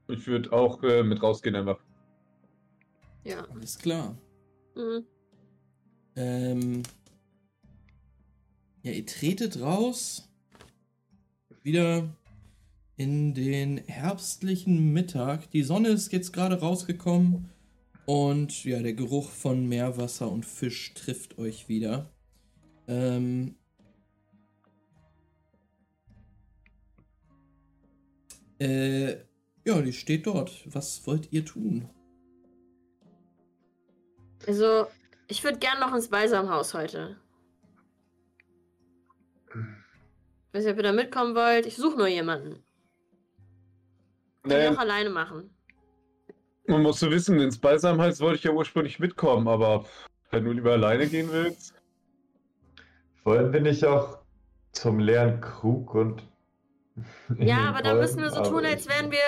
Ich 0.08 0.26
würde 0.26 0.52
auch 0.52 0.82
äh, 0.82 1.02
mit 1.02 1.22
rausgehen 1.22 1.56
einfach. 1.56 1.85
Ja. 3.26 3.44
Alles 3.50 3.78
klar. 3.78 4.16
Mhm. 4.76 5.04
Ähm, 6.14 6.82
ja, 8.82 8.92
ihr 8.92 9.04
tretet 9.04 9.60
raus. 9.60 10.28
Wieder 11.62 12.08
in 12.96 13.34
den 13.34 13.78
herbstlichen 13.78 14.92
Mittag. 14.92 15.50
Die 15.50 15.64
Sonne 15.64 15.88
ist 15.88 16.12
jetzt 16.12 16.32
gerade 16.32 16.60
rausgekommen. 16.60 17.50
Und 18.06 18.64
ja, 18.64 18.80
der 18.80 18.94
Geruch 18.94 19.28
von 19.30 19.68
Meerwasser 19.68 20.30
und 20.30 20.46
Fisch 20.46 20.94
trifft 20.94 21.36
euch 21.38 21.68
wieder. 21.68 22.08
Ähm, 22.86 23.56
äh, 28.60 29.16
ja, 29.64 29.82
die 29.82 29.92
steht 29.92 30.28
dort. 30.28 30.62
Was 30.72 31.04
wollt 31.08 31.32
ihr 31.32 31.44
tun? 31.44 31.90
Also, 34.46 34.86
ich 35.28 35.42
würde 35.44 35.58
gern 35.58 35.80
noch 35.80 35.94
ins 35.94 36.08
Balsamhaus 36.08 36.74
heute. 36.74 37.16
Ich 39.48 40.54
weiß 40.54 40.64
nicht, 40.64 40.72
ob 40.72 40.76
ihr 40.78 40.82
da 40.84 40.92
mitkommen 40.92 41.34
wollt. 41.34 41.66
Ich 41.66 41.76
suche 41.76 41.96
nur 41.98 42.06
jemanden. 42.08 42.62
Kann 44.42 44.60
ich 44.60 44.68
auch 44.68 44.78
alleine 44.78 45.10
machen. 45.10 45.50
man 46.66 46.82
muss 46.82 47.00
so 47.00 47.10
wissen, 47.10 47.38
ins 47.40 47.58
Beisamheits 47.58 48.20
wollte 48.20 48.36
ich 48.36 48.44
ja 48.44 48.52
ursprünglich 48.52 48.98
mitkommen, 48.98 49.48
aber 49.48 49.84
wenn 50.30 50.44
du 50.44 50.52
lieber 50.52 50.72
alleine 50.72 51.06
gehen 51.08 51.28
willst. 51.30 51.74
Wollen 53.24 53.52
wir 53.52 53.60
nicht 53.60 53.84
auch 53.84 54.18
zum 54.72 55.00
leeren 55.00 55.40
Krug 55.40 55.94
und. 55.94 56.22
Ja, 57.38 57.68
aber 57.68 57.82
da 57.82 57.94
müssen 57.94 58.20
wir 58.22 58.30
so 58.30 58.42
tun, 58.44 58.64
als 58.64 58.86
ich- 58.86 58.88
wären 58.92 59.10
wir 59.10 59.18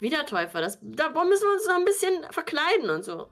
Wiedertäufer. 0.00 0.60
Das, 0.60 0.78
da 0.82 1.08
müssen 1.24 1.44
wir 1.44 1.52
uns 1.54 1.66
noch 1.66 1.76
ein 1.76 1.84
bisschen 1.84 2.24
verkleiden 2.30 2.90
und 2.90 3.04
so. 3.04 3.28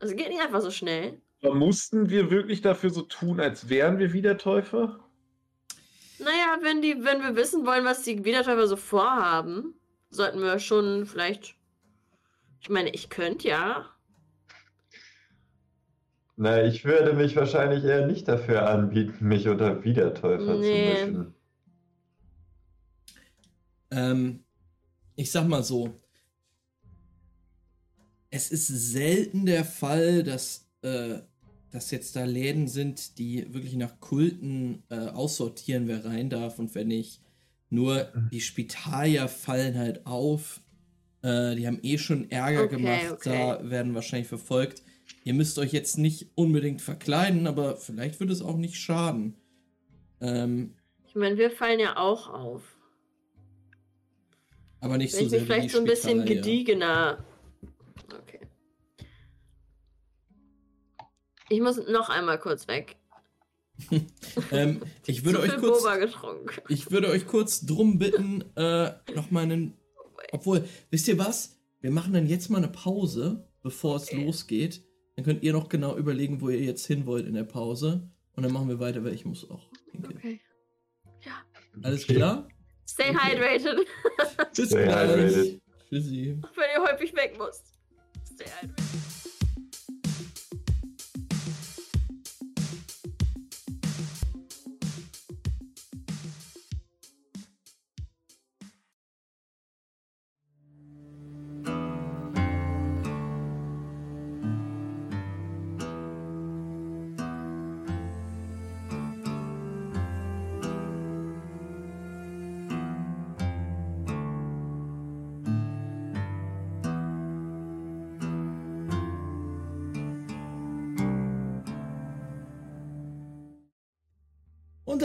Das 0.00 0.14
geht 0.14 0.28
nicht 0.28 0.40
einfach 0.40 0.60
so 0.60 0.70
schnell. 0.70 1.20
Aber 1.42 1.54
mussten 1.54 2.10
wir 2.10 2.30
wirklich 2.30 2.60
dafür 2.62 2.90
so 2.90 3.02
tun, 3.02 3.40
als 3.40 3.68
wären 3.68 3.98
wir 3.98 4.12
Wiedertäufer? 4.12 4.98
Naja, 6.18 6.58
wenn, 6.62 6.82
die, 6.82 7.04
wenn 7.04 7.22
wir 7.22 7.36
wissen 7.36 7.64
wollen, 7.64 7.84
was 7.84 8.02
die 8.02 8.24
Wiedertäufer 8.24 8.66
so 8.66 8.76
vorhaben, 8.76 9.74
sollten 10.10 10.40
wir 10.40 10.58
schon 10.58 11.06
vielleicht. 11.06 11.54
Ich 12.60 12.70
meine, 12.70 12.90
ich 12.90 13.08
könnte 13.08 13.48
ja. 13.48 13.86
Na, 16.36 16.64
ich 16.64 16.84
würde 16.84 17.12
mich 17.14 17.36
wahrscheinlich 17.36 17.84
eher 17.84 18.06
nicht 18.06 18.26
dafür 18.26 18.68
anbieten, 18.68 19.26
mich 19.26 19.48
unter 19.48 19.84
Wiedertäufer 19.84 20.56
Nee. 20.56 20.94
zu 20.96 21.10
mischen. 21.10 21.34
Ähm, 23.90 24.44
ich 25.16 25.30
sag 25.30 25.46
mal 25.48 25.62
so. 25.62 26.00
Es 28.30 28.50
ist 28.50 28.66
selten 28.68 29.46
der 29.46 29.64
Fall, 29.64 30.22
dass, 30.22 30.68
äh, 30.82 31.20
dass 31.70 31.90
jetzt 31.90 32.14
da 32.16 32.24
Läden 32.24 32.68
sind, 32.68 33.18
die 33.18 33.52
wirklich 33.54 33.74
nach 33.76 34.00
Kulten 34.00 34.82
äh, 34.90 34.96
aussortieren, 35.08 35.88
wer 35.88 36.04
rein 36.04 36.28
darf 36.30 36.58
und 36.58 36.74
wer 36.74 36.84
nicht. 36.84 37.22
Nur 37.70 38.12
die 38.32 38.40
Spitalier 38.40 39.28
fallen 39.28 39.76
halt 39.76 40.06
auf. 40.06 40.60
Äh, 41.22 41.56
die 41.56 41.66
haben 41.66 41.80
eh 41.82 41.98
schon 41.98 42.30
Ärger 42.30 42.64
Okay, 42.64 42.76
gemacht, 42.76 43.12
okay. 43.12 43.30
da 43.60 43.70
werden 43.70 43.94
wahrscheinlich 43.94 44.28
verfolgt. 44.28 44.82
Ihr 45.24 45.34
müsst 45.34 45.58
euch 45.58 45.72
jetzt 45.72 45.98
nicht 45.98 46.30
unbedingt 46.34 46.80
verkleiden, 46.80 47.46
aber 47.46 47.76
vielleicht 47.76 48.20
wird 48.20 48.30
es 48.30 48.42
auch 48.42 48.56
nicht 48.56 48.76
schaden. 48.76 49.34
Ähm, 50.20 50.74
Ich 51.08 51.14
meine, 51.14 51.36
wir 51.38 51.50
fallen 51.50 51.80
ja 51.80 51.96
auch 51.96 52.28
auf. 52.28 52.62
aber 54.80 54.96
nicht 54.98 55.12
Wenn 55.14 55.20
so 55.20 55.24
ich 55.24 55.30
sehr 55.30 55.40
mich 55.40 55.48
wie 55.48 55.60
die 55.62 55.68
vielleicht 55.68 55.70
so 55.70 55.78
ein 55.78 55.84
bisschen 55.84 56.24
gediegener. 56.24 57.24
Ich 61.48 61.60
muss 61.60 61.76
noch 61.88 62.08
einmal 62.08 62.38
kurz 62.38 62.68
weg. 62.68 62.96
Ähm, 64.50 64.80
ich 65.06 65.24
würde 65.24 65.40
euch 65.40 65.56
kurz, 65.56 65.84
ich 66.68 66.90
würde 66.90 67.08
euch 67.10 67.26
kurz 67.26 67.64
drum 67.64 67.98
bitten, 67.98 68.42
äh, 68.56 68.92
noch 69.14 69.30
mal 69.30 69.42
einen, 69.44 69.74
obwohl, 70.32 70.64
wisst 70.90 71.06
ihr 71.08 71.18
was? 71.18 71.58
Wir 71.80 71.90
machen 71.90 72.12
dann 72.12 72.26
jetzt 72.26 72.48
mal 72.50 72.58
eine 72.58 72.68
Pause, 72.68 73.46
bevor 73.62 73.96
es 73.96 74.04
Okay. 74.08 74.24
losgeht. 74.24 74.82
Dann 75.16 75.24
könnt 75.24 75.42
ihr 75.42 75.52
noch 75.52 75.68
genau 75.68 75.96
überlegen, 75.96 76.40
wo 76.40 76.48
ihr 76.48 76.60
jetzt 76.60 76.86
hin 76.86 77.06
wollt 77.06 77.26
in 77.26 77.34
der 77.34 77.44
Pause. 77.44 78.08
Und 78.34 78.42
dann 78.42 78.52
machen 78.52 78.68
wir 78.68 78.80
weiter, 78.80 79.04
weil 79.04 79.14
ich 79.14 79.24
muss 79.24 79.48
auch. 79.50 79.70
pinkeln. 79.90 80.16
Okay. 80.16 80.40
Alles 81.82 82.04
Okay. 82.04 82.14
klar? 82.14 82.48
Stay 82.88 83.10
Okay. 83.10 83.18
hydrated, 83.36 83.86
Bis 84.56 84.68
Stay 84.70 84.84
gleich. 84.84 85.08
hydrated. 85.10 85.60
Tschüssi. 85.88 86.40
wenn 86.56 86.64
ihr 86.74 86.90
häufig 86.92 87.14
weg 87.14 87.36
müsst. 87.38 87.74
Stay 88.34 88.44
hydrated. 88.60 88.84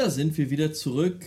Da 0.04 0.10
sind 0.10 0.38
wir 0.38 0.50
wieder 0.50 0.74
zurück. 0.74 1.24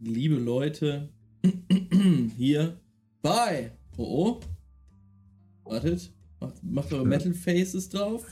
Liebe 0.00 0.34
Leute. 0.34 1.08
Hier 2.36 2.80
bei. 3.22 3.70
Oh 3.96 4.40
oh. 5.62 5.70
Wartet. 5.70 6.10
Macht, 6.40 6.64
macht 6.64 6.92
eure 6.92 7.06
Metal 7.06 7.32
Faces 7.32 7.88
drauf. 7.88 8.26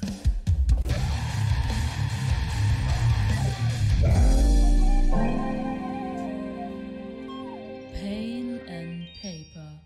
Pain 7.93 8.59
and 8.69 9.07
Paper. 9.23 9.81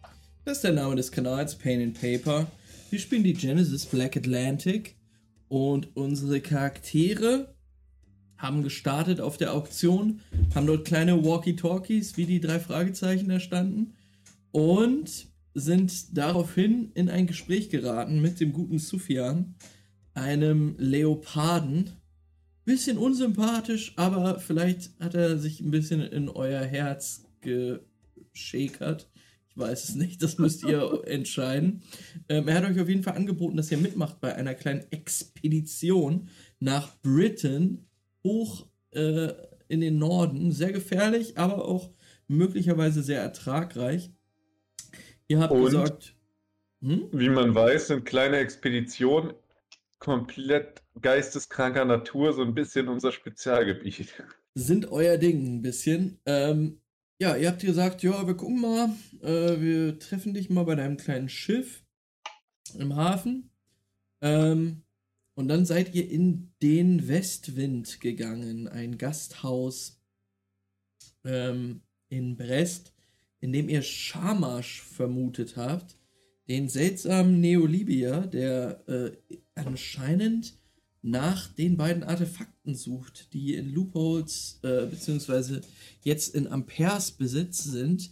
Das 0.47 0.57
ist 0.57 0.65
der 0.65 0.73
Name 0.73 0.97
des 0.97 1.13
Kanals, 1.13 1.55
Pain 1.55 1.83
and 1.83 2.01
Paper. 2.01 2.47
Wir 2.89 2.99
spielen 2.99 3.23
die 3.23 3.35
Genesis 3.35 3.85
Black 3.85 4.17
Atlantic 4.17 4.97
und 5.49 5.95
unsere 5.95 6.41
Charaktere 6.41 7.55
haben 8.39 8.63
gestartet 8.63 9.21
auf 9.21 9.37
der 9.37 9.53
Auktion, 9.53 10.21
haben 10.55 10.67
dort 10.67 10.87
kleine 10.87 11.25
Walkie-Talkies, 11.25 12.17
wie 12.17 12.25
die 12.25 12.41
drei 12.41 12.61
Fragezeichen 12.61 13.29
da 13.29 13.41
standen, 13.41 13.95
und 14.53 15.29
sind 15.55 16.17
daraufhin 16.17 16.93
in 16.95 17.09
ein 17.09 17.27
Gespräch 17.27 17.69
geraten 17.69 18.21
mit 18.21 18.41
dem 18.41 18.53
guten 18.53 18.79
Sufjan, 18.79 19.57
einem 20.15 20.77
Leoparden. 20.79 21.91
Bisschen 22.65 22.99
unsympathisch, 22.99 23.95
aber 23.97 24.39
vielleicht 24.41 24.91
hat 25.01 25.15
er 25.15 25.39
sich 25.39 25.61
ein 25.61 25.71
bisschen 25.71 26.01
in 26.01 26.29
euer 26.29 26.63
Herz 26.63 27.25
geschäkert. 27.41 29.11
Ich 29.49 29.57
weiß 29.57 29.89
es 29.89 29.95
nicht, 29.95 30.23
das 30.23 30.39
müsst 30.39 30.63
ihr 30.65 31.03
entscheiden. 31.07 31.83
Ähm, 32.29 32.47
er 32.47 32.55
hat 32.55 32.65
euch 32.65 32.81
auf 32.81 32.89
jeden 32.89 33.03
Fall 33.03 33.17
angeboten, 33.17 33.57
dass 33.57 33.73
ihr 33.73 33.79
mitmacht 33.79 34.21
bei 34.21 34.35
einer 34.35 34.55
kleinen 34.55 34.85
Expedition 34.93 36.29
nach 36.61 37.01
Britain, 37.01 37.88
hoch 38.29 38.67
äh, 38.91 39.33
in 39.69 39.81
den 39.81 39.99
Norden. 39.99 40.53
Sehr 40.53 40.73
gefährlich, 40.73 41.39
aber 41.39 41.65
auch 41.65 41.91
möglicherweise 42.27 43.03
sehr 43.03 43.23
ertragreich. 43.23 44.11
Ihr 45.29 45.41
habt 45.41 45.53
Und? 45.53 45.65
gesagt, 45.65 46.15
hm? 46.81 47.09
Wie 47.13 47.29
man 47.29 47.55
weiß, 47.55 47.89
sind 47.89 48.05
kleine 48.05 48.37
Expeditionen 48.39 49.35
komplett 49.99 50.83
geisteskranker 51.01 51.85
Natur 51.85 52.33
so 52.33 52.43
ein 52.43 52.55
bisschen 52.55 52.89
unser 52.89 53.11
Spezialgebiet. 53.11 54.15
sind 54.55 54.91
euer 54.93 55.17
Ding 55.19 55.57
ein 55.57 55.63
bisschen. 55.63 56.21
Ähm, 56.25 56.81
ja, 57.21 57.37
ihr 57.37 57.49
habt 57.49 57.63
gesagt, 57.63 58.03
ja, 58.05 58.27
wir 58.27 58.35
gucken 58.35 58.61
mal, 58.61 58.91
äh, 59.23 59.61
wir 59.61 59.99
treffen 59.99 60.35
dich 60.35 60.51
mal 60.51 60.65
bei 60.65 60.77
deinem 60.77 60.97
kleinen 60.97 61.29
Schiff 61.29 61.85
im 62.79 62.95
Hafen. 62.95 63.51
Ähm, 64.21 64.83
und 65.39 65.47
dann 65.47 65.65
seid 65.65 65.95
ihr 65.95 66.11
in 66.11 66.53
den 66.63 67.07
Westwind 67.07 68.01
gegangen, 68.01 68.67
ein 68.67 68.99
Gasthaus 68.99 70.03
ähm, 71.23 71.83
in 72.09 72.37
Brest, 72.37 72.93
in 73.39 73.53
dem 73.53 73.69
ihr 73.69 73.83
Shamash 73.83 74.83
vermutet 74.83 75.57
habt, 75.57 75.97
den 76.49 76.69
seltsamen 76.69 77.41
Neolibier, 77.41 78.23
der 78.23 78.83
äh, 78.89 79.13
anscheinend 79.55 80.59
nach 81.03 81.47
den 81.55 81.77
beiden 81.77 82.03
Artefakten 82.03 82.75
sucht, 82.75 83.33
die 83.33 83.55
in 83.55 83.73
Loopholes, 83.73 84.59
äh, 84.65 84.87
beziehungsweise 84.87 85.61
jetzt 86.03 86.35
in 86.35 86.49
Amperes 86.49 87.13
Besitz 87.13 87.63
sind, 87.63 88.11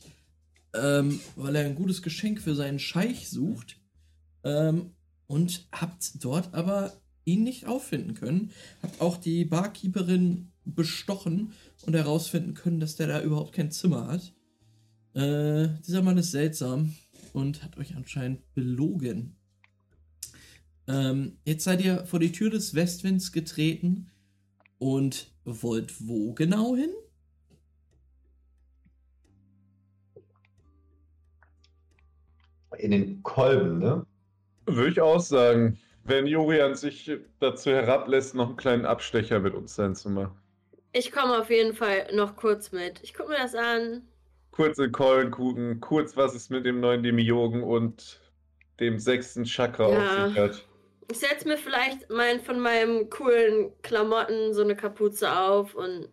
ähm, 0.75 1.19
weil 1.35 1.57
er 1.57 1.65
ein 1.65 1.75
gutes 1.75 2.03
Geschenk 2.03 2.41
für 2.41 2.55
seinen 2.55 2.79
Scheich 2.79 3.29
sucht. 3.29 3.81
Ähm, 4.45 4.93
und 5.27 5.67
habt 5.73 6.25
dort 6.25 6.55
aber 6.55 6.93
ihn 7.27 7.43
nicht 7.43 7.67
auffinden 7.67 8.15
können. 8.15 8.53
Habt 8.83 9.01
auch 9.03 9.19
die 9.19 9.45
Barkeeperin 9.45 10.53
bestochen 10.65 11.53
und 11.85 11.95
herausfinden 11.95 12.55
können, 12.55 12.81
dass 12.81 12.97
der 12.97 13.09
da 13.09 13.21
überhaupt 13.21 13.53
kein 13.53 13.71
Zimmer 13.71 14.07
hat. 14.07 14.33
Äh, 15.15 15.69
dieser 15.87 16.03
Mann 16.03 16.19
ist 16.19 16.31
seltsam 16.31 16.95
und 17.33 17.63
hat 17.63 17.77
euch 17.77 17.95
anscheinend 17.97 18.55
belogen. 18.55 19.37
Ähm, 20.89 21.39
jetzt 21.45 21.65
seid 21.65 21.85
ihr 21.85 22.07
vor 22.07 22.21
die 22.21 22.33
Tür 22.33 22.51
des 22.51 22.75
Westwinds 22.75 23.33
getreten 23.33 24.11
und 24.79 25.33
wollt 25.45 26.07
wo 26.07 26.33
genau 26.33 26.77
hin? 26.77 26.91
In 32.79 32.91
den 32.91 33.23
Kolben, 33.23 33.79
ne? 33.79 34.07
Würde 34.67 34.91
ich 34.91 35.01
auch 35.01 35.21
sagen. 35.21 35.79
Wenn 36.09 36.27
Jurian 36.27 36.75
sich 36.75 37.11
dazu 37.41 37.71
herablässt, 37.71 38.35
noch 38.35 38.49
einen 38.49 38.57
kleinen 38.57 38.87
Abstecher 38.87 39.41
mit 39.41 39.55
uns 39.55 39.75
sein 39.75 39.95
zu 39.95 40.11
machen. 40.11 40.37
Ich 40.93 41.13
komme 41.13 41.39
auf 41.39 41.51
jeden 41.51 41.75
Fall 41.75 42.09
noch 42.15 42.37
kurz 42.37 42.73
mit. 42.73 43.01
Ich 43.03 43.13
gucke 43.15 43.31
mir 43.31 43.39
das 43.39 43.55
an. 43.55 44.03
Kurz 44.51 44.79
in 44.79 44.93
Keulen 44.93 45.31
gucken, 45.31 45.81
kurz 45.81 46.17
was 46.17 46.35
es 46.35 46.49
mit 46.49 46.65
dem 46.65 46.81
neuen 46.81 47.03
Demiurgen 47.03 47.63
und 47.63 48.21
dem 48.81 48.99
sechsten 48.99 49.45
Chakra 49.45 49.91
Ja. 49.91 49.99
auf 50.25 50.29
sich 50.31 50.39
hat. 50.39 50.67
Ich 51.11 51.19
setze 51.19 51.47
mir 51.47 51.59
vielleicht 51.59 52.09
mein, 52.11 52.41
von 52.41 52.59
meinem 52.61 53.11
coolen 53.11 53.73
Klamotten 53.83 54.55
so 54.55 54.63
eine 54.63 54.75
Kapuze 54.75 55.31
auf 55.39 55.75
und 55.75 56.09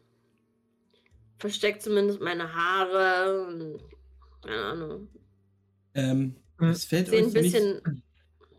verstecke 1.37 1.79
zumindest 1.79 2.21
meine 2.21 2.53
Haare 2.53 3.47
und 3.47 3.79
keine 4.43 4.63
Ahnung. 4.63 5.07
Ähm, 5.95 6.35
Hm. 6.59 6.69
es 6.69 6.85
fällt 6.85 7.07
Sehen 7.07 7.25
euch 7.27 7.35
ein 7.35 7.41
nicht, 7.41 7.53
bisschen, 7.53 8.03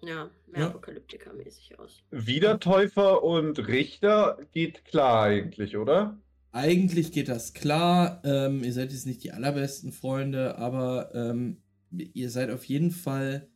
ja, 0.02 0.30
mehr 0.54 0.62
Ja. 0.62 0.68
Apokalyptiker-mäßig 0.70 1.78
aus. 1.78 2.02
Wiedertäufer 2.10 3.22
und 3.22 3.58
Richter 3.68 4.38
geht 4.52 4.84
klar 4.86 5.24
eigentlich, 5.24 5.76
oder? 5.76 6.18
Eigentlich 6.52 7.10
geht 7.12 7.28
das 7.28 7.52
klar. 7.52 8.22
Ähm, 8.24 8.62
ihr 8.62 8.72
seid 8.72 8.92
jetzt 8.92 9.06
nicht 9.06 9.24
die 9.24 9.32
allerbesten 9.32 9.92
Freunde, 9.92 10.56
aber 10.58 11.12
ähm, 11.14 11.62
ihr 11.90 12.30
seid 12.30 12.50
auf 12.50 12.64
jeden 12.64 12.90
Fall 12.92 13.48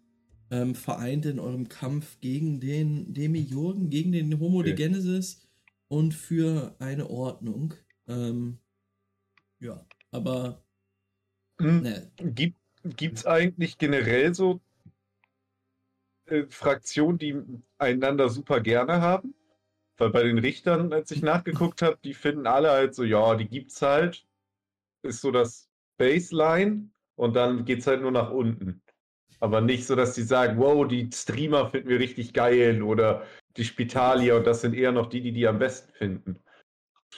ähm, 0.51 0.74
vereint 0.74 1.26
in 1.26 1.38
eurem 1.38 1.68
Kampf 1.68 2.20
gegen 2.20 2.61
den 2.61 3.14
Demiurgen, 3.14 3.90
gegen 3.90 4.12
den 4.12 4.40
Homo 4.40 4.62
de 4.62 4.72
Okay. 4.72 4.84
Genesis 4.88 5.49
und 5.88 6.12
für 6.14 6.74
eine 6.80 7.09
Ordnung. 7.09 7.74
Ähm, 8.09 8.59
ja, 9.61 9.86
aber 10.11 10.64
Hm. 11.61 11.82
ne, 11.82 12.11
Gibt 12.96 13.18
es 13.18 13.26
eigentlich 13.26 13.78
generell 13.78 14.34
so 14.34 14.61
äh, 16.31 16.47
Fraktionen, 16.49 17.18
die 17.18 17.37
einander 17.79 18.29
super 18.29 18.61
gerne 18.61 19.01
haben? 19.01 19.35
Weil 19.97 20.11
bei 20.11 20.22
den 20.22 20.39
Richtern, 20.39 20.93
als 20.93 21.11
ich 21.11 21.22
nachgeguckt 21.22 21.83
habe, 21.83 21.99
die 22.05 22.14
finden 22.14 22.47
alle 22.47 22.70
halt 22.70 22.95
so, 22.95 23.03
ja, 23.03 23.35
die 23.35 23.49
gibt's 23.49 23.83
halt. 23.83 24.24
Ist 25.03 25.20
so 25.20 25.31
das 25.31 25.68
Baseline 25.97 26.91
und 27.16 27.35
dann 27.35 27.64
geht's 27.64 27.87
halt 27.87 28.03
nur 28.03 28.12
nach 28.12 28.31
unten. 28.31 28.81
Aber 29.41 29.61
nicht 29.61 29.87
so, 29.87 29.95
dass 29.95 30.14
die 30.14 30.22
sagen, 30.22 30.59
wow, 30.59 30.87
die 30.87 31.09
Streamer 31.12 31.68
finden 31.68 31.89
wir 31.89 32.01
richtig 32.01 32.33
geil 32.33 32.83
oder 32.83 33.24
die 33.57 33.64
Spitalier 33.64 34.37
und 34.37 34.47
das 34.47 34.61
sind 34.61 34.74
eher 34.74 34.93
noch 34.93 35.09
die, 35.09 35.20
die 35.20 35.33
die 35.33 35.47
am 35.47 35.59
besten 35.59 35.93
finden. 35.93 36.41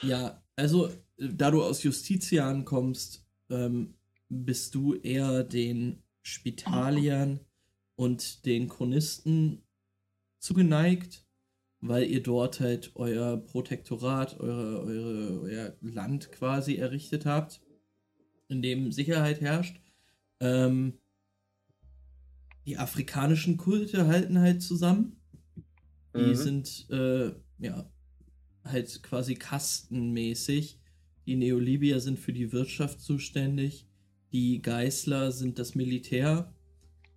Ja, 0.01 0.43
also 0.55 0.89
da 1.17 1.51
du 1.51 1.63
aus 1.63 1.83
Justitian 1.83 2.65
kommst, 2.65 3.25
ähm, 3.49 3.95
bist 4.29 4.75
du 4.75 4.95
eher 4.95 5.43
den 5.43 6.03
Spitaliern 6.23 7.39
und 8.01 8.47
den 8.47 8.67
Chronisten 8.67 9.61
zugeneigt, 10.39 11.23
weil 11.81 12.09
ihr 12.09 12.23
dort 12.23 12.59
halt 12.59 12.93
euer 12.95 13.37
Protektorat, 13.37 14.39
eure, 14.39 14.81
eure, 14.81 15.41
euer 15.41 15.77
Land 15.81 16.31
quasi 16.31 16.77
errichtet 16.77 17.27
habt, 17.27 17.61
in 18.47 18.63
dem 18.63 18.91
Sicherheit 18.91 19.39
herrscht. 19.39 19.79
Ähm, 20.39 20.97
die 22.65 22.77
afrikanischen 22.77 23.57
Kulte 23.57 24.07
halten 24.07 24.39
halt 24.39 24.63
zusammen. 24.63 25.21
Die 26.15 26.31
Mhm. 26.31 26.35
sind, 26.35 26.89
äh, 26.89 27.35
ja, 27.59 27.87
halt 28.63 29.03
quasi 29.03 29.35
kastenmäßig. 29.35 30.79
Die 31.27 31.35
Neolibier 31.35 31.99
sind 31.99 32.17
für 32.17 32.33
die 32.33 32.51
Wirtschaft 32.51 32.99
zuständig, 32.99 33.85
die 34.31 34.59
Geißler 34.59 35.31
sind 35.31 35.59
das 35.59 35.75
Militär 35.75 36.51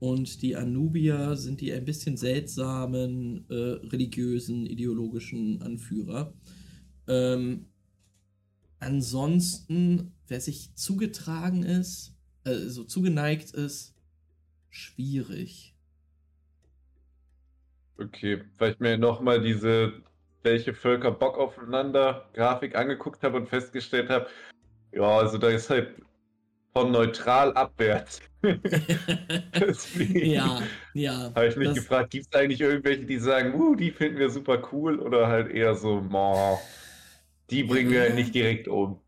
und 0.05 0.42
die 0.42 0.55
Anubier 0.55 1.34
sind 1.34 1.62
die 1.62 1.72
ein 1.72 1.86
bisschen 1.86 2.18
seltsamen 2.18 3.46
äh, 3.48 3.55
religiösen, 3.88 4.66
ideologischen 4.66 5.62
Anführer. 5.62 6.34
Ähm, 7.09 7.70
ansonsten, 8.80 10.12
wer 10.28 10.42
sich 10.42 10.74
zugetragen 10.74 11.62
ist, 11.62 12.14
also 12.44 12.84
zugeneigt 12.84 13.52
ist, 13.52 13.94
schwierig. 14.68 15.74
Okay, 17.96 18.42
weil 18.59 18.72
ich 18.72 18.80
mir 18.80 18.98
nochmal 18.98 19.40
diese, 19.40 20.02
welche 20.42 20.74
Völker 20.74 21.12
Bock 21.12 21.38
aufeinander 21.38 22.28
Grafik 22.34 22.74
angeguckt 22.74 23.22
habe 23.22 23.38
und 23.38 23.48
festgestellt 23.48 24.11
habe, 24.11 24.26
ja, 24.92 25.18
also 25.18 25.38
da 25.38 25.48
ist 25.48 25.70
halt 25.70 25.94
von 26.75 26.91
neutral 26.91 27.53
abwärts. 27.55 28.20
Ja, 29.97 30.61
ja. 30.93 31.33
habe 31.35 31.47
ich 31.47 31.57
mich 31.57 31.68
das- 31.68 31.77
gefragt, 31.77 32.11
gibt 32.11 32.27
es 32.27 32.39
eigentlich 32.39 32.61
irgendwelche, 32.61 33.07
die 33.07 33.18
sagen, 33.18 33.55
uh, 33.55 33.75
die 33.75 33.91
finden 33.91 34.18
wir 34.18 34.29
super 34.29 34.68
cool 34.72 34.99
oder 34.99 35.29
halt 35.29 35.51
eher 35.51 35.75
so, 35.77 36.03
boah, 36.03 36.61
die 37.51 37.62
bringen 37.62 37.91
wir 37.91 38.01
halt 38.03 38.14
nicht 38.16 38.35
direkt 38.35 38.68
um. 38.68 39.01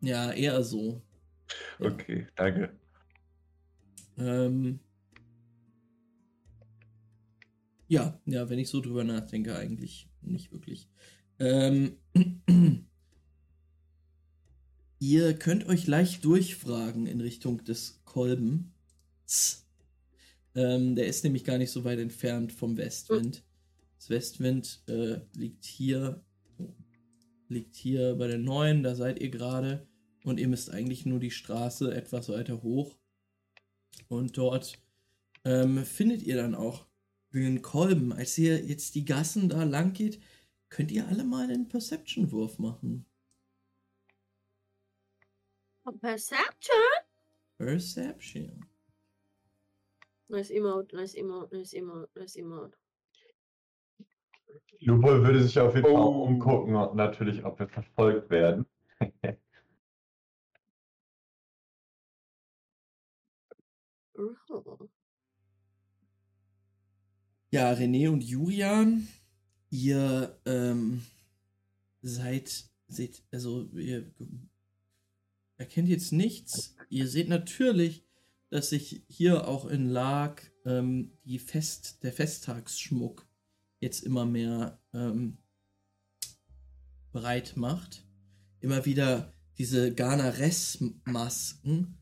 Ja, 0.00 0.30
eher 0.30 0.62
so. 0.62 1.02
Ja. 1.80 1.86
Okay, 1.90 2.28
danke. 2.36 2.70
Ähm, 4.16 4.78
ja, 7.88 8.20
ja, 8.26 8.48
wenn 8.48 8.58
ich 8.60 8.68
so 8.68 8.80
drüber 8.80 9.02
nachdenke, 9.02 9.56
eigentlich 9.56 10.08
nicht 10.20 10.52
wirklich. 10.52 10.88
Ähm, 11.40 11.96
ihr 15.04 15.34
könnt 15.34 15.66
euch 15.68 15.86
leicht 15.86 16.24
durchfragen 16.24 17.06
in 17.06 17.20
Richtung 17.20 17.62
des 17.64 18.00
Kolbens. 18.06 19.66
Ähm, 20.54 20.96
der 20.96 21.06
ist 21.06 21.24
nämlich 21.24 21.44
gar 21.44 21.58
nicht 21.58 21.70
so 21.70 21.84
weit 21.84 21.98
entfernt 21.98 22.52
vom 22.52 22.78
Westwind. 22.78 23.44
Das 23.98 24.08
Westwind 24.08 24.82
äh, 24.86 25.18
liegt 25.36 25.66
hier, 25.66 26.24
liegt 27.48 27.74
hier 27.74 28.14
bei 28.14 28.28
der 28.28 28.38
neuen, 28.38 28.82
da 28.82 28.94
seid 28.94 29.20
ihr 29.20 29.28
gerade. 29.28 29.86
Und 30.24 30.40
ihr 30.40 30.48
müsst 30.48 30.70
eigentlich 30.70 31.04
nur 31.04 31.20
die 31.20 31.30
Straße 31.30 31.94
etwas 31.94 32.30
weiter 32.30 32.62
hoch. 32.62 32.96
Und 34.08 34.38
dort 34.38 34.78
ähm, 35.44 35.84
findet 35.84 36.22
ihr 36.22 36.36
dann 36.36 36.54
auch 36.54 36.86
den 37.34 37.60
Kolben. 37.60 38.14
Als 38.14 38.38
ihr 38.38 38.64
jetzt 38.64 38.94
die 38.94 39.04
Gassen 39.04 39.50
da 39.50 39.64
lang 39.64 39.92
geht, 39.92 40.18
könnt 40.70 40.90
ihr 40.90 41.06
alle 41.08 41.24
mal 41.24 41.50
einen 41.50 41.68
Perception-Wurf 41.68 42.58
machen. 42.58 43.04
Perception? 45.92 46.74
Perception. 47.58 48.66
Nice 50.28 50.50
Emote, 50.50 50.96
nice 50.96 51.14
Emote, 51.14 51.56
nice 51.56 51.74
Emote, 51.74 52.08
nice 52.16 52.36
Emote. 52.36 52.76
Lupo 54.80 55.08
würde 55.22 55.42
sich 55.42 55.58
auf 55.58 55.74
jeden 55.74 55.86
Fall 55.86 55.94
Oh. 56.02 56.24
umgucken 56.24 56.74
und 56.74 56.96
natürlich, 56.96 57.44
ob 57.44 57.58
wir 57.58 57.68
verfolgt 57.68 58.30
werden. 58.30 58.66
Oh. 64.16 64.88
Ja, 67.50 67.70
René 67.72 68.08
und 68.10 68.20
Julian, 68.24 69.06
ihr 69.70 70.40
ähm, 70.44 71.04
seid, 72.02 72.64
seht, 72.88 73.22
also 73.30 73.68
ihr 73.74 74.10
erkennt 75.56 75.88
jetzt 75.88 76.12
nichts. 76.12 76.76
Ihr 76.88 77.08
seht 77.08 77.28
natürlich, 77.28 78.04
dass 78.50 78.70
sich 78.70 79.04
hier 79.08 79.48
auch 79.48 79.66
in 79.66 79.88
Lag 79.88 80.42
ähm, 80.64 81.12
die 81.24 81.38
Fest, 81.38 82.02
der 82.02 82.12
Festtagsschmuck 82.12 83.26
jetzt 83.80 84.04
immer 84.04 84.26
mehr 84.26 84.80
ähm, 84.92 85.38
breit 87.12 87.56
macht. 87.56 88.04
Immer 88.60 88.84
wieder 88.84 89.32
diese 89.58 89.94
Garnares-Masken 89.94 91.98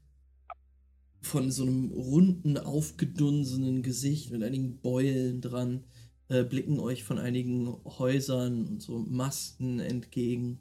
von 1.21 1.51
so 1.51 1.63
einem 1.63 1.93
runden, 1.93 2.59
aufgedunsenen 2.59 3.83
Gesicht 3.83 4.31
mit 4.31 4.43
einigen 4.43 4.81
Beulen 4.81 5.41
dran, 5.41 5.85
äh, 6.29 6.45
blicken 6.45 6.81
euch 6.81 7.05
von 7.05 7.19
einigen 7.19 7.69
Häusern 7.85 8.67
und 8.67 8.83
so 8.83 8.99
Masten 8.99 9.81
entgegen. 9.81 10.61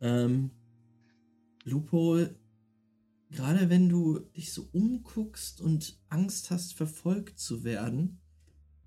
Ähm, 0.00 0.50
Lupo, 1.64 2.26
gerade 3.30 3.70
wenn 3.70 3.88
du 3.88 4.18
dich 4.36 4.52
so 4.52 4.68
umguckst 4.72 5.60
und 5.60 6.00
Angst 6.08 6.50
hast, 6.50 6.74
verfolgt 6.74 7.38
zu 7.38 7.64
werden, 7.64 8.20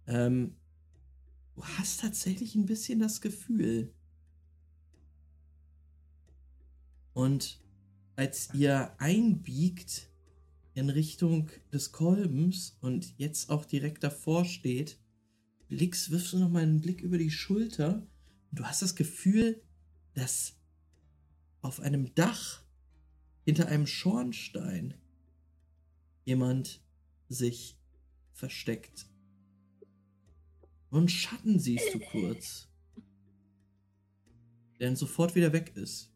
ähm, 0.07 0.55
du 1.55 1.63
hast 1.63 2.01
tatsächlich 2.01 2.55
ein 2.55 2.65
bisschen 2.65 2.99
das 2.99 3.21
Gefühl. 3.21 3.93
Und 7.13 7.61
als 8.17 8.53
ihr 8.53 8.93
einbiegt 8.99 10.09
in 10.73 10.89
Richtung 10.89 11.49
des 11.71 11.93
Kolbens 11.93 12.77
und 12.81 13.17
jetzt 13.17 13.49
auch 13.49 13.63
direkt 13.63 14.03
davor 14.03 14.43
steht, 14.43 14.99
blickst, 15.69 16.11
wirfst 16.11 16.33
du 16.33 16.39
nochmal 16.39 16.63
einen 16.63 16.81
Blick 16.81 17.01
über 17.01 17.17
die 17.17 17.31
Schulter 17.31 18.05
und 18.51 18.59
du 18.59 18.65
hast 18.65 18.81
das 18.81 18.95
Gefühl, 18.95 19.61
dass 20.13 20.57
auf 21.61 21.79
einem 21.79 22.13
Dach 22.15 22.64
hinter 23.45 23.67
einem 23.67 23.87
Schornstein 23.87 24.95
jemand 26.25 26.81
sich 27.29 27.79
versteckt. 28.33 29.07
und 30.89 31.09
Schatten 31.09 31.59
siehst 31.59 31.93
du 31.93 31.99
kurz. 31.99 32.67
Der 34.79 34.87
dann 34.87 34.95
sofort 34.95 35.35
wieder 35.35 35.53
weg 35.53 35.75
ist. 35.75 36.11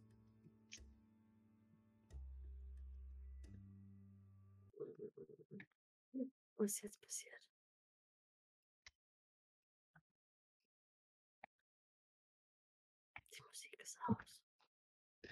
Was 6.58 6.74
ist 6.74 6.82
jetzt 6.82 7.02
passiert? 7.02 7.39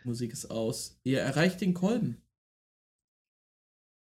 Musik 0.07 0.31
ist 0.31 0.49
aus. 0.49 0.99
Ihr 1.03 1.19
erreicht 1.19 1.61
den 1.61 1.73
Kolben. 1.73 2.21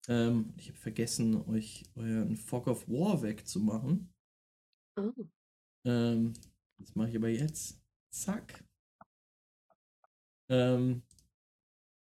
Ähm, 0.09 0.53
ich 0.57 0.69
habe 0.69 0.79
vergessen, 0.79 1.43
euch 1.49 1.85
euren 1.97 2.37
Fog 2.37 2.69
of 2.69 2.87
War 2.89 3.23
wegzumachen. 3.23 4.13
Oh. 4.97 5.13
Ähm, 5.85 6.35
das 6.79 6.95
mache 6.95 7.09
ich 7.09 7.17
aber 7.17 7.29
jetzt. 7.29 7.81
Zack. 8.13 8.63
Ähm, 10.49 11.03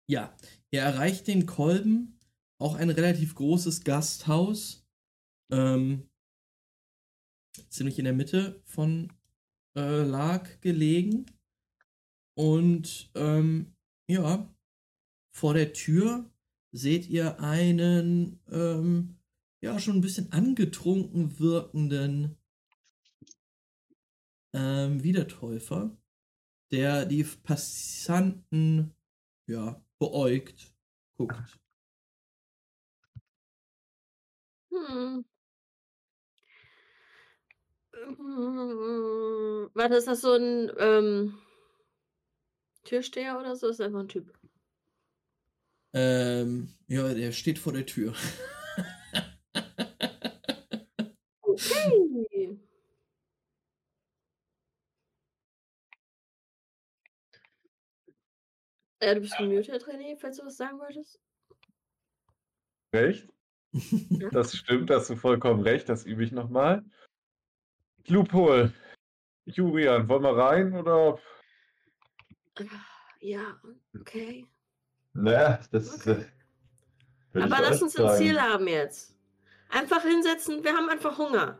ja, 0.07 0.35
ihr 0.72 0.81
erreicht 0.81 1.27
den 1.27 1.45
Kolben, 1.45 2.19
auch 2.60 2.76
ein 2.76 2.89
relativ 2.89 3.34
großes 3.35 3.84
Gasthaus. 3.84 4.85
Ähm, 5.51 6.10
ziemlich 7.69 7.97
in 7.97 8.06
der 8.06 8.14
Mitte 8.14 8.61
von 8.65 9.11
äh, 9.76 10.03
Lag 10.03 10.60
gelegen. 10.61 11.26
Und 12.39 13.11
ähm, 13.15 13.75
ja, 14.07 14.47
vor 15.29 15.55
der 15.55 15.73
Tür 15.73 16.31
seht 16.71 17.09
ihr 17.09 17.41
einen 17.41 18.39
ähm, 18.49 19.17
ja 19.59 19.77
schon 19.77 19.95
ein 19.95 20.01
bisschen 20.01 20.31
angetrunken 20.31 21.37
wirkenden 21.37 22.37
ähm, 24.53 25.03
Wiedertäufer, 25.03 25.97
der 26.71 27.05
die 27.05 27.25
Passanten 27.25 28.95
ja 29.45 29.83
beäugt 29.97 30.73
guckt. 31.17 31.59
Hm. 34.71 35.25
Hm. 37.91 39.69
Warte, 39.73 39.95
ist 39.95 40.07
das 40.07 40.21
so 40.21 40.31
ein 40.31 40.71
ähm, 40.77 41.37
Türsteher 42.89 43.39
oder 43.39 43.55
so? 43.55 43.67
Ist 43.67 43.81
einfach 43.81 43.99
ein 43.99 44.07
Typ. 44.07 44.33
Ähm, 45.93 46.73
ja, 46.87 47.13
der 47.13 47.31
steht 47.31 47.59
vor 47.59 47.73
der 47.73 47.85
Tür. 47.85 48.15
Okay. 51.41 52.59
Äh, 58.99 59.15
du 59.15 59.21
bist 59.21 59.37
gemutet, 59.37 59.83
René, 59.83 60.17
falls 60.17 60.37
du 60.37 60.45
was 60.45 60.57
sagen 60.57 60.79
wolltest. 60.79 61.19
Recht? 62.93 63.27
Das 64.31 64.55
stimmt, 64.55 64.89
hast 64.89 65.11
du 65.11 65.15
vollkommen 65.15 65.61
recht, 65.61 65.89
das 65.89 66.05
übe 66.05 66.23
ich 66.23 66.31
nochmal. 66.31 66.83
Loophole. 68.07 68.73
Julian, 69.45 70.09
wollen 70.09 70.23
wir 70.23 70.35
rein 70.35 70.73
oder? 70.73 71.19
Ja, 73.19 73.60
okay. 73.99 74.45
Naja, 75.14 75.60
das 75.72 76.07
Okay. 76.07 76.26
äh, 77.34 77.41
Aber 77.41 77.57
lass 77.61 77.81
uns 77.81 77.98
ein 77.98 78.07
sagen. 78.07 78.18
Ziel 78.18 78.41
haben 78.41 78.68
jetzt. 78.68 79.15
Einfach 79.69 80.02
hinsetzen, 80.03 80.64
wir 80.64 80.73
haben 80.73 80.90
einfach 80.90 81.18
Hunger. 81.18 81.60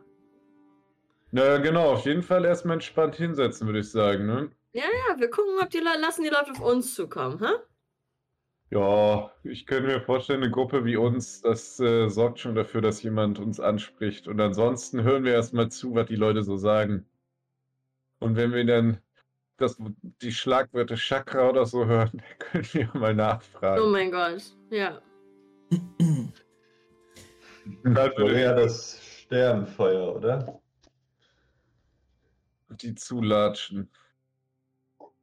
Na 1.32 1.58
genau, 1.58 1.92
auf 1.92 2.06
jeden 2.06 2.22
Fall 2.22 2.44
erstmal 2.44 2.74
entspannt 2.74 3.14
hinsetzen, 3.16 3.66
würde 3.66 3.80
ich 3.80 3.90
sagen, 3.90 4.26
ne? 4.26 4.50
Ja, 4.72 4.84
wir 5.16 5.30
gucken, 5.30 5.58
ob 5.60 5.70
die 5.70 5.78
Leute, 5.78 6.00
lassen 6.00 6.22
die 6.24 6.28
Leute 6.30 6.50
auf 6.52 6.60
uns 6.60 6.94
zukommen, 6.94 7.38
hä? 7.40 7.52
Ja, 8.70 9.32
ich 9.42 9.66
könnte 9.66 9.88
mir 9.88 10.00
vorstellen, 10.00 10.42
eine 10.42 10.50
Gruppe 10.52 10.84
wie 10.84 10.96
uns, 10.96 11.40
das 11.40 11.78
äh, 11.80 12.08
sorgt 12.08 12.38
schon 12.38 12.54
dafür, 12.54 12.80
dass 12.80 13.02
jemand 13.02 13.38
uns 13.40 13.58
anspricht. 13.58 14.28
Und 14.28 14.40
ansonsten 14.40 15.02
hören 15.02 15.24
wir 15.24 15.32
erstmal 15.32 15.70
zu, 15.70 15.94
was 15.94 16.06
die 16.06 16.16
Leute 16.16 16.44
so 16.44 16.56
sagen. 16.56 17.04
Und 18.20 18.36
wenn 18.36 18.52
wir 18.52 18.64
dann 18.64 18.98
das, 19.60 19.76
die 20.22 20.32
Schlagwörter 20.32 20.96
Chakra 20.96 21.48
oder 21.48 21.66
so 21.66 21.86
hören, 21.86 22.10
dann 22.52 22.62
können 22.64 22.68
wir 22.72 22.90
mal 22.94 23.12
Oh 23.12 23.16
nachfragen. 23.16 23.90
mein 23.90 24.10
Gott, 24.10 24.42
ja. 24.70 25.00
Das 27.84 28.16
wäre 28.16 28.40
ja 28.40 28.54
das 28.54 29.00
Sternfeuer, 29.04 30.16
oder? 30.16 30.60
Die 32.70 32.94
zulatschen. 32.94 33.88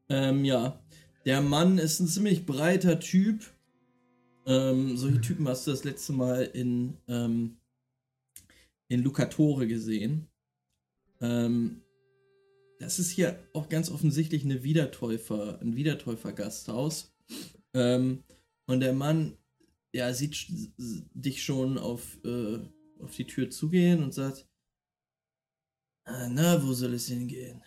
Ähm, 0.09 0.45
ja. 0.45 0.79
Der 1.25 1.41
Mann 1.41 1.77
ist 1.77 1.99
ein 1.99 2.07
ziemlich 2.07 2.45
breiter 2.45 2.99
Typ. 2.99 3.43
Ähm, 4.45 4.95
solche 4.95 5.19
Typen 5.19 5.47
hast 5.47 5.67
du 5.67 5.71
das 5.71 5.83
letzte 5.83 6.13
Mal 6.13 6.43
in, 6.43 6.97
ähm, 7.09 7.57
in 8.87 9.03
Lucatore 9.03 9.67
gesehen. 9.67 10.29
Ähm, 11.19 11.81
das 12.79 12.99
ist 12.99 13.09
hier 13.09 13.39
auch 13.53 13.69
ganz 13.69 13.89
offensichtlich 13.89 14.43
eine 14.43 14.63
Wiedertäufer, 14.63 15.59
ein 15.61 15.75
Wiedertäufer-Gasthaus. 15.75 17.13
Ähm, 17.73 18.23
und 18.67 18.79
der 18.81 18.93
Mann, 18.93 19.37
ja, 19.93 20.13
sieht 20.13 20.47
dich 20.77 21.43
schon 21.43 21.77
auf, 21.77 22.17
äh, 22.23 22.59
auf 22.99 23.15
die 23.15 23.25
Tür 23.25 23.49
zugehen 23.49 24.03
und 24.03 24.13
sagt, 24.13 24.47
"Ah, 26.05 26.27
na, 26.29 26.61
wo 26.65 26.73
soll 26.73 26.93
es 26.93 27.07
hingehen? 27.07 27.63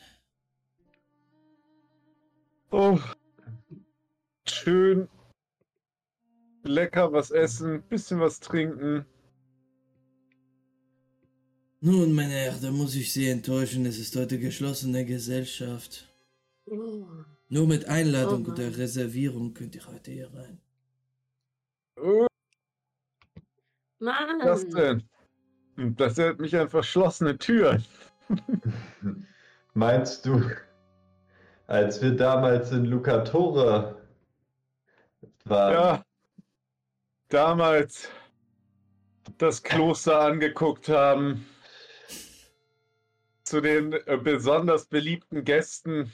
Oh, 2.73 2.99
schön. 4.49 5.09
Lecker 6.63 7.13
was 7.13 7.31
essen, 7.31 7.83
bisschen 7.89 8.21
was 8.21 8.39
trinken. 8.39 9.07
Nun, 11.83 12.13
meine 12.13 12.35
Herren, 12.35 12.61
da 12.61 12.71
muss 12.71 12.95
ich 12.95 13.11
Sie 13.13 13.29
enttäuschen. 13.29 13.87
Es 13.87 13.99
ist 13.99 14.15
heute 14.15 14.39
geschlossene 14.39 15.05
Gesellschaft. 15.07 16.07
Oh. 16.67 17.07
Nur 17.49 17.67
mit 17.67 17.87
Einladung 17.87 18.45
Oh 18.47 18.53
oder. 18.53 18.77
Reservierung 18.77 19.55
könnt 19.55 19.75
ihr 19.75 19.87
heute 19.87 20.11
hier 20.11 20.31
rein. 20.35 20.61
Oh, 21.97 22.27
Mann. 23.99 24.41
was 24.43 24.69
denn? 24.69 25.03
Das 25.97 26.19
erinnert 26.19 26.41
mich 26.41 26.57
an 26.57 26.69
verschlossene 26.69 27.39
Türen. 27.39 27.83
Meinst 29.75 30.27
du, 30.27 30.51
als 31.67 32.03
wir 32.03 32.13
damals 32.13 32.73
in 32.73 32.85
Lucatore 32.85 34.07
waren, 35.45 35.73
Ja, 35.73 36.05
damals 37.29 38.09
das 39.39 39.63
Kloster 39.63 40.21
angeguckt 40.21 40.89
haben, 40.89 41.47
zu 43.51 43.61
den 43.61 43.93
äh, 43.93 44.17
besonders 44.17 44.87
beliebten 44.87 45.45
Gästen 45.45 46.13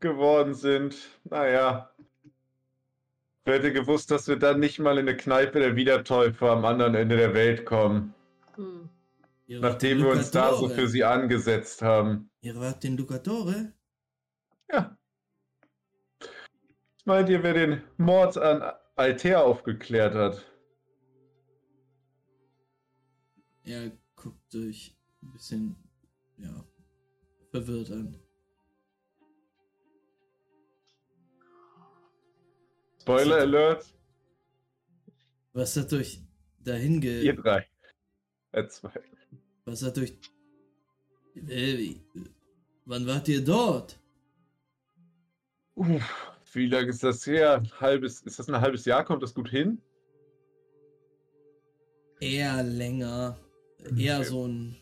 geworden 0.00 0.54
sind. 0.54 0.96
Naja, 1.24 1.90
wer 3.44 3.54
hätte 3.54 3.72
gewusst, 3.72 4.10
dass 4.10 4.28
wir 4.28 4.36
dann 4.36 4.60
nicht 4.60 4.78
mal 4.78 4.98
in 4.98 5.08
eine 5.08 5.16
Kneipe 5.16 5.58
der 5.58 5.74
Wiedertäufer 5.74 6.50
am 6.50 6.64
anderen 6.64 6.94
Ende 6.94 7.16
der 7.16 7.34
Welt 7.34 7.64
kommen, 7.64 8.14
Hm. 8.56 8.88
Nachdem 9.46 9.98
wir 9.98 10.10
uns 10.10 10.30
da 10.30 10.54
so 10.54 10.68
für 10.68 10.88
sie 10.88 11.04
angesetzt 11.04 11.82
haben. 11.82 12.30
Ihr 12.40 12.56
wart 12.56 12.84
in 12.84 12.96
Lucatore? 12.96 13.72
Ja. 14.70 14.96
Was 16.20 17.06
meint 17.06 17.28
ihr, 17.28 17.42
wer 17.42 17.52
den 17.52 17.82
Mord 17.98 18.38
an 18.38 18.62
Altair 18.96 19.44
aufgeklärt 19.44 20.14
hat? 20.14 20.46
Er 23.64 23.92
guckt 24.14 24.54
euch 24.54 24.96
ein 25.22 25.32
bisschen, 25.32 25.83
ja, 26.38 26.64
verwirrt 27.50 27.90
an. 27.90 28.16
Spoiler 33.00 33.36
Alert, 33.40 33.94
Was 35.52 35.76
hat 35.76 35.92
euch 35.92 36.20
dahin 36.58 36.94
ihr 37.02 37.34
ge... 37.34 37.36
drei. 37.36 37.66
Äh, 38.52 38.66
zwei. 38.68 38.92
Was 39.66 39.82
hat 39.82 39.98
euch... 39.98 40.18
Äh, 41.48 41.96
wann 42.86 43.06
wart 43.06 43.28
ihr 43.28 43.44
dort? 43.44 44.00
Uff, 45.74 46.02
wie 46.52 46.66
lange 46.66 46.88
ist 46.88 47.02
das 47.02 47.26
her? 47.26 47.56
Ein 47.56 47.80
halbes, 47.80 48.22
ist 48.22 48.38
das 48.38 48.48
ein 48.48 48.60
halbes 48.60 48.84
Jahr? 48.84 49.04
Kommt 49.04 49.22
das 49.22 49.34
gut 49.34 49.50
hin? 49.50 49.82
Eher 52.20 52.62
länger. 52.62 53.38
Eher 53.96 54.20
Okay. 54.20 54.28
so 54.28 54.46
ein... 54.48 54.76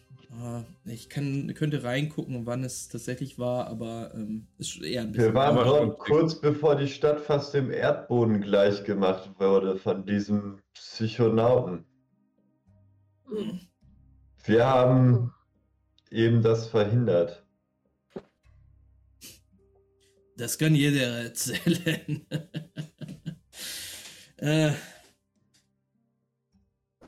ich 0.85 1.09
kann, 1.09 1.53
könnte 1.55 1.85
reingucken, 1.85 2.47
wann 2.47 2.65
es 2.65 2.89
tatsächlich 2.89 3.39
war, 3.39 3.67
aber 3.67 4.13
ähm, 4.15 4.47
ist 4.59 4.81
eher 4.83 5.03
ein 5.03 5.13
bisschen... 5.13 5.29
wir 5.29 5.35
waren 5.35 5.57
dort 5.57 5.99
kurz 5.99 6.41
bevor 6.41 6.77
die 6.77 6.89
Stadt 6.89 7.21
fast 7.21 7.55
dem 7.55 7.71
Erdboden 7.71 8.41
gleichgemacht 8.41 9.39
wurde 9.39 9.77
von 9.77 10.07
diesem 10.07 10.61
Psychonauten. 10.73 11.85
Wir 14.45 14.67
haben 14.67 15.33
eben 16.11 16.43
das 16.43 16.67
verhindert? 16.67 17.47
Das 20.37 20.59
kann 20.59 20.75
jeder 20.75 21.25
erzählen. 21.25 22.27
äh, 24.39 24.73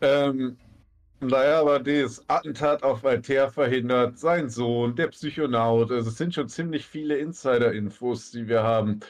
Ähm, 0.05 0.59
naja, 1.29 1.61
aber 1.61 1.79
das 1.81 2.23
Attentat 2.29 2.83
auf 2.83 3.05
Altair 3.05 3.51
verhindert, 3.51 4.19
sein 4.19 4.49
Sohn, 4.49 4.95
der 4.97 5.09
Psychonaut. 5.09 5.91
Also 5.91 6.11
es 6.11 6.17
sind 6.19 6.35
schon 6.35 6.49
ziemlich 6.49 6.87
viele 6.87 7.17
Insider-Infos, 7.19 8.31
die 8.31 8.49
wir 8.49 8.63
haben. 8.63 9.01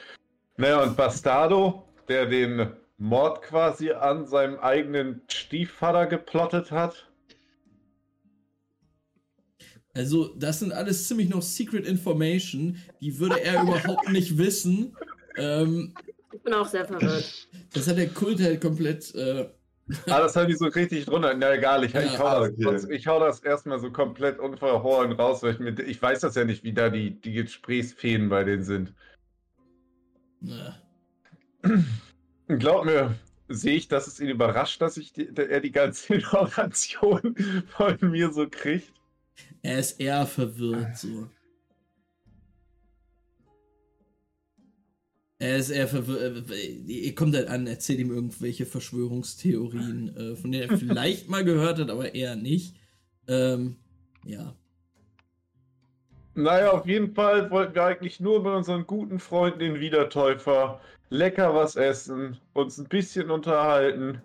Naja, 0.57 0.83
und 0.83 0.95
Bastardo, 0.97 1.83
der 2.07 2.25
den 2.25 2.71
Mord 2.97 3.41
quasi 3.41 3.91
an 3.91 4.25
seinem 4.25 4.57
eigenen 4.59 5.21
Stiefvater 5.27 6.05
geplottet 6.07 6.71
hat. 6.71 7.09
also, 9.93 10.33
das 10.35 10.59
sind 10.59 10.71
alles 10.73 11.07
ziemlich 11.07 11.29
noch 11.29 11.41
Secret 11.41 11.85
Information. 11.87 12.77
Die 13.01 13.17
würde 13.19 13.41
er 13.41 13.61
überhaupt 13.63 14.09
nicht 14.11 14.37
wissen. 14.37 14.95
Ähm, 15.37 15.93
Ich 16.33 16.41
bin 16.41 16.53
auch 16.53 16.67
sehr 16.67 16.85
verwirrt. 16.85 17.47
das 17.73 17.87
hat 17.87 17.97
der 17.97 18.09
Kult 18.09 18.41
halt 18.41 18.61
komplett. 18.61 19.13
Äh, 19.15 19.49
Ah, 20.07 20.19
das 20.19 20.35
habe 20.35 20.51
ich 20.51 20.57
so 20.57 20.65
richtig 20.65 21.05
drunter. 21.05 21.33
Na 21.35 21.53
egal, 21.53 21.83
ich, 21.83 21.93
ich, 21.93 22.13
Ja, 22.13 22.17
hau, 22.19 22.39
das, 22.39 22.55
trotz- 22.57 22.89
ich 22.89 23.05
hau 23.07 23.19
das 23.19 23.39
erstmal 23.41 23.79
so 23.79 23.91
komplett 23.91 24.39
unverhohlen 24.39 25.11
raus, 25.11 25.43
weil 25.43 25.53
ich, 25.53 25.59
mir, 25.59 25.79
ich 25.79 26.01
weiß 26.01 26.21
das 26.21 26.35
ja 26.35 26.43
nicht, 26.43 26.63
wie 26.63 26.73
da 26.73 26.89
die, 26.89 27.19
die 27.21 27.33
Gesprächsfäden 27.33 28.29
bei 28.29 28.43
denen 28.43 28.63
sind. 28.63 28.93
Und 32.47 32.59
Glaub 32.59 32.85
mir, 32.85 33.15
sehe 33.47 33.75
ich, 33.75 33.87
dass 33.87 34.07
es 34.07 34.19
ihn 34.19 34.29
überrascht, 34.29 34.81
dass 34.81 34.97
ich 34.97 35.13
die, 35.13 35.29
er 35.35 35.61
die 35.61 35.71
ganze 35.71 36.13
Information 36.15 37.35
von 37.67 37.97
mir 38.01 38.31
so 38.31 38.47
kriegt. 38.49 38.91
er 39.61 39.79
ist 39.79 39.99
eher 39.99 40.25
verwirrt 40.25 40.97
so. 40.97 41.29
Er 45.37 45.57
ist 45.57 45.69
eher 45.69 45.87
verwirrt. 45.87 46.49
äh, 46.49 46.67
Ihr 46.85 47.13
kommt 47.15 47.35
halt 47.35 47.49
an, 47.49 47.67
erzählt 47.67 47.99
ihm 47.99 48.11
irgendwelche 48.11 48.65
Verschwörungstheorien, 48.65 50.15
äh, 50.15 50.35
von 50.35 50.51
denen 50.51 50.69
er 50.69 50.77
vielleicht 50.77 51.29
mal 51.29 51.43
gehört 51.43 51.79
hat, 51.79 51.89
aber 51.89 52.15
eher 52.15 52.35
nicht. 52.35 52.75
Ähm, 53.27 53.75
ja. 54.25 54.55
Naja, 56.35 56.71
auf 56.71 56.85
jeden 56.85 57.13
Fall 57.13 57.49
wollten 57.49 57.75
wir 57.75 57.83
eigentlich 57.83 58.19
nur 58.19 58.43
mit 58.43 58.53
unseren 58.53 58.85
guten 58.85 59.19
Freunden, 59.19 59.59
den 59.59 59.79
Wiedertäufer, 59.79 60.81
lecker 61.09 61.53
was 61.53 61.75
essen, 61.75 62.37
uns 62.53 62.77
ein 62.77 62.87
bisschen 62.87 63.31
unterhalten. 63.31 64.21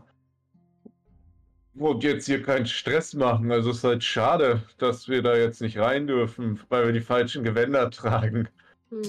Und 1.77 2.03
jetzt 2.03 2.27
hier 2.27 2.43
keinen 2.43 2.67
Stress 2.67 3.15
machen. 3.15 3.51
Also 3.53 3.71
es 3.71 3.79
ist 3.79 3.85
halt 3.85 4.05
schade, 4.05 4.63
dass 4.79 5.09
wir 5.09 5.23
da 5.23 5.37
jetzt 5.37 5.61
nicht 5.61 5.79
rein 5.79 6.07
dürfen, 6.07 6.61
weil 6.69 6.87
wir 6.87 6.93
die 6.93 7.01
falschen 7.01 7.45
Gewänder 7.45 7.91
tragen. 7.91 8.49
Hm. 8.91 9.03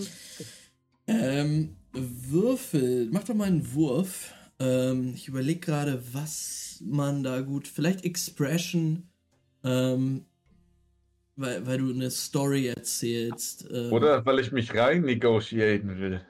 Ähm, 1.08 1.76
Würfel. 1.94 3.10
Mach 3.12 3.24
doch 3.24 3.34
mal 3.34 3.48
einen 3.48 3.74
Wurf. 3.74 4.34
Ähm, 4.60 5.14
ich 5.16 5.28
überlege 5.28 5.60
gerade, 5.60 6.02
was 6.14 6.82
man 6.84 7.24
da 7.24 7.42
gut. 7.42 7.68
Vielleicht 7.68 8.06
Expression. 8.06 9.10
Ähm, 9.64 10.26
weil, 11.36 11.66
weil 11.66 11.78
du 11.80 11.92
eine 11.92 12.12
Story 12.12 12.68
erzählst. 12.68 13.68
Ähm, 13.72 13.92
Oder 13.92 14.26
weil 14.26 14.40
ich 14.40 14.52
mich 14.52 14.74
rein 14.76 15.02
negotiaten 15.02 16.00
will. 16.00 16.22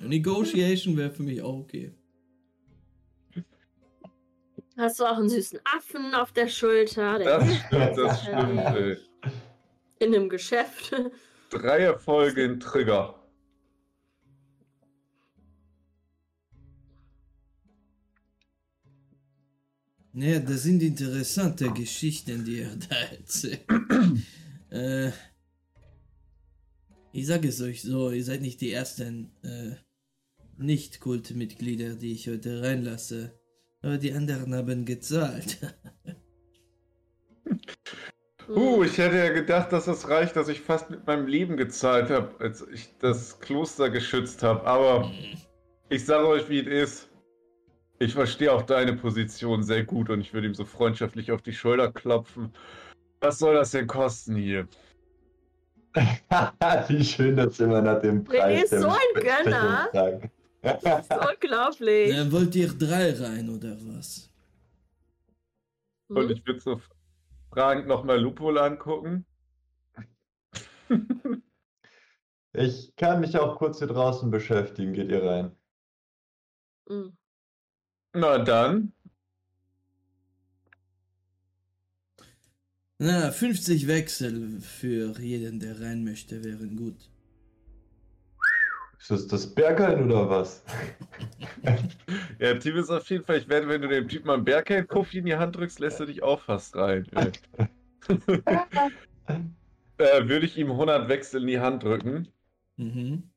Negotiation 0.00 0.96
wäre 0.96 1.10
für 1.10 1.22
mich 1.22 1.42
auch 1.42 1.58
okay. 1.58 1.92
Hast 4.76 5.00
du 5.00 5.04
auch 5.04 5.18
einen 5.18 5.28
süßen 5.28 5.60
Affen 5.64 6.14
auf 6.14 6.32
der 6.32 6.48
Schulter? 6.48 7.18
Der 7.18 7.38
Das 7.38 7.56
stimmt, 7.58 7.98
das 7.98 8.22
stimmt. 8.22 8.76
Ey. 8.76 8.96
in 9.98 10.14
einem 10.14 10.28
Geschäft. 10.28 10.94
Drei 11.50 11.80
Erfolge 11.80 12.44
in 12.44 12.60
Trigger. 12.60 13.19
Naja, 20.12 20.40
das 20.40 20.64
sind 20.64 20.82
interessante 20.82 21.70
Geschichten, 21.70 22.44
die 22.44 22.60
er 22.60 22.76
da 22.88 22.96
erzählt. 22.96 23.64
äh, 24.70 25.10
ich 27.12 27.26
sage 27.26 27.48
es 27.48 27.60
euch 27.60 27.82
so, 27.82 28.10
ihr 28.10 28.24
seid 28.24 28.40
nicht 28.40 28.60
die 28.60 28.72
ersten 28.72 29.30
äh, 29.42 29.76
Nicht-Kultmitglieder, 30.58 31.94
die 31.94 32.12
ich 32.12 32.28
heute 32.28 32.62
reinlasse. 32.62 33.38
Aber 33.82 33.98
die 33.98 34.12
anderen 34.12 34.54
haben 34.54 34.84
gezahlt. 34.84 35.58
Uh, 38.48 38.82
ich 38.82 38.98
hätte 38.98 39.16
ja 39.16 39.28
gedacht, 39.28 39.72
dass 39.72 39.86
es 39.86 40.08
reicht, 40.08 40.34
dass 40.34 40.48
ich 40.48 40.60
fast 40.60 40.90
mit 40.90 41.06
meinem 41.06 41.28
Leben 41.28 41.56
gezahlt 41.56 42.10
habe, 42.10 42.34
als 42.40 42.66
ich 42.72 42.88
das 42.98 43.38
Kloster 43.38 43.90
geschützt 43.90 44.42
habe. 44.42 44.66
Aber 44.66 45.08
ich 45.88 46.04
sage 46.04 46.26
euch, 46.26 46.48
wie 46.48 46.58
es 46.60 46.94
ist. 46.94 47.09
Ich 48.02 48.14
verstehe 48.14 48.50
auch 48.50 48.62
deine 48.62 48.94
Position 48.96 49.62
sehr 49.62 49.84
gut 49.84 50.08
und 50.08 50.22
ich 50.22 50.32
würde 50.32 50.46
ihm 50.46 50.54
so 50.54 50.64
freundschaftlich 50.64 51.32
auf 51.32 51.42
die 51.42 51.52
Schulter 51.52 51.92
klopfen. 51.92 52.50
Was 53.20 53.38
soll 53.38 53.54
das 53.54 53.72
denn 53.72 53.86
kosten 53.86 54.36
hier? 54.36 54.66
Wie 56.88 57.04
schön, 57.04 57.36
dass 57.36 57.60
immer 57.60 57.82
nach 57.82 58.00
dem 58.00 58.24
René 58.24 58.24
Preis 58.24 58.72
ist 58.72 58.80
so 58.80 58.88
ein 58.88 59.22
Gönner. 59.22 59.90
Das 60.62 60.82
ist 60.82 61.12
unglaublich. 61.12 62.16
Äh, 62.16 62.32
wollt 62.32 62.54
ihr 62.56 62.68
drei 62.68 63.12
rein 63.12 63.50
oder 63.50 63.76
was? 63.80 64.30
Und 66.08 66.24
Hm? 66.24 66.30
ich 66.30 66.46
würde 66.46 66.60
so 66.60 66.80
fragend 67.52 67.86
nochmal 67.86 68.18
Lupol 68.18 68.58
angucken. 68.58 69.26
Ich 72.52 72.96
kann 72.96 73.20
mich 73.20 73.38
auch 73.38 73.58
kurz 73.58 73.78
hier 73.78 73.86
draußen 73.86 74.28
beschäftigen. 74.28 74.92
Geht 74.92 75.08
ihr 75.08 75.22
rein? 75.22 75.56
Hm. 76.88 77.16
Na 78.12 78.38
dann, 78.38 78.92
Na, 83.02 83.30
50 83.30 83.86
Wechsel 83.86 84.60
für 84.60 85.18
jeden, 85.18 85.58
der 85.58 85.80
rein 85.80 86.04
möchte, 86.04 86.44
wären 86.44 86.76
gut. 86.76 86.96
Ist 88.98 89.10
das 89.10 89.26
das 89.26 89.54
Berghain 89.54 90.04
oder 90.04 90.28
was? 90.28 90.62
ja, 92.38 92.58
Team 92.58 92.76
ist 92.76 92.90
auf 92.90 93.08
jeden 93.08 93.24
Fall, 93.24 93.38
ich 93.38 93.48
werde, 93.48 93.68
wenn 93.68 93.80
du 93.80 93.88
dem 93.88 94.06
Typen 94.06 94.28
am 94.28 94.44
Bergheim 94.44 94.86
Puffy 94.86 95.20
in 95.20 95.24
die 95.24 95.36
Hand 95.36 95.56
drückst, 95.56 95.80
lässt 95.80 96.00
er 96.00 96.06
dich 96.06 96.22
auch 96.22 96.42
fast 96.42 96.76
rein. 96.76 97.06
äh, 97.16 97.30
würde 99.96 100.44
ich 100.44 100.58
ihm 100.58 100.70
100 100.70 101.08
Wechsel 101.08 101.40
in 101.40 101.46
die 101.46 101.60
Hand 101.60 101.82
drücken. 101.82 102.28
Mhm. 102.76 103.29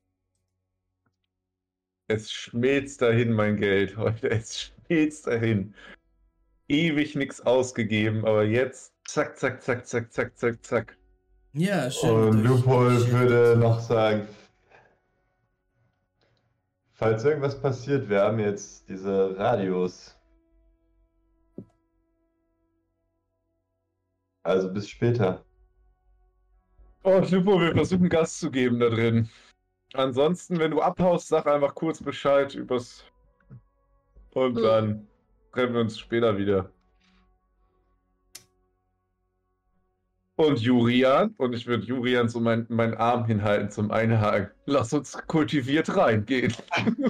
Es 2.06 2.30
schmilzt 2.30 3.00
dahin, 3.00 3.32
mein 3.32 3.56
Geld 3.56 3.96
heute. 3.96 4.30
Es 4.30 4.72
schmilzt 4.86 5.26
dahin. 5.26 5.74
Ewig 6.68 7.14
nichts 7.14 7.40
ausgegeben, 7.42 8.24
aber 8.24 8.44
jetzt 8.44 8.94
zack, 9.06 9.38
zack, 9.38 9.62
zack, 9.62 9.86
zack, 9.86 10.12
zack, 10.12 10.36
zack, 10.38 10.64
zack. 10.64 10.98
Ja, 11.52 11.90
schön. 11.90 12.10
Und 12.10 12.44
Lupol 12.44 13.06
würde 13.10 13.56
noch 13.58 13.78
sagen, 13.80 14.26
falls 16.94 17.24
irgendwas 17.24 17.60
passiert, 17.60 18.08
wir 18.08 18.22
haben 18.22 18.38
jetzt 18.38 18.88
diese 18.88 19.36
Radios. 19.38 20.16
Also 24.42 24.72
bis 24.72 24.88
später. 24.88 25.44
Oh, 27.02 27.20
Lupo, 27.30 27.60
wir 27.60 27.72
versuchen 27.72 28.08
Gas 28.08 28.38
zu 28.38 28.50
geben 28.50 28.80
da 28.80 28.88
drin. 28.88 29.28
Ansonsten, 29.94 30.58
wenn 30.58 30.72
du 30.72 30.82
abhaust, 30.82 31.28
sag 31.28 31.46
einfach 31.46 31.74
kurz 31.74 32.02
Bescheid 32.02 32.52
übers. 32.54 33.04
Und 34.32 34.54
Mhm. 34.56 34.62
dann 34.62 35.08
treffen 35.52 35.74
wir 35.74 35.80
uns 35.82 35.98
später 35.98 36.36
wieder. 36.36 36.68
Und 40.36 40.58
Jurian, 40.60 41.32
und 41.38 41.52
ich 41.52 41.64
würde 41.68 41.84
Jurian 41.84 42.28
so 42.28 42.40
meinen 42.40 42.66
meinen 42.68 42.94
Arm 42.94 43.24
hinhalten 43.24 43.70
zum 43.70 43.92
Einhaken. 43.92 44.50
Lass 44.66 44.92
uns 44.92 45.12
kultiviert 45.28 45.94
reingehen. 45.96 46.52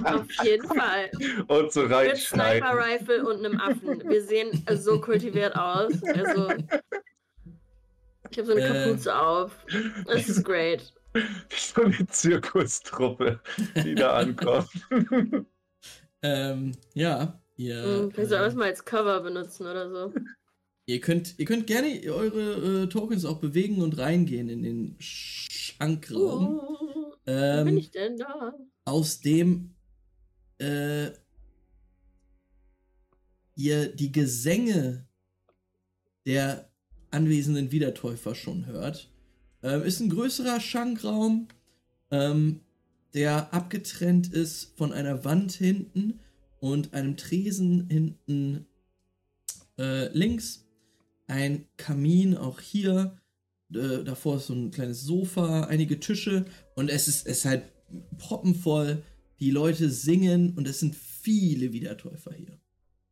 Auf 0.03 0.27
jeden 0.43 0.67
Fall. 0.67 1.09
und 1.47 1.73
so 1.73 1.81
Mit 1.81 1.91
reinschneiden. 1.91 2.61
Sniper 2.67 2.77
Rifle 2.77 3.25
und 3.27 3.43
einem 3.43 3.59
Affen. 3.59 4.07
Wir 4.07 4.21
sehen 4.21 4.63
so 4.75 5.01
kultiviert 5.01 5.55
aus. 5.55 5.91
Also. 6.03 6.49
Ich 8.29 8.37
habe 8.37 8.45
so 8.45 8.51
eine 8.51 8.61
Äh. 8.61 8.83
Kapuze 8.85 9.15
auf. 9.19 9.65
Das 10.05 10.29
ist 10.29 10.43
great. 10.43 10.93
So 11.55 11.83
eine 11.83 12.07
Zirkustruppe, 12.07 13.39
die 13.83 13.95
da 13.95 14.13
ankommt. 14.17 14.69
Ähm, 16.21 16.71
ja, 16.93 17.41
ihr, 17.57 17.83
Hm, 17.83 18.11
Kannst 18.13 18.31
du 18.31 18.35
äh, 18.35 18.39
alles 18.39 18.55
mal 18.55 18.65
als 18.65 18.83
Cover 18.83 19.21
benutzen 19.21 19.65
oder 19.67 19.89
so. 19.89 20.13
ihr, 20.87 20.99
könnt, 20.99 21.37
ihr 21.37 21.45
könnt 21.45 21.67
gerne 21.67 22.01
eure 22.11 22.83
äh, 22.83 22.87
Tokens 22.89 23.25
auch 23.25 23.39
bewegen 23.39 23.81
und 23.81 23.97
reingehen 23.97 24.49
in 24.49 24.63
den 24.63 24.95
Schankraum, 24.99 26.59
Oh, 26.59 27.15
wo 27.25 27.31
ähm, 27.31 27.65
bin 27.65 27.77
ich 27.77 27.91
denn 27.91 28.17
da? 28.17 28.53
aus 28.85 29.19
dem 29.21 29.75
äh, 30.59 31.11
ihr 33.55 33.87
die 33.95 34.11
Gesänge 34.11 35.07
der 36.25 36.69
anwesenden 37.11 37.71
Wiedertäufer 37.71 38.35
schon 38.35 38.65
hört. 38.65 39.09
Ähm, 39.65 39.81
ist 39.81 39.99
ein 39.99 40.09
größerer 40.09 40.59
Schankraum, 40.59 41.47
ähm, 42.11 42.59
der 43.15 43.51
abgetrennt 43.51 44.31
ist 44.31 44.77
von 44.77 44.93
einer 44.93 45.25
Wand 45.25 45.53
hinten 45.53 46.19
und 46.59 46.93
einem 46.93 47.17
Tresen 47.17 47.89
hinten 47.89 48.67
äh, 49.79 50.15
links. 50.15 50.67
Ein 51.25 51.65
Kamin 51.77 52.37
auch 52.37 52.59
hier. 52.59 53.17
Äh, 53.73 54.03
davor 54.03 54.37
ist 54.37 54.47
so 54.47 54.53
ein 54.53 54.69
kleines 54.69 55.01
Sofa, 55.01 55.61
einige 55.61 55.99
Tische 55.99 56.45
und 56.75 56.91
es 56.91 57.07
ist, 57.07 57.25
es 57.25 57.39
ist 57.39 57.45
halt 57.45 57.63
proppenvoll. 58.19 59.01
Die 59.39 59.49
Leute 59.49 59.89
singen 59.89 60.53
und 60.55 60.67
es 60.67 60.79
sind 60.79 60.95
viele 60.95 61.73
Wiedertäufer 61.73 62.33
hier. 62.33 62.59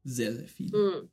Sehr, 0.03 0.35
sehr 0.35 0.47
viele. 0.47 0.77
Hm. 0.77 1.09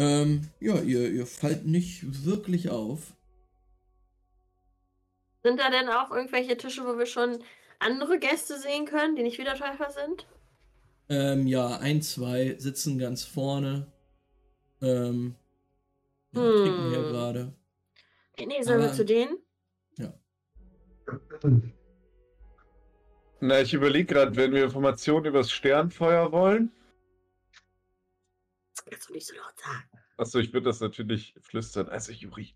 Ähm, 0.00 0.48
ja, 0.60 0.80
ihr, 0.80 1.10
ihr 1.10 1.26
fallt 1.26 1.66
nicht 1.66 2.24
wirklich 2.24 2.70
auf. 2.70 3.12
Sind 5.42 5.60
da 5.60 5.68
denn 5.70 5.90
auch 5.90 6.10
irgendwelche 6.10 6.56
Tische, 6.56 6.86
wo 6.86 6.96
wir 6.96 7.04
schon 7.04 7.44
andere 7.78 8.18
Gäste 8.18 8.58
sehen 8.58 8.86
können, 8.86 9.14
die 9.14 9.22
nicht 9.22 9.38
Wiedertäufer 9.38 9.90
sind? 9.90 10.26
Ähm, 11.10 11.46
ja, 11.46 11.76
ein, 11.76 12.00
zwei 12.00 12.56
sitzen 12.58 12.98
ganz 12.98 13.24
vorne. 13.24 13.92
Ähm, 14.80 15.34
ja, 16.32 16.40
Hm. 16.40 16.62
trinken 16.62 16.88
hier 16.88 17.02
gerade. 17.02 17.52
Okay, 18.32 18.46
nee, 18.46 18.62
sollen 18.62 18.80
wir 18.80 18.92
zu 18.94 19.04
denen? 19.04 19.36
Na, 23.40 23.60
ich 23.60 23.74
überlege 23.74 24.14
gerade, 24.14 24.36
wenn 24.36 24.52
wir 24.52 24.64
Informationen 24.64 25.26
über 25.26 25.38
das 25.38 25.50
Sternfeuer 25.50 26.30
wollen. 26.32 26.70
Kannst 28.90 29.08
du 29.08 29.12
nicht 29.12 29.26
so 29.26 29.34
laut 29.36 29.58
sagen. 29.58 29.84
Achso, 30.16 30.38
ich 30.38 30.52
würde 30.52 30.64
das 30.64 30.80
natürlich 30.80 31.34
flüstern. 31.40 31.88
Also, 31.88 32.12
Juri, 32.12 32.54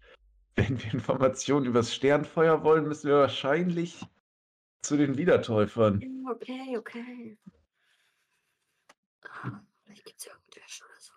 wenn 0.57 0.83
wir 0.83 0.93
Informationen 0.93 1.67
über 1.67 1.79
das 1.81 1.95
Sternfeuer 1.95 2.63
wollen, 2.65 2.87
müssen 2.87 3.09
wir 3.09 3.19
wahrscheinlich 3.19 4.05
zu 4.83 4.97
den 4.97 5.17
Wiedertäufern. 5.17 6.03
Okay, 6.31 6.77
okay. 6.77 7.39
Ah, 9.29 9.61
Vielleicht 9.85 10.05
gibt 10.05 10.19
es 10.19 10.27
ja 10.27 10.33
irgendwelche 10.33 10.85
oder 10.85 11.01
so. 11.01 11.13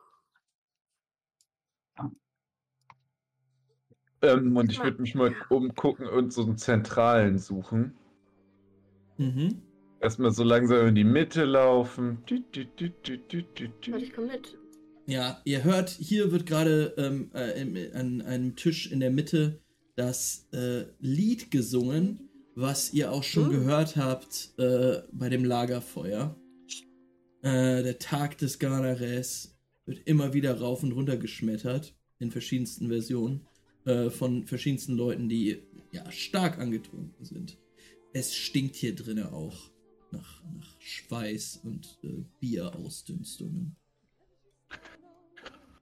Ähm, 4.22 4.56
und 4.58 4.72
ich 4.72 4.82
würde 4.84 5.02
mich 5.02 5.16
mal 5.16 5.36
umgucken 5.50 6.08
und 6.08 6.34
so 6.34 6.44
einen 6.44 6.58
zentralen 6.58 7.38
suchen. 7.38 7.96
Mhm. 9.18 9.62
Erstmal 10.00 10.32
so 10.32 10.44
langsam 10.44 10.88
in 10.88 10.96
die 10.96 11.04
Mitte 11.04 11.46
laufen. 11.46 12.24
Dü, 12.26 12.40
dü, 12.54 12.66
dü, 12.66 12.90
dü, 12.90 13.18
dü, 13.18 13.44
dü, 13.44 13.68
dü. 13.82 13.92
Warte, 13.92 14.06
ich 14.06 14.14
komm 14.14 14.28
mit. 14.28 14.58
Ja, 15.08 15.42
ihr 15.46 15.64
hört, 15.64 15.90
hier 15.90 16.32
wird 16.34 16.46
gerade 16.46 16.94
ähm, 16.98 17.32
äh, 17.34 17.62
im- 17.62 17.96
an 17.96 18.22
einem 18.22 18.56
Tisch 18.58 18.92
in 18.92 19.00
der 19.00 19.10
Mitte 19.10 19.62
das 19.96 20.48
äh, 20.52 20.84
Lied 21.00 21.50
gesungen, 21.50 22.30
was 22.56 22.94
ihr 22.94 23.12
auch 23.12 23.24
schon 23.24 23.46
Hm. 23.46 23.52
gehört 23.52 23.96
habt 23.96 24.54
äh, 24.58 25.02
bei 25.14 25.30
dem 25.30 25.46
Lagerfeuer. 25.46 26.36
Äh, 27.42 27.84
der 27.84 28.00
Tag 28.00 28.38
des 28.40 28.60
Ganares 28.60 29.58
wird 29.86 30.06
immer 30.06 30.34
wieder 30.34 30.60
rauf 30.60 30.84
und 30.84 30.92
runter 30.92 31.16
geschmettert, 31.16 31.96
in 32.20 32.30
verschiedensten 32.32 32.90
Versionen, 32.90 33.48
äh, 33.86 34.10
von 34.10 34.46
verschiedensten 34.46 34.98
Leuten, 34.98 35.30
die 35.30 35.60
ja 35.94 36.12
stark 36.12 36.60
angetrunken 36.60 37.24
sind. 37.24 37.58
Es 38.12 38.36
stinkt 38.36 38.76
hier 38.76 38.94
drinnen 38.94 39.28
auch 39.28 39.72
nach, 40.12 40.44
nach 40.54 40.76
Schweiß 40.80 41.62
und 41.64 41.98
äh, 42.04 42.24
Bierausdünstungen. 42.42 43.78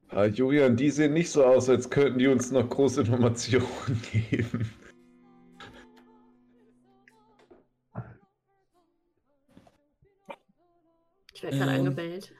Ah, 0.10 0.26
Julian, 0.26 0.78
die 0.78 0.92
sehen 0.92 1.14
nicht 1.14 1.30
so 1.30 1.44
aus, 1.44 1.70
als 1.70 1.90
könnten 1.90 2.20
die 2.20 2.28
uns 2.28 2.52
noch 2.52 2.70
große 2.70 3.02
Informationen 3.02 4.02
geben. 4.12 4.72
Ich 11.34 11.44
werde 11.44 11.58
gerade 11.58 11.72
Ähm. 11.72 11.80
angebellt. 11.80 12.34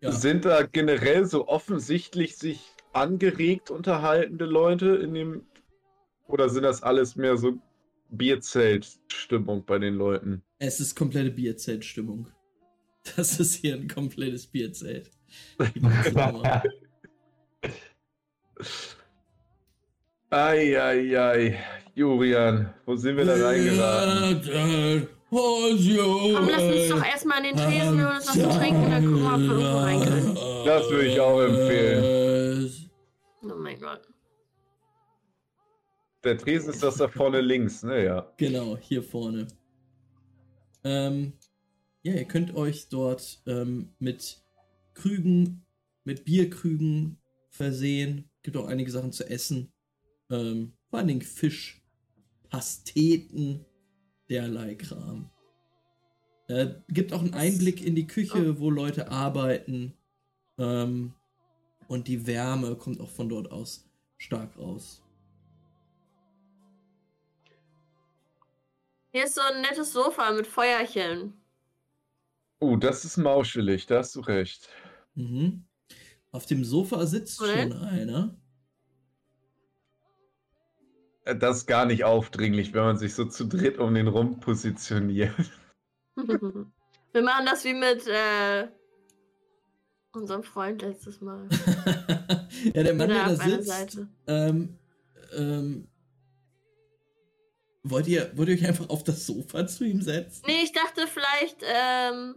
Ja. 0.00 0.12
Sind 0.12 0.44
da 0.44 0.64
generell 0.64 1.26
so 1.26 1.46
offensichtlich 1.46 2.36
sich 2.36 2.60
angeregt 2.92 3.70
unterhaltende 3.70 4.46
Leute 4.46 4.96
in 4.96 5.14
dem. 5.14 5.46
Oder 6.26 6.48
sind 6.48 6.62
das 6.64 6.82
alles 6.82 7.14
mehr 7.16 7.36
so 7.36 7.58
Bierzelt-Stimmung 8.10 9.64
bei 9.64 9.78
den 9.78 9.94
Leuten? 9.94 10.42
Es 10.58 10.80
ist 10.80 10.94
komplette 10.96 11.30
Bierzeltstimmung. 11.30 12.28
Das 13.16 13.40
ist 13.40 13.56
hier 13.56 13.74
ein 13.74 13.88
komplettes 13.88 14.46
Bierzelt. 14.46 15.10
Eieiei, 20.30 21.58
Julian, 21.94 22.72
wo 22.86 22.96
sind 22.96 23.16
wir 23.16 23.24
da 23.24 23.34
reingeraten? 23.34 25.08
Komm, 25.28 26.48
lass 26.48 26.62
uns 26.62 26.88
doch 26.88 27.04
erstmal 27.04 27.38
in 27.38 27.44
den 27.44 27.56
Tresen 27.56 28.00
und 28.00 28.06
uns 28.06 28.28
was 28.28 28.34
zu 28.34 28.48
trinken, 28.50 28.90
dann 28.90 29.04
gucken 29.04 29.22
wir, 29.22 29.34
ob 29.34 29.40
wir 29.40 29.48
irgendwo 29.48 29.78
rein 29.78 30.00
können. 30.00 30.34
Das 30.64 30.90
würde 30.90 31.06
ich 31.08 31.20
auch 31.20 31.40
empfehlen. 31.40 32.90
Oh 33.42 33.54
mein 33.56 33.80
Gott. 33.80 34.08
Der 36.24 36.38
Tresen 36.38 36.70
ist 36.70 36.82
das 36.82 36.96
da 36.96 37.08
vorne 37.08 37.40
links, 37.40 37.82
ne? 37.82 38.04
Ja. 38.04 38.32
Genau, 38.36 38.76
hier 38.76 39.02
vorne. 39.02 39.48
Ähm, 40.84 41.32
ja, 42.02 42.14
ihr 42.14 42.24
könnt 42.24 42.54
euch 42.54 42.88
dort 42.88 43.42
ähm, 43.46 43.94
mit 43.98 44.42
Krügen, 44.94 45.64
mit 46.04 46.24
Bierkrügen 46.24 47.18
versehen. 47.50 48.28
Gibt 48.42 48.56
auch 48.56 48.66
einige 48.66 48.90
Sachen 48.90 49.12
zu 49.12 49.28
essen. 49.28 49.72
Ähm, 50.30 50.72
vor 50.90 50.98
allen 50.98 51.08
Dingen 51.08 51.22
Fisch, 51.22 51.80
Pasteten, 52.48 53.64
derlei 54.28 54.74
Kram. 54.74 55.30
Äh, 56.48 56.74
gibt 56.88 57.12
auch 57.12 57.20
einen 57.20 57.34
Einblick 57.34 57.84
in 57.84 57.94
die 57.94 58.06
Küche, 58.06 58.58
wo 58.58 58.70
Leute 58.70 59.10
arbeiten. 59.10 59.94
Ähm, 60.58 61.14
und 61.86 62.08
die 62.08 62.26
Wärme 62.26 62.74
kommt 62.74 63.00
auch 63.00 63.10
von 63.10 63.28
dort 63.28 63.50
aus 63.52 63.88
stark 64.18 64.58
raus. 64.58 65.02
Hier 69.12 69.24
ist 69.24 69.34
so 69.34 69.42
ein 69.42 69.60
nettes 69.60 69.92
Sofa 69.92 70.32
mit 70.32 70.46
Feuerchen. 70.46 71.41
Uh, 72.62 72.76
das 72.76 73.04
ist 73.04 73.16
mauschelig, 73.16 73.86
da 73.86 73.98
hast 73.98 74.14
du 74.14 74.20
recht. 74.20 74.68
Mhm. 75.16 75.64
Auf 76.30 76.46
dem 76.46 76.62
Sofa 76.64 77.04
sitzt 77.06 77.42
Oder? 77.42 77.60
schon 77.60 77.72
einer. 77.72 78.36
Äh, 81.24 81.36
Das 81.36 81.58
ist 81.58 81.66
gar 81.66 81.86
nicht 81.86 82.04
aufdringlich, 82.04 82.72
wenn 82.72 82.84
man 82.84 82.96
sich 82.96 83.14
so 83.14 83.24
zu 83.24 83.46
dritt 83.46 83.78
um 83.78 83.92
den 83.94 84.06
rum 84.06 84.38
positioniert. 84.38 85.34
Wir 86.16 87.22
machen 87.22 87.46
das 87.46 87.64
wie 87.64 87.74
mit 87.74 88.06
äh, 88.06 88.68
unserem 90.12 90.44
Freund 90.44 90.82
letztes 90.82 91.20
Mal. 91.20 91.48
ja, 92.74 92.82
der 92.84 92.94
Mann, 92.94 93.10
Oder 93.10 93.24
der 93.24 93.36
da 93.36 93.36
sitzt. 93.36 93.66
Seite. 93.66 94.08
Ähm, 94.28 94.78
ähm, 95.36 95.88
wollt, 97.82 98.06
ihr, 98.06 98.30
wollt 98.36 98.48
ihr 98.48 98.54
euch 98.54 98.66
einfach 98.66 98.88
auf 98.88 99.02
das 99.02 99.26
Sofa 99.26 99.66
zu 99.66 99.84
ihm 99.84 100.00
setzen? 100.00 100.44
Nee, 100.46 100.62
ich 100.62 100.72
dachte 100.72 101.08
vielleicht, 101.08 101.56
ähm, 101.64 102.36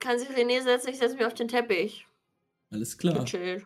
kann 0.00 0.18
sich 0.18 0.28
René 0.28 0.62
setzen, 0.62 0.88
ich 0.90 0.98
setze 0.98 1.16
mich 1.16 1.24
auf 1.24 1.34
den 1.34 1.48
Teppich. 1.48 2.06
Alles 2.70 2.96
klar. 2.96 3.24
Gechillt. 3.24 3.64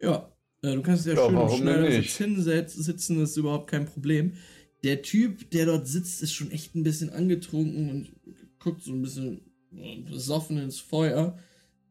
Ja, 0.00 0.32
äh, 0.62 0.74
du 0.74 0.82
kannst 0.82 1.06
ja, 1.06 1.14
Ja, 1.14 1.28
schön 1.28 1.36
und 1.36 1.50
schnell? 1.58 2.02
Sitz 2.02 2.16
hinsetzen, 2.16 2.82
sitzen, 2.82 3.20
das 3.20 3.30
ist 3.30 3.36
überhaupt 3.36 3.70
kein 3.70 3.86
Problem. 3.86 4.34
Der 4.82 5.02
Typ, 5.02 5.50
der 5.50 5.66
dort 5.66 5.86
sitzt, 5.86 6.22
ist 6.22 6.32
schon 6.32 6.50
echt 6.50 6.74
ein 6.74 6.82
bisschen 6.82 7.10
angetrunken 7.10 7.90
und 7.90 8.16
guckt 8.58 8.82
so 8.82 8.92
ein 8.92 9.02
bisschen 9.02 9.40
äh, 9.72 10.00
besoffen 10.02 10.58
ins 10.58 10.80
Feuer. 10.80 11.38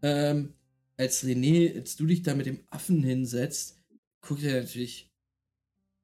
Ähm, 0.02 0.54
als 0.98 1.24
René, 1.26 1.76
als 1.76 1.96
du 1.96 2.06
dich 2.06 2.22
da 2.22 2.36
mit 2.36 2.46
dem 2.46 2.64
Affen 2.70 3.04
hinsetzt, 3.04 3.82
guckt 4.22 4.44
er 4.44 4.62
natürlich. 4.62 5.12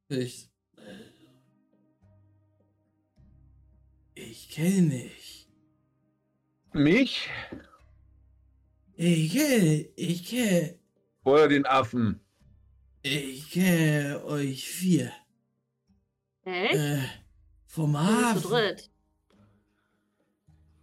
Ich. 0.10 0.50
Ich 4.14 4.50
kenne 4.50 4.90
dich. 4.90 5.48
Mich 6.74 7.30
Ich 9.04 9.32
kenne, 9.32 9.88
ich 9.96 10.24
kenne, 10.26 10.78
oder 11.24 11.48
den 11.48 11.66
Affen? 11.66 12.20
ich 13.02 13.50
kenne 13.50 14.24
euch 14.26 14.64
vier. 14.70 15.12
Echt? 16.44 16.76
Äh, 16.76 17.00
vom 17.66 17.96
sind 17.96 18.06
zu 18.06 18.22
Hafen. 18.22 18.42
dritt. 18.44 18.92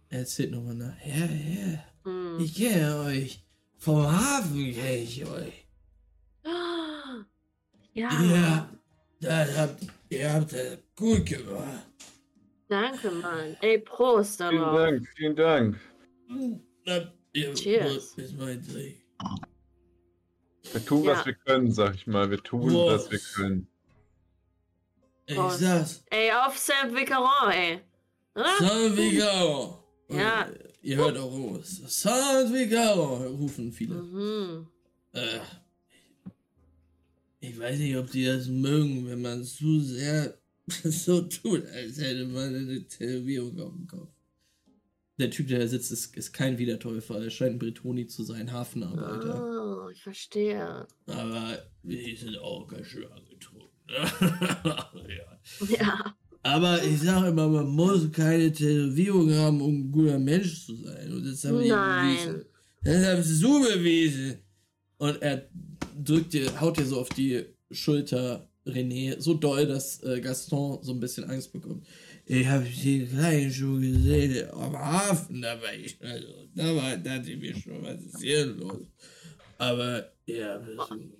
Erzählt 0.09 0.51
nochmal 0.51 0.75
nach. 0.75 1.05
Ja, 1.05 1.15
ja. 1.15 1.85
Hm. 2.03 2.39
Ich 2.41 2.55
kenne 2.55 2.99
euch. 3.05 3.41
Vom 3.77 4.05
Hafen 4.05 4.73
kenne 4.73 4.97
ich 4.97 5.25
euch. 5.25 5.67
Ja. 7.93 8.21
Ja. 8.21 8.69
Das 9.21 9.57
habt, 9.57 9.87
ihr 10.09 10.33
habt 10.33 10.51
das 10.51 10.77
gut 10.97 11.25
gemacht. 11.25 11.87
Danke, 12.67 13.11
Mann. 13.11 13.55
Ey, 13.61 13.79
Prost 13.79 14.41
Vielen 14.41 14.59
darauf. 14.59 14.77
Dank, 14.77 15.07
vielen 15.15 15.35
Dank. 15.37 15.79
Da 16.83 17.13
Cheers. 17.33 18.15
Dreh. 18.15 18.95
Wir 20.71 20.85
tun, 20.85 21.03
Ja. 21.03 21.11
was 21.17 21.25
wir 21.25 21.33
können, 21.33 21.71
sag 21.71 21.95
ich 21.95 22.07
mal. 22.07 22.29
Wir 22.29 22.41
tun, 22.43 22.71
Boah. 22.71 22.93
was 22.93 23.09
wir 23.11 23.19
können. 23.19 23.67
Ich 25.25 25.35
Prost. 25.35 25.59
sag's. 25.59 26.03
Ey, 26.09 26.31
auf 26.31 26.57
Saint 26.57 26.95
Vicaron, 26.95 27.51
ey. 27.51 27.79
Saint 28.35 28.97
Vigaro. 28.97 29.83
Ja. 30.09 30.47
Ihr 30.81 30.97
hört 30.97 31.17
auch 31.17 31.31
Ruß. 31.31 31.81
Saint 31.87 32.51
Vigaro, 32.53 33.17
rufen 33.27 33.71
viele. 33.71 33.95
Mhm. 33.95 34.67
Äh, 35.13 35.39
ich 37.41 37.59
weiß 37.59 37.77
nicht, 37.79 37.95
ob 37.95 38.09
die 38.11 38.25
das 38.25 38.47
mögen, 38.47 39.07
wenn 39.07 39.21
man 39.21 39.43
zu 39.43 39.81
sehr 39.81 40.37
so 40.83 41.21
tut, 41.23 41.65
als 41.67 41.99
hätte 41.99 42.25
man 42.25 42.55
eine 42.55 42.83
Tätowierung 42.87 43.59
auf 43.59 43.73
dem 43.73 43.87
Kopf. 43.87 44.09
Der 45.19 45.29
Typ, 45.29 45.49
der 45.49 45.59
da 45.59 45.67
sitzt, 45.67 45.91
ist, 45.91 46.15
ist 46.15 46.31
kein 46.31 46.57
Wiedertäufer. 46.57 47.21
Er 47.21 47.29
scheint 47.29 47.55
ein 47.55 47.59
Bretoni 47.59 48.07
zu 48.07 48.23
sein, 48.23 48.51
Hafenarbeiter. 48.51 49.85
Oh, 49.85 49.89
ich 49.89 50.01
verstehe. 50.01 50.87
Aber 51.07 51.57
die 51.83 52.15
sind 52.15 52.37
auch 52.37 52.65
ganz 52.67 52.87
schön 52.87 53.05
angetrunken. 53.11 53.69
ja. 53.89 55.39
Ja. 55.67 56.15
Aber 56.41 56.81
ich 56.83 57.01
sage 57.01 57.29
immer, 57.29 57.49
man 57.49 57.67
muss 57.67 58.09
keine 58.11 58.51
Tätowierung 58.51 59.33
haben, 59.33 59.61
um 59.61 59.79
ein 59.81 59.91
guter 59.91 60.19
Mensch 60.19 60.65
zu 60.65 60.75
sein. 60.75 61.11
Und 61.11 61.25
das 61.25 61.43
haben 61.43 61.57
bewiesen. 61.57 61.75
Nein. 61.75 62.45
Das 62.83 63.17
hast 63.17 63.43
du 63.43 63.61
bewiesen. 63.61 64.39
Und 64.97 65.21
er 65.21 65.49
drückt 66.01 66.31
dir, 66.33 66.61
haut 66.61 66.77
dir 66.77 66.85
so 66.85 67.01
auf 67.01 67.09
die 67.09 67.43
Schulter, 67.71 68.47
René, 68.65 69.19
so 69.19 69.33
doll, 69.33 69.65
dass 69.67 70.01
äh, 70.03 70.21
Gaston 70.21 70.79
so 70.81 70.93
ein 70.93 70.99
bisschen 70.99 71.25
Angst 71.25 71.51
bekommt. 71.51 71.85
Ich 72.31 72.45
habe 72.47 72.63
den 72.63 73.09
kleinen 73.09 73.51
schon 73.51 73.81
gesehen 73.81 74.49
am 74.51 74.77
Hafen, 74.77 75.41
da 75.41 75.59
war 75.59 75.73
ich, 75.73 75.99
also, 75.99 76.27
da 76.53 76.75
war, 76.75 76.95
da 76.97 77.17
dachte 77.17 77.31
ich 77.31 77.39
mir 77.39 77.55
schon, 77.55 77.81
was 77.83 78.03
ist 78.03 78.21
hier 78.21 78.45
los? 78.45 78.85
Aber, 79.57 80.13
ja, 80.27 80.63
wissen, 80.65 81.13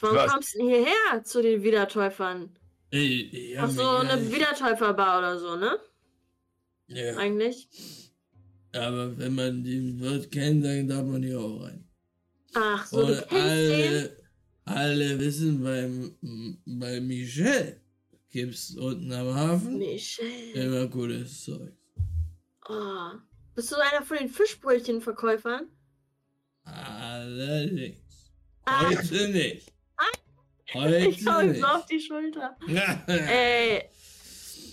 Warum 0.00 0.16
Was? 0.16 0.32
kommst 0.32 0.54
du 0.54 0.58
denn 0.58 0.68
hierher 0.68 1.24
zu 1.24 1.42
den 1.42 1.62
Wiedertäufern? 1.62 2.50
ich, 2.90 3.32
ich 3.32 3.58
Ach 3.58 3.70
so, 3.70 3.86
eine 3.86 4.32
Wiedertäuferbar 4.32 5.18
oder 5.18 5.38
so, 5.38 5.54
ne? 5.56 5.78
ja, 6.88 7.16
Eigentlich. 7.16 7.68
aber 8.72 9.16
wenn 9.16 9.34
man 9.36 9.62
den 9.62 10.00
Wirt 10.00 10.30
kennt, 10.32 10.64
dann 10.64 10.88
darf 10.88 11.04
man 11.06 11.22
hier 11.22 11.38
auch 11.40 11.62
rein. 11.62 11.88
Ach 12.54 12.84
so, 12.84 13.06
du 13.06 13.12
Und 13.12 13.28
kennst 13.28 13.70
den? 13.70 13.92
alle, 13.94 14.16
alle 14.64 15.20
wissen, 15.20 15.62
beim, 15.62 16.16
bei 16.64 17.00
Michel 17.00 17.80
gibt's 18.36 18.76
unten 18.76 19.10
am 19.12 19.34
Hafen 19.34 19.78
Michel. 19.78 20.52
immer 20.54 20.86
gutes 20.88 21.44
Zeug. 21.44 21.72
Oh. 22.68 23.12
Bist 23.54 23.72
du 23.72 23.76
einer 23.76 24.04
von 24.04 24.18
den 24.18 24.28
Fischbrötchenverkäufern? 24.28 25.68
Allerdings. 26.64 28.30
Ah. 28.66 28.88
Heute 28.90 29.28
nicht. 29.30 29.72
Ich 30.68 30.74
Heute 30.74 31.30
hau 31.30 31.40
ihm 31.40 31.50
nicht. 31.52 31.60
so 31.60 31.66
auf 31.66 31.86
die 31.86 32.00
Schulter. 32.00 32.56
Ey. 33.06 33.84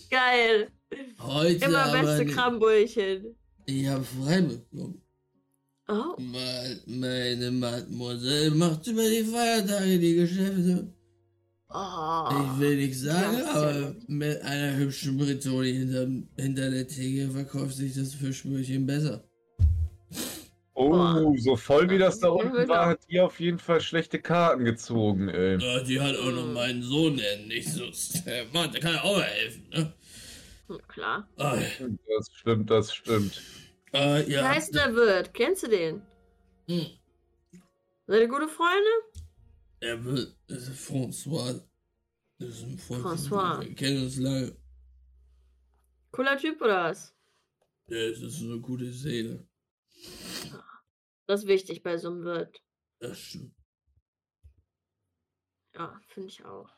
Geil. 0.10 0.72
Heute 1.20 1.66
Immer 1.66 1.92
beste 1.92 2.26
nicht. 2.26 2.36
Ich 2.36 2.36
Ich 3.66 3.88
habe 3.88 4.04
frei 4.04 4.42
bekommen. 4.42 5.02
Oh. 5.88 6.16
Meine 6.18 7.52
Mademoiselle 7.52 8.52
macht 8.52 8.88
über 8.88 9.08
die 9.08 9.24
Feiertage 9.24 10.00
die 10.00 10.16
Geschäfte. 10.16 10.94
Oh. 11.76 12.30
Ich 12.54 12.60
will 12.60 12.76
nichts 12.78 13.02
sagen, 13.02 13.42
aber 13.52 13.96
mit 14.08 14.42
einer 14.44 14.78
hübschen 14.78 15.18
Bretoni 15.18 15.74
hinter, 15.74 16.08
hinter 16.40 16.70
der 16.70 16.88
Theke 16.88 17.32
verkauft 17.32 17.74
sich 17.76 17.96
das 17.96 18.14
Fischbrötchen 18.14 18.86
besser. 18.86 19.24
Oh, 20.76 21.36
so 21.38 21.56
voll 21.56 21.90
wie 21.90 21.98
das 22.00 22.20
da 22.20 22.30
unten 22.30 22.68
war, 22.68 22.88
hat 22.88 23.00
die 23.10 23.20
auf 23.20 23.40
jeden 23.40 23.60
Fall 23.60 23.80
schlechte 23.80 24.20
Karten 24.20 24.66
gezogen, 24.66 25.30
ey. 25.30 25.58
Ja, 25.60 25.80
die 25.84 26.00
hat 26.02 26.16
auch 26.18 26.32
noch 26.32 26.44
Hm. 26.46 26.54
meinen 26.54 26.84
Sohn, 26.84 27.18
der 27.18 27.38
nicht 27.46 27.70
so. 27.70 27.86
Der 28.26 28.46
Mann, 28.54 28.72
der 28.72 28.82
kann 28.82 28.94
ja 28.96 29.02
auch 29.04 29.18
mal 29.18 29.24
helfen, 29.24 29.68
ne? 29.72 29.94
Klar. 30.88 31.28
Das 31.38 32.30
stimmt, 32.34 32.70
das 32.72 32.94
stimmt. 32.94 33.42
äh, 33.92 34.26
Wie 34.28 34.34
ja. 34.34 34.48
heißt 34.50 34.74
der 34.74 34.96
Wirt? 34.96 35.34
Kennst 35.34 35.64
du 35.64 35.68
den? 35.68 36.02
Hm. 36.68 36.86
Seid 38.08 38.22
ihr 38.22 38.28
gute 38.28 38.48
Freunde? 38.48 39.23
Er 39.84 40.02
wird. 40.06 40.38
Das 40.48 40.70
ist 40.70 40.90
François. 40.90 41.62
Das 42.40 42.50
ist 42.50 42.64
ein 42.64 42.78
Freund. 42.78 43.04
François. 43.04 43.60
Wir 43.60 43.76
kennen 43.76 44.04
uns 44.04 44.18
lange. 44.18 44.56
Cooler 46.12 46.38
Typ 46.38 46.62
oder 46.62 46.86
was? 46.86 47.14
Das 47.88 48.22
ist 48.22 48.42
eine 48.42 48.62
gute 48.62 48.90
Seele. 48.94 49.46
Das 51.28 51.42
ist 51.42 51.48
wichtig 51.48 51.84
bei 51.84 51.98
so 51.98 52.12
einem 52.12 52.24
Wirt. 52.24 52.64
Das 53.00 53.20
stimmt. 53.20 53.54
Ja, 55.76 56.00
finde 56.08 56.30
ich 56.30 56.46
auch. 56.46 56.70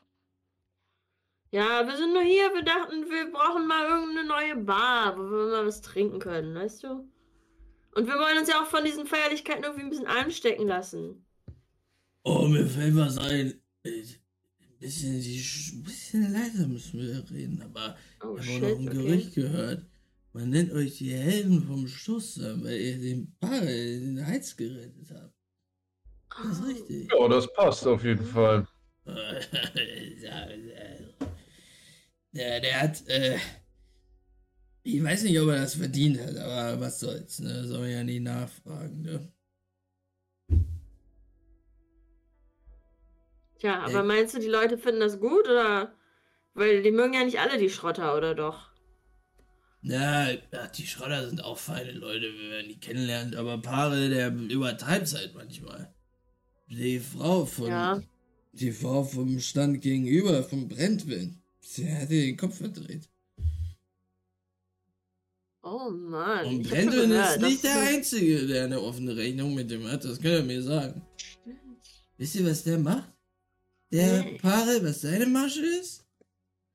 Ja, 1.52 1.86
wir 1.86 1.96
sind 1.96 2.12
nur 2.12 2.24
hier. 2.24 2.52
Wir 2.54 2.64
dachten, 2.64 3.08
wir 3.08 3.30
brauchen 3.30 3.68
mal 3.68 3.86
irgendeine 3.86 4.26
neue 4.26 4.56
Bar, 4.56 5.16
wo 5.16 5.30
wir 5.30 5.46
mal 5.52 5.66
was 5.66 5.80
trinken 5.80 6.18
können, 6.18 6.56
weißt 6.56 6.82
du? 6.82 7.08
Und 7.94 8.08
wir 8.08 8.14
wollen 8.14 8.38
uns 8.38 8.48
ja 8.48 8.60
auch 8.60 8.66
von 8.66 8.84
diesen 8.84 9.06
Feierlichkeiten 9.06 9.62
irgendwie 9.62 9.84
ein 9.84 9.90
bisschen 9.90 10.06
anstecken 10.08 10.66
lassen. 10.66 11.25
Oh, 12.28 12.46
mir 12.48 12.66
fällt 12.66 12.96
was 12.96 13.18
ein. 13.18 13.54
Ich- 13.84 14.20
Ein 14.60 14.78
bisschen, 14.80 15.14
ein 15.16 15.82
bisschen 15.84 16.32
leiser 16.32 16.66
müssen 16.68 17.00
wir 17.00 17.30
reden, 17.30 17.62
aber 17.62 17.96
Oh, 18.22 18.36
ich 18.38 18.48
habe 18.48 18.66
auch 18.66 18.70
noch 18.74 18.78
ein 18.80 18.88
okay. 18.88 18.94
Gerücht 19.06 19.34
gehört. 19.34 19.86
Man 20.34 20.50
nennt 20.50 20.72
euch 20.72 20.98
die 20.98 21.12
Helden 21.14 21.62
vom 21.62 21.86
Stoß, 21.88 22.40
weil 22.62 22.78
ihr 22.80 22.98
den 22.98 23.34
Barrel 23.40 23.68
in 24.02 24.16
den 24.16 24.26
Hals 24.26 24.56
gerettet 24.56 25.10
habt. 25.12 25.34
Das 26.42 26.58
ist 26.58 26.66
richtig. 26.66 27.10
Ja, 27.10 27.28
das 27.28 27.52
passt 27.54 27.86
auf 27.86 28.04
jeden 28.04 28.24
Fall. 28.26 28.66
Ja, 32.32 32.60
der 32.60 32.80
hat, 32.82 33.06
äh, 33.08 33.38
ich 34.82 35.02
weiß 35.02 35.24
nicht, 35.24 35.38
ob 35.40 35.48
er 35.48 35.56
das 35.60 35.74
verdient 35.74 36.18
hat, 36.20 36.36
aber 36.36 36.80
was 36.80 37.00
soll's, 37.00 37.40
ne? 37.40 37.66
Soll 37.66 37.80
man 37.80 37.90
ja 37.90 38.04
nie 38.04 38.20
nachfragen, 38.20 39.02
ne? 39.02 39.32
Tja, 43.58 43.80
aber 43.80 44.00
Ey. 44.00 44.04
meinst 44.04 44.34
du, 44.34 44.38
die 44.40 44.48
Leute 44.48 44.76
finden 44.78 45.00
das 45.00 45.18
gut 45.20 45.48
oder? 45.48 45.94
Weil 46.54 46.82
die 46.82 46.90
mögen 46.90 47.14
ja 47.14 47.24
nicht 47.24 47.38
alle 47.40 47.58
die 47.58 47.70
Schrotter, 47.70 48.16
oder 48.16 48.34
doch? 48.34 48.70
Na, 49.82 50.30
ja, 50.32 50.66
die 50.76 50.86
Schrotter 50.86 51.28
sind 51.28 51.44
auch 51.44 51.58
feine 51.58 51.92
Leute, 51.92 52.26
wenn 52.34 52.50
man 52.50 52.68
die 52.68 52.80
kennenlernt, 52.80 53.36
aber 53.36 53.58
Paare, 53.58 54.08
der 54.08 54.34
übertreibt 54.34 55.12
halt 55.14 55.34
manchmal. 55.34 55.94
Die 56.68 56.98
Frau 56.98 57.44
von, 57.46 57.68
Ja. 57.68 58.02
die 58.52 58.72
Frau 58.72 59.04
vom 59.04 59.38
Stand 59.38 59.80
gegenüber, 59.82 60.42
vom 60.42 60.66
Brentwind, 60.66 61.38
sie 61.60 61.92
hatte 61.92 62.08
den 62.08 62.36
Kopf 62.36 62.58
verdreht. 62.58 63.08
Oh 65.62 65.90
Mann. 65.90 66.46
Und 66.46 66.62
gehört, 66.62 66.94
ist 66.94 67.40
nicht 67.40 67.64
der 67.64 67.80
Einzige, 67.80 68.46
der 68.46 68.64
eine 68.64 68.80
offene 68.80 69.16
Rechnung 69.16 69.54
mit 69.54 69.70
dem 69.70 69.86
hat, 69.90 70.04
das 70.04 70.20
kann 70.20 70.30
er 70.32 70.42
mir 70.42 70.62
sagen. 70.62 71.02
Wisst 72.18 72.36
ihr, 72.36 72.46
was 72.46 72.64
der 72.64 72.78
macht? 72.78 73.12
Der. 73.92 74.22
Paare, 74.40 74.82
was 74.82 75.00
seine 75.00 75.26
Masche 75.26 75.64
ist? 75.64 76.04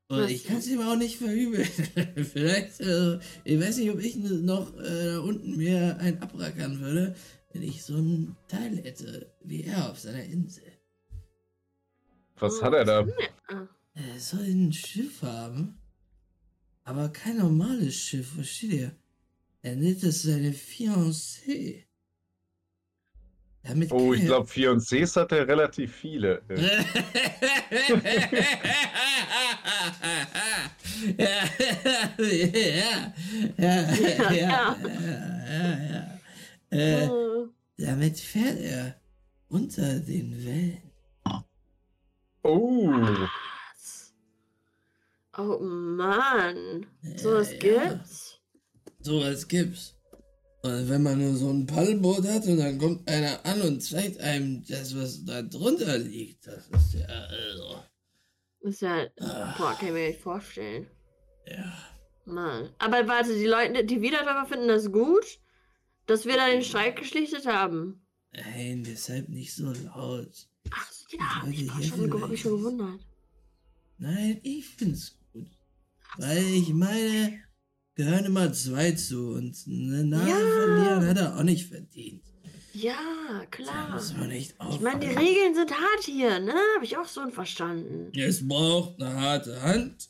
Und 0.08 0.20
Was 0.24 0.32
ich 0.32 0.44
kann 0.44 0.58
es 0.58 0.68
ihm 0.68 0.82
auch 0.82 0.96
nicht 0.98 1.18
verübeln. 1.18 1.66
Vielleicht, 2.32 2.82
äh, 2.82 3.20
ich 3.46 3.60
weiß 3.60 3.78
nicht, 3.78 3.92
ob 3.92 4.00
ich 4.02 4.16
noch 4.18 4.76
äh, 4.78 5.06
da 5.06 5.20
unten 5.20 5.56
mir 5.56 5.98
einen 6.00 6.22
abrackern 6.22 6.80
würde, 6.82 7.16
wenn 7.54 7.64
ich 7.64 7.84
so 7.84 7.96
ein 7.96 8.36
Teil 8.50 8.78
hätte, 8.84 9.32
wie 9.44 9.64
er 9.64 9.90
auf 9.90 10.00
seiner 10.00 10.24
Insel. 10.24 10.64
Was 12.36 12.56
Oh, 12.60 12.62
hat 12.64 12.74
er 12.74 12.86
da? 12.86 13.08
Ah, 13.48 13.68
Er 13.94 14.20
soll 14.20 14.44
ein 14.44 14.74
Schiff 14.74 15.22
haben, 15.22 15.78
aber 16.84 17.10
kein 17.10 17.38
normales 17.38 17.96
Schiff, 17.96 18.34
versteht 18.36 18.74
ihr? 18.74 18.96
Er 19.62 19.76
nennt 19.76 20.04
es 20.04 20.24
seine 20.24 20.52
Fiancée. 20.54 21.84
Damit 23.64 23.92
Oh, 23.92 24.14
ich 24.14 24.22
er- 24.22 24.26
glaube, 24.28 24.48
Fiancés 24.50 25.16
hat 25.16 25.32
er 25.32 25.48
relativ 25.48 25.96
viele. 25.96 26.42
ja, 32.28 33.14
ja, 33.58 33.94
ja, 34.38 34.78
ja. 35.90 36.20
Äh, 36.70 37.08
oh. 37.08 37.50
damit 37.78 38.20
fährt 38.20 38.60
er 38.60 38.96
unter 39.50 40.00
den 40.00 40.46
Wellen. 40.46 40.82
Oh, 42.44 42.88
Was? 42.90 44.14
Oh 45.38 45.60
Mann. 45.60 46.86
Sowas 47.18 47.52
Ja, 47.52 47.58
ja. 47.72 47.90
gibt's? 47.90 48.40
Sowas 49.02 49.48
gibt's. 49.48 49.96
Und 50.64 50.90
wenn 50.90 51.02
man 51.02 51.18
nur 51.20 51.36
so 51.36 51.50
ein 51.50 51.66
Paddelboot 51.66 52.28
hat 52.28 52.46
und 52.46 52.58
dann 52.58 52.78
kommt 52.78 53.10
einer 53.10 53.44
an 53.46 53.62
und 53.62 53.82
zeigt 53.82 54.20
einem 54.20 54.64
das, 54.68 54.96
was 54.96 55.26
da 55.26 55.42
drunter 55.42 55.98
liegt, 55.98 56.46
das 56.46 56.68
ist 56.68 56.94
ja, 56.94 57.08
also, 57.08 57.80
Das 58.62 58.74
ist 58.76 58.82
ja. 58.82 59.08
ah, 59.22 59.56
Boah, 59.58 59.74
kann 59.74 59.88
ich 59.88 59.94
mir 59.94 60.08
nicht 60.10 60.22
vorstellen. 60.22 60.88
ja. 61.48 61.74
Mal. 62.26 62.72
Aber 62.78 63.08
warte, 63.08 63.34
die 63.36 63.48
Leute, 63.48 63.84
die 63.84 64.00
Wiedertäufer 64.02 64.46
finden 64.46 64.68
das 64.68 64.92
gut, 64.92 65.40
dass 66.06 66.26
wir 66.26 66.36
da 66.36 66.48
den 66.50 66.62
Streik 66.62 66.98
geschlichtet 66.98 67.48
haben. 67.48 68.06
Nein, 68.32 68.84
deshalb 68.84 69.28
nicht 69.28 69.54
so 69.56 69.74
laut. 69.74 70.48
Ach 70.70 70.92
so, 70.92 71.18
ja, 71.18 71.44
ich 71.50 71.68
war 71.68 71.78
hier 71.80 71.88
schon, 71.90 72.22
hab 72.22 72.30
mich 72.30 72.42
schon 72.42 72.58
gewundert. 72.58 73.00
Nein, 73.98 74.40
ich 74.44 74.68
find's 74.68 75.18
gut. 75.34 75.48
Weil 76.18 76.44
ich 76.44 76.70
meine, 76.74 77.40
gehören 77.96 78.26
immer 78.26 78.52
zwei 78.54 78.92
zu 78.94 79.34
und 79.34 79.56
eine 79.68 80.04
Nase 80.06 80.30
Ja. 80.30 80.36
verlieren 80.38 81.08
hat 81.08 81.18
er 81.18 81.38
auch 81.38 81.44
nicht 81.44 81.68
verdient. 81.70 82.24
Ja, 82.74 82.96
Da 83.42 83.46
klar. 83.48 83.90
muss 83.92 84.16
man 84.16 84.30
nicht 84.30 84.56
Ich 84.72 84.80
meine, 84.80 85.00
die. 85.02 85.08
Regeln 85.08 85.54
sind 85.56 85.72
hart 85.72 86.04
hier, 86.04 86.40
ne? 86.40 86.54
Hab 86.76 86.84
ich 86.84 86.98
auch 86.98 87.06
so 87.06 87.28
verstanden. 87.30 88.18
Es 88.18 88.48
braucht 88.48 89.02
eine 89.02 89.14
harte 89.20 89.62
Hand. 89.62 90.10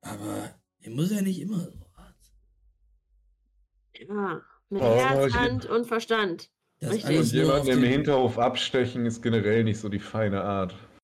Aber 0.00 0.54
die 0.84 0.90
muss 0.90 1.10
ja 1.12 1.22
nicht 1.22 1.40
immer 1.40 1.60
so 1.60 1.72
hart 1.96 2.16
sein. 2.20 4.08
Ja. 4.08 4.42
Mit 4.70 4.82
Oh, 4.82 4.96
Herz, 4.96 5.32
Hand 5.32 5.66
und 5.66 5.86
Verstand. 5.86 6.50
Das 6.80 6.90
Richtig. 6.92 7.06
alles 7.06 7.32
Und 7.32 7.38
jemanden 7.38 7.68
im 7.68 7.82
Hinterhof 7.84 8.38
abstechen 8.38 9.06
ist 9.06 9.22
generell 9.22 9.64
nicht 9.64 9.80
so 9.80 9.88
die 9.88 9.98
feine 9.98 10.42
Art. 10.42 10.74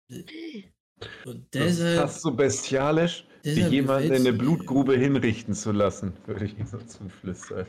Und 0.10 1.48
Das 1.52 1.72
ist 1.72 1.80
deshalb, 1.80 2.00
fast 2.02 2.22
so 2.22 2.32
bestialisch, 2.32 3.26
deshalb 3.26 3.29
jemanden 3.44 4.10
in 4.10 4.16
eine 4.16 4.32
mir. 4.32 4.38
Blutgrube 4.38 4.98
hinrichten 4.98 5.54
zu 5.54 5.72
lassen, 5.72 6.14
würde 6.26 6.46
ich 6.46 6.58
ihm 6.58 6.66
so 6.68 6.78
zuflüstern. 6.80 7.66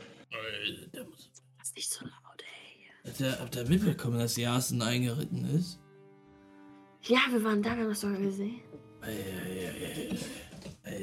Da 0.91 1.03
muss- 1.05 1.29
Das 1.59 1.67
ist 1.69 1.75
nicht 1.75 1.89
so 1.91 2.05
laut, 2.05 2.41
ey. 2.41 3.09
Habt 3.09 3.19
ihr, 3.19 3.39
habt 3.39 3.55
ihr 3.55 3.67
mitbekommen, 3.67 4.19
dass 4.19 4.35
Jasen 4.37 4.81
eingeritten 4.81 5.45
ist? 5.55 5.79
Ja, 7.03 7.19
wir 7.31 7.43
waren 7.43 7.63
da, 7.63 7.71
wir 7.75 7.83
haben 7.83 7.89
das 7.89 8.01
sogar 8.01 8.19
gesehen. 8.19 8.61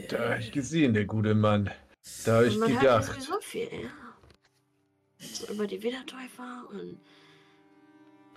Da 0.08 0.30
hab 0.30 0.38
ich 0.40 0.52
gesehen, 0.52 0.94
der 0.94 1.04
gute 1.06 1.34
Mann. 1.34 1.70
Da 2.24 2.38
hab 2.38 2.44
ich 2.46 2.56
man 2.58 2.70
hört 2.70 2.80
gedacht. 2.80 3.04
sowieso 3.12 3.40
viel, 3.40 3.68
ja. 3.72 3.90
So 5.18 5.52
über 5.52 5.66
die 5.66 5.82
Wiedertäufer 5.82 6.68
und 6.70 7.00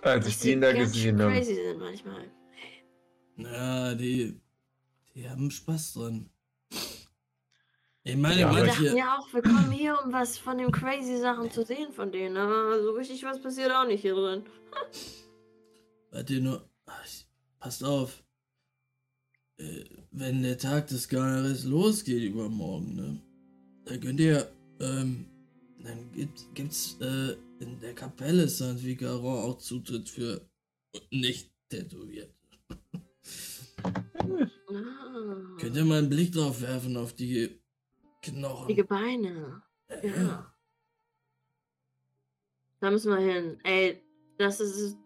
Als 0.02 0.26
ich 0.26 0.38
den 0.40 0.60
da 0.60 0.72
gesehen 0.72 1.20
habe. 1.22 1.32
crazy 1.32 1.54
sind 1.54 1.78
manchmal. 1.78 2.24
Ja, 3.36 3.94
die, 3.94 4.40
die 5.14 5.28
haben 5.28 5.50
Spaß 5.50 5.94
dran. 5.94 6.30
Ich 8.04 8.16
meine, 8.16 8.40
Ja, 8.40 8.54
Wir 8.56 8.64
dachten 8.64 8.96
ja 8.96 9.18
auch, 9.18 9.32
wir 9.32 9.42
kommen 9.42 9.70
hier, 9.70 9.96
um 10.04 10.12
was 10.12 10.36
von 10.36 10.58
den 10.58 10.72
crazy 10.72 11.18
Sachen 11.18 11.50
zu 11.50 11.64
sehen 11.64 11.92
von 11.92 12.10
denen, 12.10 12.36
aber 12.36 12.82
so 12.82 12.92
richtig 12.92 13.22
was 13.22 13.40
passiert 13.40 13.70
auch 13.70 13.86
nicht 13.86 14.00
hier 14.00 14.14
drin. 14.14 14.44
warte 16.10 16.40
nur, 16.40 16.68
ach, 16.86 17.06
passt 17.60 17.84
auf. 17.84 18.24
Äh, 19.58 19.84
wenn 20.10 20.42
der 20.42 20.58
Tag 20.58 20.88
des 20.88 21.08
Garneres 21.08 21.64
losgeht 21.64 22.22
übermorgen, 22.24 22.94
ne? 22.96 23.22
Da 23.84 23.96
könnt 23.98 24.20
ihr, 24.20 24.52
ähm, 24.80 25.26
dann 25.78 26.10
gibt, 26.12 26.54
gibt's 26.54 26.96
äh, 27.00 27.36
in 27.60 27.78
der 27.80 27.94
Kapelle 27.94 28.48
Saint 28.48 28.82
Vicaron 28.84 29.44
auch 29.44 29.58
Zutritt 29.58 30.08
für 30.08 30.48
nicht 31.10 31.52
tätowiert. 31.68 32.34
Ah, 33.84 35.56
Könnt 35.58 35.76
ihr 35.76 35.84
mal 35.84 35.98
einen 35.98 36.08
Blick 36.10 36.32
drauf 36.32 36.60
werfen 36.60 36.96
auf 36.96 37.14
die 37.14 37.60
Knochen? 38.22 38.68
die 38.68 38.74
Gebeine. 38.74 39.62
Äh, 39.88 40.08
Ja. 40.08 40.48
Da 42.80 42.90
müssen 42.90 43.12
wir 43.12 43.18
hin. 43.20 43.60
Ey, 43.62 44.02
das 44.38 44.58
ist 44.58 44.96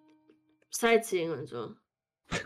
Sightseeing 0.71 1.31
und 1.31 1.47
so. 1.47 1.77
Ich 2.31 2.43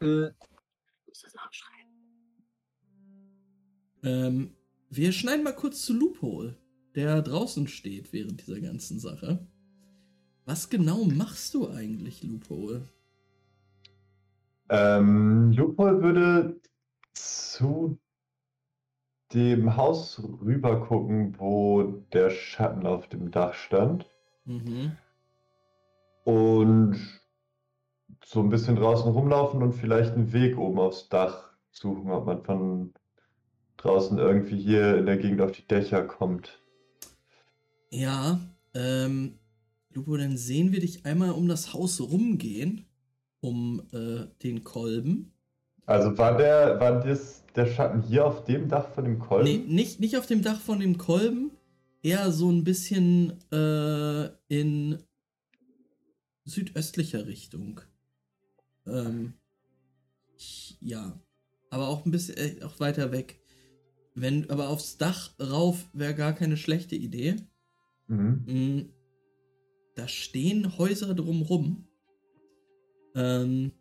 muss 1.06 1.20
das 1.22 1.34
aufschreiben. 1.36 1.90
Ähm, 4.02 4.56
wir 4.88 5.12
schneiden 5.12 5.44
mal 5.44 5.54
kurz 5.54 5.82
zu 5.84 5.92
Loophole, 5.92 6.56
der 6.94 7.22
draußen 7.22 7.68
steht 7.68 8.12
während 8.12 8.40
dieser 8.40 8.60
ganzen 8.60 8.98
Sache. 8.98 9.46
Was 10.50 10.68
genau 10.68 11.04
machst 11.04 11.54
du 11.54 11.70
eigentlich, 11.70 12.24
Loophole? 12.24 12.88
Ähm, 14.68 15.52
Lupol 15.52 16.02
würde 16.02 16.60
zu 17.12 18.00
dem 19.32 19.76
Haus 19.76 20.20
rüber 20.42 20.84
gucken, 20.84 21.38
wo 21.38 22.02
der 22.12 22.30
Schatten 22.30 22.84
auf 22.84 23.06
dem 23.06 23.30
Dach 23.30 23.54
stand. 23.54 24.10
Mhm. 24.44 24.96
Und 26.24 26.96
so 28.24 28.40
ein 28.40 28.50
bisschen 28.50 28.74
draußen 28.74 29.08
rumlaufen 29.08 29.62
und 29.62 29.74
vielleicht 29.74 30.14
einen 30.14 30.32
Weg 30.32 30.58
oben 30.58 30.80
aufs 30.80 31.08
Dach 31.08 31.52
suchen, 31.70 32.10
ob 32.10 32.26
man 32.26 32.42
von 32.42 32.92
draußen 33.76 34.18
irgendwie 34.18 34.60
hier 34.60 34.96
in 34.96 35.06
der 35.06 35.18
Gegend 35.18 35.42
auf 35.42 35.52
die 35.52 35.68
Dächer 35.68 36.02
kommt. 36.02 36.60
Ja, 37.90 38.40
ähm, 38.74 39.39
Lupo, 39.92 40.16
dann 40.16 40.36
sehen 40.36 40.72
wir 40.72 40.80
dich 40.80 41.04
einmal 41.04 41.32
um 41.32 41.48
das 41.48 41.72
Haus 41.72 42.00
rumgehen, 42.00 42.86
um 43.40 43.82
äh, 43.92 44.26
den 44.42 44.62
Kolben. 44.62 45.32
Also 45.86 46.16
war 46.16 46.36
der, 46.36 46.78
war 46.78 47.00
das 47.00 47.44
der 47.56 47.66
Schatten 47.66 48.02
hier 48.02 48.24
auf 48.24 48.44
dem 48.44 48.68
Dach 48.68 48.88
von 48.94 49.04
dem 49.04 49.18
Kolben? 49.18 49.44
Nee, 49.44 49.58
nicht, 49.58 49.98
nicht 49.98 50.16
auf 50.16 50.26
dem 50.26 50.42
Dach 50.42 50.60
von 50.60 50.78
dem 50.78 50.98
Kolben, 50.98 51.50
eher 52.02 52.30
so 52.30 52.50
ein 52.50 52.62
bisschen 52.62 53.32
äh, 53.50 54.30
in 54.48 54.98
südöstlicher 56.44 57.26
Richtung. 57.26 57.80
Ähm, 58.86 59.34
ja, 60.80 61.18
aber 61.70 61.88
auch 61.88 62.04
ein 62.04 62.12
bisschen 62.12 62.36
äh, 62.36 62.62
auch 62.62 62.78
weiter 62.78 63.10
weg. 63.12 63.40
Wenn, 64.14 64.48
aber 64.50 64.68
aufs 64.68 64.96
Dach 64.96 65.32
rauf 65.40 65.88
wäre 65.92 66.14
gar 66.14 66.32
keine 66.32 66.56
schlechte 66.56 66.96
Idee. 66.96 67.36
Mhm. 68.06 68.90
Da 70.00 70.08
stehen 70.08 70.78
Häuser 70.78 71.14
drumrum. 71.14 71.86
Ähm, 73.14 73.72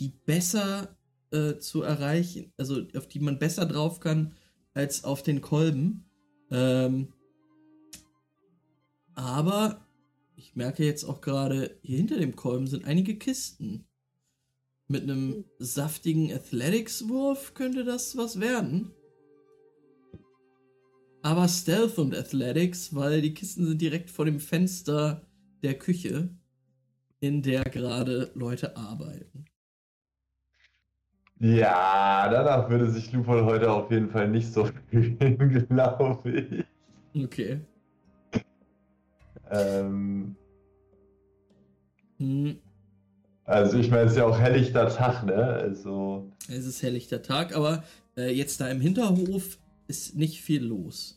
die 0.00 0.08
besser 0.08 0.98
äh, 1.30 1.58
zu 1.58 1.82
erreichen, 1.82 2.52
also 2.56 2.82
auf 2.96 3.06
die 3.06 3.20
man 3.20 3.38
besser 3.38 3.64
drauf 3.64 4.00
kann 4.00 4.34
als 4.74 5.04
auf 5.04 5.22
den 5.22 5.42
Kolben. 5.42 6.10
Ähm, 6.50 7.12
aber 9.14 9.86
ich 10.34 10.56
merke 10.56 10.84
jetzt 10.84 11.04
auch 11.04 11.20
gerade, 11.20 11.78
hier 11.82 11.98
hinter 11.98 12.18
dem 12.18 12.34
Kolben 12.34 12.66
sind 12.66 12.84
einige 12.84 13.16
Kisten. 13.16 13.86
Mit 14.88 15.04
einem 15.04 15.44
saftigen 15.60 16.32
Athletics-Wurf 16.32 17.54
könnte 17.54 17.84
das 17.84 18.16
was 18.16 18.40
werden. 18.40 18.90
Aber 21.26 21.48
Stealth 21.48 21.98
und 21.98 22.14
Athletics, 22.14 22.94
weil 22.94 23.20
die 23.20 23.34
Kisten 23.34 23.66
sind 23.66 23.82
direkt 23.82 24.10
vor 24.10 24.26
dem 24.26 24.38
Fenster 24.38 25.22
der 25.64 25.74
Küche, 25.74 26.28
in 27.18 27.42
der 27.42 27.64
gerade 27.64 28.30
Leute 28.34 28.76
arbeiten. 28.76 29.44
Ja, 31.40 32.28
danach 32.30 32.70
würde 32.70 32.88
sich 32.88 33.12
Lupol 33.12 33.44
heute 33.44 33.72
auf 33.72 33.90
jeden 33.90 34.08
Fall 34.08 34.28
nicht 34.28 34.52
so 34.52 34.68
fühlen, 34.90 35.66
glaube 35.68 36.64
ich. 37.12 37.24
Okay. 37.24 37.60
Ähm, 39.50 40.36
Hm, 42.18 42.56
also 43.46 43.78
ich 43.78 43.90
meine, 43.90 44.04
es 44.04 44.12
ist 44.12 44.18
ja 44.18 44.26
auch 44.26 44.38
helllichter 44.38 44.88
Tag, 44.88 45.26
ne? 45.26 45.34
Also, 45.34 46.30
es 46.48 46.66
ist 46.66 46.84
helllichter 46.84 47.20
Tag, 47.20 47.56
aber 47.56 47.82
äh, 48.16 48.30
jetzt 48.32 48.60
da 48.60 48.68
im 48.68 48.80
Hinterhof 48.80 49.58
ist 49.88 50.14
nicht 50.14 50.40
viel 50.40 50.64
los. 50.64 51.15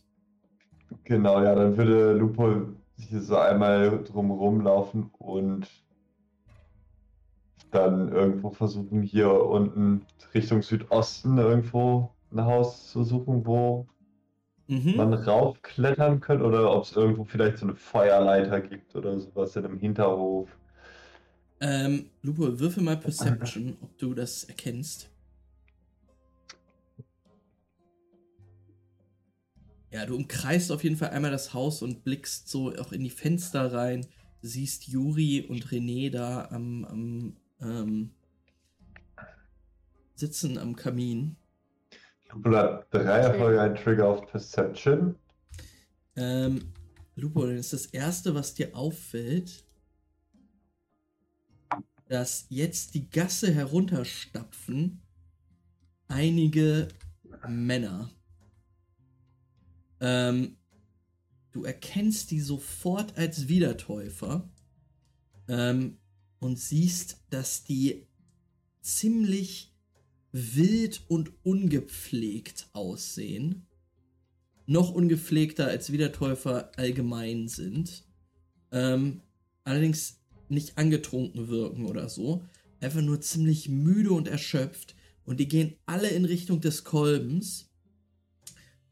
Genau, 1.03 1.41
ja, 1.43 1.55
dann 1.55 1.77
würde 1.77 2.13
Lupol 2.13 2.75
hier 2.97 3.21
so 3.21 3.37
einmal 3.37 4.03
drumherum 4.03 4.61
laufen 4.61 5.11
und 5.19 5.67
dann 7.71 8.11
irgendwo 8.11 8.51
versuchen, 8.51 9.01
hier 9.01 9.31
unten 9.31 10.05
Richtung 10.33 10.61
Südosten 10.61 11.37
irgendwo 11.37 12.09
ein 12.31 12.43
Haus 12.43 12.91
zu 12.91 13.03
suchen, 13.03 13.45
wo 13.45 13.87
Mhm. 14.67 14.95
man 14.97 15.13
raufklettern 15.13 16.19
könnte 16.19 16.45
oder 16.45 16.71
ob 16.75 16.83
es 16.83 16.95
irgendwo 16.95 17.23
vielleicht 17.25 17.57
so 17.59 17.65
eine 17.65 17.75
Feuerleiter 17.75 18.61
gibt 18.61 18.95
oder 18.95 19.19
sowas 19.19 19.55
in 19.55 19.65
einem 19.65 19.79
Hinterhof. 19.79 20.49
Ähm, 21.61 22.09
Lupo, 22.21 22.59
würfel 22.59 22.83
mal 22.83 22.97
Perception, 22.97 23.77
ob 23.81 23.97
du 23.97 24.13
das 24.13 24.43
erkennst. 24.45 25.09
Ja, 29.91 30.05
du 30.05 30.15
umkreist 30.15 30.71
auf 30.71 30.83
jeden 30.83 30.97
Fall 30.97 31.09
einmal 31.09 31.31
das 31.31 31.53
Haus 31.53 31.81
und 31.81 32.03
blickst 32.03 32.47
so 32.47 32.75
auch 32.75 32.91
in 32.91 33.03
die 33.03 33.09
Fenster 33.09 33.73
rein. 33.73 34.05
Siehst 34.41 34.87
Juri 34.87 35.45
und 35.49 35.65
René 35.67 36.11
da 36.11 36.47
am, 36.51 36.85
am 36.85 37.35
ähm, 37.61 38.11
sitzen 40.15 40.57
am 40.57 40.75
Kamin. 40.75 41.35
Hat 42.29 42.85
drei 42.91 43.19
Erfolge, 43.19 43.61
ein 43.61 43.75
Trigger 43.75 44.07
auf 44.07 44.27
Perception. 44.27 45.15
Ähm, 46.15 46.73
Lupo, 47.15 47.45
dann 47.45 47.57
ist 47.57 47.73
das 47.73 47.87
erste, 47.87 48.35
was 48.35 48.53
dir 48.53 48.75
auffällt, 48.75 49.65
dass 52.07 52.45
jetzt 52.49 52.93
die 52.93 53.09
Gasse 53.09 53.51
herunterstapfen 53.51 55.01
einige 56.07 56.87
Männer. 57.47 58.09
Ähm, 60.01 60.57
du 61.51 61.63
erkennst 61.63 62.31
die 62.31 62.39
sofort 62.39 63.17
als 63.17 63.47
Wiedertäufer 63.47 64.49
ähm, 65.47 65.97
und 66.39 66.59
siehst, 66.59 67.17
dass 67.30 67.63
die 67.63 68.07
ziemlich 68.81 69.73
wild 70.31 71.01
und 71.07 71.31
ungepflegt 71.43 72.69
aussehen. 72.73 73.67
Noch 74.65 74.91
ungepflegter 74.91 75.67
als 75.67 75.91
Wiedertäufer 75.91 76.71
allgemein 76.77 77.47
sind. 77.47 78.05
Ähm, 78.71 79.21
allerdings 79.63 80.19
nicht 80.47 80.77
angetrunken 80.77 81.47
wirken 81.47 81.85
oder 81.85 82.09
so. 82.09 82.43
Einfach 82.80 83.01
nur 83.01 83.19
ziemlich 83.21 83.67
müde 83.69 84.11
und 84.11 84.27
erschöpft. 84.27 84.95
Und 85.26 85.39
die 85.39 85.47
gehen 85.47 85.76
alle 85.85 86.09
in 86.09 86.26
Richtung 86.26 86.61
des 86.61 86.84
Kolbens. 86.84 87.69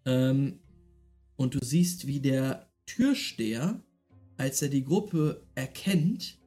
Ähm, 0.06 0.60
und 1.38 1.54
du 1.54 1.60
siehst, 1.64 2.08
wie 2.08 2.20
der 2.20 2.70
Türsteher, 2.86 3.82
als 4.38 4.62
er 4.62 4.70
die 4.70 4.84
Gruppe 4.84 5.44
erkennt, 5.56 6.38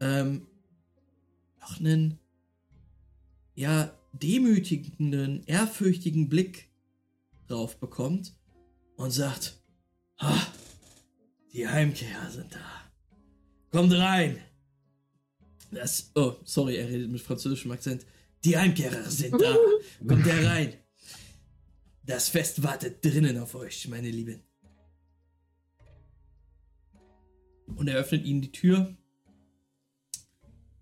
ähm, 0.00 0.46
noch 1.60 1.78
einen, 1.78 2.18
ja, 3.54 3.96
demütigenden, 4.12 5.44
ehrfürchtigen 5.46 6.28
Blick 6.28 6.70
drauf 7.46 7.78
bekommt 7.78 8.34
und 8.96 9.10
sagt, 9.10 9.60
ha, 10.18 10.46
die 11.52 11.68
Heimkehrer 11.68 12.30
sind 12.30 12.54
da. 12.54 12.90
Kommt 13.70 13.92
rein. 13.92 14.38
Das, 15.70 16.10
oh, 16.14 16.36
sorry, 16.44 16.76
er 16.76 16.88
redet 16.88 17.10
mit 17.10 17.20
französischem 17.20 17.70
Akzent. 17.70 18.04
Die 18.44 18.56
Heimkehrer 18.56 19.08
sind 19.10 19.40
da. 19.40 19.56
Kommt 20.06 20.26
herein. 20.26 20.74
Das 22.04 22.28
Fest 22.28 22.64
wartet 22.64 23.04
drinnen 23.04 23.38
auf 23.38 23.54
euch, 23.54 23.88
meine 23.88 24.10
Lieben. 24.10 24.42
Und 27.76 27.88
er 27.88 27.96
öffnet 27.96 28.24
ihnen 28.24 28.42
die 28.42 28.52
Tür. 28.52 28.96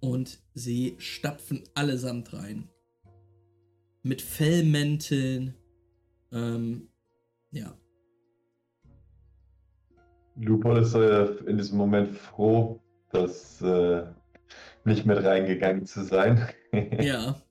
Und 0.00 0.42
sie 0.54 0.96
stapfen 0.98 1.62
allesamt 1.74 2.32
rein. 2.32 2.68
Mit 4.02 4.22
Fellmänteln. 4.22 5.54
Ähm, 6.32 6.88
ja. 7.50 7.76
Lupol 10.36 10.78
ist 10.78 10.94
äh, 10.94 11.26
in 11.46 11.58
diesem 11.58 11.76
Moment 11.76 12.16
froh, 12.16 12.80
dass 13.12 13.60
äh, 13.60 14.06
nicht 14.84 15.04
mit 15.04 15.22
reingegangen 15.22 15.84
zu 15.84 16.02
sein. 16.04 16.48
Ja. 16.98 17.42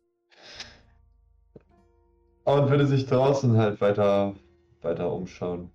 Und 2.49 2.69
würde 2.69 2.87
sich 2.87 3.05
draußen 3.05 3.55
halt 3.57 3.79
weiter, 3.79 4.35
weiter 4.81 5.13
umschauen. 5.13 5.69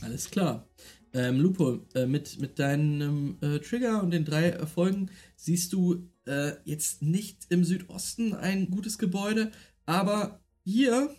Alles 0.00 0.30
klar. 0.30 0.68
Ähm, 1.12 1.38
Lupo, 1.40 1.86
äh, 1.94 2.06
mit, 2.06 2.40
mit 2.40 2.58
deinem 2.58 3.36
äh, 3.40 3.60
Trigger 3.60 4.02
und 4.02 4.10
den 4.10 4.24
drei 4.24 4.48
Erfolgen 4.48 5.10
siehst 5.36 5.72
du 5.72 6.08
äh, 6.26 6.52
jetzt 6.64 7.02
nicht 7.02 7.46
im 7.50 7.62
Südosten 7.64 8.34
ein 8.34 8.68
gutes 8.70 8.98
Gebäude, 8.98 9.52
aber 9.86 10.40
hier, 10.64 11.14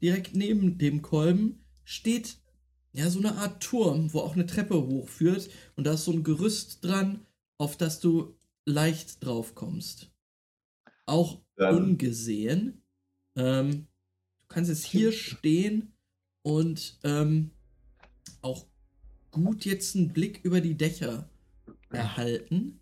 direkt 0.00 0.36
neben 0.36 0.78
dem 0.78 1.02
Kolben, 1.02 1.64
steht 1.82 2.36
ja 2.92 3.10
so 3.10 3.18
eine 3.18 3.34
Art 3.36 3.62
Turm, 3.62 4.12
wo 4.12 4.20
auch 4.20 4.34
eine 4.34 4.46
Treppe 4.46 4.80
hochführt 4.80 5.48
und 5.74 5.86
da 5.88 5.94
ist 5.94 6.04
so 6.04 6.12
ein 6.12 6.22
Gerüst 6.22 6.84
dran, 6.84 7.26
auf 7.56 7.76
das 7.76 7.98
du 7.98 8.36
leicht 8.64 9.24
drauf 9.24 9.56
kommst. 9.56 10.12
Auch 11.06 11.40
Dann- 11.56 11.76
ungesehen. 11.76 12.84
Ähm, 13.36 13.87
kannst 14.48 14.70
jetzt 14.70 14.84
hier 14.84 15.12
stehen 15.12 15.92
und 16.42 16.98
ähm, 17.04 17.50
auch 18.40 18.66
gut 19.30 19.64
jetzt 19.64 19.96
einen 19.96 20.12
Blick 20.12 20.40
über 20.44 20.60
die 20.60 20.76
Dächer 20.76 21.30
erhalten. 21.90 22.80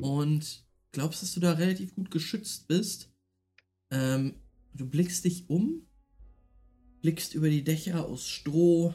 Und 0.00 0.64
glaubst, 0.92 1.22
dass 1.22 1.32
du 1.32 1.40
da 1.40 1.52
relativ 1.52 1.94
gut 1.94 2.10
geschützt 2.10 2.68
bist. 2.68 3.12
Ähm, 3.90 4.34
du 4.74 4.88
blickst 4.88 5.24
dich 5.24 5.48
um, 5.48 5.86
blickst 7.02 7.34
über 7.34 7.48
die 7.48 7.64
Dächer 7.64 8.06
aus 8.06 8.26
Stroh, 8.26 8.94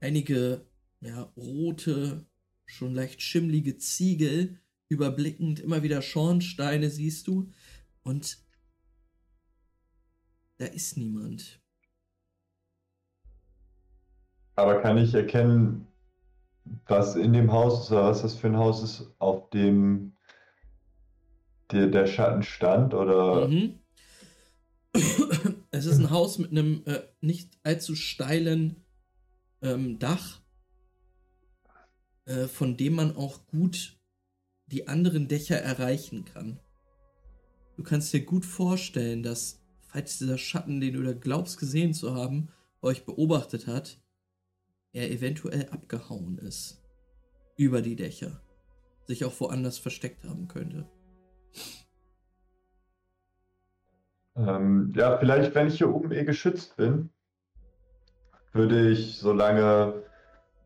einige 0.00 0.66
ja, 1.00 1.22
rote, 1.36 2.26
schon 2.66 2.94
leicht 2.94 3.22
schimmlige 3.22 3.78
Ziegel, 3.78 4.60
überblickend 4.88 5.60
immer 5.60 5.82
wieder 5.82 6.02
Schornsteine 6.02 6.90
siehst 6.90 7.26
du. 7.26 7.50
Und 8.02 8.38
da 10.60 10.66
ist 10.66 10.96
niemand. 10.96 11.60
Aber 14.56 14.82
kann 14.82 14.98
ich 14.98 15.14
erkennen, 15.14 15.86
was 16.86 17.16
in 17.16 17.32
dem 17.32 17.50
Haus 17.50 17.84
ist 17.84 17.92
oder 17.92 18.04
was 18.04 18.22
das 18.22 18.34
für 18.34 18.48
ein 18.48 18.58
Haus 18.58 18.82
ist, 18.82 19.14
auf 19.18 19.48
dem 19.50 20.12
der, 21.70 21.86
der 21.86 22.06
Schatten 22.06 22.42
stand? 22.42 22.92
Oder 22.94 23.48
Mhm. 23.48 23.78
Es 25.70 25.86
ist 25.86 25.98
ein 25.98 26.10
Haus 26.10 26.38
mit 26.38 26.50
einem 26.50 26.82
äh, 26.84 27.02
nicht 27.20 27.56
allzu 27.62 27.94
steilen 27.94 28.84
ähm, 29.62 29.98
Dach, 29.98 30.42
äh, 32.26 32.48
von 32.48 32.76
dem 32.76 32.94
man 32.94 33.16
auch 33.16 33.46
gut 33.46 33.96
die 34.66 34.88
anderen 34.88 35.28
Dächer 35.28 35.56
erreichen 35.56 36.24
kann. 36.24 36.58
Du 37.76 37.82
kannst 37.82 38.12
dir 38.12 38.24
gut 38.24 38.44
vorstellen, 38.44 39.22
dass, 39.22 39.59
falls 39.92 40.18
dieser 40.18 40.38
Schatten, 40.38 40.80
den 40.80 40.94
du 40.94 41.02
da 41.02 41.12
glaubst 41.12 41.58
gesehen 41.58 41.94
zu 41.94 42.14
haben, 42.14 42.48
euch 42.80 43.04
beobachtet 43.04 43.66
hat, 43.66 44.00
er 44.92 45.10
eventuell 45.10 45.68
abgehauen 45.70 46.38
ist. 46.38 46.82
Über 47.56 47.82
die 47.82 47.96
Dächer. 47.96 48.40
Sich 49.06 49.24
auch 49.24 49.38
woanders 49.40 49.78
versteckt 49.78 50.24
haben 50.24 50.48
könnte. 50.48 50.88
ähm, 54.36 54.92
ja, 54.94 55.18
vielleicht, 55.18 55.54
wenn 55.54 55.66
ich 55.66 55.78
hier 55.78 55.92
oben 55.92 56.12
eh 56.12 56.24
geschützt 56.24 56.76
bin, 56.76 57.10
würde 58.52 58.90
ich 58.90 59.18
so 59.18 59.32
lange 59.32 60.04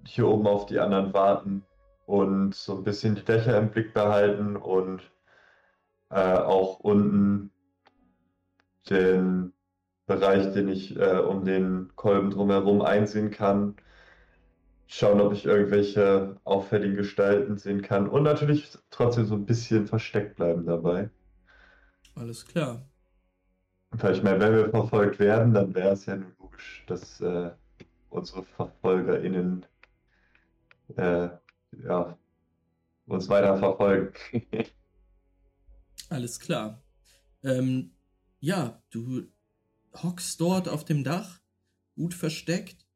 hier 0.07 0.29
oben 0.29 0.47
auf 0.47 0.67
die 0.67 0.79
anderen 0.79 1.13
warten 1.15 1.65
und 2.07 2.55
so 2.55 2.77
ein 2.77 2.85
bisschen 2.85 3.15
die 3.15 3.25
Dächer 3.25 3.59
im 3.59 3.71
Blick 3.71 3.95
behalten 3.95 4.57
und 4.57 5.01
äh, 6.11 6.37
auch 6.37 6.81
unten 6.81 7.51
den 8.91 9.53
Bereich, 10.07 10.53
den 10.53 10.69
ich 10.69 10.97
äh, 10.97 11.19
um 11.19 11.45
den 11.45 11.93
Kolben 11.97 12.31
drumherum 12.31 12.83
einsehen 12.83 13.31
kann. 13.31 13.77
Schauen, 14.87 15.21
ob 15.21 15.33
ich 15.33 15.47
irgendwelche 15.47 16.37
auffälligen 16.45 16.97
Gestalten 16.97 17.57
sehen 17.57 17.83
kann 17.83 18.09
und 18.09 18.23
natürlich 18.23 18.77
trotzdem 18.91 19.27
so 19.27 19.35
ein 19.35 19.47
bisschen 19.47 19.87
versteckt 19.87 20.37
bleiben 20.37 20.67
dabei. 20.67 21.11
Alles 22.15 22.45
klar. 22.47 22.87
Weil 23.91 24.15
ich 24.15 24.23
meine, 24.23 24.41
wenn 24.41 24.55
wir 24.55 24.71
verfolgt 24.71 25.19
werden, 25.19 25.55
dann 25.55 25.75
wäre 25.75 25.93
es 25.93 26.07
ja 26.07 26.17
nur 26.17 26.33
logisch, 26.39 26.85
dass 26.87 27.21
äh, 27.21 27.51
unsere 28.11 28.43
VerfolgerInnen 28.45 29.65
äh, 30.97 31.29
ja, 31.85 32.19
uns 33.07 33.29
weiter 33.29 33.57
verfolgen. 33.57 34.13
Alles 36.11 36.39
klar. 36.39 36.83
Ähm, 37.43 37.93
ja, 38.45 38.83
du 38.91 39.27
hockst 40.03 40.39
dort 40.39 40.69
auf 40.69 40.85
dem 40.85 41.03
Dach, 41.03 41.41
gut 41.95 42.13
versteckt. 42.13 42.87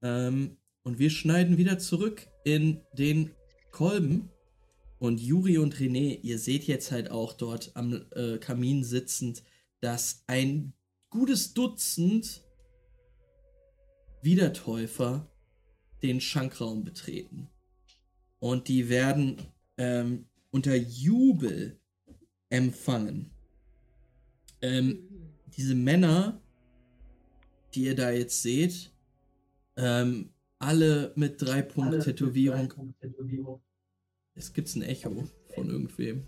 Ähm, 0.00 0.58
und 0.82 1.00
wir 1.00 1.10
schneiden 1.10 1.58
wieder 1.58 1.80
zurück 1.80 2.28
in 2.44 2.80
den 2.92 3.34
Kolben. 3.72 4.30
Und 5.00 5.20
Juri 5.20 5.58
und 5.58 5.74
René, 5.74 6.20
ihr 6.20 6.38
seht 6.38 6.68
jetzt 6.68 6.92
halt 6.92 7.10
auch 7.10 7.32
dort 7.32 7.72
am 7.74 8.06
äh, 8.12 8.38
Kamin 8.38 8.84
sitzend, 8.84 9.42
dass 9.80 10.22
ein 10.28 10.72
gutes 11.08 11.52
Dutzend 11.52 12.44
Wiedertäufer 14.22 15.28
den 16.02 16.20
Schankraum 16.20 16.84
betreten. 16.84 17.48
Und 18.38 18.68
die 18.68 18.88
werden 18.88 19.36
ähm, 19.78 20.26
unter 20.52 20.76
Jubel 20.76 21.80
empfangen. 22.50 23.32
Ähm, 24.62 25.08
diese 25.56 25.74
Männer, 25.74 26.40
die 27.74 27.84
ihr 27.84 27.94
da 27.94 28.10
jetzt 28.10 28.42
seht, 28.42 28.92
ähm, 29.76 30.30
alle 30.58 31.12
mit 31.16 31.40
drei 31.40 31.62
Punkt 31.62 32.02
Tätowierung. 32.04 32.70
Es 34.34 34.52
gibt 34.52 34.74
ein 34.76 34.82
Echo 34.82 35.28
von 35.54 35.70
irgendwem. 35.70 36.26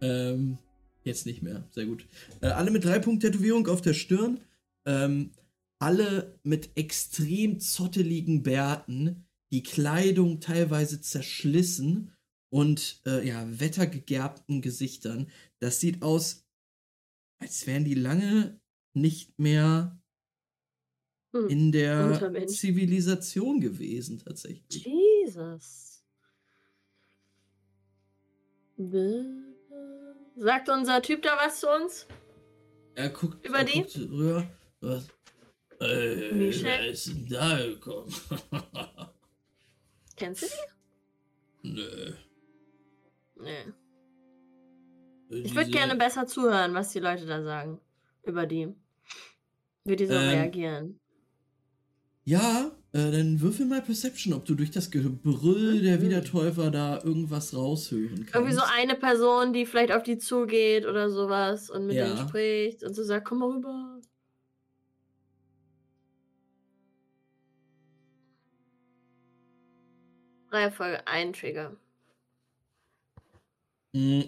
Ähm, 0.00 0.58
jetzt 1.02 1.26
nicht 1.26 1.42
mehr. 1.42 1.66
Sehr 1.70 1.86
gut. 1.86 2.06
Äh, 2.40 2.48
alle 2.48 2.70
mit 2.70 2.84
drei 2.84 2.98
Punkt 2.98 3.22
Tätowierung 3.22 3.66
auf 3.68 3.82
der 3.82 3.94
Stirn. 3.94 4.40
Ähm, 4.86 5.32
alle 5.78 6.38
mit 6.42 6.70
extrem 6.76 7.60
zotteligen 7.60 8.42
Bärten. 8.42 9.26
Die 9.50 9.62
Kleidung 9.62 10.40
teilweise 10.40 11.00
zerschlissen 11.00 12.12
und 12.54 13.00
äh, 13.04 13.26
ja, 13.26 13.44
wettergegerbten 13.58 14.62
Gesichtern. 14.62 15.28
Das 15.58 15.80
sieht 15.80 16.02
aus, 16.02 16.46
als 17.40 17.66
wären 17.66 17.84
die 17.84 17.94
lange 17.94 18.60
nicht 18.92 19.36
mehr 19.40 20.00
Hm. 21.32 21.48
in 21.48 21.72
der. 21.72 22.46
Zivilisation 22.46 23.60
gewesen, 23.60 24.20
tatsächlich. 24.20 24.84
Jesus. 24.86 26.04
Sagt 30.36 30.68
unser 30.68 31.02
Typ 31.02 31.22
da 31.22 31.36
was 31.44 31.58
zu 31.58 31.68
uns? 31.68 32.06
Er 32.94 33.10
guckt, 33.10 33.44
Über 33.44 33.58
er 33.58 33.64
die? 33.64 33.82
guckt 33.82 33.96
rüber. 33.98 34.48
Was? 34.80 35.08
Äh, 35.80 36.32
Michel? 36.32 36.64
wer 36.66 36.86
ist 36.88 37.08
denn 37.08 37.26
da 37.28 37.66
gekommen? 37.66 38.14
Kennst 40.16 40.42
du 40.44 40.46
die? 40.46 41.68
Nö. 41.68 42.10
Nee. 42.10 42.14
Ich 45.42 45.54
würde 45.54 45.70
gerne 45.70 45.96
besser 45.96 46.26
zuhören, 46.26 46.74
was 46.74 46.90
die 46.92 46.98
Leute 47.00 47.26
da 47.26 47.42
sagen. 47.42 47.80
Über 48.24 48.46
die. 48.46 48.74
Wie 49.84 49.96
die 49.96 50.06
so 50.06 50.14
Ähm, 50.14 50.28
reagieren. 50.28 50.98
Ja, 52.26 52.72
äh, 52.92 53.10
dann 53.10 53.40
würfel 53.40 53.66
mal 53.66 53.82
Perception, 53.82 54.32
ob 54.34 54.44
du 54.46 54.54
durch 54.54 54.70
das 54.70 54.90
Gebrüll 54.90 55.82
der 55.82 55.98
Mhm. 55.98 56.02
Wiedertäufer 56.02 56.70
da 56.70 57.02
irgendwas 57.02 57.54
raushören 57.54 58.26
kannst. 58.26 58.34
Irgendwie 58.34 58.52
so 58.54 58.62
eine 58.62 58.94
Person, 58.96 59.52
die 59.52 59.66
vielleicht 59.66 59.92
auf 59.92 60.02
die 60.02 60.18
zugeht 60.18 60.86
oder 60.86 61.10
sowas 61.10 61.70
und 61.70 61.86
mit 61.86 61.96
Ja. 61.96 62.06
denen 62.06 62.16
spricht 62.18 62.82
und 62.82 62.94
so 62.94 63.02
sagt, 63.02 63.26
komm 63.26 63.38
mal 63.38 63.50
rüber. 63.50 64.00
Reihenfolge, 70.50 71.06
ein 71.06 71.34
Trigger. 71.34 71.76
Mm. 73.94 74.22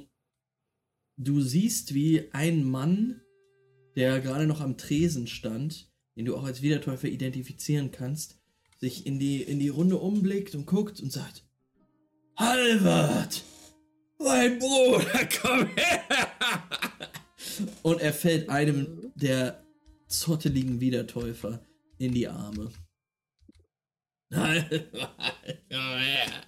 Du 1.18 1.40
siehst, 1.40 1.94
wie 1.94 2.28
ein 2.32 2.64
Mann, 2.64 3.22
der 3.96 4.20
gerade 4.20 4.46
noch 4.46 4.60
am 4.60 4.76
Tresen 4.76 5.26
stand, 5.26 5.90
den 6.14 6.26
du 6.26 6.36
auch 6.36 6.44
als 6.44 6.62
Wiedertäufer 6.62 7.08
identifizieren 7.08 7.90
kannst, 7.90 8.38
sich 8.78 9.06
in 9.06 9.18
die, 9.18 9.42
in 9.42 9.58
die 9.58 9.70
Runde 9.70 9.96
umblickt 9.96 10.54
und 10.54 10.66
guckt 10.66 11.00
und 11.00 11.12
sagt: 11.12 11.44
Halvard! 12.36 13.42
Mein 14.18 14.58
Bruder, 14.58 15.28
komm 15.42 15.68
her! 15.74 16.02
Und 17.82 18.00
er 18.00 18.12
fällt 18.12 18.48
einem 18.48 19.12
der 19.14 19.64
zotteligen 20.06 20.80
Wiedertäufer 20.80 21.64
in 21.98 22.12
die 22.12 22.28
Arme. 22.28 22.70
Halvard, 24.34 24.92
komm 25.70 25.98
her! 25.98 26.42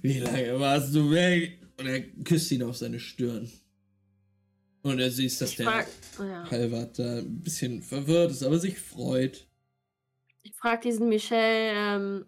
Wie 0.00 0.18
lange 0.18 0.58
warst 0.58 0.94
du 0.94 1.10
weg? 1.10 1.61
Und 1.78 1.86
er 1.86 2.00
küsst 2.24 2.50
ihn 2.52 2.62
auf 2.62 2.76
seine 2.76 3.00
Stirn. 3.00 3.50
Und 4.82 4.98
er 4.98 5.10
sieht, 5.10 5.40
dass 5.40 5.54
der 5.56 5.66
frag, 5.66 5.88
oh 6.18 6.24
ja. 6.24 6.50
Halvard 6.50 6.98
da 6.98 7.18
ein 7.18 7.40
bisschen 7.40 7.82
verwirrt 7.82 8.32
ist, 8.32 8.42
aber 8.42 8.58
sich 8.58 8.78
freut. 8.78 9.46
ich 10.42 10.54
frag 10.54 10.82
diesen 10.82 11.08
Michel, 11.08 11.38
ähm, 11.38 12.26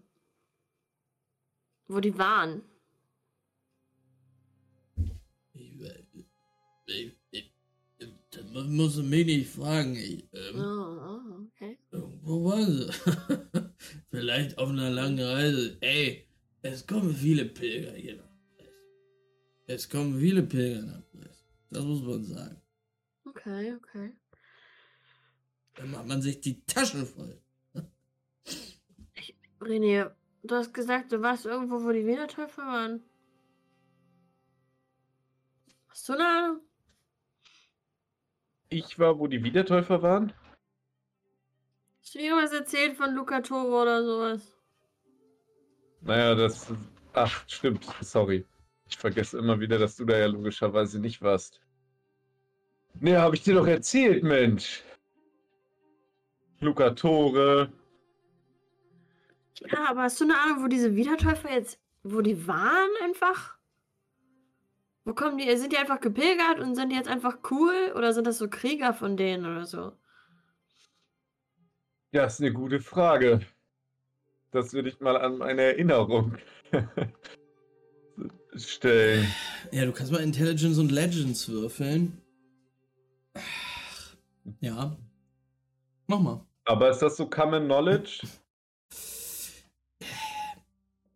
wo 1.89 1.99
die 2.01 2.17
waren. 2.17 2.63
Ich, 5.55 5.81
ich, 6.87 7.13
ich, 7.31 7.53
das 8.31 8.67
musst 8.67 8.99
du 8.99 9.03
mich 9.03 9.27
nicht 9.27 9.51
fragen. 9.51 9.97
Ich, 9.97 10.25
Oh, 10.33 10.37
ähm, 10.37 10.61
oh, 10.61 11.49
okay. 11.49 11.79
Wo 11.91 12.45
waren 12.45 12.73
sie? 12.73 12.91
Vielleicht 14.11 14.59
auf 14.59 14.69
einer 14.69 14.91
langen 14.91 15.21
Reise. 15.21 15.77
Ey, 15.81 16.27
es 16.63 16.87
kommen 16.87 17.15
viele 17.15 17.47
Pilger 17.47 17.93
hier 17.93 18.17
nach. 18.17 18.34
Es 19.67 19.89
kommen 19.89 20.19
viele 20.21 20.43
Pilger 20.43 20.83
nach 20.83 21.03
Brest. 21.13 21.45
Das 21.71 21.85
muss 21.85 22.03
man 22.03 22.25
sagen. 22.25 22.61
Okay, 23.25 23.75
okay. 23.75 24.13
Da 25.75 25.85
macht 25.87 26.07
man 26.07 26.23
sich 26.23 26.41
die 26.41 26.65
Taschen 26.67 27.07
voll. 27.07 27.41
René, 29.61 30.11
du 30.43 30.55
hast 30.55 30.75
gesagt, 30.75 31.13
du 31.13 31.23
warst 31.23 31.47
irgendwo, 31.47 31.83
wo 31.83 31.93
die 31.93 32.07
Wiedertäufer 32.07 32.63
waren. 32.63 33.03
Hast 35.89 36.09
du 36.09 36.13
eine 36.13 36.27
Ahnung? 36.27 36.61
Ich 38.69 38.99
war, 38.99 39.19
wo 39.19 39.27
die 39.27 39.43
Wiedertäufer 39.43 40.03
waren? 40.03 40.33
Hast 42.01 42.15
du 42.15 42.19
irgendwas 42.19 42.53
erzählt 42.53 42.97
von 42.97 43.15
Luca 43.15 43.41
Toro 43.41 43.83
oder 43.83 44.05
sowas? 44.05 44.57
Naja, 46.03 46.35
das. 46.35 46.73
Ach, 47.15 47.49
stimmt. 47.49 47.87
Sorry. 48.03 48.45
Ich 48.95 48.99
vergesse 49.01 49.39
immer 49.39 49.59
wieder, 49.59 49.77
dass 49.77 49.97
du 49.97 50.05
da 50.05 50.17
ja 50.17 50.27
logischerweise 50.27 51.01
nicht 51.01 51.21
warst. 51.21 51.61
Nee, 53.01 53.17
habe 53.17 53.35
ich 53.35 53.43
dir 53.43 53.55
doch 53.55 53.67
erzählt, 53.67 54.23
Mensch. 54.23 54.85
Luca 56.61 56.91
Tore. 56.91 57.73
Ja, 59.67 59.91
aber 59.91 60.03
hast 60.03 60.21
du 60.21 60.25
eine 60.25 60.39
Ahnung, 60.39 60.63
wo 60.63 60.69
diese 60.69 60.95
Wiedertäufer 60.95 61.51
jetzt, 61.51 61.81
wo 62.05 62.21
die 62.21 62.47
waren 62.47 62.89
einfach? 63.03 63.59
Wo 65.05 65.13
kommen 65.13 65.39
die? 65.39 65.57
Sind 65.57 65.73
die 65.73 65.77
einfach 65.77 66.01
gepilgert 66.01 66.61
und 66.61 66.77
sind 66.77 66.91
die 66.91 66.97
jetzt 66.97 67.11
einfach 67.11 67.39
cool? 67.51 67.93
Oder 67.97 68.13
sind 68.13 68.29
das 68.29 68.39
so 68.39 68.49
Krieger 68.49 68.95
von 68.95 69.17
denen 69.17 69.45
oder 69.45 69.67
so? 69.67 69.93
Ja, 72.13 72.27
ist 72.27 72.41
eine 72.41 72.53
gute 72.53 72.79
Frage. 72.79 73.41
Das 74.53 74.73
würde 74.73 74.89
ich 74.89 75.01
mal 75.01 75.17
an 75.17 75.39
meine 75.39 75.63
Erinnerung 75.63 76.39
stellen. 78.57 79.27
Ja, 79.73 79.85
du 79.85 79.93
kannst 79.93 80.13
mal 80.13 80.23
Intelligence 80.23 80.79
und 80.79 80.93
Legends 80.93 81.49
würfeln. 81.49 82.21
Ja. 84.61 84.97
Mach 86.07 86.21
mal. 86.21 86.47
Aber 86.65 86.91
ist 86.91 87.01
das 87.01 87.17
so 87.17 87.27
Common 87.27 87.65
Knowledge? 87.65 88.27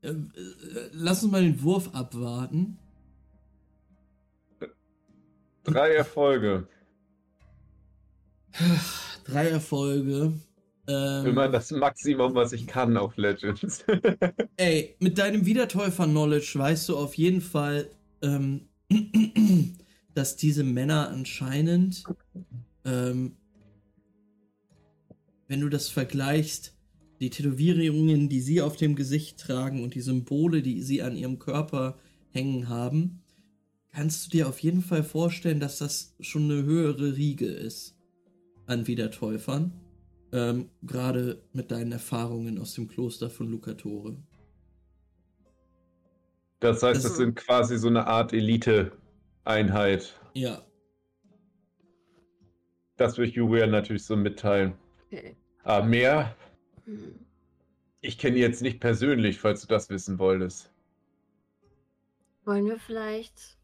Äh, 0.03 0.09
äh, 0.09 0.17
Lass 0.93 1.23
uns 1.23 1.33
mal 1.33 1.43
den 1.43 1.63
Wurf 1.63 1.95
abwarten. 1.95 2.79
Drei 5.65 5.95
Erfolge. 5.95 6.67
Drei 9.25 9.49
Erfolge. 9.49 10.33
Ähm, 10.89 11.27
Immer 11.27 11.49
das 11.49 11.71
Maximum, 11.71 12.35
was 12.35 12.53
ich 12.53 12.67
kann 12.67 12.97
auf 12.97 13.17
Legends. 13.19 13.85
Ey, 14.57 14.97
mit 15.01 15.19
deinem 15.19 15.45
Wiedertäufer-Knowledge 15.45 16.53
weißt 16.59 16.89
du 16.89 16.97
auf 16.97 17.15
jeden 17.15 17.43
Fall, 17.43 17.91
ähm, 18.23 18.69
dass 20.15 20.37
diese 20.37 20.65
Männer 20.65 21.11
anscheinend, 21.11 22.05
ähm, 22.87 23.37
wenn 25.47 25.61
du 25.61 25.69
das 25.69 25.89
vergleichst, 25.91 26.75
die 27.21 27.31
Tätowierungen, 27.31 28.31
die 28.31 28.41
sie 28.41 28.63
auf 28.63 28.77
dem 28.77 28.97
Gesicht 28.97 29.39
tragen 29.39 29.85
und 29.85 29.95
die 29.95 30.01
Symbole, 30.01 30.63
die 30.63 30.81
sie 30.83 31.03
an 31.03 31.17
ihrem 31.17 31.39
Körper 31.39 31.99
hängen 32.31 32.69
haben, 32.69 33.23
kannst 33.93 34.27
du 34.27 34.31
dir 34.31 34.49
auf 34.49 34.61
jeden 34.61 34.83
Fall 34.83 35.03
vorstellen, 35.03 35.61
dass 35.61 35.79
das 35.79 36.15
schon 36.21 36.45
eine 36.45 36.63
höhere 36.63 37.17
Riege 37.17 37.47
ist 37.47 37.97
an 38.67 38.87
Wiedertäufern. 38.87 39.73
Ähm, 40.33 40.69
Gerade 40.83 41.43
mit 41.53 41.71
deinen 41.71 41.93
Erfahrungen 41.93 42.59
aus 42.59 42.75
dem 42.75 42.87
Kloster 42.89 43.31
von 43.31 43.49
Lucatore. 43.51 44.17
Das 46.61 46.83
heißt, 46.83 46.97
Das- 46.97 47.11
das 47.13 47.17
sind 47.17 47.37
quasi 47.37 47.79
so 47.79 47.89
eine 47.89 48.07
Art 48.07 48.33
Elite-Einheit. 48.33 50.21
Ja, 50.35 50.63
Das 52.97 53.17
will 53.17 53.29
ich 53.29 53.35
Julian 53.37 53.71
natürlich 53.71 54.05
so 54.05 54.17
mitteilen. 54.17 54.75
Okay. 55.07 55.37
Aber 55.63 55.87
mehr, 55.87 56.35
Hm. 56.85 57.15
ich 58.01 58.19
kenne 58.19 58.35
ihn 58.37 58.43
jetzt 58.43 58.61
nicht 58.61 58.81
persönlich, 58.81 59.39
falls 59.39 59.61
du 59.61 59.69
das 59.69 59.89
wissen 59.89 60.19
wolltest. 60.19 60.73
Wollen 62.45 62.67
wir 62.67 62.81
vielleicht. 62.81 63.57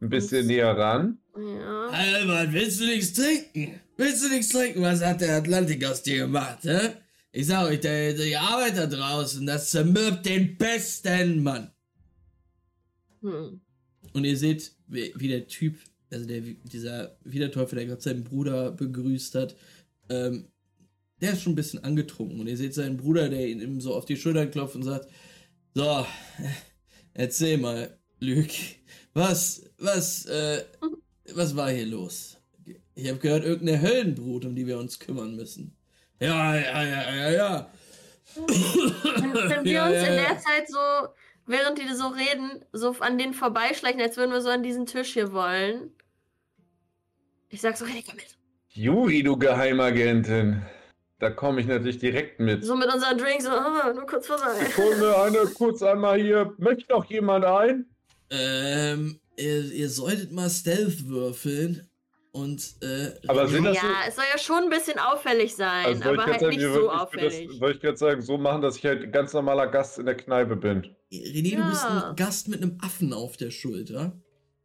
Ein 0.00 0.10
bisschen 0.10 0.38
Uns- 0.42 0.46
näher 0.46 0.76
ran. 0.78 1.18
Ja. 1.36 1.88
Albert, 1.88 2.52
willst 2.52 2.80
du 2.80 2.84
nichts 2.86 3.14
trinken? 3.14 3.80
Willst 4.00 4.24
du 4.24 4.30
nichts 4.30 4.48
trinken? 4.48 4.80
Was 4.80 5.04
hat 5.04 5.20
der 5.20 5.36
Atlantik 5.36 5.84
aus 5.84 6.02
dir 6.02 6.20
gemacht, 6.20 6.60
hä? 6.62 6.92
Ich 7.32 7.48
sag 7.48 7.68
euch, 7.68 7.80
der, 7.80 8.14
die 8.14 8.34
Arbeit 8.34 8.78
da 8.78 8.86
draußen, 8.86 9.44
das 9.44 9.68
zermürbt 9.68 10.24
den 10.24 10.56
besten 10.56 11.42
Mann. 11.42 11.70
Hm. 13.20 13.60
Und 14.14 14.24
ihr 14.24 14.38
seht, 14.38 14.72
wie, 14.86 15.12
wie 15.16 15.28
der 15.28 15.46
Typ, 15.46 15.76
also 16.10 16.24
der, 16.24 16.40
dieser 16.40 17.14
Wiedertäufer, 17.24 17.76
der 17.76 17.84
gerade 17.84 18.00
seinen 18.00 18.24
Bruder 18.24 18.70
begrüßt 18.70 19.34
hat, 19.34 19.54
ähm, 20.08 20.46
der 21.20 21.34
ist 21.34 21.42
schon 21.42 21.52
ein 21.52 21.56
bisschen 21.56 21.84
angetrunken. 21.84 22.40
Und 22.40 22.46
ihr 22.46 22.56
seht 22.56 22.72
seinen 22.72 22.96
Bruder, 22.96 23.28
der 23.28 23.46
ihn 23.46 23.60
ihm 23.60 23.82
so 23.82 23.94
auf 23.94 24.06
die 24.06 24.16
Schulter 24.16 24.46
klopft 24.46 24.76
und 24.76 24.84
sagt, 24.84 25.10
so, 25.74 26.06
erzähl 27.12 27.58
mal, 27.58 27.98
Lüg, 28.18 28.50
was, 29.12 29.62
was, 29.76 30.24
äh, 30.24 30.64
was 31.34 31.54
war 31.54 31.70
hier 31.70 31.84
los? 31.84 32.39
Ich 33.02 33.08
habe 33.08 33.18
gehört, 33.18 33.44
irgendeine 33.44 33.80
Höllenbrut, 33.80 34.44
um 34.44 34.54
die 34.54 34.66
wir 34.66 34.78
uns 34.78 34.98
kümmern 34.98 35.34
müssen. 35.34 35.74
Ja, 36.20 36.54
ja, 36.54 36.84
ja, 36.84 37.14
ja, 37.14 37.30
ja. 37.30 37.70
Sind 38.34 39.64
wir 39.64 39.72
Ja, 39.72 39.86
uns 39.86 39.94
ja, 39.94 40.06
in 40.06 40.14
ja. 40.14 40.28
der 40.28 40.38
Zeit 40.38 40.68
so 40.68 40.78
während 41.46 41.78
die 41.78 41.94
so 41.94 42.08
reden, 42.08 42.64
so 42.72 42.94
an 43.00 43.18
denen 43.18 43.34
vorbeischleichen, 43.34 44.00
als 44.00 44.16
würden 44.16 44.32
wir 44.32 44.40
so 44.40 44.50
an 44.50 44.62
diesen 44.62 44.86
Tisch 44.86 45.14
hier 45.14 45.32
wollen. 45.32 45.90
Ich 47.48 47.60
sag 47.60 47.76
so, 47.76 47.84
René, 47.84 48.04
komm 48.06 48.16
mit. 48.16 48.36
Juri, 48.68 49.22
du 49.22 49.36
Geheimagentin. 49.36 50.62
Da 51.18 51.30
komme 51.30 51.60
ich 51.60 51.66
natürlich 51.66 51.98
direkt 51.98 52.38
mit. 52.38 52.64
So 52.64 52.76
mit 52.76 52.92
unseren 52.92 53.18
Drinks, 53.18 53.44
so, 53.44 53.50
ah, 53.50 53.92
nur 53.92 54.06
kurz 54.06 54.26
vorbei. 54.26 54.54
Ich 54.66 54.76
hol 54.76 54.96
mir 54.96 55.18
eine 55.22 55.38
kurz 55.52 55.82
einmal 55.82 56.20
hier. 56.20 56.54
Möchte 56.58 56.92
noch 56.92 57.04
jemand 57.06 57.44
ein? 57.44 57.86
Ähm, 58.30 59.20
ihr, 59.36 59.72
ihr 59.72 59.90
solltet 59.90 60.32
mal 60.32 60.48
Stealth 60.48 61.08
würfeln. 61.08 61.89
Und, 62.32 62.76
äh. 62.82 63.10
Aber 63.26 63.48
sind 63.48 63.64
das 63.64 63.76
Ja, 63.76 64.02
es 64.06 64.14
soll 64.14 64.24
ja 64.32 64.38
schon 64.38 64.64
ein 64.64 64.70
bisschen 64.70 64.98
auffällig 65.00 65.56
sein, 65.56 65.84
Also 65.86 66.10
aber 66.10 66.24
halt 66.26 66.38
gerade 66.38 66.48
nicht 66.48 66.60
sagen, 66.60 66.74
so 66.74 66.80
würde 66.82 67.00
auffällig. 67.00 67.48
das, 67.48 67.60
wollte 67.60 67.76
ich 67.76 67.82
gerade 67.82 67.96
sagen, 67.96 68.22
so 68.22 68.38
machen, 68.38 68.62
dass 68.62 68.76
ich 68.76 68.86
halt 68.86 69.12
ganz 69.12 69.32
normaler 69.32 69.66
Gast 69.66 69.98
in 69.98 70.06
der 70.06 70.16
Kneipe 70.16 70.54
bin. 70.54 70.94
René, 71.12 71.56
du 71.56 71.68
bist 71.68 71.82
Ja. 71.82 72.10
ein 72.10 72.16
Gast 72.16 72.46
mit 72.48 72.62
einem 72.62 72.78
Affen 72.82 73.12
auf 73.12 73.36
der 73.36 73.50
Schulter. 73.50 74.12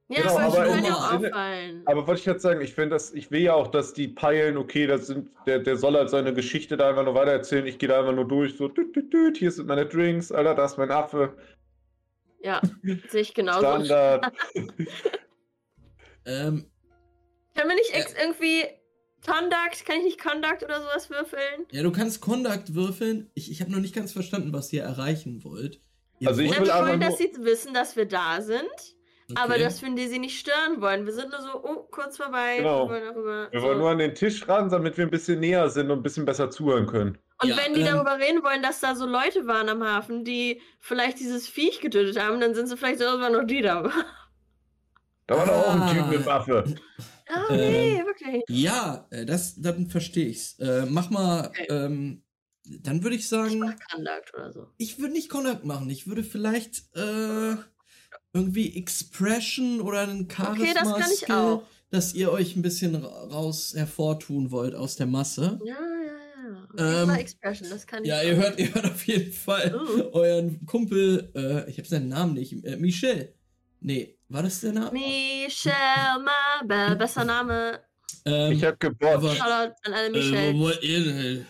Ja, 0.09 0.21
Genau, 0.21 0.37
das 0.37 0.55
aber 0.55 0.67
ja 0.67 0.93
auch 0.93 1.13
auffallen. 1.13 1.81
Aber 1.85 2.05
wollte 2.05 2.19
ich 2.19 2.25
jetzt 2.27 2.43
sagen, 2.43 2.61
ich 2.61 2.75
finde 2.75 2.89
das, 2.91 3.11
ich 3.11 3.31
will 3.31 3.41
ja 3.41 3.55
auch, 3.55 3.69
dass 3.69 3.93
die 3.93 4.09
peilen, 4.09 4.57
okay, 4.57 4.85
das 4.85 5.07
sind, 5.07 5.29
der, 5.47 5.57
der 5.57 5.75
soll 5.77 5.95
halt 5.95 6.11
seine 6.11 6.31
Geschichte 6.35 6.77
da 6.77 6.89
einfach 6.89 7.03
nur 7.03 7.15
weiter 7.15 7.31
erzählen. 7.31 7.65
Ich 7.65 7.79
gehe 7.79 7.89
da 7.89 7.97
einfach 8.01 8.13
nur 8.13 8.27
durch, 8.27 8.55
so, 8.55 8.67
düt, 8.67 8.95
düt, 8.95 9.11
düt, 9.11 9.37
hier 9.37 9.49
sind 9.51 9.65
meine 9.67 9.87
Drinks, 9.87 10.31
Alter, 10.31 10.53
da 10.53 10.65
ist 10.65 10.77
mein 10.77 10.91
Affe. 10.91 11.35
Ja, 12.43 12.61
sehe 13.09 13.21
ich 13.21 13.33
genauso. 13.33 13.61
Standard. 13.61 14.31
Ähm, 16.27 16.65
Können 17.55 17.69
wir 17.69 17.75
nicht 17.75 17.91
Ja. 17.91 17.99
ex 18.01 18.13
irgendwie 18.19 18.63
Conduct, 19.25 19.85
kann 19.85 19.97
ich 19.97 20.03
nicht 20.03 20.21
Conduct 20.21 20.63
oder 20.63 20.81
sowas 20.81 21.09
würfeln? 21.09 21.65
ja, 21.71 21.81
du 21.83 21.91
kannst 21.91 22.21
Conduct 22.21 22.75
würfeln. 22.75 23.31
Ich, 23.33 23.49
ich 23.51 23.61
habe 23.61 23.71
noch 23.71 23.79
nicht 23.79 23.95
ganz 23.95 24.11
verstanden, 24.13 24.53
was 24.53 24.71
ihr 24.71 24.83
erreichen 24.83 25.43
wollt. 25.43 25.81
Ihr 26.19 26.27
Also 26.29 26.41
ich 26.41 26.51
Ja, 26.51 26.59
will 26.59 26.65
wir 26.67 26.73
einfach 26.75 26.87
wollen, 26.87 26.99
nur- 26.99 27.09
dass 27.09 27.17
sie 27.17 27.31
wir 27.37 27.73
dass 27.73 27.95
wir 27.95 28.05
da 28.05 28.41
sind, 28.41 28.69
aber 29.33 29.55
Okay. 29.55 29.63
dass 29.63 29.81
wir 29.81 29.95
die 29.95 30.07
sie 30.07 30.19
nicht 30.19 30.39
stören 30.39 30.79
wollen. 30.79 31.05
Wir 31.05 31.13
sind 31.13 31.29
nur 31.31 31.41
so, 31.41 31.63
oh, 31.63 31.87
kurz 31.89 32.17
vorbei, 32.17 32.57
Genau. 32.57 32.85
wir 32.87 32.89
wollen 32.93 33.03
darüber. 33.13 33.51
Wir 33.51 33.59
so. 33.59 33.65
wollen 33.65 33.77
nur 33.79 33.89
an 33.89 33.97
den 33.97 34.13
Tisch 34.15 34.47
ran, 34.47 34.69
damit 34.69 34.97
wir 34.97 35.05
ein 35.05 35.11
bisschen 35.11 35.39
näher 35.39 35.69
sind 35.69 35.89
und 35.89 35.99
ein 35.99 36.03
bisschen 36.03 36.25
besser 36.25 36.49
zuhören 36.51 36.85
können. 36.85 37.17
Und 37.41 37.49
Ja, 37.49 37.57
wenn 37.57 37.73
die 37.73 37.81
ähm, 37.81 37.87
darüber 37.87 38.17
reden 38.19 38.43
wollen, 38.43 38.61
dass 38.61 38.79
da 38.79 38.95
so 38.95 39.05
Leute 39.05 39.45
waren 39.47 39.67
am 39.67 39.83
Hafen, 39.83 40.23
die 40.23 40.61
vielleicht 40.79 41.19
dieses 41.19 41.49
Viech 41.49 41.81
getötet 41.81 42.17
haben, 42.21 42.39
dann 42.39 42.53
sind 42.53 42.67
sie 42.67 42.77
vielleicht 42.77 42.99
so, 42.99 43.05
waren 43.05 43.33
noch 43.33 43.43
die 43.45 43.61
da. 43.61 43.91
Da 45.27 45.35
war 45.37 45.45
doch 45.47 45.53
auch 45.53 45.81
ein 45.81 45.93
Typ 45.95 46.03
Ah. 46.03 46.07
mit 46.07 46.25
Waffe. 46.27 46.63
Ah, 47.27 47.47
Ähm, 47.49 47.57
nee, 47.57 48.05
wirklich. 48.05 48.43
Ja, 48.49 49.07
äh, 49.09 49.25
das, 49.25 49.55
dann 49.61 49.87
verstehe 49.87 50.27
ich's. 50.27 50.59
Äh, 50.59 50.85
mach 50.87 51.09
mal, 51.09 51.47
Okay. 51.47 51.67
ähm, 51.69 52.23
dann 52.65 53.03
würde 53.03 53.15
ich 53.15 53.23
Ich 53.23 53.29
sagen, 53.29 53.59
mach 53.59 53.75
Conduct 53.91 54.33
oder 54.33 54.51
so. 54.53 54.67
ich 54.77 54.99
würde 54.99 55.13
nicht 55.13 55.29
Conduct 55.29 55.65
machen. 55.65 55.89
Ich 55.89 56.07
würde 56.07 56.23
vielleicht 56.23 56.83
äh, 56.95 57.55
irgendwie 58.33 58.75
Expression 58.77 59.81
oder 59.81 60.01
einen 60.01 60.29
Charisma 60.29 60.63
Okay, 60.63 60.73
das 60.73 60.93
kann 60.93 61.11
ich 61.13 61.31
auch. 61.31 61.63
dass 61.89 62.13
ihr 62.13 62.31
euch 62.31 62.55
ein 62.55 62.61
bisschen 62.61 62.95
ra- 62.95 63.25
raus 63.25 63.73
hervortun 63.75 64.51
wollt 64.51 64.75
aus 64.75 64.95
der 64.95 65.05
Masse. 65.07 65.59
Ja, 65.63 65.75
ja, 65.75 66.67
ja. 66.77 67.03
Ähm, 67.03 67.09
Expression, 67.11 67.69
das 67.69 67.87
kann 67.87 68.03
ich 68.03 68.09
Ja, 68.09 68.19
auch. 68.19 68.23
ihr 68.23 68.35
hört, 68.35 68.59
ihr 68.59 68.73
hört 68.73 68.85
auf 68.85 69.05
jeden 69.07 69.31
Fall 69.31 69.73
Oh. 69.75 70.09
euren 70.13 70.65
Kumpel, 70.65 71.31
äh, 71.35 71.69
ich 71.69 71.77
habe 71.77 71.87
seinen 71.87 72.09
Namen 72.09 72.33
nicht, 72.33 72.63
äh, 72.65 72.77
Michel. 72.77 73.33
Nee, 73.79 74.14
war 74.29 74.43
das 74.43 74.61
der 74.61 74.73
Name? 74.73 74.91
Michelle 74.91 76.23
Mabel, 76.59 76.95
besser 76.95 77.23
Name. 77.25 77.79
Ähm, 78.25 78.51
Ich 78.53 78.63
hab 78.63 78.79
gebotcht. 78.79 79.13
aber- 79.15 79.35
Shoutout 79.35 79.75
an 79.83 79.93
alle 79.93 80.07
äh, 80.07 80.09
Michelle. 80.09 80.53
wo 80.55 80.59
wollt 80.61 80.83
ihr 80.83 81.03
denn? 81.03 81.47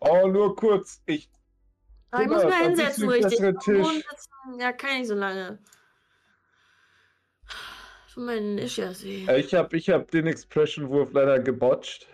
Oh, 0.00 0.26
nur 0.28 0.54
kurz. 0.56 1.00
Ich, 1.06 1.28
Ah, 2.12 2.22
ich 2.22 2.28
muss 2.28 2.42
mal, 2.42 2.64
hinsetzen, 2.64 3.06
besserer 3.06 3.54
Tisch. 3.60 3.86
Sitzen. 3.86 4.58
Ja, 4.60 4.72
kann 4.72 5.00
ich 5.02 5.06
so 5.08 5.14
lange. 5.14 5.58
Tut 8.12 8.24
mein 8.24 8.58
Ischias 8.58 9.04
weh. 9.04 9.26
äh, 9.28 9.38
ich 9.40 9.54
hab, 9.54 9.72
ich 9.72 9.88
hab 9.90 10.10
den 10.10 10.26
Expression-Wurf 10.26 11.12
leider 11.12 11.38
gebotcht. 11.38 12.08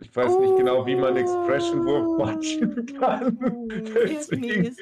Ich 0.00 0.14
weiß 0.14 0.38
nicht 0.38 0.56
genau, 0.56 0.86
wie 0.86 0.94
man 0.94 1.16
Expression-Wurf 1.16 2.16
botchen 2.18 2.86
kann. 3.00 3.36
Oh, 3.42 3.66
der 3.68 4.02
ist 4.02 4.30
Deswegen- 4.30 4.62
mies. 4.62 4.76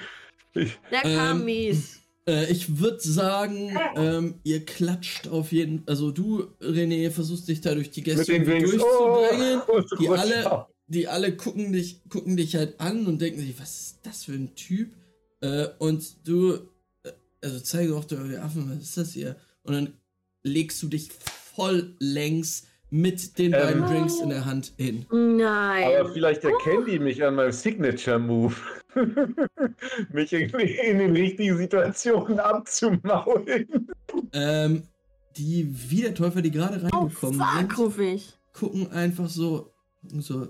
Ich, 0.55 0.79
Der 0.91 1.01
kam 1.03 1.39
Ähm, 1.41 1.45
mies. 1.45 1.98
Äh, 2.29 2.53
ich 2.53 2.79
würde 2.79 3.01
sagen, 3.01 3.77
ähm, 3.97 4.35
ihr 4.45 4.65
klatscht 4.65 5.29
auf 5.29 5.51
jeden 5.51 5.83
Also 5.87 6.11
du, 6.11 6.49
René, 6.61 7.11
versuchst 7.11 7.49
dich 7.49 7.63
da 7.63 7.75
durch 7.75 7.91
die 7.91 8.03
Gäste. 8.03 8.33
Oh, 8.35 8.45
durchzudrängen. 8.45 9.61
und 9.63 9.87
die 9.99 10.09
alle-. 10.09 10.67
Die 10.91 11.07
alle 11.07 11.37
gucken 11.37 11.73
dich, 11.73 12.01
gucken 12.09 12.39
dich 12.39 12.57
halt 12.57 12.81
an 12.81 13.07
und 13.07 13.21
denken 13.21 13.41
sich, 13.41 13.61
was 13.61 13.79
ist 13.79 13.99
das 14.05 14.25
für 14.25 14.33
ein 14.33 14.55
Typ? 14.55 14.91
Äh, 15.43 15.67
und 15.79 16.27
du, 16.27 16.55
äh, 17.03 17.13
also 17.43 17.61
zeige 17.61 17.95
auch 17.95 18.05
der 18.05 18.43
Affen, 18.43 18.71
was 18.71 18.83
ist 18.83 18.97
das 18.97 19.13
hier? 19.13 19.37
Und 19.65 19.75
dann 19.75 19.93
legst 20.45 20.83
du 20.83 20.89
dich 20.89 21.11
voll 21.55 21.95
längs 21.99 22.67
mit 22.91 23.39
den 23.39 23.53
Ähm. 23.53 23.61
beiden 23.61 23.83
Drinks 23.83 24.21
in 24.21 24.31
der 24.31 24.47
Hand 24.47 24.73
hin. 24.79 25.05
Nein. 25.11 25.85
Aber 25.99 26.11
vielleicht 26.11 26.43
erkennen 26.45 26.87
die 26.87 26.99
mich 26.99 27.23
an 27.23 27.35
meinem 27.35 27.53
Signature-Move. 27.53 28.55
mich 30.13 30.33
irgendwie 30.33 30.75
in 30.75 30.99
den 30.99 31.13
richtigen 31.13 31.57
Situationen 31.57 32.39
abzumaulen. 32.41 33.89
Ähm, 34.33 34.83
die 35.37 35.69
Wiedertäufer, 35.91 36.43
die 36.43 36.51
gerade 36.51 36.81
oh, 36.93 36.99
reingekommen 36.99 37.35
fuck, 37.35 37.95
sind, 37.95 38.39
gucken 38.53 38.91
einfach 38.93 39.29
so, 39.29 39.73
so, 40.03 40.49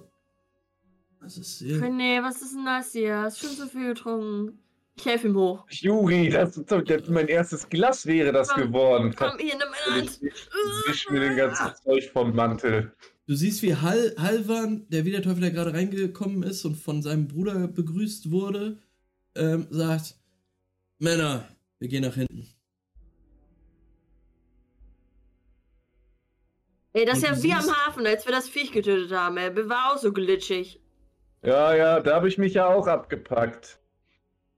was 1.20 1.36
ist 1.36 1.58
hier? 1.58 1.88
Nee, 1.90 2.22
was 2.22 2.40
ist 2.42 2.54
denn 2.54 2.64
das 2.64 2.92
hier? 2.92 3.18
Hast 3.18 3.40
schon 3.40 3.50
zu 3.50 3.66
viel 3.68 3.88
getrunken. 3.88 4.58
Ich 4.96 5.06
helfe 5.06 5.28
ihm 5.28 5.36
hoch. 5.36 5.64
Juri, 5.70 6.28
das, 6.28 6.60
das, 6.66 7.08
mein 7.08 7.28
erstes 7.28 7.68
Glas 7.68 8.04
wäre 8.04 8.32
das 8.32 8.48
Komm, 8.48 8.64
geworden. 8.64 9.14
Komm, 9.16 9.38
hier, 9.38 9.56
nimm 9.56 9.68
meine 9.86 10.00
Hand. 10.02 10.20
ich 10.20 10.48
wisch 10.88 11.08
mir 11.10 11.20
den 11.20 11.36
ganzen 11.36 11.70
Zeug 11.84 12.10
vom 12.12 12.34
Mantel. 12.34 12.92
Du 13.28 13.34
siehst, 13.34 13.60
wie 13.62 13.74
Hal 13.74 14.14
Halvan, 14.16 14.86
der 14.88 15.04
Wiederteufel, 15.04 15.42
der 15.42 15.50
gerade 15.50 15.74
reingekommen 15.74 16.42
ist 16.42 16.64
und 16.64 16.76
von 16.76 17.02
seinem 17.02 17.28
Bruder 17.28 17.68
begrüßt 17.68 18.30
wurde, 18.30 18.78
ähm, 19.34 19.66
sagt: 19.68 20.16
Männer, 20.98 21.46
wir 21.78 21.88
gehen 21.88 22.04
nach 22.04 22.14
hinten. 22.14 22.48
Ey, 26.94 27.04
das 27.04 27.18
ist 27.18 27.24
Und 27.24 27.28
ja 27.30 27.36
du 27.36 27.42
wie 27.42 27.52
am 27.52 27.70
Hafen, 27.76 28.06
als 28.06 28.24
wir 28.24 28.32
das 28.32 28.48
Viech 28.48 28.72
getötet 28.72 29.12
haben, 29.12 29.36
ey. 29.36 29.54
Wir 29.54 29.68
war 29.68 29.92
auch 29.92 29.98
so 29.98 30.10
glitschig. 30.10 30.80
Ja, 31.42 31.76
ja, 31.76 32.00
da 32.00 32.14
habe 32.14 32.28
ich 32.28 32.38
mich 32.38 32.54
ja 32.54 32.66
auch 32.66 32.86
abgepackt. 32.86 33.78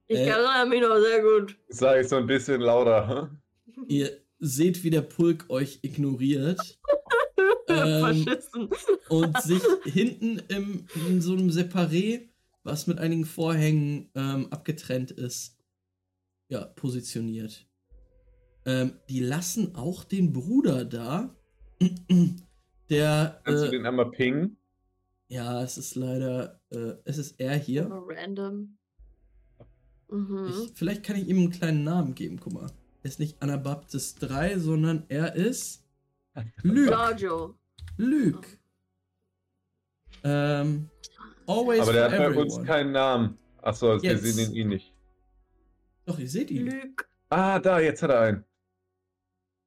Ich 0.07 0.19
Äh. 0.21 0.29
erinnere 0.29 0.67
mich 0.67 0.81
noch 0.81 0.97
sehr 1.01 1.23
gut. 1.23 1.57
Sag 1.71 2.01
ich 2.03 2.09
so 2.09 2.15
ein 2.17 2.27
bisschen 2.29 2.61
lauter. 2.61 3.31
hm? 3.75 3.85
Ihr 3.89 4.17
seht, 4.39 4.85
wie 4.85 4.91
der 4.91 5.03
Pulk 5.03 5.47
euch 5.51 5.81
ignoriert 5.83 6.79
Ähm, 7.69 8.27
Verschissen. 8.27 8.69
und 9.09 9.39
sich 9.43 9.63
hinten 9.85 10.41
im, 10.49 10.87
in 11.09 11.21
so 11.21 11.35
einem 11.35 11.51
Separé, 11.51 12.29
was 12.65 12.87
mit 12.89 12.99
einigen 12.99 13.25
Vorhängen 13.25 14.11
ähm, 14.17 14.49
abgetrennt 14.51 15.13
ist, 15.13 15.57
ja, 16.49 16.65
positioniert. 16.65 17.67
Ähm, 18.67 18.99
die 19.09 19.21
lassen 19.21 19.75
auch 19.77 20.03
den 20.05 20.33
Bruder 20.33 20.85
da, 20.85 21.35
der. 22.91 23.41
Kannst 23.45 23.63
du 23.65 23.69
Äh, 23.69 23.71
den 23.71 23.87
einmal 23.87 24.11
pingen? 24.11 24.57
ja, 25.29 25.63
es 25.63 25.79
ist 25.79 25.95
leider. 25.95 26.61
Äh, 26.71 26.95
es 27.05 27.19
ist 27.19 27.39
er 27.41 27.57
hier. 27.57 27.89
Random. 27.91 28.77
Mhm. 30.11 30.49
Ich, 30.49 30.73
vielleicht 30.75 31.05
kann 31.05 31.17
ich 31.17 31.29
ihm 31.29 31.39
einen 31.39 31.51
kleinen 31.51 31.85
Namen 31.85 32.15
geben, 32.15 32.39
guck 32.41 32.53
mal. 32.53 32.67
Er 33.03 33.09
ist 33.09 33.21
nicht 33.21 33.41
Anabaptist 33.43 34.19
3, 34.23 34.59
sondern 34.59 35.05
er 35.09 35.35
ist 35.37 35.80
Luke. 36.63 36.89
Giorgio. 36.89 37.59
Luke. 37.97 38.49
Ähm, 40.25 40.91
always 41.47 41.81
Aber 41.81 41.93
der 41.93 42.05
hat 42.05 42.11
bei 42.11 42.25
everyone. 42.25 42.53
uns 42.55 42.67
keinen 42.67 42.93
Namen. 42.93 43.39
Achso, 43.63 43.93
also 43.93 44.03
wir 44.03 44.19
sehen 44.19 44.53
ihn 44.53 44.57
eh 44.57 44.65
nicht. 44.65 44.95
Doch, 46.07 46.19
ihr 46.19 46.29
seht 46.29 46.51
ihn. 46.51 46.67
Lüg. 46.67 47.09
Ah, 47.29 47.59
da, 47.59 47.81
jetzt 47.81 48.03
hat 48.03 48.11
er 48.11 48.21
einen. 48.21 48.45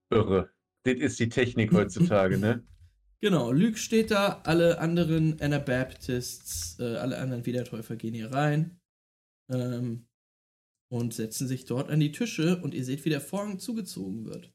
Irre. 0.09 0.49
Das 0.83 0.95
ist 0.95 1.19
die 1.19 1.29
Technik 1.29 1.71
heutzutage, 1.71 2.37
ne? 2.37 2.63
Genau, 3.21 3.53
Luke 3.53 3.77
steht 3.77 4.11
da, 4.11 4.41
alle 4.43 4.79
anderen 4.79 5.39
Anabaptists, 5.39 6.77
äh, 6.81 6.97
alle 6.97 7.19
anderen 7.19 7.45
Wiedertäufer 7.45 7.95
gehen 7.95 8.13
hier 8.13 8.33
rein 8.33 8.81
ähm, 9.49 10.07
und 10.89 11.13
setzen 11.13 11.47
sich 11.47 11.63
dort 11.63 11.89
an 11.89 12.01
die 12.01 12.11
Tische 12.11 12.61
und 12.61 12.73
ihr 12.73 12.83
seht, 12.83 13.05
wie 13.05 13.09
der 13.09 13.21
Vorhang 13.21 13.59
zugezogen 13.59 14.25
wird. 14.25 14.51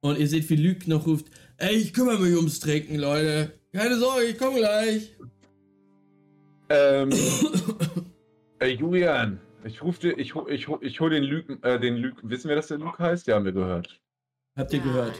Und 0.00 0.18
ihr 0.18 0.28
seht, 0.28 0.48
wie 0.50 0.56
Luke 0.56 0.88
noch 0.88 1.06
ruft, 1.06 1.26
ey, 1.56 1.74
ich 1.74 1.92
kümmere 1.92 2.20
mich 2.20 2.36
ums 2.36 2.60
Trinken, 2.60 2.96
Leute. 2.96 3.52
Keine 3.72 3.98
Sorge, 3.98 4.24
ich 4.26 4.38
komme 4.38 4.58
gleich. 4.58 5.16
Ähm, 6.70 7.10
äh, 8.60 8.68
Julian, 8.68 9.40
ich 9.64 9.82
ruf 9.82 9.98
dir, 9.98 10.16
ich, 10.18 10.34
hol- 10.34 10.50
ich, 10.52 10.68
ich 10.82 11.00
hol 11.00 11.10
den 11.10 11.24
Luke, 11.24 11.58
äh, 11.62 11.80
den 11.80 11.96
Luke, 11.96 12.20
wissen 12.28 12.48
wir, 12.48 12.56
dass 12.56 12.68
der 12.68 12.78
Luke 12.78 12.98
heißt? 13.02 13.26
Ja, 13.26 13.36
haben 13.36 13.44
wir 13.44 13.52
gehört. 13.52 14.00
Habt 14.56 14.72
ihr 14.72 14.80
gehört? 14.80 15.18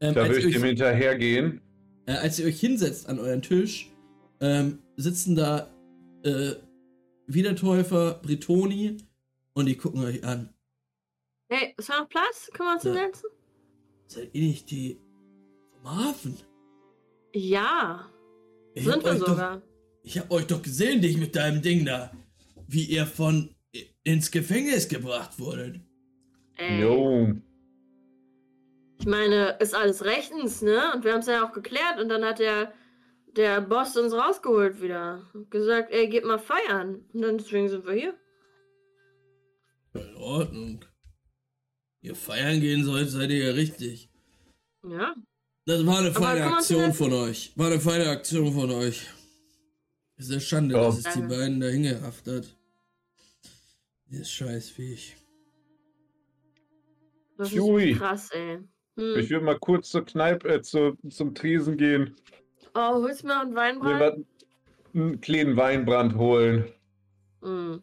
Ähm, 0.00 0.14
Da 0.14 0.26
würde 0.28 0.40
ich 0.46 0.54
dem 0.54 0.64
hinterhergehen. 0.64 1.60
äh, 2.06 2.12
als 2.12 2.38
ihr 2.38 2.46
euch 2.46 2.60
hinsetzt 2.60 3.08
an 3.08 3.18
euren 3.18 3.42
Tisch, 3.42 3.90
ähm, 4.40 4.78
sitzen 4.96 5.34
da 5.36 5.70
äh, 6.24 6.52
Wiedertäufer, 7.26 8.20
Britoni 8.22 8.96
und 9.54 9.66
die 9.66 9.76
gucken 9.76 10.02
euch 10.04 10.24
an. 10.24 10.50
Hey, 11.50 11.74
ist 11.76 11.88
da 11.90 12.00
noch 12.00 12.08
Platz? 12.08 12.50
Können 12.52 12.68
wir 12.68 12.74
uns 12.74 12.84
Ja. 12.84 12.92
hinsetzen? 12.92 13.30
Seid 14.06 14.30
ihr 14.34 14.42
nicht 14.42 14.70
die 14.70 15.00
vom 15.72 15.90
Hafen? 15.90 16.36
Ja, 17.32 18.10
Ich 18.74 18.84
sind 18.84 18.94
hab 18.94 19.04
wir 19.04 19.10
euch 19.12 19.18
doch, 19.20 19.28
sogar. 19.28 19.62
ich 20.02 20.18
hab 20.18 20.30
euch 20.30 20.46
doch 20.46 20.62
gesehen, 20.62 21.00
dich 21.02 21.16
mit 21.16 21.34
deinem 21.36 21.62
Ding 21.62 21.84
da. 21.84 22.12
Wie 22.68 22.84
ihr 22.84 23.06
von 23.06 23.54
ins 24.04 24.30
Gefängnis 24.30 24.88
gebracht 24.88 25.38
wurdet. 25.38 25.80
Ey, 26.56 26.80
Jo. 26.82 27.34
ich 29.00 29.06
meine, 29.06 29.56
ist 29.60 29.74
alles 29.74 30.04
rechtens, 30.04 30.62
ne? 30.62 30.92
Und 30.94 31.04
wir 31.04 31.12
haben 31.12 31.20
es 31.20 31.26
ja 31.26 31.44
auch 31.44 31.52
geklärt 31.52 32.00
und 32.00 32.08
dann 32.08 32.24
hat 32.24 32.38
der, 32.38 32.72
der 33.36 33.60
Boss 33.60 33.96
uns 33.96 34.12
rausgeholt 34.14 34.80
wieder. 34.80 35.28
Und 35.34 35.50
gesagt, 35.50 35.90
ey, 35.92 36.08
geht 36.08 36.24
mal 36.24 36.38
feiern. 36.38 37.04
Und 37.12 37.22
dann 37.22 37.38
deswegen 37.38 37.68
sind 37.68 37.84
wir 37.86 37.94
hier. 37.94 38.14
In 39.94 40.14
Ordnung. 40.16 40.84
Ihr 42.04 42.14
feiern 42.14 42.60
gehen 42.60 42.84
sollt, 42.84 43.08
seid 43.08 43.30
ihr 43.30 43.46
ja 43.46 43.52
richtig. 43.52 44.10
Ja. 44.86 45.14
Das 45.64 45.86
war 45.86 46.00
eine 46.00 46.12
feine 46.12 46.44
Aktion 46.44 46.92
von 46.92 47.14
euch. 47.14 47.54
War 47.56 47.68
eine 47.68 47.80
feine 47.80 48.10
Aktion 48.10 48.52
von 48.52 48.70
euch. 48.70 49.06
Ist 50.18 50.30
eine 50.30 50.42
Schande, 50.42 50.74
Ja. 50.74 50.82
dass 50.82 50.98
es 50.98 51.14
die 51.14 51.22
beiden 51.22 51.60
da 51.60 51.68
hingerafft 51.68 52.26
hat. 52.26 52.54
Dieses 54.04 54.30
Scheißviech. 54.30 55.16
Das 57.38 57.50
Jui. 57.52 57.92
ist 57.92 57.98
krass, 57.98 58.30
ey. 58.32 58.58
Hm. 58.98 59.16
Ich 59.18 59.30
würde 59.30 59.46
mal 59.46 59.58
kurz 59.58 59.88
zur 59.88 60.04
Kneipe, 60.04 60.46
äh, 60.56 60.60
zu, 60.60 60.98
zum 61.08 61.34
Tresen 61.34 61.78
gehen. 61.78 62.14
Oh, 62.74 62.96
holst 63.02 63.22
du 63.22 63.28
mir 63.28 63.34
noch 63.34 63.42
einen 63.46 63.54
Weinbrand? 63.54 64.26
einen 64.92 65.20
kleinen 65.22 65.56
Weinbrand 65.56 66.16
holen. 66.16 66.70
Hm. 67.40 67.82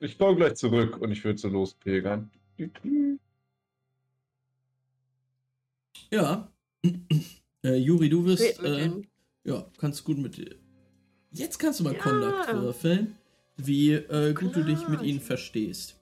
Ich 0.00 0.18
komme 0.18 0.36
gleich 0.36 0.56
zurück 0.56 0.98
und 0.98 1.12
ich 1.12 1.24
würde 1.24 1.38
so 1.38 1.48
lospilgern. 1.48 2.30
Ja. 6.10 6.52
äh, 7.64 7.76
Juri, 7.76 8.08
du 8.08 8.24
wirst. 8.24 8.62
Äh, 8.62 8.90
ja, 9.44 9.70
kannst 9.78 10.04
gut 10.04 10.18
mit. 10.18 10.58
Jetzt 11.30 11.58
kannst 11.58 11.80
du 11.80 11.84
mal 11.84 11.94
Ja. 11.94 12.00
Conduct 12.02 12.52
würfeln, 12.54 13.16
wie 13.56 13.92
äh, 13.92 14.32
gut 14.34 14.56
du 14.56 14.64
dich 14.64 14.78
mit 14.88 14.98
Klar. 14.98 15.04
ihnen 15.04 15.20
verstehst. 15.20 15.96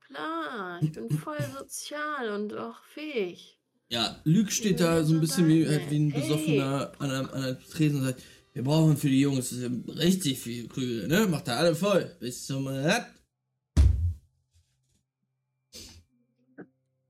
Klar, 0.00 0.80
ich 0.82 0.92
bin 0.92 1.10
voll 1.10 1.38
sozial 1.58 2.30
und 2.30 2.54
auch 2.54 2.82
fähig. 2.84 3.58
Ja, 3.88 4.20
Luke 4.24 4.50
steht 4.50 4.80
da 4.80 5.04
so 5.04 5.14
ein 5.14 5.20
bisschen 5.20 5.46
wie, 5.46 5.66
halt 5.66 5.90
wie 5.90 5.98
ein 5.98 6.12
Besoffener 6.12 6.92
an 6.98 7.10
einem, 7.10 7.26
an 7.28 7.42
einem 7.44 7.60
Tresen 7.60 8.00
und 8.00 8.06
sagt, 8.06 8.22
wir 8.52 8.64
brauchen 8.64 8.96
für 8.96 9.08
die 9.08 9.20
Jungs 9.20 9.54
richtig 9.88 10.40
viel 10.40 10.66
Krügel, 10.66 11.06
ne? 11.06 11.26
Macht 11.28 11.46
da 11.46 11.56
alle 11.56 11.74
voll. 11.76 12.16
Bis 12.18 12.46
zum 12.46 12.66
Rad. 12.66 13.06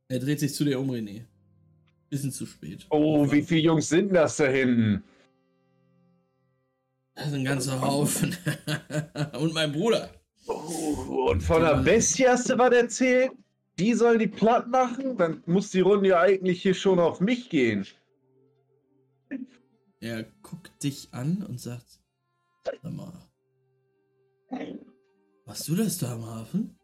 Er 0.09 0.21
dreht 0.21 0.41
sich 0.41 0.55
zu 0.55 0.65
dir 0.65 0.79
um, 0.79 0.91
René. 0.91 1.25
Bisschen 2.11 2.31
zu 2.31 2.47
spät. 2.47 2.87
Oh, 2.91 3.31
wie 3.31 3.43
viele 3.43 3.63
Jungs 3.63 3.89
sind 3.89 4.13
das 4.13 4.37
da 4.37 4.47
hinten? 4.47 5.03
Das 7.15 7.29
ist 7.29 7.35
ein 7.35 7.45
ganzer 7.45 7.81
Haufen. 7.81 8.37
und 9.39 9.55
mein 9.55 9.73
Bruder. 9.73 10.11
Oh, 10.47 11.31
und 11.31 11.43
von 11.43 11.63
der 11.63 11.79
Bestie 11.79 12.29
hast 12.29 12.49
du 12.49 12.59
was 12.59 12.73
erzählt? 12.73 13.33
Die 13.79 13.95
soll 13.95 14.19
die 14.19 14.29
platt 14.29 14.69
machen? 14.69 15.17
Dann 15.17 15.43
muss 15.47 15.71
die 15.71 15.81
Runde 15.81 16.11
ja 16.11 16.21
eigentlich 16.21 16.63
hier 16.63 16.75
schon 16.75 17.01
auf 17.01 17.21
mich 17.21 17.51
gehen. 17.51 17.87
Er 20.01 20.23
guckt 20.43 20.83
dich 20.85 21.09
an 21.13 21.43
und 21.43 21.61
sagt, 21.61 22.01
sag 22.65 22.85
mal, 22.85 23.13
warst 25.47 25.67
du 25.67 25.75
das 25.75 25.99
da 25.99 26.13
am 26.13 26.27
Hafen? 26.27 26.79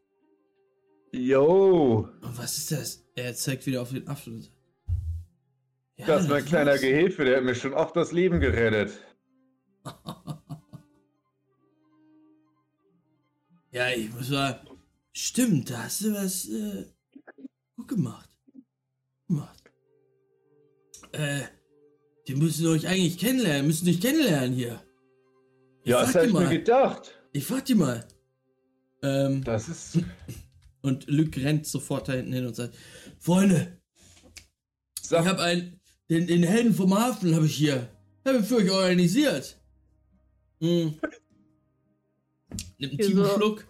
Yo, 1.13 2.09
Und 2.21 2.39
was 2.39 2.57
ist 2.57 2.73
das? 2.73 3.02
Er 3.15 3.35
zeigt 3.35 3.67
wieder 3.67 3.83
auf 3.83 3.91
den 3.91 4.09
sagt, 4.09 4.51
ja, 5.97 6.07
das 6.07 6.23
ist 6.25 6.31
mein 6.31 6.45
kleiner. 6.45 6.79
Gehilfe, 6.79 7.25
der 7.25 7.37
hat 7.39 7.45
mir 7.45 7.55
schon 7.55 7.75
oft 7.75 7.95
das 7.97 8.13
Leben 8.13 8.41
gerettet. 8.41 8.99
ja, 13.71 13.91
ich 13.91 14.13
muss 14.13 14.31
mal. 14.31 14.61
Stimmt, 15.13 15.71
da 15.71 15.85
hast 15.85 16.01
du 16.01 16.15
was 16.15 16.49
äh, 16.49 16.87
gut 17.77 17.89
gemacht. 17.89 18.31
Gemacht. 19.29 19.63
Äh, 21.13 21.43
die 22.27 22.35
müssen 22.35 22.67
euch 22.69 22.89
eigentlich 22.89 23.19
kennenlernen, 23.19 23.67
müssen 23.67 23.85
dich 23.85 24.01
kennenlernen 24.01 24.55
hier. 24.55 24.83
Ich 25.83 25.91
Ja, 25.91 26.01
das 26.01 26.15
habe 26.15 26.29
ich 26.29 26.33
mir 26.33 26.49
gedacht. 26.49 27.13
Ich 27.33 27.45
frag 27.45 27.65
die 27.67 27.75
mal. 27.75 28.09
Ähm, 29.03 29.45
Das 29.45 29.69
ist. 29.69 29.99
und 30.83 31.09
Luke 31.09 31.43
rennt 31.43 31.67
sofort 31.67 32.09
da 32.09 32.13
hinten 32.13 32.33
hin 32.33 32.47
und 32.47 32.55
sagt: 32.55 32.77
Freunde, 33.19 33.79
ich 35.01 35.09
Sag, 35.09 35.25
habe 35.27 35.43
einen. 35.43 35.81
Den, 36.11 36.27
den 36.27 36.43
Helden 36.43 36.75
vom 36.75 36.95
Hafen 36.95 37.35
habe 37.35 37.47
ich 37.47 37.55
hier. 37.55 37.89
Habe 38.25 38.39
ich 38.39 38.45
für 38.45 38.57
euch 38.57 38.71
organisiert. 38.71 39.59
Hm. 40.61 40.95
Nimmt 42.79 42.93
einen 42.93 42.99
tiefen? 42.99 43.25
Schluck. 43.37 43.67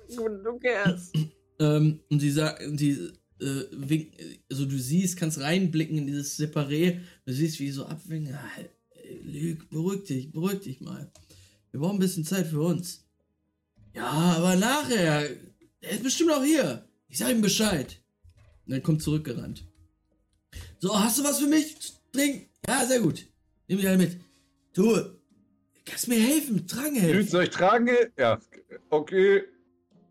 Ähm, 1.59 2.01
und 2.10 2.20
die 2.20 2.30
sagen, 2.30 2.76
die, 2.76 3.12
äh, 3.39 3.64
wink, 3.70 4.14
also 4.51 4.64
du 4.64 4.76
siehst, 4.76 5.16
kannst 5.16 5.39
reinblicken 5.39 5.97
in 5.97 6.06
dieses 6.09 6.36
Separé, 6.36 6.98
du 7.24 7.32
siehst, 7.32 7.60
wie 7.60 7.66
die 7.66 7.70
so 7.70 7.86
abwinken. 7.86 8.34
Ah, 8.34 8.62
Lüg, 9.22 9.68
beruhig 9.70 10.05
dich, 10.05 10.32
beruhig 10.32 10.60
dich 10.60 10.80
mal. 10.80 11.12
Wir 11.70 11.78
brauchen 11.78 11.97
ein 11.97 12.01
bisschen 12.01 12.24
Zeit 12.24 12.48
für 12.48 12.62
uns. 12.62 13.05
Ja, 13.94 14.09
aber 14.09 14.56
nachher, 14.56 15.28
er 15.80 15.90
ist 15.90 16.02
bestimmt 16.02 16.32
auch 16.32 16.43
hier. 16.43 16.84
Ich 17.12 17.18
sag 17.18 17.28
ihm 17.28 17.43
Bescheid. 17.43 18.01
Und 18.64 18.72
dann 18.72 18.82
kommt 18.82 19.02
zurückgerannt. 19.02 19.68
So, 20.78 20.98
hast 20.98 21.18
du 21.18 21.24
was 21.24 21.40
für 21.40 21.47
mich? 21.47 21.76
Trink. 22.10 22.48
Ja, 22.66 22.86
sehr 22.86 23.01
gut. 23.01 23.26
Nimm 23.68 23.76
dich 23.76 23.86
alle 23.86 23.98
mit. 23.98 24.18
Du, 24.72 24.98
kannst 25.84 26.09
mir 26.09 26.18
helfen, 26.18 26.66
tragen 26.66 26.97
helfen. 26.97 27.28
soll 27.28 27.44
ich 27.44 27.51
tragen? 27.51 27.90
Ja, 28.16 28.40
okay. 28.89 29.43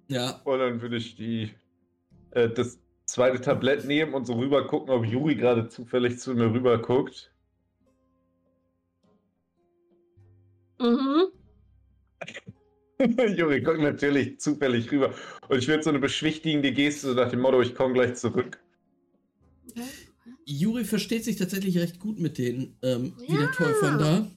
Ja, 0.10 0.41
Und 0.44 0.60
dann 0.60 0.80
würde 0.80 0.98
ich 0.98 1.15
die, 1.15 1.52
äh, 2.32 2.49
das 2.49 2.78
zweite 3.06 3.41
Tablett 3.41 3.84
nehmen 3.86 4.14
und 4.14 4.26
so 4.26 4.34
rüber 4.34 4.68
gucken, 4.68 4.91
ob 4.91 5.03
Juri 5.03 5.34
gerade 5.34 5.69
zufällig 5.69 6.19
zu 6.19 6.36
mir 6.36 6.53
rüber 6.53 6.80
guckt. 6.80 7.34
Mhm. 10.80 11.32
Juri 13.38 13.61
guckt 13.61 13.80
natürlich 13.80 14.40
zufällig 14.40 14.91
rüber. 14.91 15.14
Und 15.49 15.57
ich 15.60 15.68
würde 15.68 15.84
so 15.84 15.90
eine 15.90 15.99
beschwichtigende 15.99 16.72
Geste 16.72 17.07
so 17.07 17.14
nach 17.14 17.30
dem 17.30 17.40
Motto, 17.41 17.61
ich 17.61 17.76
komme 17.76 17.94
gleich 17.94 18.15
zurück. 18.15 18.60
Juri 20.45 20.84
versteht 20.86 21.23
sich 21.23 21.36
tatsächlich 21.38 21.78
recht 21.78 21.99
gut 21.99 22.19
mit 22.19 22.38
den 22.38 22.78
ähm, 22.82 23.14
Ja. 23.28 23.34
Wiedertäufern 23.36 23.99
da. 23.99 24.32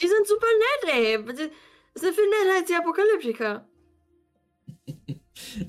Die 0.00 0.08
sind 0.08 0.26
super 0.26 0.46
nett, 0.46 0.94
ey. 0.94 1.24
Das 1.24 2.02
sind 2.02 2.14
viel 2.14 2.24
netter 2.28 2.58
als 2.58 2.68
die 2.68 2.74
Apokalyptiker. 2.74 3.68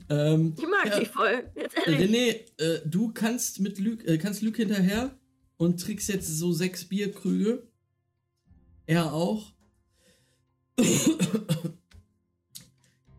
Ähm, 0.10 0.54
Ich 0.58 0.68
mag 0.68 0.86
Ja. 0.86 1.00
die 1.00 1.06
voll. 1.06 1.50
Jetzt 1.56 1.76
ehrlich. 1.78 2.10
René, 2.10 2.62
äh, 2.62 2.82
du 2.86 3.12
kannst 3.12 3.60
mit 3.60 3.80
Luke, 3.80 4.06
äh, 4.06 4.18
kannst 4.18 4.42
Luke 4.42 4.58
hinterher 4.58 5.18
und 5.58 5.82
trickst 5.82 6.10
jetzt 6.10 6.28
so 6.28 6.52
sechs 6.52 6.86
Bierkrüge. 6.88 7.68
Er 8.86 9.14
auch. 9.14 9.54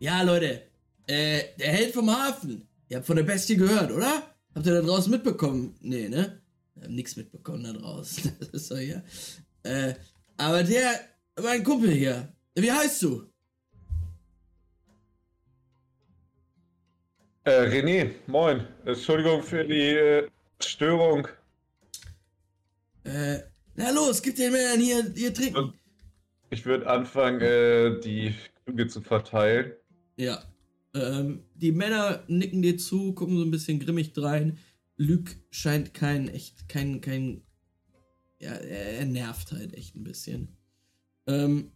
Ja, 0.05 0.20
Leute, 0.20 0.60
äh, 1.06 1.43
der 1.59 1.72
Held 1.72 1.94
vom 1.94 2.10
Hafen. 2.10 2.68
Ihr 2.89 2.98
habt 2.98 3.06
von 3.06 3.16
der 3.16 3.22
Bestie 3.22 3.56
gehört, 3.56 3.90
oder? 3.90 4.35
Habt 4.55 4.66
ihr 4.66 4.74
da 4.74 4.82
draußen 4.82 5.10
mitbekommen? 5.10 5.74
Nee, 5.81 6.10
ne? 6.10 6.43
Wir 6.74 6.85
haben 6.85 6.94
nichts 6.94 7.16
mitbekommen 7.16 7.64
da 7.64 7.72
draußen. 7.72 8.36
Das 8.39 8.48
ist 8.51 8.70
doch 8.70 8.76
hier. 8.76 9.02
Äh, 9.62 9.94
aber 10.36 10.62
der, 10.62 11.01
mein 11.43 11.64
Kumpel 11.64 11.90
hier, 11.90 12.28
wie 12.55 12.70
heißt 12.70 13.02
du? 13.02 13.24
Äh, 17.44 17.62
René, 17.62 18.10
moin. 18.26 18.66
Entschuldigung 18.85 19.43
für 19.43 19.64
die 19.64 19.89
äh, 19.89 20.28
Störung. 20.60 21.26
Äh, 23.05 23.39
na 23.74 23.90
los, 23.90 24.20
gib 24.20 24.36
den 24.36 24.52
Männern 24.52 24.81
hier, 24.81 25.10
hier 25.14 25.32
trinken. 25.32 25.72
Ich 26.51 26.66
würde 26.66 26.86
anfangen, 26.86 27.40
äh, 27.40 28.01
die 28.01 28.35
Krüge 28.64 28.86
zu 28.86 29.01
verteilen. 29.01 29.72
Ja. 30.16 30.42
Ähm, 30.94 31.42
die 31.54 31.72
Männer 31.72 32.22
nicken 32.28 32.62
dir 32.62 32.78
zu, 32.78 33.12
gucken 33.14 33.36
so 33.36 33.42
ein 33.44 33.50
bisschen 33.50 33.80
grimmig 33.80 34.12
drein. 34.12 34.58
Luke 34.96 35.32
scheint 35.50 35.92
kein, 35.92 36.28
echt, 36.28 36.68
kein, 36.68 37.00
kein. 37.00 37.42
Ja, 38.38 38.52
er, 38.52 38.98
er 38.98 39.04
nervt 39.06 39.50
halt 39.52 39.74
echt 39.74 39.96
ein 39.96 40.04
bisschen. 40.04 40.56
Ähm, 41.26 41.72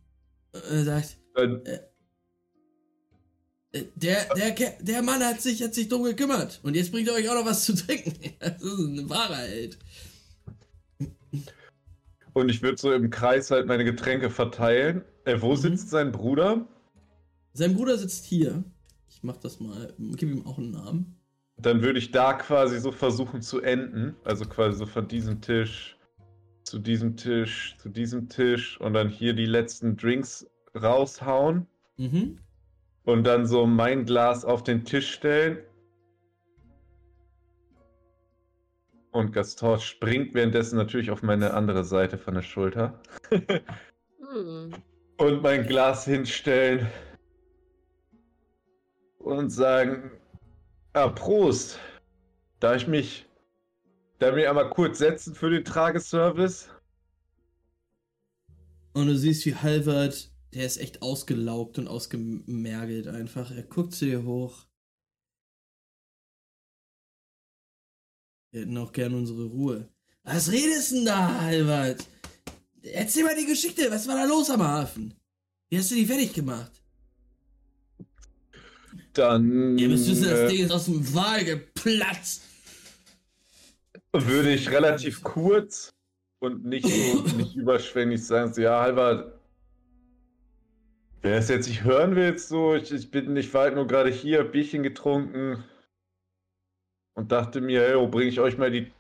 er 0.53 0.85
sagt, 0.85 1.19
Äh, 1.37 1.79
äh, 3.73 3.85
der, 3.97 4.27
der, 4.35 4.55
der 4.81 5.03
Mann 5.03 5.23
hat 5.25 5.41
sich, 5.43 5.63
hat 5.63 5.75
sich 5.75 5.89
drum 5.89 6.05
gekümmert. 6.05 6.61
Und 6.63 6.75
jetzt 6.77 6.93
bringt 6.93 7.09
er 7.09 7.15
euch 7.15 7.29
auch 7.29 7.35
noch 7.35 7.45
was 7.47 7.65
zu 7.65 7.75
trinken. 7.75 8.13
Das 8.39 8.63
ist 8.63 8.79
ein 8.79 9.09
wahrer 9.11 9.37
Held. 9.37 9.79
und 12.35 12.49
ich 12.51 12.63
würde 12.63 12.79
so 12.79 12.93
im 12.93 13.11
Kreis 13.11 13.51
halt 13.51 13.67
meine 13.67 13.85
Getränke 13.85 14.31
verteilen. 14.31 15.03
Äh, 15.25 15.41
wo 15.41 15.53
Mhm. 15.53 15.57
sitzt 15.57 15.91
sein 15.91 16.13
Bruder? 16.13 16.67
Sein 17.59 17.75
Bruder 17.75 17.99
sitzt 17.99 18.25
hier. 18.25 18.63
Ich 19.11 19.25
mach 19.25 19.37
das 19.37 19.59
mal, 19.59 19.93
gib 19.99 20.31
ihm 20.31 20.47
auch 20.47 20.59
einen 20.59 20.71
Namen. 20.71 21.17
Dann 21.57 21.83
würde 21.83 21.99
ich 21.99 22.13
da 22.13 22.35
quasi 22.35 22.79
so 22.79 22.93
versuchen 22.93 23.43
zu 23.43 23.61
enden. 23.61 24.15
Also 24.23 24.45
quasi 24.45 24.79
so 24.79 24.87
von 24.87 25.09
diesem 25.09 25.41
Tisch 25.41 25.99
zu 26.63 26.79
diesem 26.79 27.17
Tisch, 27.17 27.77
zu 27.79 27.89
diesem 27.89 28.29
Tisch 28.29 28.81
und 28.81 28.93
dann 28.93 29.09
hier 29.09 29.33
die 29.33 29.47
letzten 29.47 29.97
Drinks 29.97 30.47
raushauen 30.81 31.67
Mhm. 31.97 32.39
und 33.03 33.25
dann 33.25 33.45
so 33.45 33.67
mein 33.67 34.05
Glas 34.05 34.45
auf 34.45 34.63
den 34.63 34.85
Tisch 34.85 35.11
stellen. 35.13 35.59
Und 39.11 39.33
Gaston 39.33 39.81
springt 39.81 40.33
währenddessen 40.33 40.77
natürlich 40.77 41.11
auf 41.11 41.23
meine 41.25 41.55
andere 41.55 41.83
Seite 41.83 42.19
von 42.19 42.35
der 42.35 42.43
Schulter. 42.43 43.03
Hm. 43.31 44.75
und 45.17 45.43
mein 45.43 45.67
Glas 45.67 46.05
hinstellen 46.05 46.87
und 49.19 49.51
sagen, 49.51 50.11
ah, 50.93 51.09
Prost. 51.09 51.79
Da 52.61 52.75
ich 52.75 52.89
mich, 52.89 53.27
da 54.19 54.33
mich 54.33 54.49
einmal 54.49 54.71
kurz 54.71 54.99
setzen 54.99 55.35
für 55.35 55.51
den 55.51 55.65
Trageservice. 55.65 56.69
Und 58.95 59.07
du 59.07 59.17
siehst, 59.17 59.47
wie 59.47 59.55
Halvard, 59.55 60.33
der 60.55 60.67
ist 60.67 60.79
echt 60.79 61.03
ausgelaugt 61.03 61.79
und 61.79 61.87
ausgemergelt 61.87 63.07
einfach. 63.07 63.51
Er 63.51 63.63
guckt 63.63 63.95
zu 63.95 64.07
dir 64.07 64.25
hoch. 64.25 64.67
Wir 68.51 68.63
hätten 68.63 68.79
auch 68.79 68.93
gern 68.93 69.15
unsere 69.15 69.45
Ruhe. 69.45 69.89
Was 70.25 70.51
redest 70.51 70.93
denn 70.93 71.05
da, 71.05 71.43
Halvard? 71.43 72.05
Erzähl 72.83 73.25
mal 73.25 73.37
die 73.37 73.47
Geschichte. 73.47 73.91
Was 73.91 74.09
war 74.09 74.17
da 74.17 74.25
los 74.25 74.51
am 74.51 74.63
Hafen? 74.63 75.15
Wie 75.69 75.79
hast 75.79 75.91
du 75.91 75.95
die 75.95 76.07
fertig 76.07 76.33
gemacht? 76.33 76.73
Dann 79.19 79.77
Ihr 79.77 79.89
müsst 79.89 80.09
wissen, 80.09 80.25
das 80.25 80.41
äh, 80.41 80.49
Ding 80.49 80.65
ist 80.65 80.71
aus 80.71 80.85
dem 80.85 81.15
Wal 81.15 81.45
geplatzt. 81.45 82.43
würde 84.13 84.53
ich 84.53 84.71
relativ 84.71 85.23
kurz 85.23 85.93
und 86.39 86.65
nicht 86.65 86.87
so 86.87 87.23
nicht 87.37 87.57
überschwänglich 87.57 88.25
sagen, 88.25 88.55
so, 88.55 88.61
ja, 88.61 88.81
Halbert, 88.81 89.39
wer 91.23 91.39
es 91.39 91.49
jetzt 91.49 91.69
nicht 91.69 91.83
hören 91.83 92.15
will, 92.15 92.39
so, 92.39 92.75
ich, 92.77 92.93
ich 92.93 93.11
bin, 93.11 93.37
ich 93.37 93.53
war 93.53 93.63
halt 93.63 93.75
nur 93.75 93.87
gerade 93.87 94.11
hier, 94.11 94.45
Bierchen 94.45 94.85
getrunken 94.85 95.65
und 97.15 97.33
dachte 97.33 97.61
mir, 97.61 97.81
hey, 97.81 98.07
bringe 98.07 98.31
ich 98.31 98.39
euch 98.39 98.57
mal 98.57 98.71
die, 98.71 98.93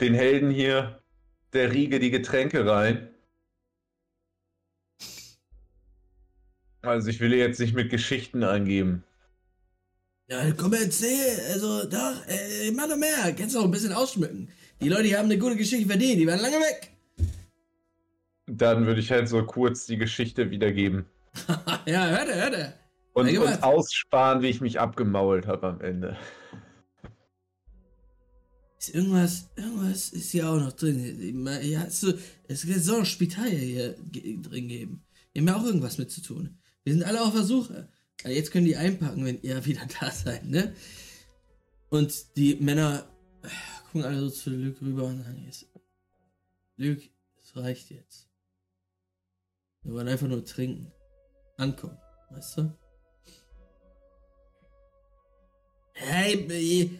den 0.00 0.14
Helden 0.14 0.50
hier 0.50 1.00
der 1.52 1.72
Riege 1.72 2.00
die 2.00 2.10
Getränke 2.10 2.66
rein. 2.66 3.11
Also 6.82 7.08
ich 7.08 7.20
will 7.20 7.32
jetzt 7.32 7.60
nicht 7.60 7.74
mit 7.74 7.90
Geschichten 7.90 8.42
angeben. 8.42 9.04
Ja, 10.28 10.50
komm, 10.52 10.72
erzähl. 10.72 11.40
Also, 11.52 11.84
doch, 11.88 12.26
äh, 12.26 12.70
mach 12.72 12.88
doch 12.88 12.96
mehr. 12.96 13.32
Kannst 13.36 13.54
du 13.54 13.60
auch 13.60 13.64
ein 13.64 13.70
bisschen 13.70 13.92
ausschmücken. 13.92 14.48
Die 14.80 14.88
Leute 14.88 15.04
die 15.04 15.16
haben 15.16 15.26
eine 15.26 15.38
gute 15.38 15.56
Geschichte 15.56 15.86
verdient. 15.86 16.18
Die 16.20 16.26
waren 16.26 16.40
lange 16.40 16.56
weg. 16.56 16.90
Dann 18.46 18.86
würde 18.86 19.00
ich 19.00 19.10
halt 19.10 19.28
so 19.28 19.44
kurz 19.44 19.86
die 19.86 19.96
Geschichte 19.96 20.50
wiedergeben. 20.50 21.06
ja, 21.86 22.08
hörte, 22.08 22.34
hörte. 22.34 22.74
Und, 23.14 23.28
Ja, 23.28 23.40
und 23.42 23.62
aussparen, 23.62 24.42
wie 24.42 24.48
ich 24.48 24.60
mich 24.60 24.80
abgemault 24.80 25.46
habe 25.46 25.68
am 25.68 25.80
Ende. 25.80 26.16
Ist 28.78 28.94
irgendwas, 28.94 29.50
irgendwas 29.54 30.08
ist 30.08 30.32
hier 30.32 30.48
auch 30.48 30.58
noch 30.58 30.72
drin. 30.72 31.46
Ja, 31.62 31.80
hast 31.80 32.02
du, 32.02 32.18
es 32.48 32.62
soll 32.62 33.00
noch 33.00 33.06
Spitalia 33.06 33.58
hier 33.58 33.96
drin 34.12 34.66
geben. 34.66 35.04
Wir 35.32 35.42
haben 35.42 35.48
ja 35.48 35.56
auch 35.56 35.64
irgendwas 35.64 35.98
mit 35.98 36.10
zu 36.10 36.20
tun. 36.20 36.58
Wir 36.84 36.92
sind 36.94 37.04
alle 37.04 37.22
auf 37.22 37.32
der 37.32 37.44
Suche. 37.44 37.88
Aber 38.22 38.32
Jetzt 38.32 38.50
können 38.50 38.66
die 38.66 38.76
einpacken, 38.76 39.24
wenn 39.24 39.40
ihr 39.42 39.64
wieder 39.64 39.86
da 40.00 40.10
seid, 40.10 40.44
ne? 40.44 40.74
Und 41.90 42.36
die 42.36 42.56
Männer 42.56 43.06
äh, 43.42 43.48
gucken 43.84 44.04
alle 44.04 44.20
so 44.20 44.30
zu 44.30 44.50
Luke 44.50 44.80
rüber 44.80 45.04
und 45.04 45.22
sagen 45.22 45.44
jetzt, 45.44 45.66
Luke, 46.76 47.02
es 47.42 47.56
reicht 47.56 47.90
jetzt. 47.90 48.28
Wir 49.82 49.92
wollen 49.92 50.08
einfach 50.08 50.28
nur 50.28 50.44
trinken. 50.44 50.90
Ankommen, 51.58 51.98
weißt 52.30 52.58
du? 52.58 52.78
Hey, 55.92 56.98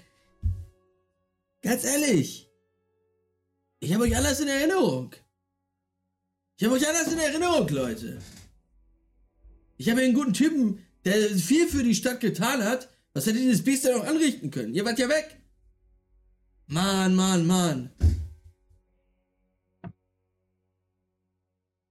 Ganz 1.63 1.85
ehrlich. 1.85 2.49
Ich 3.81 3.93
habe 3.95 4.05
euch 4.05 4.17
alles 4.17 4.41
in 4.41 4.49
Erinnerung. 4.49 5.15
Ich 6.57 6.65
habe 6.65 6.75
euch 6.75 6.87
alles 6.87 7.13
in 7.13 7.19
Erinnerung, 7.19 7.69
Leute. 7.69 8.19
Ich 9.83 9.91
habe 9.91 10.01
einen 10.01 10.15
guten 10.15 10.33
Typen, 10.33 10.79
der 11.05 11.31
viel 11.31 11.67
für 11.67 11.83
die 11.83 11.97
Stadt 11.97 12.21
getan 12.21 12.63
hat. 12.63 12.89
Was 13.15 13.27
hätte 13.27 13.41
dieses 13.41 13.65
Biest 13.65 13.85
denn 13.85 13.97
noch 13.97 14.07
anrichten 14.07 14.53
können? 14.53 14.73
Ihr 14.75 14.85
wart 14.85 15.01
ja 15.01 15.09
weg. 15.09 15.41
Mann, 16.69 17.17
Mann, 17.17 17.45
Mann. 17.45 17.91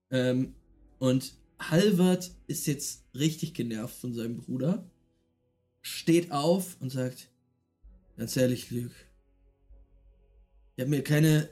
Ähm, 0.09 0.55
und 0.99 1.33
Halvard 1.59 2.31
ist 2.47 2.65
jetzt 2.65 3.03
richtig 3.13 3.53
genervt 3.55 3.99
von 3.99 4.13
seinem 4.13 4.37
Bruder. 4.37 4.89
Steht 5.81 6.31
auf 6.31 6.77
und 6.79 6.91
sagt, 6.91 7.27
ganz 8.15 8.37
ehrlich, 8.37 8.71
Luke, 8.71 8.95
ich 10.77 10.81
habe 10.81 10.91
mir 10.91 11.03
keine 11.03 11.49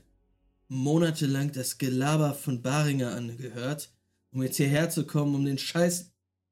Monate 0.70 1.26
lang 1.26 1.52
das 1.52 1.78
Gelaber 1.78 2.34
von 2.34 2.61
Baringer 2.61 3.14
angehört, 3.14 3.91
um 4.32 4.41
jetzt 4.41 4.56
hierher 4.56 4.90
zu 4.90 5.06
kommen, 5.06 5.36
um 5.36 5.44
den 5.44 5.57
Scheiß, 5.57 6.09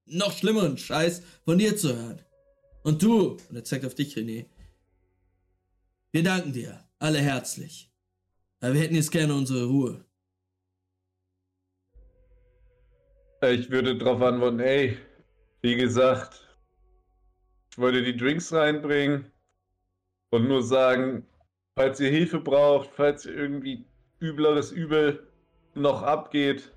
noch 0.07 0.31
schlimmeren 0.31 0.77
Scheiß 0.77 1.21
von 1.43 1.57
dir 1.57 1.75
zu 1.77 1.95
hören. 1.95 2.21
Und 2.83 3.03
du, 3.03 3.37
und 3.49 3.55
er 3.55 3.63
zeigt 3.63 3.85
auf 3.85 3.95
dich, 3.95 4.15
René, 4.15 4.45
wir 6.11 6.23
danken 6.23 6.53
dir, 6.53 6.83
alle 6.99 7.19
herzlich. 7.19 7.91
Aber 8.59 8.73
wir 8.73 8.81
hätten 8.81 8.95
jetzt 8.95 9.11
gerne 9.11 9.33
unsere 9.33 9.65
Ruhe. 9.65 10.05
Ich 13.41 13.69
würde 13.69 13.97
darauf 13.97 14.21
antworten, 14.21 14.59
ey, 14.59 14.97
wie 15.61 15.75
gesagt, 15.75 16.47
ich 17.69 17.77
wollte 17.77 18.03
die 18.03 18.17
Drinks 18.17 18.51
reinbringen 18.51 19.31
und 20.31 20.47
nur 20.47 20.63
sagen, 20.63 21.27
falls 21.75 21.99
ihr 21.99 22.09
Hilfe 22.09 22.39
braucht, 22.39 22.89
falls 22.95 23.25
ihr 23.25 23.35
irgendwie 23.35 23.85
übleres 24.19 24.71
Übel 24.71 25.27
noch 25.75 26.01
abgeht, 26.01 26.71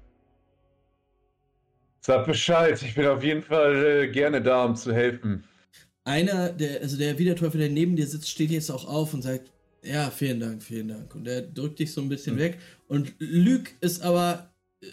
sagt 2.01 2.27
Bescheid. 2.27 2.81
Ich 2.83 2.95
bin 2.95 3.07
auf 3.07 3.23
jeden 3.23 3.43
Fall 3.43 3.85
äh, 4.05 4.09
gerne 4.09 4.43
da, 4.43 4.65
um 4.65 4.77
zu 4.77 4.93
helfen. 4.93 5.45
Einer, 6.05 6.51
der, 6.51 6.81
also 6.81 6.97
der 6.97 7.19
Wiederteufel, 7.19 7.61
der 7.61 7.69
neben 7.71 7.95
dir 7.97 8.07
sitzt, 8.07 8.31
steht 8.31 8.51
jetzt 8.51 8.71
auch 8.71 8.87
auf 8.89 9.13
und 9.15 9.23
sagt, 9.23 9.51
ja, 9.83 10.11
vielen 10.11 10.41
Dank, 10.41 10.63
vielen 10.63 10.89
Dank. 10.89 11.15
Und 11.15 11.27
er 11.27 11.43
drückt 11.43 11.79
dich 11.79 11.93
so 11.93 12.01
ein 12.01 12.09
bisschen 12.09 12.35
Hm. 12.35 12.41
weg. 12.43 12.59
Und 12.89 13.15
Luke 13.19 13.71
ist 13.81 14.03
aber, 14.03 14.51
äh, 14.83 14.87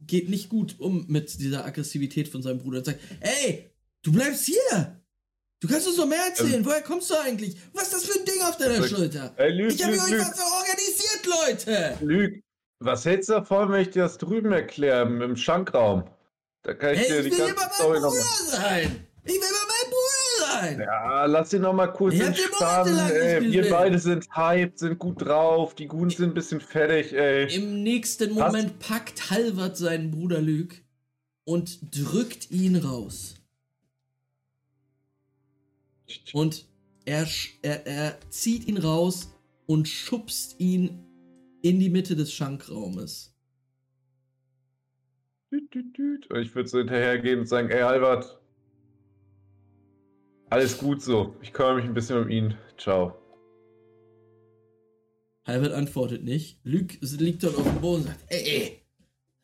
geht 0.00 0.28
nicht 0.28 0.48
gut 0.48 0.76
um 0.78 1.04
mit 1.08 1.38
dieser 1.40 1.64
Aggressivität 1.64 2.28
von 2.28 2.42
seinem 2.42 2.58
Bruder 2.58 2.78
und 2.78 2.84
sagt, 2.86 3.00
ey, 3.20 3.70
du 4.02 4.12
bleibst 4.12 4.46
hier. 4.46 4.94
Du 5.60 5.66
kannst 5.68 5.88
uns 5.88 5.96
noch 5.96 6.06
mehr 6.06 6.24
erzählen. 6.28 6.54
Ähm. 6.54 6.64
Woher 6.64 6.82
kommst 6.82 7.10
du 7.10 7.14
eigentlich? 7.16 7.56
Was 7.72 7.84
ist 7.84 7.94
das 7.94 8.04
für 8.04 8.18
ein 8.20 8.24
Ding 8.24 8.40
auf 8.42 8.56
deiner 8.56 8.76
Sag- 8.82 8.88
Schulter? 8.90 9.34
Ey, 9.36 9.52
Lüg, 9.52 9.72
Ich 9.74 9.82
habe 9.82 9.92
Lüg, 9.94 10.02
euch 10.04 10.10
Lüg, 10.10 10.20
was 10.20 10.36
so 10.36 10.42
organisiert, 10.44 11.26
Leute. 11.96 12.04
Lüg. 12.04 12.42
Was 12.80 13.04
hältst 13.04 13.28
du 13.28 13.32
davon, 13.34 13.72
wenn 13.72 13.80
ich 13.82 13.90
dir 13.90 14.02
das 14.02 14.18
drüben 14.18 14.52
erkläre, 14.52 15.02
im 15.24 15.34
Schankraum? 15.36 16.04
Da 16.62 16.74
kann 16.74 16.94
ich 16.94 17.00
Hey, 17.00 17.08
dir 17.08 17.18
ich 17.20 17.24
die 17.26 17.30
will 17.32 17.38
ganze 17.38 17.52
immer 17.54 17.62
mein 17.62 17.72
Story 17.72 18.00
Bruder 18.00 18.08
nochmal. 18.08 18.24
sein. 18.50 19.06
Ich 19.24 19.32
will 19.34 19.40
immer 19.40 19.66
mein 19.68 19.90
Bruder 19.90 20.60
sein. 20.60 20.80
Ja, 20.80 21.24
lass 21.26 21.52
ihn 21.52 21.62
noch 21.62 21.72
mal 21.72 21.86
kurz 21.88 22.14
den 22.14 22.26
entspannen. 22.28 22.98
Ey, 23.10 23.52
wir 23.52 23.70
beide 23.70 23.98
sind 23.98 24.26
hyped, 24.36 24.78
sind 24.78 24.98
gut 24.98 25.22
drauf. 25.22 25.74
Die 25.74 25.86
Guten 25.86 26.10
sind 26.10 26.30
ein 26.30 26.34
bisschen 26.34 26.60
fertig, 26.60 27.12
ey. 27.12 27.54
Im 27.54 27.82
nächsten 27.82 28.30
Was? 28.36 28.52
Moment 28.52 28.78
packt 28.80 29.30
Halvard 29.30 29.76
seinen 29.76 30.10
Bruder 30.10 30.40
Luke 30.40 30.76
und 31.44 31.78
drückt 31.96 32.50
ihn 32.50 32.76
raus. 32.76 33.34
Und 36.32 36.66
er, 37.04 37.26
er, 37.62 37.86
er 37.86 38.18
zieht 38.30 38.66
ihn 38.66 38.78
raus 38.78 39.28
und 39.66 39.88
schubst 39.88 40.58
ihn 40.58 41.04
in 41.62 41.78
die 41.80 41.90
Mitte 41.90 42.16
des 42.16 42.32
Schankraumes. 42.32 43.34
Und 45.50 46.40
ich 46.40 46.54
würde 46.54 46.68
so 46.68 46.78
hinterhergehen 46.78 47.40
und 47.40 47.46
sagen, 47.46 47.70
ey 47.70 47.82
Albert, 47.82 48.40
alles 50.50 50.78
gut 50.78 51.02
so. 51.02 51.34
Ich 51.42 51.52
kümmere 51.52 51.76
mich 51.76 51.84
ein 51.84 51.94
bisschen 51.94 52.22
um 52.22 52.28
ihn. 52.28 52.54
Ciao. 52.76 53.14
Halvard 55.46 55.72
antwortet 55.72 56.24
nicht. 56.24 56.60
Luke 56.64 56.96
liegt 57.00 57.42
dort 57.42 57.56
auf 57.56 57.64
dem 57.64 57.80
Boden 57.80 58.02
und 58.02 58.08
sagt, 58.08 58.24
ey, 58.28 58.42
ey, 58.44 58.82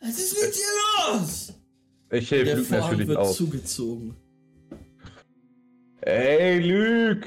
was 0.00 0.18
ist 0.18 0.42
mit 0.42 0.54
dir 0.54 1.12
los? 1.18 1.54
Ich 2.10 2.30
helfe 2.30 2.62
Vorhang 2.62 2.82
natürlich 2.82 3.08
wird 3.08 3.18
auf. 3.18 3.34
zugezogen. 3.34 4.16
Ey, 6.02 6.60
Luke! 6.60 7.26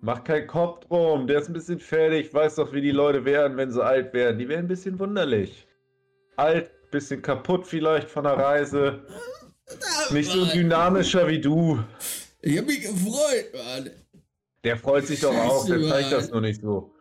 Mach 0.00 0.22
keinen 0.22 0.46
Kopf 0.46 0.84
drum. 0.84 1.26
Der 1.26 1.40
ist 1.40 1.48
ein 1.48 1.54
bisschen 1.54 1.80
fertig. 1.80 2.32
Weiß 2.32 2.56
doch, 2.56 2.72
wie 2.72 2.82
die 2.82 2.90
Leute 2.90 3.24
werden, 3.24 3.56
wenn 3.56 3.72
sie 3.72 3.82
alt 3.82 4.12
werden. 4.12 4.38
Die 4.38 4.48
werden 4.48 4.66
ein 4.66 4.68
bisschen 4.68 4.98
wunderlich. 4.98 5.66
Alt, 6.36 6.70
bisschen 6.90 7.22
kaputt 7.22 7.66
vielleicht 7.66 8.08
von 8.08 8.24
der 8.24 8.34
Reise. 8.34 9.06
Nicht 10.10 10.30
so 10.30 10.44
dynamischer 10.46 11.26
wie 11.28 11.40
du. 11.40 11.82
Ich 12.40 12.56
hab 12.58 12.66
mich 12.66 12.80
gefreut, 12.82 13.52
Mann. 13.54 13.90
Der 14.64 14.76
freut 14.78 15.06
sich 15.06 15.20
doch 15.20 15.34
auch, 15.34 15.66
der 15.66 15.82
zeigt 15.88 16.12
das 16.12 16.30
nur 16.30 16.40
nicht 16.40 16.60
so. 16.62 16.94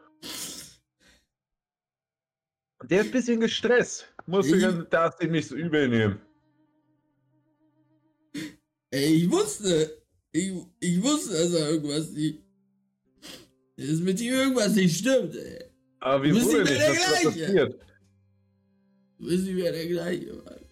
Der 2.84 3.02
ist 3.02 3.08
ein 3.08 3.12
bisschen 3.12 3.40
gestresst. 3.40 4.08
Musst 4.26 4.52
du, 4.52 4.56
Ich- 4.56 4.62
ganz- 4.62 4.90
darfst 4.90 5.24
ihn 5.24 5.32
nicht 5.32 5.48
so 5.48 5.56
übel 5.56 5.88
nehmen. 5.88 6.20
Ey, 8.92 9.06
ich 9.24 9.32
wusste, 9.32 10.02
ich, 10.32 10.54
ich 10.80 11.02
wusste, 11.04 11.34
dass 11.34 11.52
da 11.52 11.70
irgendwas 11.70 12.12
nicht, 12.12 12.44
dass 13.78 14.00
mit 14.00 14.20
ihm 14.22 14.34
irgendwas 14.34 14.76
nicht 14.76 14.98
stimmt, 15.00 15.36
ey. 15.36 15.66
Aber 16.00 16.26
Du 16.28 16.36
wieso 16.36 16.52
denn 16.52 16.64
nicht 16.64 16.80
Was 16.90 16.98
Gleiche. 17.22 17.28
passiert? 17.30 17.80
Du 19.18 19.26
bist 19.26 19.46
nicht 19.46 19.56
mehr 19.56 19.72
der 19.72 19.88
gleiche, 19.88 20.34
Mann. 20.34 20.68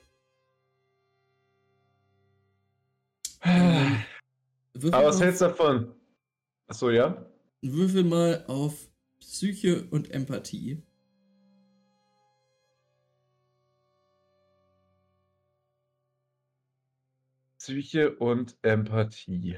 Würfel, 4.73 4.93
Aber 4.93 5.07
was 5.07 5.15
auf, 5.15 5.21
hältst 5.21 5.41
du 5.41 5.45
davon? 5.45 5.95
Achso, 6.67 6.89
ja? 6.89 7.25
würfel 7.61 8.03
mal 8.03 8.43
auf 8.47 8.89
Psyche 9.19 9.87
und 9.89 10.11
Empathie. 10.11 10.83
Psyche 17.57 18.15
und 18.17 18.57
Empathie. 18.61 19.57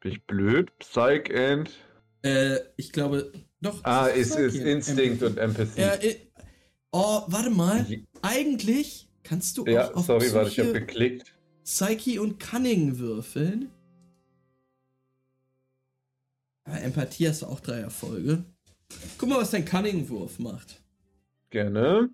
Bin 0.00 0.12
ich 0.12 0.24
blöd? 0.26 0.76
Psych 0.78 1.30
and. 1.34 1.70
Äh, 2.22 2.58
ich 2.76 2.92
glaube, 2.92 3.32
doch. 3.60 3.82
Ah, 3.84 4.06
ist, 4.06 4.36
ist 4.36 4.54
Psyche 4.54 4.68
Instinct 4.68 5.22
und 5.22 5.38
Empathie. 5.38 5.80
Empathy. 5.80 6.06
Ja, 6.06 6.10
äh, 6.10 6.16
oh, 6.92 7.22
warte 7.26 7.50
mal. 7.50 7.86
Eigentlich 8.22 9.08
kannst 9.22 9.58
du 9.58 9.62
auch 9.62 9.66
Ja, 9.68 9.92
auf 9.92 10.06
sorry, 10.06 10.32
warte, 10.32 10.48
ich 10.50 10.56
Psyche, 10.56 10.72
geklickt. 10.72 11.34
Psyche 11.64 12.20
und 12.22 12.38
Cunning 12.38 12.98
würfeln. 12.98 13.70
Aber 16.64 16.80
Empathie 16.80 17.28
hast 17.28 17.42
du 17.42 17.46
auch 17.46 17.60
drei 17.60 17.80
Erfolge. 17.80 18.44
Guck 19.18 19.28
mal, 19.28 19.40
was 19.40 19.50
dein 19.50 19.64
Cunning-Wurf 19.64 20.38
macht. 20.38 20.80
Gerne. 21.50 22.10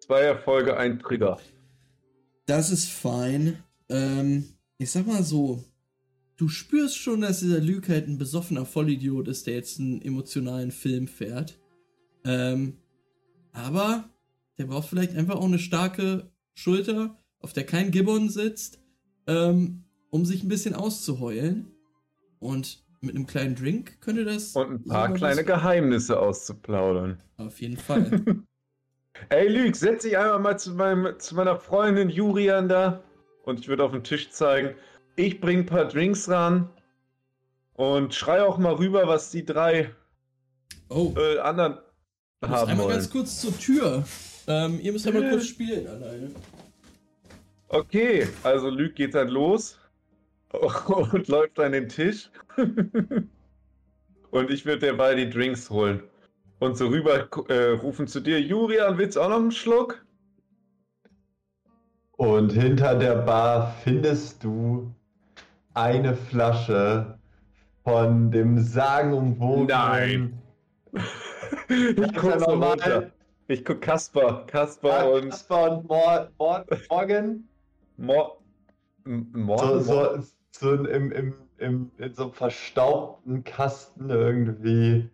Zwei 0.00 0.20
Erfolge, 0.22 0.76
ein 0.76 0.98
Trigger. 0.98 1.40
Das 2.46 2.70
ist 2.70 2.90
fein. 2.90 3.62
Ähm, 3.88 4.44
ich 4.76 4.90
sag 4.90 5.06
mal 5.06 5.22
so, 5.22 5.64
du 6.36 6.48
spürst 6.48 6.98
schon, 6.98 7.20
dass 7.20 7.40
dieser 7.40 7.60
Luke 7.60 7.92
halt 7.92 8.08
ein 8.08 8.18
besoffener 8.18 8.66
Vollidiot 8.66 9.28
ist, 9.28 9.46
der 9.46 9.54
jetzt 9.54 9.78
einen 9.78 10.02
emotionalen 10.02 10.70
Film 10.70 11.06
fährt. 11.06 11.58
Ähm, 12.24 12.78
aber 13.52 14.08
der 14.58 14.64
braucht 14.64 14.88
vielleicht 14.88 15.16
einfach 15.16 15.36
auch 15.36 15.44
eine 15.44 15.58
starke 15.58 16.30
Schulter, 16.54 17.16
auf 17.40 17.52
der 17.52 17.64
kein 17.64 17.90
Gibbon 17.90 18.28
sitzt, 18.28 18.80
ähm, 19.26 19.84
um 20.10 20.24
sich 20.24 20.42
ein 20.42 20.48
bisschen 20.48 20.74
auszuheulen. 20.74 21.70
Und 22.38 22.84
mit 23.00 23.14
einem 23.14 23.26
kleinen 23.26 23.54
Drink 23.54 24.00
könnte 24.00 24.24
das. 24.24 24.56
Und 24.56 24.70
ein 24.70 24.84
paar 24.84 25.12
kleine 25.12 25.44
Geheimnisse 25.44 26.18
auszuplaudern. 26.18 27.22
Auf 27.36 27.60
jeden 27.60 27.76
Fall. 27.76 28.10
Ey, 29.28 29.48
Lüg, 29.48 29.76
setz 29.76 30.02
dich 30.02 30.18
einmal 30.18 30.38
mal 30.40 30.58
zu, 30.58 30.72
meinem, 30.74 31.18
zu 31.18 31.34
meiner 31.34 31.56
Freundin 31.56 32.08
Jurian 32.08 32.68
da. 32.68 33.02
Und 33.44 33.60
ich 33.60 33.68
würde 33.68 33.84
auf 33.84 33.92
den 33.92 34.02
Tisch 34.02 34.30
zeigen. 34.30 34.74
Ich 35.16 35.40
bring 35.40 35.60
ein 35.60 35.66
paar 35.66 35.86
Drinks 35.86 36.28
ran. 36.28 36.68
Und 37.74 38.14
schrei 38.14 38.42
auch 38.42 38.58
mal 38.58 38.74
rüber, 38.74 39.06
was 39.08 39.30
die 39.30 39.44
drei 39.44 39.90
Oh, 40.88 41.12
äh, 41.16 41.38
anderen 41.38 41.78
ich 42.42 42.48
haben 42.48 42.70
einmal 42.70 42.86
wollen. 42.86 42.96
ganz 42.96 43.10
kurz 43.10 43.40
zur 43.40 43.58
Tür. 43.58 44.04
Ähm, 44.46 44.78
ihr 44.80 44.92
müsst 44.92 45.06
einmal 45.06 45.30
kurz 45.30 45.46
spielen 45.46 45.86
alleine. 45.86 46.30
Okay, 47.68 48.28
also 48.42 48.68
Lüg 48.70 48.94
geht 48.94 49.14
dann 49.14 49.28
los 49.28 49.78
und 50.52 51.26
läuft 51.28 51.58
an 51.58 51.72
den 51.72 51.88
Tisch. 51.88 52.30
und 54.30 54.50
ich 54.50 54.66
würde 54.66 54.80
derweil 54.80 55.16
die 55.16 55.30
Drinks 55.30 55.70
holen. 55.70 56.02
Und 56.60 56.76
so 56.76 56.86
rüber 56.88 57.28
äh, 57.48 57.70
rufen 57.70 58.06
zu 58.06 58.20
dir, 58.20 58.40
Jurian, 58.40 58.98
willst 58.98 59.16
du 59.16 59.20
auch 59.22 59.28
noch 59.30 59.38
einen 59.38 59.50
Schluck? 59.50 60.04
Und 62.12 62.52
hinter 62.52 62.94
der 62.94 63.16
Bar 63.16 63.74
findest 63.82 64.44
du 64.44 64.94
eine 65.74 66.14
Flasche 66.16 67.18
von 67.82 68.30
dem 68.30 68.58
sagenumwogenen. 68.58 69.66
Nein. 69.66 70.42
ich 71.68 71.98
ist 71.98 72.14
guck 72.16 72.30
ja 72.30 72.38
so 72.38 72.44
runter. 72.52 73.10
Ich 73.48 73.64
guck 73.64 73.80
Kasper. 73.82 74.44
Kasper 74.46 75.00
Ah, 75.00 75.04
und 75.04 75.30
Kasper 75.30 75.72
und 75.78 75.88
Mor 75.88 76.30
Mor 76.38 76.64
Morgan. 76.88 77.44
Mor 77.96 78.40
M- 79.04 79.28
Mor 79.34 79.58
So, 79.58 79.80
so, 79.80 80.24
so 80.52 80.72
in- 80.74 80.84
im, 80.86 81.12
im, 81.12 81.34
im, 81.58 81.90
in 81.98 82.14
so 82.14 82.24
einem 82.24 82.32
verstaubten 82.32 83.44
Kasten 83.44 84.08
irgendwie. 84.08 85.10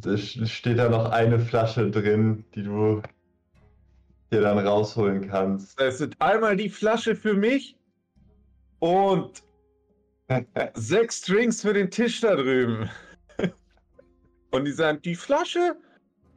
Da 0.00 0.16
steht 0.16 0.78
da 0.78 0.88
noch 0.88 1.10
eine 1.10 1.38
Flasche 1.38 1.90
drin, 1.90 2.44
die 2.54 2.64
du 2.64 3.02
dir 4.32 4.40
dann 4.42 4.58
rausholen 4.58 5.28
kannst. 5.28 5.80
Es 5.80 5.98
sind 5.98 6.20
einmal 6.20 6.56
die 6.56 6.68
Flasche 6.68 7.14
für 7.14 7.34
mich 7.34 7.75
und 8.78 9.42
sechs 10.74 11.22
Drinks 11.22 11.62
für 11.62 11.72
den 11.72 11.90
Tisch 11.90 12.20
da 12.20 12.34
drüben. 12.34 12.90
Und 14.50 14.64
die 14.64 14.72
sagen, 14.72 15.00
die 15.02 15.14
Flasche, 15.14 15.76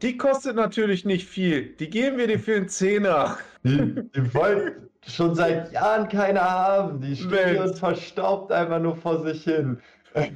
die 0.02 0.18
kostet 0.18 0.56
natürlich 0.56 1.06
nicht 1.06 1.28
viel. 1.28 1.76
Die 1.76 1.90
geben 1.90 2.18
wir 2.18 2.28
dir 2.28 2.40
für 2.40 2.56
einen 2.56 2.70
Zehner. 2.70 3.38
Die, 3.64 3.94
die 4.16 4.34
wollten 4.34 4.90
schon 5.06 5.36
seit 5.36 5.74
Jahren 5.74 6.08
keine 6.08 6.40
haben. 6.40 7.02
Die 7.02 7.14
steht 7.14 7.60
und 7.60 7.78
verstaubt 7.78 8.54
einfach 8.54 8.80
nur 8.80 8.96
vor 8.96 9.22
sich 9.22 9.44
hin. 9.44 9.82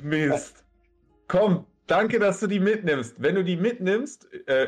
Mist. 0.01 0.65
Komm, 1.29 1.65
danke, 1.87 2.19
dass 2.19 2.41
du 2.41 2.47
die 2.47 2.59
mitnimmst. 2.59 3.15
Wenn 3.17 3.35
du 3.35 3.45
die 3.45 3.55
mitnimmst, 3.55 4.27
äh, 4.47 4.67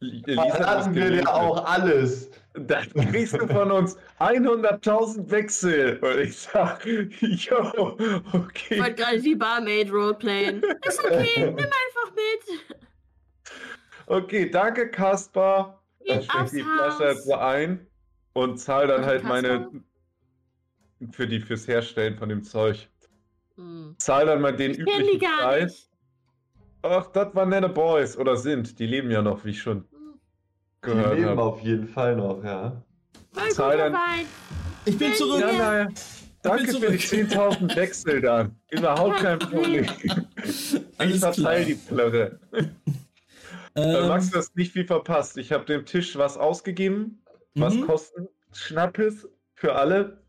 Lisa 0.00 0.42
Verraten 0.48 0.94
wir 0.94 1.10
dir 1.10 1.28
auch 1.34 1.64
alles. 1.66 2.30
Dann 2.54 2.88
kriegst 2.92 3.34
du 3.34 3.46
von 3.46 3.70
uns 3.70 3.96
100.000 4.18 5.30
Wechsel. 5.30 5.98
Und 5.98 6.18
ich 6.20 6.36
sag, 6.38 6.84
yo, 6.86 7.12
Ich 7.20 7.52
okay. 8.32 8.80
wollte 8.80 8.94
gerade 8.94 9.20
die 9.20 9.34
Barmaid 9.36 9.92
roleplayen. 9.92 10.62
Ist 10.86 11.04
okay, 11.04 11.28
nimm 11.36 11.58
einfach 11.58 12.14
mit. 12.14 12.78
Okay, 14.06 14.50
danke, 14.50 14.90
Kaspar. 14.90 15.82
Steck 16.02 16.34
aufs 16.34 16.50
die 16.50 16.62
Flasche 16.62 17.04
Haus. 17.04 17.14
jetzt 17.14 17.24
so 17.26 17.34
ein 17.34 17.86
und 18.32 18.58
zahl 18.58 18.86
dann 18.88 19.02
Danke, 19.02 19.06
halt 19.06 19.24
meine 19.24 19.48
Kaspar. 19.60 19.80
für 21.12 21.26
die 21.28 21.40
fürs 21.40 21.68
Herstellen 21.68 22.16
von 22.16 22.28
dem 22.28 22.42
Zeug. 22.42 22.88
Hm. 23.56 23.94
Zahl 23.98 24.26
dann 24.26 24.40
mal 24.40 24.56
den 24.56 24.72
Ich 24.72 24.78
üblichen 24.78 25.20
Preis. 25.20 25.90
Ach, 26.82 27.06
das 27.12 27.34
waren 27.34 27.50
nette 27.50 27.68
Boys 27.68 28.16
oder 28.16 28.36
sind. 28.36 28.78
Die 28.78 28.86
leben 28.86 29.10
ja 29.10 29.22
noch, 29.22 29.44
wie 29.44 29.50
ich 29.50 29.60
schon 29.62 29.89
Hm. 30.82 30.90
Die 30.90 30.96
gehört 30.96 31.16
leben 31.16 31.28
habe. 31.30 31.42
auf 31.42 31.60
jeden 31.60 31.88
Fall 31.88 32.16
noch, 32.16 32.42
ja. 32.44 32.82
Voll 33.32 33.48
guter 33.48 33.76
dann-. 33.76 33.96
Ich 34.84 34.98
bin 34.98 35.14
zurück. 35.14 35.40
Ja, 35.40 35.52
naja. 35.52 35.88
Danke 36.42 36.72
für 36.72 36.90
die 36.90 36.98
zurück. 36.98 37.30
10.000 37.30 37.76
Wechsel 37.76 38.20
dann. 38.22 38.56
Überhaupt 38.70 39.18
kein 39.18 39.38
Problem. 39.38 39.86
Ich 40.42 41.18
verteile 41.18 41.64
die 41.66 41.74
Plörre. 41.74 42.38
Äh, 42.52 42.64
Ähm, 43.82 44.08
Max, 44.08 44.30
du 44.30 44.38
hast 44.38 44.56
nicht 44.56 44.72
viel 44.72 44.86
verpasst. 44.86 45.36
Ich 45.36 45.52
habe 45.52 45.64
dem 45.64 45.84
Tisch 45.86 46.16
was 46.16 46.36
ausgegeben. 46.36 47.22
Was 47.54 47.74
mhm. 47.74 47.86
kosten 47.86 48.28
Schnappes 48.52 49.28
für 49.54 49.74
alle? 49.74 50.22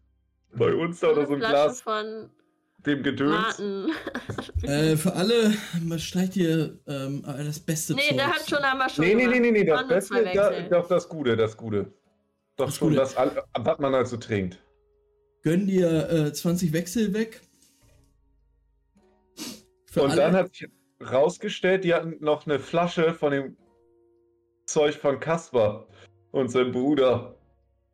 Bei 0.53 0.73
uns 0.73 0.99
da 0.99 1.09
oder 1.09 1.25
so 1.25 1.33
ein 1.33 1.39
Glas 1.39 1.81
von 1.81 2.29
dem 2.85 3.03
Gedöns. 3.03 3.31
Martin. 3.31 3.91
Äh, 4.63 4.95
für 4.95 5.13
alle 5.13 5.53
steigt 5.97 6.35
ihr 6.35 6.77
ähm, 6.87 7.23
das 7.25 7.59
beste 7.59 7.95
nee, 7.95 8.13
der 8.15 8.27
hat 8.27 8.47
schon 8.47 8.59
einmal 8.59 8.89
schon 8.91 9.03
Nee, 9.05 9.15
nee, 9.15 9.25
nee, 9.25 9.39
nee, 9.39 9.51
nee, 9.51 9.63
das 9.63 9.87
Beste, 9.87 10.23
da, 10.35 10.61
doch 10.69 10.87
das 10.87 11.09
Gute, 11.09 11.35
das 11.35 11.57
Gute. 11.57 11.91
Doch 12.57 12.67
Das 12.67 12.75
schon, 12.77 12.89
Gute. 12.89 12.99
das, 12.99 13.15
was 13.15 13.79
man 13.79 13.95
also 13.95 14.17
trinkt. 14.17 14.59
Gönn 15.41 15.65
dir 15.65 16.09
äh, 16.11 16.31
20 16.33 16.73
Wechsel 16.73 17.11
weg. 17.15 17.41
Für 19.87 20.03
Und 20.03 20.11
alle. 20.11 20.21
dann 20.21 20.33
hat 20.35 20.53
sich 20.55 20.67
rausgestellt, 21.01 21.83
die 21.83 21.93
hatten 21.95 22.17
noch 22.19 22.45
eine 22.45 22.59
Flasche 22.59 23.13
von 23.15 23.31
dem 23.31 23.57
Zeug 24.67 24.95
von 24.95 25.19
Kasper 25.19 25.87
und 26.31 26.49
seinem 26.51 26.71
Bruder. 26.71 27.35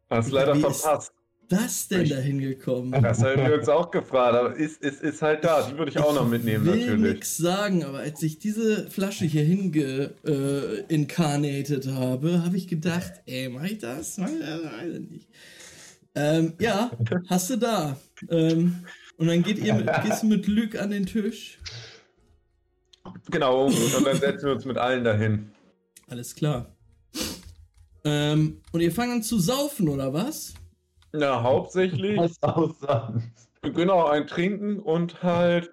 Hast 0.09 0.31
leider 0.31 0.53
Wie 0.55 0.65
ist- 0.65 0.81
verpasst. 0.81 1.13
Das 1.49 1.87
denn 1.87 2.01
Ich- 2.03 2.09
da 2.09 2.17
hingekommen? 2.17 2.91
Das 3.01 3.23
haben 3.23 3.45
wir 3.45 3.55
uns 3.57 3.69
auch 3.69 3.91
gefragt, 3.91 4.35
aber 4.35 4.55
ist, 4.55 4.81
ist, 4.81 5.01
ist 5.01 5.21
halt 5.21 5.43
da. 5.43 5.69
Die 5.69 5.77
würde 5.77 5.91
ich 5.91 5.97
auch 5.99 6.13
noch 6.13 6.27
mitnehmen, 6.27 6.65
will 6.65 6.79
natürlich. 6.79 7.13
nix 7.13 7.37
sagen, 7.37 7.83
aber 7.83 7.99
als 7.99 8.21
ich 8.23 8.39
diese 8.39 8.89
Flasche 8.89 9.25
hier 9.25 9.43
hinge 9.43 10.13
äh, 10.25 10.81
incarnated 10.93 11.87
habe, 11.87 12.43
habe 12.43 12.57
ich 12.57 12.67
gedacht, 12.67 13.13
ey, 13.25 13.49
mach 13.49 13.63
ich 13.63 13.77
das? 13.79 14.17
Mach 14.17 14.29
ich 14.29 14.39
das? 14.39 14.63
Weiß 14.63 14.93
ich 14.93 15.09
nicht. 15.11 15.27
Ähm, 16.15 16.53
ja, 16.59 16.91
hast 17.27 17.49
du 17.51 17.57
da. 17.57 17.97
Ähm, 18.29 18.83
und 19.17 19.27
dann 19.27 19.43
geht 19.43 19.59
ihr 19.59 19.73
mit, 19.73 19.87
gehst 20.03 20.23
du 20.23 20.27
mit 20.27 20.47
Luke 20.47 20.81
an 20.81 20.89
den 20.91 21.05
Tisch. 21.05 21.59
Genau, 23.31 23.65
und 23.67 24.05
dann 24.05 24.17
setzen 24.17 24.45
wir 24.47 24.53
uns 24.53 24.65
mit 24.65 24.77
allen 24.77 25.03
dahin. 25.03 25.49
Alles 26.09 26.35
klar. 26.35 26.75
Ähm, 28.03 28.61
und 28.71 28.81
ihr 28.81 28.91
fangt 28.91 29.11
an 29.11 29.23
zu 29.23 29.39
saufen, 29.39 29.89
oder 29.89 30.13
was? 30.13 30.53
Ja, 31.13 31.41
hauptsächlich. 31.43 32.17
Was 32.17 32.35
sonst. 32.41 33.49
Genau, 33.61 34.05
ein 34.05 34.27
Trinken 34.27 34.79
und 34.79 35.23
halt 35.23 35.71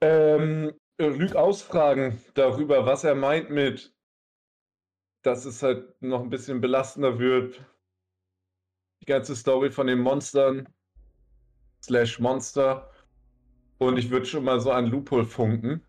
ähm, 0.00 0.72
Lüg 0.98 1.36
ausfragen 1.36 2.20
darüber, 2.34 2.86
was 2.86 3.04
er 3.04 3.14
meint 3.14 3.50
mit, 3.50 3.94
dass 5.22 5.44
es 5.44 5.62
halt 5.62 6.00
noch 6.02 6.22
ein 6.22 6.30
bisschen 6.30 6.60
belastender 6.60 7.18
wird. 7.18 7.64
Die 9.02 9.06
ganze 9.06 9.34
Story 9.34 9.70
von 9.70 9.86
den 9.86 10.00
Monstern 10.00 10.68
slash 11.82 12.18
Monster. 12.18 12.90
Und 13.78 13.96
ich 13.96 14.10
würde 14.10 14.26
schon 14.26 14.44
mal 14.44 14.60
so 14.60 14.70
an 14.70 14.86
Lupol 14.86 15.24
funken. 15.24 15.84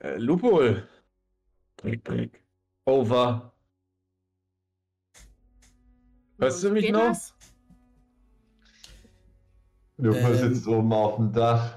Äh, 0.00 0.16
Lupol. 0.16 0.88
Brick, 1.76 2.02
brick. 2.02 2.42
Over. 2.86 3.52
Hörst 6.38 6.62
du 6.62 6.70
mich 6.70 6.90
noch? 6.90 7.08
das? 7.08 7.34
Du 9.96 10.12
Ähm. 10.14 10.34
sitzt 10.36 10.66
oben 10.68 10.92
auf 10.92 11.16
dem 11.16 11.32
Dach. 11.32 11.76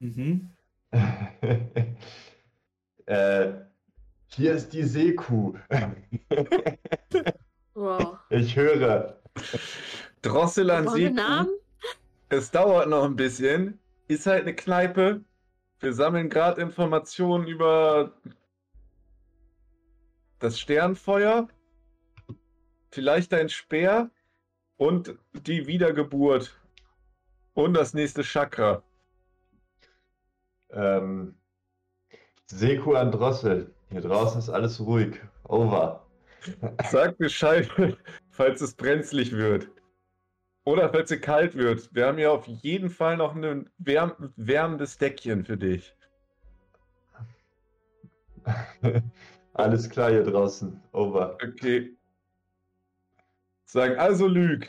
Mhm. 0.00 0.48
äh, 3.06 3.52
hier 4.28 4.52
ist 4.52 4.72
die 4.72 4.84
Seekuh. 4.84 5.54
Wow. 7.74 8.18
ich 8.30 8.56
höre. 8.56 9.20
Drossel 10.22 10.70
an. 10.70 10.86
Namen? 11.14 11.50
Es 12.30 12.50
dauert 12.50 12.88
noch 12.88 13.04
ein 13.04 13.16
bisschen. 13.16 13.78
Ist 14.08 14.26
halt 14.26 14.42
eine 14.42 14.54
Kneipe. 14.54 15.22
Wir 15.80 15.92
sammeln 15.92 16.28
gerade 16.30 16.60
Informationen 16.60 17.46
über 17.46 18.12
das 20.38 20.58
Sternfeuer, 20.58 21.48
vielleicht 22.98 23.32
ein 23.32 23.48
Speer 23.48 24.10
und 24.76 25.14
die 25.46 25.68
Wiedergeburt 25.68 26.60
und 27.54 27.74
das 27.74 27.94
nächste 27.94 28.24
Chakra. 28.24 28.82
Ähm, 30.70 31.36
Seekuh 32.46 32.94
an 32.94 33.12
Drossel. 33.12 33.72
Hier 33.90 34.00
draußen 34.00 34.40
ist 34.40 34.48
alles 34.48 34.80
ruhig. 34.80 35.14
Over. 35.44 36.04
Sag 36.90 37.16
Bescheid, 37.18 37.70
falls 38.30 38.60
es 38.62 38.74
brenzlig 38.74 39.30
wird. 39.30 39.68
Oder 40.64 40.88
falls 40.88 41.12
es 41.12 41.20
kalt 41.20 41.54
wird. 41.54 41.94
Wir 41.94 42.06
haben 42.06 42.18
ja 42.18 42.32
auf 42.32 42.48
jeden 42.48 42.90
Fall 42.90 43.16
noch 43.16 43.36
ein 43.36 43.70
wärm 43.78 44.32
wärmendes 44.34 44.98
Deckchen 44.98 45.44
für 45.44 45.56
dich. 45.56 45.94
alles 49.52 49.88
klar 49.88 50.10
hier 50.10 50.24
draußen. 50.24 50.82
Over. 50.90 51.38
Okay. 51.44 51.96
Sagen 53.70 53.98
also 53.98 54.26
Lüg. 54.26 54.66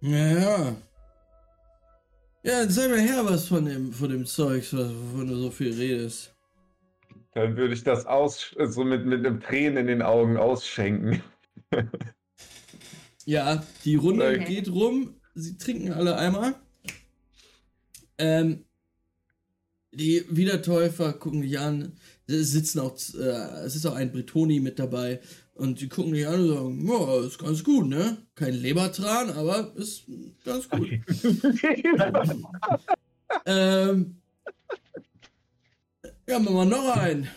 Ja, 0.00 0.38
ja. 0.38 0.76
Ja, 2.42 2.60
dann 2.60 2.70
sag 2.70 2.90
mir 2.90 2.98
her 3.00 3.24
was 3.24 3.46
von 3.48 3.64
dem, 3.64 3.92
von 3.92 4.10
dem 4.10 4.26
Zeugs, 4.26 4.74
was- 4.74 4.90
wovon 4.92 5.28
du 5.28 5.36
so 5.36 5.50
viel 5.50 5.72
redest. 5.72 6.34
Dann 7.34 7.56
würde 7.56 7.74
ich 7.74 7.84
das 7.84 8.04
aus 8.04 8.54
so 8.66 8.84
mit, 8.84 9.06
mit 9.06 9.24
einem 9.24 9.40
Tränen 9.40 9.78
in 9.78 9.86
den 9.86 10.02
Augen 10.02 10.36
ausschenken. 10.36 11.22
Ja, 13.26 13.64
die 13.86 13.94
Runde 13.94 14.28
Okay. 14.28 14.44
geht 14.44 14.68
rum. 14.68 15.14
Sie 15.34 15.56
trinken 15.56 15.92
alle 15.94 16.16
einmal. 16.16 16.56
Ähm, 18.18 18.66
die 19.92 20.26
Wiedertäufer 20.28 21.14
gucken 21.14 21.40
dich 21.40 21.58
an. 21.58 21.96
Es 22.26 22.52
sitzen 22.52 22.80
auch, 22.80 22.94
äh, 23.14 23.64
es 23.64 23.76
ist 23.76 23.86
auch 23.86 23.94
ein 23.94 24.12
Bretoni 24.12 24.60
mit 24.60 24.78
dabei. 24.78 25.20
Und 25.54 25.80
die 25.80 25.88
gucken 25.88 26.12
dich 26.12 26.26
an 26.26 26.40
und 26.40 26.48
sagen, 26.48 26.88
ja, 26.88 27.24
ist 27.24 27.38
ganz 27.38 27.62
gut, 27.62 27.86
ne? 27.86 28.18
Kein 28.34 28.54
Lebertran, 28.54 29.30
aber 29.30 29.72
ist 29.76 30.04
ganz 30.44 30.68
gut. 30.68 30.88
ähm, 33.46 34.16
ja, 36.28 36.38
machen 36.40 36.56
wir 36.56 36.64
noch 36.64 36.96
einen. 36.96 37.28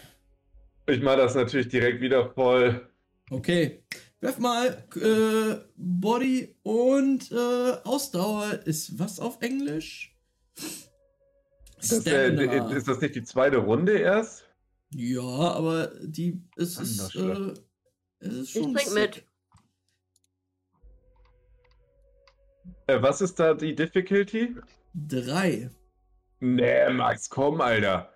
Ich 0.87 1.01
mache 1.01 1.17
das 1.17 1.35
natürlich 1.35 1.67
direkt 1.67 2.01
wieder 2.01 2.31
voll. 2.33 2.89
Okay. 3.29 3.83
Werf 4.19 4.39
mal 4.39 4.83
äh, 4.95 5.57
Body 5.75 6.55
und 6.63 7.31
äh, 7.31 7.73
Ausdauer 7.83 8.61
ist 8.65 8.97
was 8.97 9.19
auf 9.19 9.39
Englisch? 9.41 10.15
Das, 11.75 11.91
äh, 12.07 12.33
Stamina. 12.33 12.71
ist 12.71 12.87
das 12.87 12.99
nicht 12.99 13.13
die 13.13 13.23
zweite 13.23 13.57
Runde 13.57 13.99
erst? 13.99 14.47
ja, 14.89 15.21
aber 15.21 15.91
die 16.01 16.41
ist, 16.55 16.77
Anders 16.77 17.15
äh. 17.15 17.61
Es 18.19 18.33
ist 18.33 18.55
Ich 18.55 18.61
schon 18.63 18.73
trink 18.75 18.93
mit. 18.93 19.23
Äh, 22.87 23.01
was 23.01 23.21
ist 23.21 23.35
da 23.39 23.53
die 23.53 23.75
Difficulty? 23.75 24.55
drei. 24.93 25.69
Nee, 26.39 26.89
Max, 26.89 27.29
komm, 27.29 27.61
Alter. 27.61 28.11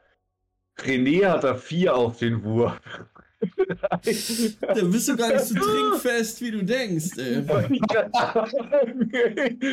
René 0.80 1.26
hat 1.28 1.44
da 1.44 1.56
vier 1.56 1.96
auf 1.96 2.18
den 2.20 2.44
Wurf. 2.44 2.80
Da 3.78 3.98
bist 4.84 5.08
du 5.10 5.16
gar 5.16 5.30
nicht 5.34 5.46
so 5.46 5.56
trinkfest, 5.60 6.42
wie 6.42 6.52
du 6.52 6.64
denkst. 6.64 7.18
Ey. 7.18 7.46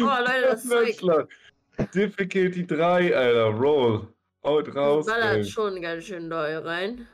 Oh, 0.01 0.19
Leute, 0.21 0.43
das 0.43 0.65
Zeug. 0.69 1.29
Difficulty 1.95 2.67
3, 2.67 3.15
Alter. 3.17 3.45
Roll. 3.59 4.09
Haut 4.45 4.75
raus. 4.75 5.07
ballert 5.07 5.37
Ey. 5.39 5.45
schon 5.45 5.81
ganz 5.81 6.05
schön 6.05 6.29
doll 6.31 6.57
rein. 6.59 7.07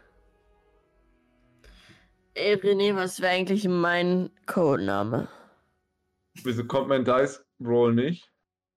Ey, 2.34 2.54
René, 2.56 2.94
was 2.96 3.20
wäre 3.20 3.32
eigentlich 3.32 3.66
mein 3.68 4.30
Codename? 4.46 5.28
Wieso 6.42 6.64
kommt 6.64 6.88
mein 6.88 7.04
Dice 7.04 7.44
Roll 7.60 7.94
nicht? 7.94 8.28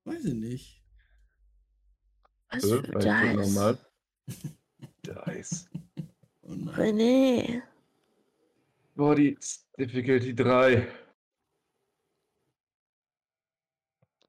Weiß 0.05 0.25
ich 0.25 0.34
nicht. 0.35 0.84
Was 2.51 2.63
Äh, 2.63 2.81
für 2.84 2.99
Dice? 2.99 3.34
nochmal? 3.35 3.77
Dice. 5.05 5.69
Oh. 6.43 6.51
René. 6.77 7.63
Body 8.95 9.38
Difficulty 9.77 10.34
3. 10.35 10.88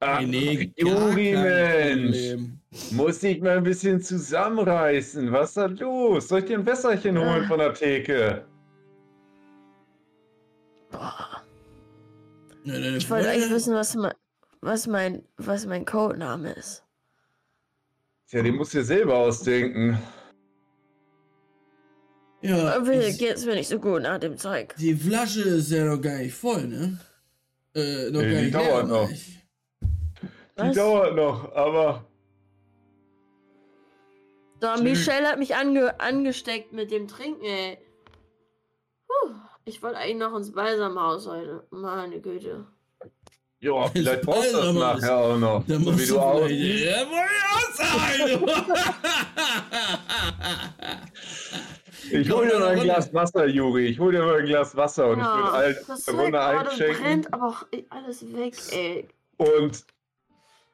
Ah, 0.01 0.21
Nee, 0.23 0.73
Juri, 0.77 1.33
Mensch. 1.33 2.55
Muss 2.93 3.23
ich 3.25 3.41
mal 3.41 3.57
ein 3.59 3.65
bisschen 3.65 4.01
zusammenreißen. 4.01 5.33
Was 5.33 5.49
ist 5.51 5.57
da 5.57 5.67
los? 5.67 6.29
Soll 6.29 6.41
ich 6.41 6.45
dir 6.47 6.59
ein 6.59 6.67
Wässerchen 6.67 7.19
holen 7.19 7.45
Ah. 7.45 7.49
von 7.49 7.59
der 7.59 7.75
Theke? 7.75 8.47
Boah. 10.91 11.43
Ich 12.65 13.09
wollte 13.11 13.31
eigentlich 13.31 13.51
wissen, 13.51 13.75
was 13.75 13.95
mein, 13.95 14.13
was 14.61 14.87
mein, 14.87 15.25
was 15.37 15.65
mein 15.67 15.85
Codename 15.85 16.53
ist. 16.53 16.85
Ja, 18.31 18.43
den 18.43 18.57
musst 18.57 18.75
du 18.75 18.79
dir 18.79 18.85
selber 18.85 19.17
ausdenken. 19.17 19.99
Ja, 22.43 22.77
Aber 22.77 22.93
ich, 22.93 23.19
geht's 23.19 23.45
mir 23.47 23.55
nicht 23.55 23.69
so 23.69 23.81
gut 23.81 24.03
nach 24.03 24.19
dem 24.19 24.37
Zeug. 24.37 24.75
die 24.79 24.95
Flasche 24.95 25.43
ist 25.43 25.71
ja 25.71 25.85
noch 25.85 26.01
gar 26.01 26.19
nicht 26.19 26.35
voll, 26.35 26.67
ne? 26.69 26.99
Äh, 27.75 28.11
noch 28.11 28.21
Nee, 28.21 28.31
gar 28.33 28.39
die 28.39 28.45
nicht 28.45 28.55
dauert 28.55 28.89
noch. 28.89 29.11
ich. 29.11 29.39
Die 30.61 30.73
dauert 30.73 31.17
noch, 31.17 31.53
aber 31.55 32.05
So. 34.61 34.83
Michelle 34.83 35.27
hat 35.29 35.39
mich 35.39 35.55
ange 35.57 35.99
angesteckt 36.01 36.73
mit 36.73 36.91
dem 36.91 37.09
Trinken, 37.09 37.45
ey. 37.45 37.79
Ich 39.69 39.83
wollte 39.83 39.99
eigentlich 39.99 40.17
noch 40.17 40.35
ins 40.35 40.51
Balsamhaus 40.53 41.27
heute. 41.29 41.63
Meine 41.71 42.21
Güte. 42.21 42.65
ja, 43.61 43.87
vielleicht 43.89 44.23
brauchst 44.23 44.55
du 44.55 44.57
das 44.57 44.75
nachher 44.75 45.17
auch 45.19 45.37
noch. 45.37 45.63
Da 45.67 45.79
so 45.79 45.99
wie 45.99 46.07
du 46.07 46.19
aussiehst. 46.19 46.85
Ja, 46.87 47.05
Ich 52.11 52.31
hol 52.31 52.49
dir 52.49 52.59
mal 52.59 52.69
ein 52.69 52.81
Glas 52.81 53.13
Wasser, 53.13 53.47
Juri. 53.47 53.87
Ich 53.87 53.99
hol 53.99 54.13
dir 54.13 54.25
mal 54.25 54.39
ein 54.39 54.47
Glas 54.47 54.75
Wasser 54.77 55.09
und 55.11 55.19
ich 55.21 55.27
würde 55.27 55.51
allen 55.51 55.77
das 55.87 56.09
eine 56.09 56.21
Runde 56.23 56.41
einschenken. 56.41 57.03
brennt 57.03 57.35
aber 57.35 57.49
auch 57.49 57.67
alles 57.91 58.35
weg, 58.35 58.55
ey. 58.73 59.09
Und 59.37 59.85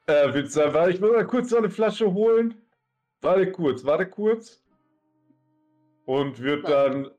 äh, 0.07 0.33
willst 0.33 0.55
du 0.55 0.71
sagen, 0.71 0.91
ich 0.91 1.01
muss 1.01 1.11
mal 1.11 1.27
kurz 1.27 1.49
so 1.49 1.57
eine 1.57 1.69
Flasche 1.69 2.13
holen. 2.13 2.55
Warte 3.21 3.51
kurz, 3.51 3.83
warte 3.83 4.05
kurz. 4.07 4.61
Und 6.05 6.39
wird 6.41 6.69
Ja. 6.69 6.89
dann 6.89 7.09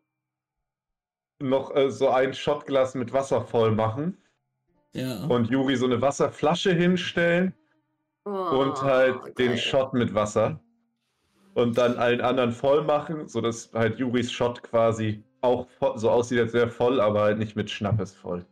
noch 1.40 1.74
äh, 1.74 1.90
so 1.90 2.08
ein 2.10 2.34
Shotglas 2.34 2.94
mit 2.94 3.12
Wasser 3.12 3.42
voll 3.42 3.72
machen. 3.72 4.16
Ja. 4.92 5.24
Und 5.24 5.50
Juri 5.50 5.76
so 5.76 5.86
eine 5.86 6.00
Wasserflasche 6.00 6.72
hinstellen 6.72 7.54
Oh, 8.26 8.58
und 8.58 8.82
halt 8.82 9.38
den 9.38 9.50
geil. 9.50 9.58
Shot 9.58 9.94
mit 9.94 10.12
Wasser. 10.12 10.58
Und 11.54 11.78
dann 11.78 11.96
allen 11.96 12.20
anderen 12.20 12.50
voll 12.50 12.82
machen, 12.82 13.28
sodass 13.28 13.70
halt 13.72 14.00
Juris 14.00 14.32
Shot 14.32 14.64
quasi 14.64 15.22
auch 15.42 15.68
so 15.94 16.10
aussieht, 16.10 16.40
als 16.40 16.52
wäre 16.52 16.68
voll, 16.68 17.00
aber 17.00 17.22
halt 17.22 17.38
nicht 17.38 17.54
mit 17.54 17.70
Schnappes 17.70 18.12
voll. 18.12 18.44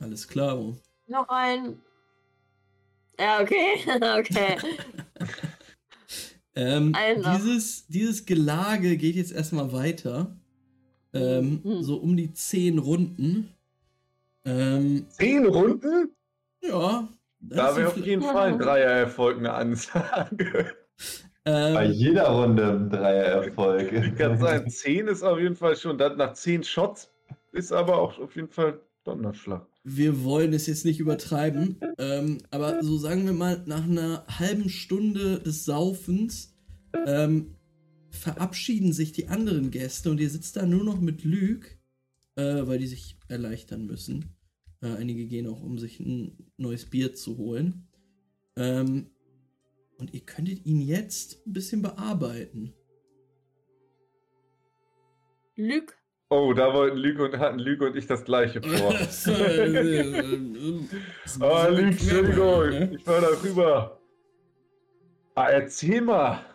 Alles 0.00 0.26
klar. 0.26 0.56
Mo. 0.56 0.74
Noch 1.06 1.28
ein. 1.28 1.78
Ja, 3.20 3.40
okay. 3.40 3.76
okay. 4.18 4.56
Ähm, 6.54 6.94
Einer. 6.94 7.34
dieses, 7.34 7.86
dieses 7.86 8.26
Gelage 8.26 8.98
geht 8.98 9.16
jetzt 9.16 9.32
erstmal 9.32 9.72
weiter. 9.72 10.36
Ähm, 11.14 11.60
Mhm. 11.62 11.82
So 11.82 11.96
um 11.96 12.16
die 12.16 12.32
zehn 12.32 12.78
Runden. 12.78 13.48
Ähm, 14.44 15.06
Zehn 15.10 15.46
Runden? 15.46 16.10
ja. 16.62 17.08
das 17.40 17.56
Da 17.58 17.76
wäre 17.76 17.88
auf 17.88 17.96
jeden 17.96 18.22
Fall 18.22 18.52
ein 18.52 18.58
Dreiererfolg 18.58 19.38
eine 19.38 19.52
Ansage. 19.52 20.74
Bei 21.44 21.86
ähm, 21.86 21.92
jeder 21.92 22.28
Runde 22.28 22.70
ein 22.70 22.88
Dreiererfolg. 22.90 24.16
Kann 24.16 24.38
sagen, 24.38 24.70
zehn 24.70 25.08
ist 25.08 25.22
auf 25.22 25.38
jeden 25.38 25.56
Fall 25.56 25.76
schon. 25.76 25.98
Dann 25.98 26.16
nach 26.16 26.34
zehn 26.34 26.62
Shots 26.62 27.10
ist 27.52 27.72
aber 27.72 27.98
auch 27.98 28.18
auf 28.18 28.34
jeden 28.36 28.48
Fall 28.48 28.80
Donnerschlag. 29.04 29.66
wir 29.84 30.22
wollen 30.22 30.52
es 30.52 30.68
jetzt 30.68 30.84
nicht 30.84 31.00
übertreiben, 31.00 31.80
ähm, 31.98 32.38
aber 32.52 32.82
so 32.84 32.96
sagen 32.98 33.24
wir 33.26 33.32
mal, 33.32 33.60
nach 33.66 33.82
einer 33.82 34.24
halben 34.28 34.68
Stunde 34.68 35.40
des 35.40 35.64
Saufens 35.64 36.54
ähm, 37.06 37.54
verabschieden 38.12 38.92
sich 38.92 39.12
die 39.12 39.28
anderen 39.28 39.70
Gäste 39.70 40.10
und 40.10 40.20
ihr 40.20 40.30
sitzt 40.30 40.56
da 40.56 40.66
nur 40.66 40.84
noch 40.84 41.00
mit 41.00 41.24
Lüg, 41.24 41.78
äh, 42.36 42.66
weil 42.66 42.78
die 42.78 42.86
sich 42.86 43.16
erleichtern 43.28 43.86
müssen. 43.86 44.36
Äh, 44.82 44.94
einige 44.96 45.26
gehen 45.26 45.46
auch, 45.46 45.62
um 45.62 45.78
sich 45.78 45.98
ein 45.98 46.52
neues 46.56 46.86
Bier 46.86 47.14
zu 47.14 47.38
holen. 47.38 47.88
Ähm, 48.56 49.10
und 49.98 50.12
ihr 50.12 50.20
könntet 50.20 50.66
ihn 50.66 50.80
jetzt 50.80 51.46
ein 51.46 51.52
bisschen 51.52 51.82
bearbeiten. 51.82 52.74
Lüg. 55.56 55.96
Oh, 56.28 56.52
da 56.54 56.72
wollten 56.72 56.96
Lüge 56.96 57.24
und 57.24 57.38
hatten 57.38 57.58
Lüge 57.58 57.86
und 57.86 57.96
ich 57.96 58.06
das 58.06 58.24
gleiche 58.24 58.62
vor. 58.78 58.94
Ah, 61.40 61.68
Lüge, 61.68 61.88
Entschuldigung, 61.88 62.92
ich 62.94 63.06
war 63.06 63.20
da 63.20 63.28
rüber. 63.42 64.00
Ah, 65.34 65.48
erzähl 65.50 66.00
mal. 66.00 66.51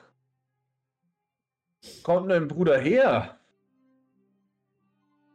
Kommt 2.03 2.29
dein 2.31 2.47
Bruder 2.47 2.79
her? 2.79 3.39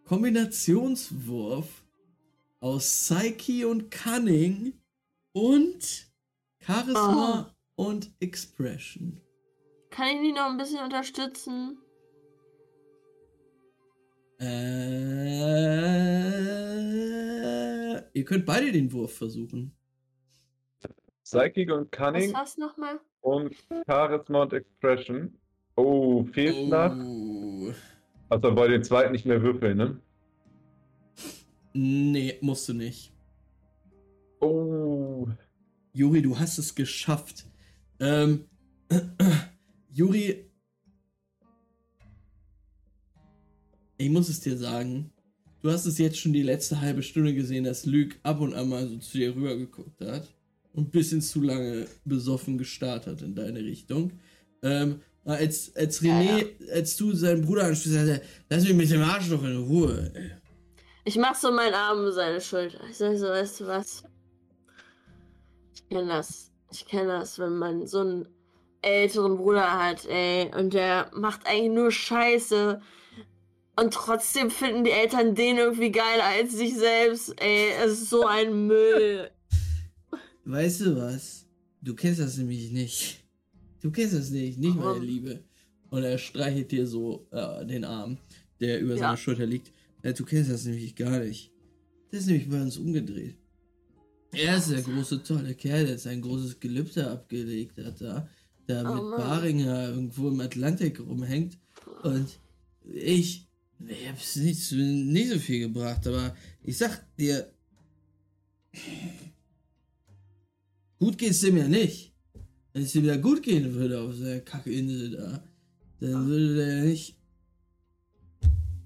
Kombinationswurf 0.04 1.84
aus 2.60 2.84
Psyche 2.84 3.66
und 3.68 3.90
Cunning 3.90 4.72
und 5.32 6.06
Charisma 6.60 7.54
und 7.76 8.10
Expression. 8.20 9.20
Kann 9.90 10.08
ich 10.08 10.28
ihn 10.28 10.34
noch 10.34 10.50
ein 10.50 10.56
bisschen 10.58 10.82
unterstützen? 10.84 11.78
Äh, 17.02 18.18
ihr 18.18 18.24
könnt 18.24 18.46
beide 18.46 18.72
den 18.72 18.92
Wurf 18.92 19.16
versuchen. 19.16 19.74
Psychic 21.24 21.70
und 21.70 21.90
Was 21.92 21.98
Cunning 21.98 22.32
war's 22.32 22.58
nochmal? 22.58 23.00
und 23.20 23.54
Charisma 23.86 24.42
und 24.42 24.52
Expression. 24.52 25.38
Oh, 25.76 26.24
fehlt 26.24 26.68
nach. 26.68 26.96
Oh. 26.96 27.72
Also 28.28 28.54
bei 28.54 28.68
den 28.68 28.82
zweiten 28.84 29.12
nicht 29.12 29.26
mehr 29.26 29.42
würfeln, 29.42 29.76
ne? 29.76 30.00
Nee, 31.74 32.38
musst 32.40 32.68
du 32.68 32.74
nicht. 32.74 33.12
Oh. 34.40 35.28
Juri, 35.92 36.22
du 36.22 36.38
hast 36.38 36.58
es 36.58 36.74
geschafft. 36.74 37.46
Ähm, 38.00 38.46
Juri, 39.92 40.50
ich 43.98 44.10
muss 44.10 44.28
es 44.28 44.40
dir 44.40 44.56
sagen. 44.56 45.12
Du 45.60 45.70
hast 45.70 45.86
es 45.86 45.98
jetzt 45.98 46.18
schon 46.18 46.32
die 46.32 46.42
letzte 46.42 46.80
halbe 46.80 47.02
Stunde 47.02 47.34
gesehen, 47.34 47.64
dass 47.64 47.86
Luke 47.86 48.16
ab 48.24 48.40
und 48.40 48.52
an 48.54 48.68
mal 48.68 48.88
so 48.88 48.98
zu 48.98 49.16
dir 49.16 49.34
rüber 49.34 49.56
geguckt 49.56 50.00
hat 50.00 50.26
und 50.72 50.88
ein 50.88 50.90
bisschen 50.90 51.20
zu 51.20 51.40
lange 51.40 51.86
besoffen 52.04 52.58
gestarrt 52.58 53.06
hat 53.06 53.22
in 53.22 53.34
deine 53.34 53.60
Richtung. 53.60 54.12
Ähm, 54.62 55.00
als, 55.24 55.74
als 55.76 56.02
René, 56.02 56.46
als 56.72 56.96
du 56.96 57.12
seinen 57.14 57.42
Bruder 57.42 57.64
anstießt, 57.64 57.94
sagte, 57.94 58.12
er, 58.12 58.22
lass 58.50 58.64
mich 58.64 58.74
mit 58.74 58.90
dem 58.90 59.02
Arschloch 59.02 59.42
in 59.44 59.56
Ruhe. 59.56 60.12
Ich 61.04 61.16
mach 61.16 61.34
so 61.34 61.52
meinen 61.52 61.74
Arm 61.74 62.04
um 62.04 62.12
seine 62.12 62.40
Schulter. 62.40 62.80
Ich 62.90 62.96
sag 62.96 63.16
so, 63.16 63.26
weißt 63.26 63.60
du 63.60 63.66
was? 63.66 64.04
Ich 65.74 65.88
kenn 65.88 66.08
das. 66.08 66.50
Ich 66.72 66.86
kenn 66.86 67.06
das, 67.06 67.38
wenn 67.38 67.56
man 67.58 67.86
so 67.86 68.00
einen 68.00 68.28
älteren 68.82 69.36
Bruder 69.36 69.72
hat, 69.72 70.06
ey, 70.06 70.50
und 70.56 70.74
der 70.74 71.10
macht 71.14 71.46
eigentlich 71.46 71.72
nur 71.72 71.92
Scheiße. 71.92 72.80
Und 73.76 73.94
trotzdem 73.94 74.50
finden 74.50 74.84
die 74.84 74.90
Eltern 74.90 75.34
den 75.34 75.56
irgendwie 75.56 75.92
geiler 75.92 76.24
als 76.24 76.52
sich 76.52 76.74
selbst, 76.74 77.34
ey. 77.40 77.70
Es 77.84 77.92
ist 77.92 78.10
so 78.10 78.26
ein 78.26 78.66
Müll. 78.66 79.30
Weißt 80.44 80.80
du 80.80 80.96
was? 80.96 81.46
Du 81.80 81.94
kennst 81.94 82.20
das 82.20 82.36
nämlich 82.36 82.72
nicht. 82.72 83.21
Du 83.82 83.90
kennst 83.90 84.14
das 84.14 84.30
nicht, 84.30 84.58
nicht 84.58 84.76
meine 84.76 84.86
Warum? 84.90 85.02
Liebe. 85.02 85.40
Und 85.90 86.04
er 86.04 86.16
streichelt 86.16 86.70
dir 86.70 86.86
so 86.86 87.26
äh, 87.32 87.66
den 87.66 87.84
Arm, 87.84 88.16
der 88.60 88.80
über 88.80 88.92
Ja. 88.94 88.98
seiner 89.00 89.16
Schulter 89.16 89.44
liegt. 89.46 89.72
Äh, 90.02 90.14
du 90.14 90.24
kennst 90.24 90.50
das 90.50 90.64
nämlich 90.64 90.94
gar 90.96 91.18
nicht. 91.18 91.50
Das 92.10 92.20
ist 92.20 92.26
nämlich 92.26 92.48
bei 92.48 92.60
uns 92.62 92.76
umgedreht. 92.78 93.36
Er 94.32 94.56
ist 94.56 94.70
der 94.70 94.80
große, 94.82 95.22
tolle 95.22 95.54
Kerl, 95.54 95.86
der 95.86 95.98
sein 95.98 96.22
großes 96.22 96.58
Gelübde 96.60 97.10
abgelegt 97.10 97.76
hat, 97.84 98.00
da, 98.00 98.28
da 98.66 98.80
Oh 98.90 98.94
mit 98.94 99.02
Mann. 99.10 99.18
Baringer 99.20 99.88
irgendwo 99.90 100.28
im 100.28 100.40
Atlantik 100.40 101.00
rumhängt. 101.00 101.58
Und 102.02 102.38
ich, 102.84 103.46
ich 103.86 104.08
hab's 104.08 104.36
nicht, 104.36 104.72
nicht 104.72 105.28
so 105.28 105.38
viel 105.38 105.60
gebracht, 105.68 106.06
aber 106.06 106.34
ich 106.62 106.78
sag 106.78 107.04
dir, 107.18 107.52
gut 110.98 111.18
geht's 111.18 111.40
dem 111.40 111.56
ja 111.58 111.68
nicht. 111.68 112.11
Wenn 112.72 112.82
es 112.84 112.94
ihm 112.94 113.04
ja 113.04 113.16
gut 113.16 113.42
gehen 113.42 113.74
würde 113.74 114.00
auf 114.00 114.14
der 114.18 114.40
Kackinsel 114.40 115.10
da, 115.10 115.42
dann 116.00 116.26
würde 116.26 116.56
der 116.56 116.84
nicht, 116.84 117.16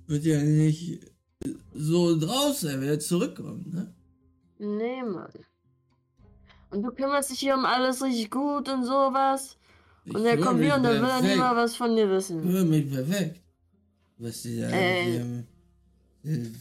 wird 0.06 0.24
ja 0.24 0.42
nicht 0.42 1.00
so 1.74 2.18
draus 2.18 2.60
sein, 2.62 2.80
wenn 2.80 2.88
er 2.88 2.98
zurückkommt, 3.00 3.72
ne? 3.72 3.94
Nee, 4.58 5.02
Mann. 5.02 5.30
Und 6.70 6.82
du 6.82 6.90
kümmerst 6.90 7.30
dich 7.30 7.38
hier 7.40 7.54
um 7.54 7.64
alles 7.64 8.02
richtig 8.02 8.30
gut 8.30 8.68
und 8.68 8.84
sowas. 8.84 9.56
Und 10.06 10.22
der 10.24 10.38
Ich 10.38 10.44
kommt 10.44 10.62
hier 10.62 10.74
und 10.76 10.82
der 10.82 10.92
will 10.94 11.00
dann 11.00 11.20
perfekt. 11.20 11.34
immer 11.36 11.56
was 11.56 11.76
von 11.76 11.94
dir 11.94 12.04
Ich 12.04 12.10
wissen. 12.10 12.42
höre 12.42 12.64
mich 12.64 12.90
perfekt. 12.90 13.40
Was 14.18 14.42
die 14.42 14.60
da 14.60 14.70
Äh, 14.70 15.12
die 15.12 15.20
haben- 15.20 15.46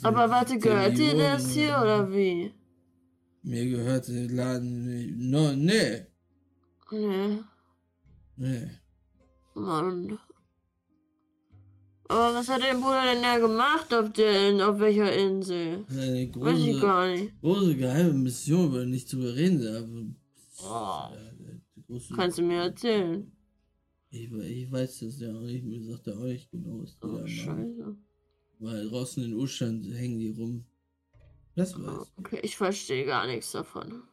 Aber 0.03 0.30
warte, 0.30 0.60
gehört 0.60 0.97
dir 0.97 1.15
das 1.18 1.49
hier 1.52 1.69
oder 1.81 2.11
wie? 2.14 2.53
Mir 3.43 3.65
gehört 3.69 4.07
der 4.10 4.30
Laden 4.30 4.85
nicht. 4.85 5.15
No, 5.18 5.53
nee. 5.53 6.06
Nee, 6.91 7.40
Nee. 8.38 8.70
Mann. 9.56 10.20
Aber 12.07 12.36
was 12.36 12.48
hat 12.49 12.62
dein 12.62 12.80
Bruder 12.82 13.02
denn 13.03 13.24
da 13.24 13.40
gemacht 13.40 13.91
auf 13.94 14.12
der, 14.14 14.70
auf 14.70 14.80
welcher 14.80 15.12
Insel? 15.16 15.86
Eine 15.90 16.30
Weiß 16.36 16.60
ich 16.60 16.72
große, 16.74 16.80
gar 16.82 17.07
nicht. 17.07 17.41
große 17.41 17.76
geheime 17.78 18.14
Mission, 18.14 18.68
über 18.68 18.86
nicht 18.86 19.10
zu 19.10 19.18
bereden 19.18 19.62
darf. 19.64 19.86
Oh. 20.62 21.16
Ja, 21.16 21.32
große- 21.90 22.16
Kannst 22.16 22.38
du 22.38 22.44
mir 22.44 22.62
erzählen? 22.64 23.32
Ich, 24.12 24.32
ich 24.32 24.72
weiß 24.72 24.99
das 24.99 25.20
ja 25.20 25.34
auch 25.34 25.41
nicht, 25.41 25.66
mir 25.66 25.82
sagt 25.84 26.07
er 26.07 26.18
auch 26.18 26.24
nicht 26.26 26.52
genau, 26.52 26.84
was 26.84 26.91
die 26.99 27.06
Oh, 27.06 27.07
da 27.07 27.14
machen. 27.18 27.28
scheiße. 27.28 27.95
Weil 28.60 28.90
draußen 28.90 29.24
in 29.24 29.34
Urstand 29.34 29.86
hängen 29.94 30.20
die 30.20 30.30
rum. 30.30 30.66
Das 31.56 31.76
Oh, 31.76 31.80
weiß 31.80 32.12
Okay, 32.18 32.40
ich 32.44 32.56
verstehe 32.56 33.06
gar 33.06 33.26
nichts 33.26 33.52
davon. 33.52 34.03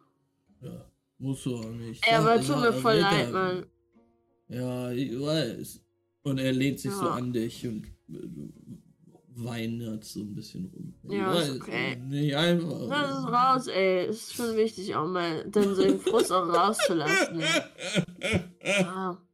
Ja, 0.62 0.90
musst 1.22 1.46
du 1.46 1.56
auch 1.56 1.70
nicht. 1.70 2.04
Sag 2.04 2.18
aber 2.18 2.40
tut 2.40 2.60
mir 2.60 2.72
voll 2.72 2.96
leid, 2.96 3.32
Mann. 3.32 3.66
Ja, 4.48 4.90
ich 4.90 5.18
weiß. 5.18 5.80
Und 6.24 6.38
er 6.38 6.52
lehnt 6.52 6.78
sich 6.80 6.92
so 6.92 7.04
Ja. 7.06 7.12
an 7.14 7.32
dich 7.32 7.66
und 7.66 7.86
äh, 8.10 8.28
weinert 9.34 10.04
so 10.04 10.20
ein 10.20 10.34
bisschen 10.34 10.66
rum. 10.66 10.94
Ich 11.04 11.12
Ja, 11.12 11.32
ist 11.32 11.48
weiß, 11.50 11.60
okay. 11.60 11.96
Nicht 11.96 12.36
einfach. 12.36 12.80
Lass 12.88 13.18
es 13.18 13.26
raus, 13.26 13.66
ey. 13.68 14.06
Ist 14.08 14.34
schon 14.34 14.56
wichtig, 14.56 14.94
auch 14.94 15.06
mal 15.08 15.44
dann 15.48 15.74
so 15.74 15.82
den 15.82 15.98
Frust 16.00 16.30
auch 16.32 16.46
rauszulassen. 16.52 17.40
Ja. 18.62 19.18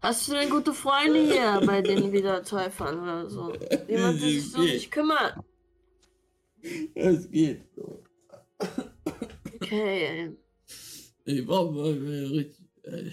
Hast 0.00 0.28
du 0.28 0.32
denn 0.32 0.48
gute 0.48 0.72
Freunde 0.72 1.20
hier, 1.20 1.60
bei 1.66 1.82
denen 1.82 2.12
wieder 2.12 2.42
Teufel 2.44 2.98
oder 2.98 3.28
so? 3.28 3.52
Jemand, 3.88 4.20
der 4.22 4.28
sich 4.28 4.50
so 4.52 4.62
dich 4.62 4.90
kümmert? 4.92 5.34
Es 6.94 7.28
geht 7.30 7.64
so. 7.74 8.04
Okay, 9.56 10.06
ey. 10.06 10.36
Ich 11.28 11.44
brauch 11.44 11.70
mal 11.70 11.92
richtig. 11.92 12.66
Ey. 12.84 13.12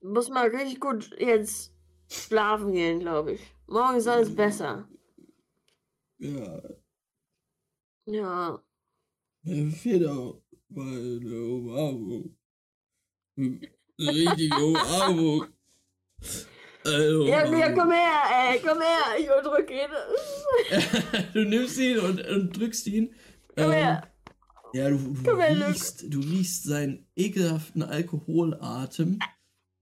Du 0.00 0.08
musst 0.08 0.28
mal 0.30 0.48
richtig 0.48 0.80
gut 0.80 1.16
jetzt 1.16 1.72
schlafen 2.08 2.72
gehen, 2.72 2.98
glaube 2.98 3.34
ich. 3.34 3.40
Morgen 3.68 3.98
ist 3.98 4.08
alles 4.08 4.34
besser. 4.34 4.88
Ja, 6.18 6.60
Ja. 8.06 8.64
mir 9.42 9.70
fehlt 9.70 10.06
auch 10.08 10.42
mal 10.70 10.88
eine 10.88 11.40
Umarmung. 11.40 12.36
Richtige 13.96 14.56
Umarmung. 14.56 15.46
Also, 16.84 17.26
Ja, 17.26 17.46
ja, 17.46 17.72
komm 17.72 17.92
her, 17.92 18.22
ey, 18.32 18.60
komm 18.60 18.80
her. 18.80 19.18
Ich 19.20 19.28
unterdrücke 19.30 19.72
ihn. 19.72 21.30
du 21.32 21.44
nimmst 21.44 21.78
ihn 21.78 21.98
und, 22.00 22.26
und 22.26 22.58
drückst 22.58 22.88
ihn. 22.88 23.14
Komm 23.54 23.66
ähm, 23.66 23.70
her. 23.70 24.09
Ja, 24.72 24.88
du, 24.88 24.98
du, 24.98 25.30
riechst, 25.32 26.04
du 26.08 26.20
riechst 26.20 26.64
seinen 26.64 27.06
ekelhaften 27.16 27.82
Alkoholatem, 27.82 29.18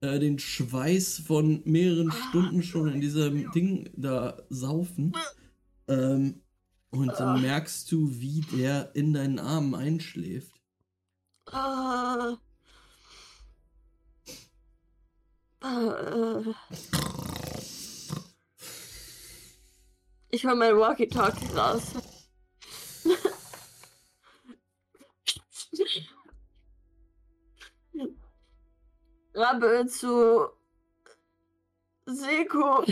äh, 0.00 0.18
den 0.18 0.38
Schweiß 0.38 1.18
von 1.26 1.62
mehreren 1.64 2.10
Stunden 2.10 2.62
schon 2.62 2.94
in 2.94 3.00
diesem 3.00 3.50
Ding 3.52 3.90
da 3.94 4.42
saufen. 4.48 5.12
Ähm, 5.88 6.42
und 6.90 7.12
dann 7.18 7.42
merkst 7.42 7.90
du, 7.92 8.10
wie 8.18 8.40
der 8.40 8.94
in 8.94 9.12
deinen 9.12 9.38
Armen 9.38 9.74
einschläft. 9.74 10.54
Ah. 11.46 12.36
Ah. 15.60 16.42
Ich 20.30 20.44
hol 20.46 20.54
mein 20.54 20.76
Walkie-Talkie 20.76 21.54
raus. 21.56 21.94
Rappe 29.48 29.86
zu 29.86 30.50
Seko. 32.04 32.84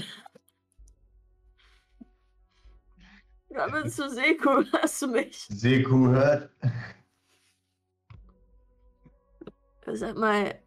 Rappe 3.51 3.89
zu 3.91 4.09
Seko, 4.09 4.63
hast 4.73 5.03
du 5.03 5.09
mich? 5.09 5.47
Seku 5.51 6.09
hört. 6.09 6.51
Sag 9.87 10.17
mal, 10.17 10.59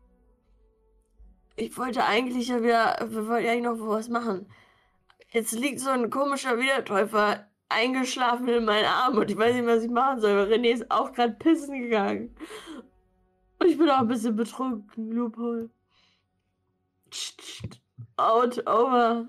ich 1.56 1.76
wollte 1.78 2.06
eigentlich 2.06 2.48
ja 2.48 2.61
wieder, 2.61 2.98
wir 3.10 3.28
wollten 3.28 3.45
ja 3.45 3.52
eigentlich 3.52 3.64
noch 3.64 3.88
was 3.88 4.10
machen. 4.10 4.45
Jetzt 5.32 5.53
liegt 5.53 5.80
so 5.80 5.90
ein 5.90 6.10
komischer 6.10 6.57
Wiedertäufer 6.60 7.48
eingeschlafen 7.68 8.48
in 8.48 8.66
meinen 8.66 8.86
Arm 8.86 9.18
und 9.18 9.30
ich 9.30 9.38
weiß 9.38 9.56
nicht, 9.56 9.66
was 9.66 9.84
ich 9.84 9.90
machen 9.90 10.22
soll. 10.22 10.36
weil 10.38 10.53
René 10.53 10.72
ist 10.72 10.90
auch 10.90 11.11
gerade 11.14 11.34
pissen 11.34 11.82
gegangen. 11.82 12.36
Und 13.60 13.68
ich 13.68 13.78
bin 13.78 13.90
auch 13.90 13.99
ein 13.99 14.07
bisschen 14.07 14.36
betrunken, 14.36 15.11
Loophole. 15.11 15.70
Out, 18.18 18.60
over. 18.68 19.27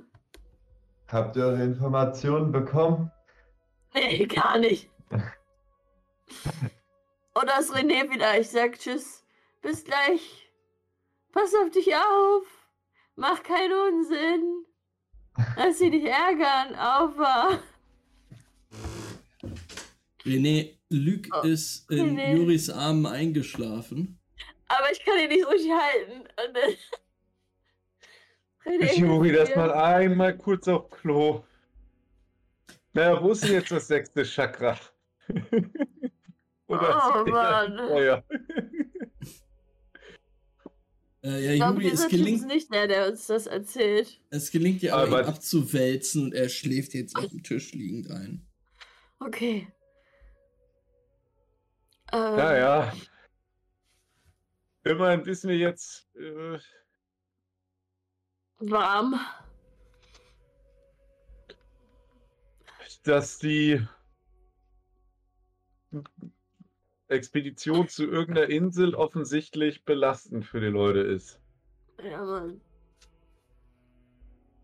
Habt 1.08 1.36
ihr 1.36 1.44
eure 1.44 1.62
Informationen 1.62 2.52
bekommen? 2.52 3.10
Nee, 3.94 4.26
gar 4.26 4.58
nicht. 4.58 4.88
Oder 7.34 7.58
ist 7.60 7.72
René 7.74 8.10
wieder? 8.10 8.38
Ich 8.38 8.48
sag 8.50 8.78
Tschüss. 8.78 9.24
Bis 9.62 9.84
gleich. 9.84 10.48
Pass 11.32 11.54
auf 11.54 11.70
dich 11.70 11.94
auf. 11.94 12.44
Mach 13.16 13.42
keinen 13.42 13.72
Unsinn. 13.94 14.64
Lass 15.56 15.78
sie 15.78 15.90
dich 15.90 16.04
ärgern. 16.04 16.74
Aufer. 16.76 17.60
René, 20.24 20.76
Luke 20.90 21.28
Oh, 21.32 21.40
ist 21.46 21.90
in 21.90 22.18
René. 22.18 22.34
Juris 22.36 22.68
Armen 22.70 23.06
eingeschlafen. 23.06 24.18
Aber 24.68 24.90
ich 24.92 25.04
kann 25.04 25.18
ihn 25.18 25.28
nicht 25.28 25.48
richtig 25.48 25.72
halten. 25.72 26.28
René, 28.64 28.94
Juri, 28.98 29.32
das 29.32 29.54
mal 29.56 29.72
einmal 29.72 30.36
kurz 30.36 30.68
auf 30.68 30.90
Klo. 30.90 31.42
Na, 32.92 33.20
wo 33.22 33.32
ist 33.32 33.44
denn 33.44 33.52
jetzt 33.52 33.70
das 33.70 33.86
sechste 33.88 34.24
Chakra? 34.24 34.78
Oder 36.66 37.12
Oh, 37.26 37.30
Mann. 37.30 37.78
Feuer? 37.88 38.24
Äh, 41.22 41.44
ja, 41.44 41.50
Ich 41.52 41.56
glaube, 41.58 41.82
Juri, 41.82 41.92
es 41.94 42.08
gelingt, 42.08 42.46
nicht 42.46 42.72
der, 42.72 42.86
der 42.88 43.06
uns 43.10 43.26
das 43.26 43.46
erzählt. 43.46 44.18
es 44.30 44.50
gelingt 44.50 44.80
dir 44.80 44.94
aber, 44.94 45.02
Aber- 45.18 45.20
ihn 45.20 45.26
abzuwälzen 45.34 46.24
und 46.24 46.34
er 46.34 46.48
schläft 46.48 46.94
jetzt 46.94 47.14
auf 47.14 47.26
dem 47.28 47.42
Tisch 47.42 47.72
liegend 47.74 48.10
ein. 48.10 48.46
Okay. 49.18 49.68
Ähm, 52.12 52.18
Ja, 52.38 52.56
ja. 52.56 52.92
Immerhin 54.84 55.26
wissen 55.26 55.50
wir 55.50 55.58
jetzt, 55.58 56.08
äh, 56.16 56.58
Warm. 58.60 59.20
dass 63.04 63.38
die 63.38 63.82
Expedition 67.08 67.88
zu 67.88 68.04
irgendeiner 68.04 68.48
Insel 68.48 68.94
offensichtlich 68.94 69.84
belastend 69.84 70.44
für 70.44 70.60
die 70.60 70.66
Leute 70.66 71.00
ist. 71.00 71.40
Ja, 72.02 72.24
Mann. 72.24 72.60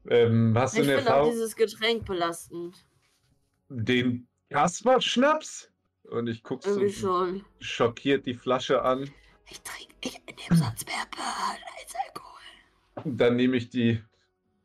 Ähm, 0.08 0.54
hast 0.56 0.76
du 0.76 0.82
Ich 0.82 0.88
eine 0.88 0.98
finde 0.98 1.16
auch 1.16 1.30
dieses 1.30 1.56
Getränk 1.56 2.04
belastend. 2.04 2.86
Den 3.68 4.28
Kasper-Schnaps? 4.50 5.72
Und 6.04 6.28
ich 6.28 6.44
guck 6.44 6.62
so 6.62 6.88
schon. 6.88 7.44
schockiert 7.58 8.26
die 8.26 8.34
Flasche 8.34 8.82
an. 8.82 9.10
Ich 9.50 9.60
trinke, 9.62 9.94
ich 10.02 10.20
nehme 10.26 10.62
sonst 10.62 10.86
mehr 10.86 11.04
Burn 11.10 11.58
als 11.80 11.94
Alkohol. 12.06 12.35
Dann 13.04 13.36
nehme 13.36 13.56
ich 13.56 13.70
die 13.70 14.02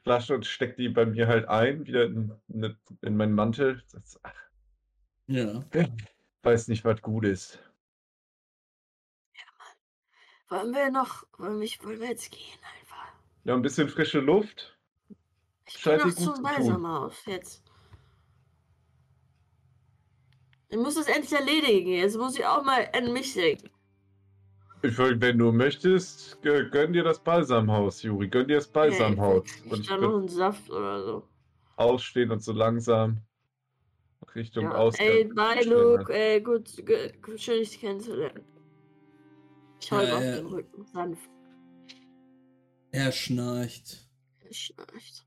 Flasche 0.04 0.36
und 0.36 0.46
stecke 0.46 0.76
die 0.76 0.90
bei 0.90 1.06
mir 1.06 1.28
halt 1.28 1.48
ein, 1.48 1.86
wieder 1.86 2.06
in, 2.06 2.34
in, 2.48 2.76
in 3.02 3.18
meinen 3.18 3.34
Mantel. 3.34 3.84
Das, 3.92 4.20
ach, 4.24 4.34
Ja. 5.28 5.64
weiß 6.44 6.68
nicht, 6.70 6.84
was 6.86 7.02
gut 7.02 7.26
ist. 7.26 7.60
Wollen 10.50 10.74
wir 10.74 10.92
noch, 10.92 11.24
wollen 11.38 11.62
wir, 11.62 11.70
wollen 11.84 12.00
wir 12.02 12.10
jetzt 12.10 12.30
gehen 12.32 12.60
einfach? 12.80 13.08
Ja, 13.46 13.54
ein 13.54 13.62
bisschen 13.62 13.88
frische 13.88 14.20
Luft. 14.20 14.78
Ich 15.66 15.78
Scheint 15.78 16.04
bin 16.04 16.12
zum 16.12 16.36
zu 16.36 16.42
tun. 16.42 16.44
Balsamhaus 16.44 17.26
jetzt. 17.26 17.64
Ich 20.70 20.78
muss 20.78 20.96
das 20.96 21.08
endlich 21.08 21.32
erledigen. 21.34 21.92
Jetzt 21.92 22.18
muss 22.18 22.38
ich 22.38 22.46
auch 22.46 22.64
mal 22.64 22.90
an 22.94 23.14
mich 23.14 23.34
denken. 23.34 23.70
Ich, 24.84 24.98
würd- 24.98 25.22
wenn 25.22 25.38
du 25.38 25.52
möchtest, 25.52 26.40
gö- 26.44 26.68
gönn 26.70 26.94
dir 26.94 27.04
das 27.04 27.20
Balsamhaus, 27.24 28.02
Juri. 28.02 28.28
Gönn 28.28 28.48
dir 28.48 28.56
das 28.56 28.68
Balsamhaus. 28.68 29.44
Ich 29.66 29.72
Und 29.72 29.80
ich 29.82 29.88
da 29.88 29.98
noch 29.98 30.18
einen 30.18 30.28
Saft 30.28 30.70
oder 30.72 31.04
so. 31.04 31.24
ausstehen 31.76 32.32
und 32.32 32.44
so 32.44 32.52
langsam 32.52 33.22
Richtung 34.36 34.64
Ja. 34.66 34.76
Ausgang. 34.76 35.08
Ey, 35.08 35.24
bye. 35.26 35.64
Luke. 35.66 36.12
Ey, 36.14 36.42
gut, 36.42 36.70
gut, 37.22 37.40
schön, 37.40 37.60
dich 37.60 37.80
kennenzulernen. 37.80 38.44
Ich 39.82 39.92
hau 39.92 40.00
ihm 40.02 40.08
Ja, 40.08 40.18
auf 40.18 40.24
ja. 40.24 40.36
den 40.38 40.46
Rücken, 40.48 40.86
sanft. 40.86 41.30
Er 42.92 43.12
schnarcht. 43.12 44.08
Er 44.40 44.54
schnarcht. 44.54 45.26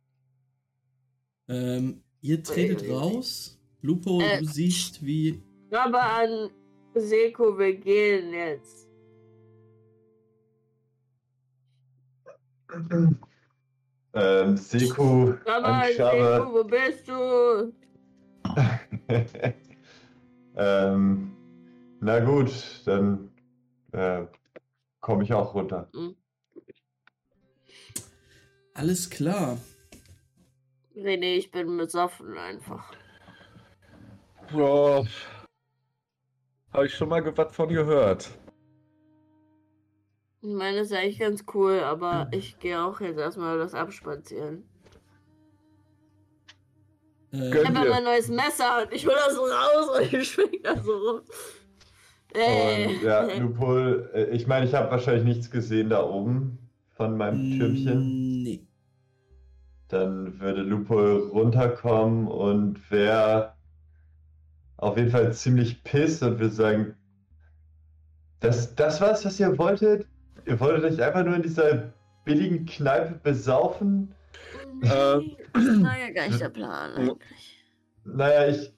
Ähm, 1.49 2.03
ihr 2.23 2.43
tretet 2.43 2.83
ui. 2.83 2.91
raus. 2.93 3.59
Lupo, 3.83 4.21
Äh, 4.21 4.41
du 4.41 4.47
siehst, 4.47 5.05
wie. 5.05 5.43
Aber 5.71 6.03
an 6.03 6.51
Seko, 6.95 7.59
wir 7.59 7.75
gehen 7.75 8.33
jetzt. 8.33 8.84
Ähm, 14.15 14.57
Seku 14.57 15.35
anschaue. 15.47 16.49
wo 16.53 16.65
bist 16.65 17.09
du? 17.09 17.73
ähm, 20.57 21.37
na 22.01 22.21
gut, 22.21 22.83
dann 22.85 23.31
äh, 23.93 24.27
komme 25.01 25.25
ich 25.25 25.33
auch 25.33 25.55
runter. 25.55 25.89
Alles 28.75 29.09
klar. 29.09 29.59
René, 30.97 31.37
ich 31.37 31.51
bin 31.51 31.77
besoffen 31.77 32.37
einfach. 32.37 32.93
Ja, 34.53 35.03
habe 36.73 36.87
ich 36.87 36.95
schon 36.95 37.09
mal 37.09 37.37
was 37.37 37.55
von 37.55 37.69
gehört. 37.69 38.31
Ich 40.45 40.53
meine, 40.53 40.77
das 40.77 40.89
ist 40.89 40.93
eigentlich 40.93 41.19
ganz 41.19 41.45
cool, 41.55 41.81
aber 41.81 42.29
ich 42.31 42.59
gehe 42.59 42.79
auch 42.79 43.01
jetzt 43.01 43.19
erstmal 43.19 43.57
das 43.57 43.73
abspazieren. 43.73 44.63
Äh, 47.33 47.49
Ich 47.49 47.67
habe 47.67 47.89
mein 47.89 48.05
neues 48.05 48.29
Messer 48.29 48.83
und 48.83 48.93
ich 48.93 49.07
hol 49.07 49.15
das 49.15 49.35
so 49.35 49.41
raus 49.41 49.99
und 49.99 50.13
ich 50.13 50.31
schwing 50.31 50.63
das 50.63 50.85
so 50.85 50.93
rum. 50.93 51.21
Ey. 52.35 52.89
Und 52.89 53.03
ja, 53.03 53.23
Lupol, 53.39 54.11
äh, 54.13 54.25
ich 54.37 54.47
meine, 54.47 54.67
ich 54.67 54.75
habe 54.75 54.91
wahrscheinlich 54.91 55.25
nichts 55.25 55.51
gesehen 55.51 55.89
da 55.89 56.05
oben 56.05 56.59
von 56.91 57.17
meinem 57.17 57.59
Türmchen. 57.59 58.43
Nee. 58.43 58.67
Dann 59.89 60.39
würde 60.41 60.61
Lupol 60.61 61.31
runterkommen 61.33 62.29
und 62.29 62.91
wäre 62.91 63.55
auf 64.77 64.99
jeden 64.99 65.11
Fall 65.11 65.33
ziemlich 65.33 65.83
piss 65.85 66.23
und 66.23 66.39
würde 66.39 66.55
sagen, 66.55 66.97
das, 68.41 68.75
das 68.75 69.01
war's, 69.01 69.25
was 69.25 69.41
ihr 69.41 69.57
wolltet? 69.57 70.07
Ihr 70.47 70.61
wolltet 70.61 70.85
euch 70.93 71.03
einfach 71.03 71.25
nur 71.25 71.37
in 71.37 71.43
dieser 71.43 71.93
billigen 72.25 72.67
Kneipe 72.67 73.15
besaufen? 73.23 74.15
Nee, 74.81 75.37
das 75.53 75.83
war 75.83 75.99
ja 75.99 76.11
gar 76.13 76.29
nicht 76.29 76.41
der 76.41 76.49
Plan 76.49 76.93
eigentlich. 76.95 77.65
Naja, 78.05 78.49
ich, 78.49 78.73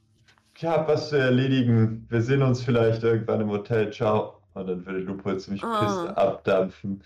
ich 0.55 0.65
habe 0.65 0.89
was 0.93 1.09
zu 1.09 1.17
erledigen. 1.19 2.07
Wir 2.09 2.23
sehen 2.23 2.43
uns 2.43 2.62
vielleicht 2.62 3.03
irgendwann 3.03 3.41
im 3.41 3.51
Hotel. 3.51 3.93
Ciao. 3.93 4.41
Und 4.55 4.67
dann 4.69 4.86
würde 4.86 5.01
Lupo 5.01 5.36
ziemlich 5.36 5.62
Ah. 5.65 5.81
piss 5.81 6.17
abdampfen 6.17 7.03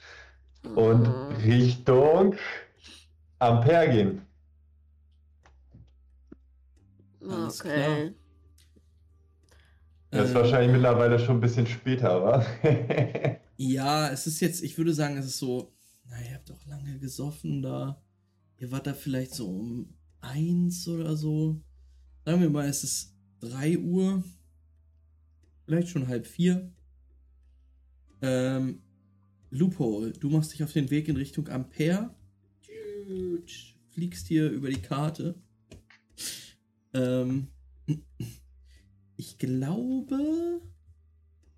und 0.75 1.09
Mhm. 1.09 1.37
Richtung 1.45 2.35
Ampere 3.39 3.89
gehen. 3.89 4.23
Alles 7.29 7.61
Okay. 7.61 8.13
Das 10.11 10.25
ist 10.25 10.31
Ähm, 10.31 10.35
wahrscheinlich 10.37 10.73
mittlerweile 10.73 11.19
schon 11.19 11.37
ein 11.37 11.41
bisschen 11.41 11.67
später, 11.67 12.23
wa? 12.23 12.45
Ja, 13.63 14.09
es 14.11 14.27
ist 14.27 14.41
jetzt, 14.41 14.63
ich 14.63 14.79
würde 14.79 14.95
sagen, 14.95 15.19
es 15.19 15.27
ist 15.27 15.37
so, 15.37 15.71
na, 16.09 16.19
ihr 16.25 16.33
habt 16.33 16.49
doch 16.49 16.65
lange 16.65 16.99
gesoffen 16.99 17.61
da. 17.61 18.03
Ihr 18.57 18.71
wart 18.71 18.87
da 18.87 18.95
vielleicht 18.95 19.35
so 19.35 19.51
um 19.51 19.93
eins 20.23 20.89
oder 20.89 21.15
so. 21.15 21.61
Sagen 22.25 22.41
wir 22.41 22.49
mal, 22.49 22.67
es 22.67 22.85
ist 22.85 23.15
drei 23.39 23.77
Uhr. 23.77 24.25
Vielleicht 25.67 25.91
schon 25.91 26.09
halb 26.09 26.27
vier. 26.27 26.73
Ähm, 28.23 28.81
Loophole, 29.51 30.13
du 30.13 30.31
machst 30.31 30.55
dich 30.55 30.65
auf 30.65 30.73
den 30.73 30.89
Weg 30.89 31.09
in 31.09 31.17
Richtung 31.17 31.47
Ampere. 31.49 32.15
Fliegst 33.91 34.27
hier 34.27 34.49
über 34.49 34.71
die 34.71 34.81
Karte. 34.81 35.39
Ähm, 36.95 37.49
ich 39.19 39.37
glaube, 39.37 40.63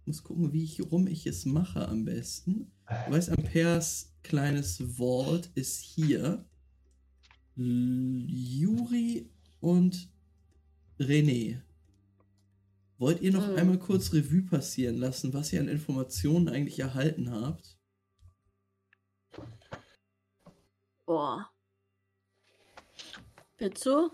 muss 0.06 0.22
gucken, 0.22 0.52
wie 0.52 0.64
ich, 0.64 0.80
rum 0.90 1.06
ich 1.06 1.26
es 1.26 1.44
mache 1.44 1.88
am 1.88 2.04
besten. 2.04 2.72
Du 3.06 3.12
weißt, 3.12 3.30
Amperes 3.30 4.14
kleines 4.22 4.82
Vault 4.96 5.50
ist 5.54 5.80
hier. 5.80 6.44
L 7.56 8.24
Juri 8.28 9.30
und 9.60 10.10
René. 10.98 11.60
Wollt 12.98 13.20
ihr 13.20 13.32
noch 13.32 13.46
Hm. 13.48 13.56
einmal 13.56 13.78
kurz 13.78 14.12
Revue 14.12 14.42
passieren 14.42 14.96
lassen, 14.96 15.32
was 15.32 15.52
ihr 15.52 15.60
an 15.60 15.68
Informationen 15.68 16.48
eigentlich 16.48 16.78
erhalten 16.78 17.30
habt? 17.30 17.78
Boah. 21.06 21.50
Pizzo? 23.56 24.10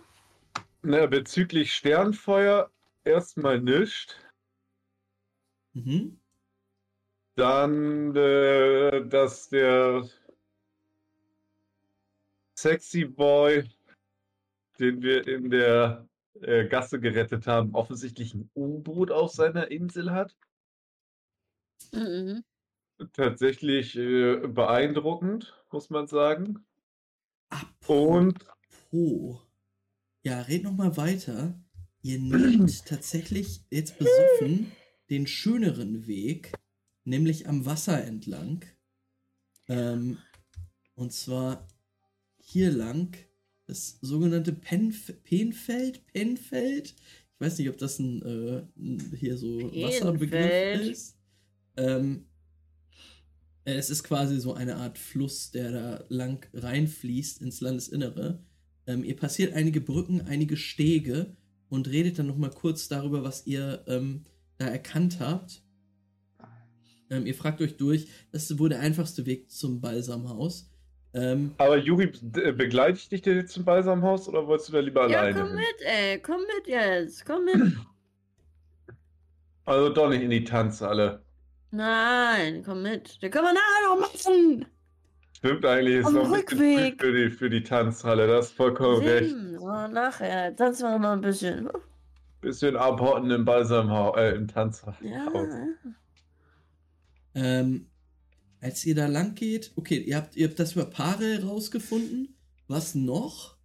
Na, 0.82 1.06
bezüglich 1.06 1.72
Sternfeuer 1.72 2.70
erstmal 3.04 3.60
nicht. 3.60 4.16
Mhm. 5.84 6.18
Dann, 7.36 8.16
äh, 8.16 9.06
dass 9.06 9.48
der 9.48 10.08
Sexy 12.56 13.04
Boy, 13.04 13.68
den 14.80 15.02
wir 15.02 15.26
in 15.28 15.50
der 15.50 16.08
äh, 16.40 16.66
Gasse 16.66 16.98
gerettet 16.98 17.46
haben, 17.46 17.74
offensichtlich 17.74 18.34
ein 18.34 18.50
U-Boot 18.56 19.12
auf 19.12 19.30
seiner 19.30 19.70
Insel 19.70 20.10
hat. 20.10 20.36
Mhm. 21.92 22.42
Tatsächlich 23.12 23.96
äh, 23.96 24.48
beeindruckend, 24.48 25.56
muss 25.70 25.90
man 25.90 26.08
sagen. 26.08 26.66
Apropos. 27.50 28.16
Und 28.16 28.46
Ja, 30.24 30.40
red 30.42 30.64
noch 30.64 30.72
mal 30.72 30.96
weiter. 30.96 31.54
Ihr 32.02 32.18
nehmt 32.18 32.84
tatsächlich 32.86 33.64
jetzt 33.70 33.96
besoffen 33.96 34.72
den 35.10 35.26
schöneren 35.26 36.06
Weg, 36.06 36.52
nämlich 37.04 37.48
am 37.48 37.66
Wasser 37.66 38.04
entlang. 38.04 38.64
Ähm, 39.68 40.18
und 40.94 41.12
zwar 41.12 41.68
hier 42.38 42.70
lang, 42.70 43.16
das 43.66 43.98
sogenannte 44.00 44.52
Penf 44.52 45.12
Penfeld, 45.24 46.06
Penfeld. 46.06 46.94
Ich 47.34 47.40
weiß 47.40 47.58
nicht, 47.58 47.68
ob 47.68 47.78
das 47.78 47.98
ein, 47.98 48.22
äh, 48.22 48.62
ein 48.76 49.16
hier 49.16 49.36
so 49.36 49.58
Wasserbegriff 49.60 50.30
Penfeld. 50.30 50.90
ist. 50.90 51.18
Ähm, 51.76 52.26
es 53.64 53.90
ist 53.90 54.02
quasi 54.02 54.40
so 54.40 54.54
eine 54.54 54.76
Art 54.76 54.98
Fluss, 54.98 55.50
der 55.50 55.70
da 55.70 56.04
lang 56.08 56.46
reinfließt 56.54 57.42
ins 57.42 57.60
Landesinnere. 57.60 58.42
Ähm, 58.86 59.04
ihr 59.04 59.16
passiert 59.16 59.52
einige 59.52 59.82
Brücken, 59.82 60.22
einige 60.22 60.56
Stege 60.56 61.36
und 61.68 61.88
redet 61.88 62.18
dann 62.18 62.26
noch 62.26 62.38
mal 62.38 62.50
kurz 62.50 62.88
darüber, 62.88 63.22
was 63.22 63.46
ihr 63.46 63.84
ähm, 63.86 64.24
da 64.58 64.66
erkannt 64.66 65.18
habt. 65.20 65.62
Ähm, 67.10 67.24
ihr 67.26 67.34
fragt 67.34 67.60
euch 67.62 67.76
durch, 67.76 68.08
das 68.32 68.50
ist 68.50 68.58
wohl 68.58 68.68
der 68.68 68.80
einfachste 68.80 69.24
Weg 69.24 69.50
zum 69.50 69.80
Balsamhaus. 69.80 70.70
Ähm, 71.14 71.54
aber 71.56 71.78
Juri, 71.78 72.12
äh, 72.36 72.52
begleite 72.52 72.98
ich 72.98 73.08
dich 73.08 73.22
denn 73.22 73.38
jetzt 73.38 73.52
zum 73.54 73.64
Balsamhaus 73.64 74.28
oder 74.28 74.46
wolltest 74.46 74.68
du 74.68 74.72
da 74.74 74.80
lieber 74.80 75.08
Ja, 75.08 75.20
alleine? 75.20 75.40
komm 75.40 75.54
mit, 75.54 75.80
ey. 75.86 76.20
Komm 76.20 76.40
mit 76.56 76.66
jetzt. 76.66 77.24
Komm 77.24 77.44
mit. 77.46 77.76
Also 79.64 79.88
doch 79.90 80.08
nicht 80.10 80.22
in 80.22 80.30
die 80.30 80.44
Tanzhalle. 80.44 81.22
Nein, 81.70 82.62
komm 82.64 82.82
mit. 82.82 83.22
Den 83.22 83.30
können 83.30 83.44
wir 83.46 83.54
nachher 83.54 83.88
noch 83.88 84.00
machen. 84.00 84.66
Stimmt 85.36 85.64
eigentlich, 85.64 85.96
ist 86.00 86.06
Am 86.06 86.14
noch 86.14 86.30
Rückweg. 86.30 87.00
für 87.00 87.12
die, 87.12 87.30
für 87.30 87.48
die 87.50 87.62
Tanzhalle, 87.62 88.26
das 88.26 88.46
ist 88.48 88.52
vollkommen 88.56 89.02
recht. 89.06 89.28
Sieben. 89.30 89.58
So, 89.58 89.66
nachher. 89.66 90.54
Tanzen 90.56 90.84
wir 90.90 90.98
noch 90.98 91.12
ein 91.12 91.20
bisschen. 91.20 91.68
Bisschen 92.40 92.76
abhotten 92.76 93.30
im 93.30 93.44
Balsamhaus, 93.44 94.16
äh, 94.16 94.36
im 94.36 94.46
Tanzhaus. 94.48 94.94
Ja. 95.00 95.28
ähm, 97.34 97.90
als 98.60 98.84
ihr 98.84 98.94
da 98.94 99.06
lang 99.06 99.34
geht, 99.34 99.72
okay, 99.76 99.98
ihr 99.98 100.16
habt, 100.16 100.36
ihr 100.36 100.48
habt 100.48 100.58
das 100.58 100.72
über 100.72 100.84
Paare 100.86 101.44
rausgefunden. 101.44 102.36
Was 102.66 102.94
noch? 102.94 103.56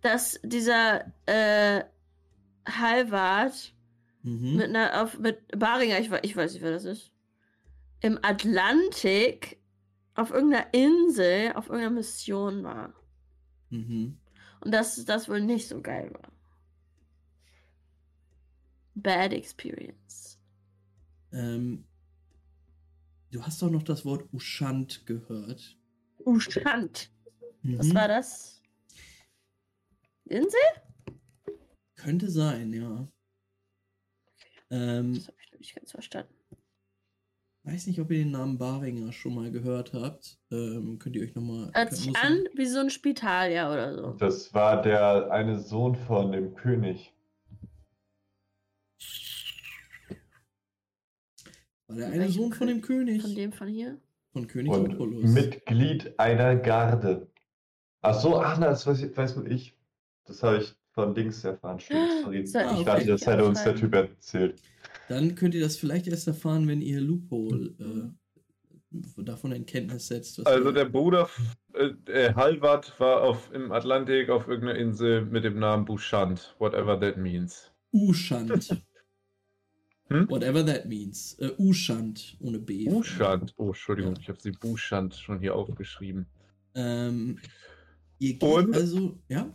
Dass 0.00 0.40
dieser 0.44 1.12
äh, 1.26 1.84
Halvard 2.66 3.74
Mhm. 4.22 4.56
mit 4.56 4.68
einer 4.68 5.02
auf 5.02 5.18
mit 5.18 5.38
Baringer, 5.58 6.00
ich, 6.00 6.10
ich 6.22 6.36
weiß 6.36 6.52
nicht, 6.52 6.62
wer 6.62 6.72
das 6.72 6.84
ist. 6.84 7.12
Im 8.00 8.18
Atlantik 8.22 9.58
auf 10.14 10.30
irgendeiner 10.30 10.72
Insel 10.74 11.52
auf 11.54 11.68
irgendeiner 11.68 11.94
Mission 11.94 12.64
war. 12.64 12.92
Mhm. 13.70 14.18
Und 14.60 14.74
dass 14.74 15.04
das 15.04 15.28
wohl 15.28 15.40
nicht 15.40 15.68
so 15.68 15.80
geil 15.80 16.12
war. 16.12 16.32
Bad 19.02 19.32
experience. 19.32 20.38
Ähm, 21.32 21.84
du 23.30 23.42
hast 23.42 23.60
doch 23.62 23.70
noch 23.70 23.82
das 23.82 24.04
Wort 24.04 24.32
Ushant 24.32 25.04
gehört. 25.06 25.76
Was 26.24 26.48
Mhm. 27.88 27.94
war 27.94 28.08
das? 28.08 28.62
Insel? 30.24 30.60
Könnte 31.96 32.30
sein, 32.30 32.72
ja. 32.72 33.08
Ähm, 34.70 35.14
Das 35.14 35.26
habe 35.28 35.36
ich 35.44 35.58
nicht 35.58 35.74
ganz 35.74 35.90
verstanden. 35.90 36.34
weiß 37.64 37.86
nicht, 37.86 38.00
ob 38.00 38.10
ihr 38.10 38.18
den 38.18 38.30
Namen 38.30 38.56
Baringer 38.56 39.12
schon 39.12 39.34
mal 39.34 39.50
gehört 39.50 39.92
habt. 39.92 40.38
Ähm, 40.50 40.98
könnt 40.98 41.16
ihr 41.16 41.22
euch 41.22 41.34
nochmal. 41.34 41.70
Hört 41.74 41.94
sich 41.94 42.16
an 42.16 42.44
wie 42.54 42.64
so 42.66 42.78
ein 42.78 42.88
Spital, 42.90 43.52
ja, 43.52 43.70
oder 43.72 43.94
so. 43.94 44.12
Das 44.12 44.54
war 44.54 44.80
der 44.80 45.30
eine 45.30 45.58
Sohn 45.60 45.94
von 45.94 46.32
dem 46.32 46.54
König. 46.54 47.12
War 51.88 51.96
der 51.96 52.08
eine 52.08 52.28
Sohn 52.28 52.52
von 52.52 52.66
dem 52.68 52.80
König? 52.82 53.22
Von 53.22 53.34
dem 53.34 53.52
von 53.52 53.68
hier? 53.68 53.98
Von 54.32 54.46
König 54.46 54.72
Und. 54.72 55.24
Mitglied 55.32 56.18
einer 56.18 56.54
Garde. 56.56 57.28
Ach 58.02 58.14
so, 58.14 58.38
ach, 58.40 58.58
na, 58.60 58.68
das 58.68 58.86
weiß, 58.86 59.02
ich- 59.02 59.16
weiß 59.16 59.36
nur 59.36 59.46
ich. 59.50 59.74
Das 60.26 60.42
habe 60.42 60.58
ich 60.58 60.74
von 60.92 61.14
Dings 61.14 61.42
erfahren. 61.44 61.80
Stimmt, 61.80 62.10
sorry. 62.22 62.40
Ich 62.40 62.52
dachte, 62.52 63.06
das 63.06 63.26
hätte 63.26 63.44
uns 63.46 63.64
der? 63.64 63.74
Typ 63.74 63.94
erzählt. 63.94 64.60
Dann 65.08 65.34
könnt 65.34 65.54
ihr 65.54 65.62
das 65.62 65.76
vielleicht 65.76 66.06
erst 66.06 66.26
erfahren, 66.28 66.68
wenn 66.68 66.82
ihr 66.82 67.00
Loophole 67.00 67.74
äh, 67.80 68.92
davon 69.22 69.52
in 69.52 69.64
Kenntnis 69.64 70.08
setzt. 70.08 70.46
Also 70.46 70.70
der 70.72 70.84
Bruder, 70.84 71.28
äh, 71.72 71.92
äh, 72.12 72.34
Halvard 72.34 72.98
war 73.00 73.22
auf, 73.22 73.50
im 73.54 73.72
Atlantik 73.72 74.28
auf 74.28 74.46
irgendeiner 74.46 74.78
Insel 74.78 75.24
mit 75.24 75.44
dem 75.44 75.58
Namen 75.58 75.86
Bouchant, 75.86 76.54
whatever 76.58 77.00
that 77.00 77.16
means. 77.16 77.70
Ushant. 77.92 78.76
Hm? 80.08 80.28
Whatever 80.30 80.64
that 80.64 80.86
means. 80.86 81.34
Äh, 81.38 81.52
Ushant, 81.58 82.36
ohne 82.40 82.58
B. 82.58 82.86
Bouchant, 82.86 83.52
oh, 83.58 83.68
Entschuldigung, 83.68 84.14
ich 84.20 84.28
habe 84.28 84.40
sie 84.40 84.52
Bouchant 84.52 85.14
schon 85.14 85.40
hier 85.40 85.54
aufgeschrieben. 85.54 86.26
Ähm, 86.74 87.38
ihr 88.18 88.32
geht 88.34 88.42
Und? 88.42 88.74
also, 88.74 89.18
ja? 89.28 89.52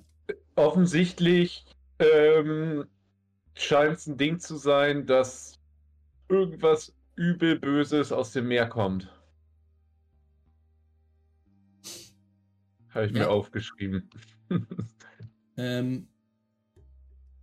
Offensichtlich 0.55 1.65
ähm, 1.99 2.85
scheint 3.55 3.97
es 3.97 4.07
ein 4.07 4.17
Ding 4.17 4.39
zu 4.39 4.57
sein, 4.57 5.05
dass 5.07 5.59
irgendwas 6.29 6.93
übel 7.15 7.59
Böses 7.59 8.11
aus 8.11 8.31
dem 8.31 8.47
Meer 8.47 8.67
kommt. 8.67 9.11
Habe 12.89 13.05
ich 13.07 13.11
Ja. 13.11 13.19
mir 13.19 13.29
aufgeschrieben. 13.29 14.09
Ähm, 15.55 16.07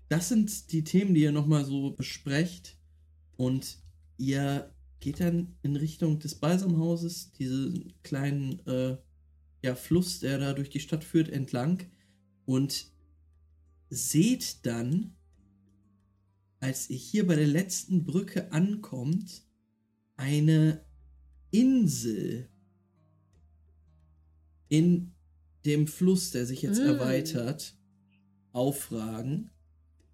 das 0.08 0.28
sind 0.30 0.72
die 0.72 0.82
Themen, 0.82 1.14
die 1.14 1.20
ihr 1.22 1.30
nochmal 1.30 1.64
so 1.64 1.92
besprecht. 1.92 2.76
Und 3.40 3.78
ihr 4.18 4.70
geht 4.98 5.20
dann 5.20 5.56
in 5.62 5.74
Richtung 5.74 6.18
des 6.18 6.34
Balsamhauses, 6.34 7.32
diesen 7.32 7.94
kleinen 8.02 8.58
äh, 8.66 8.98
ja, 9.62 9.74
Fluss, 9.74 10.20
der 10.20 10.36
da 10.36 10.52
durch 10.52 10.68
die 10.68 10.78
Stadt 10.78 11.04
führt, 11.04 11.30
entlang. 11.30 11.86
Und 12.44 12.92
seht 13.88 14.66
dann, 14.66 15.16
als 16.58 16.90
ihr 16.90 16.98
hier 16.98 17.26
bei 17.26 17.34
der 17.34 17.46
letzten 17.46 18.04
Brücke 18.04 18.52
ankommt, 18.52 19.42
eine 20.16 20.84
Insel 21.50 22.50
in 24.68 25.14
dem 25.64 25.86
Fluss, 25.86 26.30
der 26.32 26.44
sich 26.44 26.60
jetzt 26.60 26.82
Mm. 26.82 26.88
erweitert, 26.88 27.74
aufragen. 28.52 29.50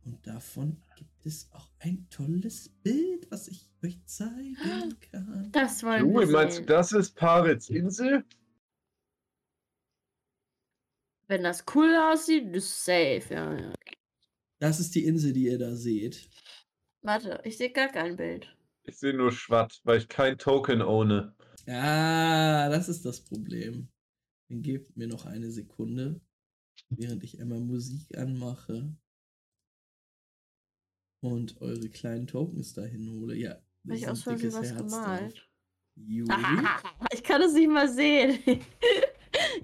Und 0.04 0.24
davon 0.28 0.76
gibt 0.94 1.15
es 1.26 1.50
auch 1.52 1.70
ein 1.80 2.08
tolles 2.10 2.70
Bild, 2.82 3.30
was 3.30 3.48
ich 3.48 3.68
euch 3.82 4.04
zeigen 4.06 4.98
kann. 5.10 5.50
Das 5.52 5.82
wollen 5.82 6.00
Junge, 6.00 6.20
wir 6.20 6.26
meinst 6.28 6.58
du, 6.58 6.60
sehen. 6.62 6.66
das 6.66 6.92
ist 6.92 7.16
Parets 7.16 7.68
Insel? 7.68 8.24
Wenn 11.28 11.42
das 11.42 11.64
cool 11.74 11.94
aussieht, 11.96 12.54
ist 12.54 12.84
safe, 12.84 13.26
ja, 13.30 13.54
ja. 13.58 13.74
Das 14.60 14.80
ist 14.80 14.94
die 14.94 15.04
Insel, 15.04 15.32
die 15.32 15.46
ihr 15.46 15.58
da 15.58 15.74
seht. 15.74 16.30
Warte, 17.02 17.40
ich 17.44 17.56
sehe 17.56 17.72
gar 17.72 17.88
kein 17.88 18.16
Bild. 18.16 18.56
Ich 18.84 18.96
sehe 18.96 19.12
nur 19.12 19.32
Schwatt, 19.32 19.80
weil 19.84 19.98
ich 19.98 20.08
kein 20.08 20.38
Token 20.38 20.80
ohne. 20.80 21.34
Ah, 21.66 22.68
das 22.68 22.88
ist 22.88 23.04
das 23.04 23.20
Problem. 23.20 23.88
Dann 24.48 24.62
gebt 24.62 24.96
mir 24.96 25.08
noch 25.08 25.26
eine 25.26 25.50
Sekunde, 25.50 26.20
während 26.88 27.24
ich 27.24 27.40
einmal 27.40 27.60
Musik 27.60 28.16
anmache 28.16 28.96
und 31.32 31.60
eure 31.60 31.88
kleinen 31.90 32.26
Tokens 32.26 32.72
dahin 32.74 33.08
hole. 33.10 33.34
Ja, 33.36 33.50
Habe 33.50 33.62
da 33.84 33.94
ich 33.94 34.02
ist 34.02 34.08
aus 34.08 34.22
Versehen 34.22 34.52
was 34.52 34.70
Herz 34.72 34.78
gemalt? 34.78 35.48
ich 37.12 37.22
kann 37.22 37.40
es 37.42 37.52
nicht 37.54 37.68
mal 37.70 37.88
sehen. 37.88 38.38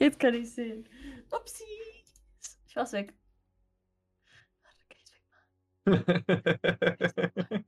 Jetzt 0.00 0.18
kann 0.18 0.34
ich 0.34 0.50
sehen. 0.52 0.86
Upsi. 1.31 1.65
Ich 2.66 2.74
war's 2.76 2.92
weg. 2.92 3.15
Warte, 4.62 4.84
kann 4.89 4.99
ich's 4.99 5.12
wegmachen? 5.15 5.49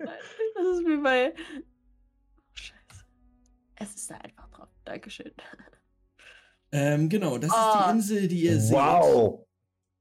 Das 0.57 0.67
ist 0.79 0.87
wie 0.87 0.97
bei. 1.03 1.35
Oh, 1.35 1.63
Scheiße. 2.55 3.05
Es 3.77 3.95
ist 3.97 4.11
da 4.11 4.17
einfach 4.17 4.49
drauf. 4.51 4.69
Dankeschön. 4.85 5.33
Ähm, 6.73 7.09
genau, 7.09 7.39
das 7.39 7.51
ist 7.51 7.57
Ah. 7.57 7.87
die 7.93 7.97
Insel, 7.99 8.29
die 8.29 8.43
ihr 8.45 8.59
wow. 8.71 9.47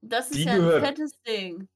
Das 0.01 0.30
ist 0.31 0.38
Die 0.38 0.43
ja 0.43 0.55
gehört- 0.55 0.83
ein 0.83 0.95
fettes 0.95 1.11
Ding. 1.27 1.67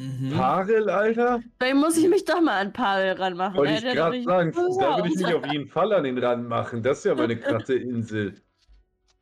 Mhm. 0.00 0.30
Parel, 0.32 0.88
Alter? 0.88 1.42
Vielleicht 1.58 1.76
muss 1.76 1.96
ich 1.98 2.08
mich 2.08 2.24
doch 2.24 2.40
mal 2.40 2.58
an 2.58 2.72
Pavel 2.72 3.12
ranmachen. 3.12 3.58
Wollte 3.58 3.74
ich 3.74 3.82
gerade 3.82 4.22
sagen, 4.22 4.52
da 4.52 4.96
würde 4.96 5.08
ich 5.08 5.16
mich 5.16 5.34
auf 5.34 5.46
jeden 5.46 5.68
Fall 5.68 5.92
an 5.92 6.04
den 6.04 6.16
Rand 6.16 6.48
machen. 6.48 6.82
Das 6.82 6.98
ist 6.98 7.04
ja 7.04 7.14
meine 7.14 7.38
krasse 7.38 7.74
Insel. 7.78 8.40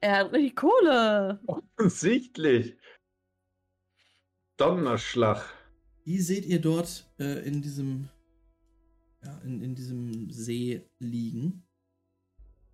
Er 0.01 0.19
hat 0.19 0.33
richtig 0.33 0.55
Kohle. 0.55 1.41
Offensichtlich. 1.47 2.77
Donnerschlag. 4.57 5.45
Die 6.07 6.21
seht 6.21 6.47
ihr 6.47 6.61
dort 6.61 7.11
äh, 7.19 7.45
in 7.45 7.61
diesem 7.61 8.09
ja, 9.25 9.37
in, 9.39 9.61
in 9.61 9.75
diesem 9.75 10.31
See 10.31 10.89
liegen. 11.01 11.65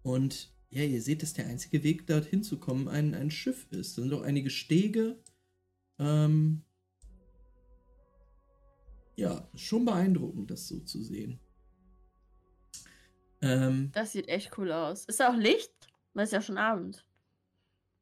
Und 0.02 0.52
ja, 0.68 0.82
ihr 0.82 1.00
seht, 1.00 1.22
dass 1.22 1.32
der 1.32 1.46
einzige 1.46 1.82
Weg, 1.82 2.06
dorthin 2.06 2.42
zu 2.42 2.58
kommen, 2.58 2.86
ein, 2.88 3.14
ein 3.14 3.30
Schiff 3.30 3.66
ist. 3.70 3.96
Da 3.96 4.02
sind 4.02 4.12
auch 4.12 4.20
einige 4.20 4.50
Stege. 4.50 5.16
Ähm, 5.98 6.64
ja, 9.16 9.48
schon 9.54 9.84
beeindruckend, 9.84 10.50
das 10.50 10.66
so 10.68 10.80
zu 10.80 11.02
sehen. 11.02 11.38
Ähm, 13.42 13.90
Das 13.92 14.12
sieht 14.12 14.28
echt 14.28 14.56
cool 14.58 14.72
aus. 14.72 15.04
Ist 15.04 15.20
da 15.20 15.30
auch 15.32 15.36
Licht? 15.36 15.72
Weil 16.14 16.24
es 16.24 16.28
ist 16.30 16.34
ja 16.34 16.40
schon 16.42 16.58
Abend. 16.58 17.04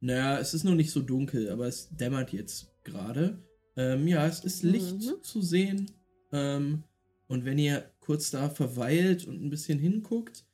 Naja, 0.01 0.39
es 0.39 0.53
ist 0.55 0.65
noch 0.65 0.75
nicht 0.75 0.91
so 0.91 1.01
dunkel, 1.01 1.51
aber 1.51 1.67
es 1.67 1.89
dämmert 1.91 2.33
jetzt 2.33 2.73
gerade. 2.85 3.39
Ähm, 3.77 4.07
ja, 4.09 4.27
es 4.27 4.45
ist 4.45 4.63
Licht 4.63 5.01
Mhm. 5.01 5.23
zu 5.23 5.41
sehen. 5.41 5.91
Ähm, 6.33 6.85
und 7.29 7.45
wenn 7.45 7.59
ihr 7.59 7.91
kurz 8.01 8.31
da 8.31 8.51
verweilt 8.51 9.27
und 9.27 9.43
ein 9.43 9.51
bisschen 9.51 9.79
hinguckt, 9.79 10.45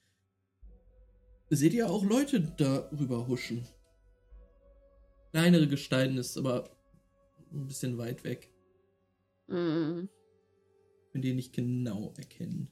seht 1.50 1.72
ihr 1.72 1.88
auch 1.90 2.04
Leute 2.04 2.40
darüber 2.40 3.26
huschen. 3.26 3.66
Kleinere 5.32 5.66
Gestalten 5.66 6.18
aber 6.36 6.70
ein 7.52 7.66
bisschen 7.66 7.96
weit 7.98 8.22
weg. 8.24 8.50
Mhm. 9.46 10.08
Könnt 11.12 11.24
ihr 11.24 11.34
nicht 11.34 11.52
genau 11.54 12.12
erkennen. 12.16 12.68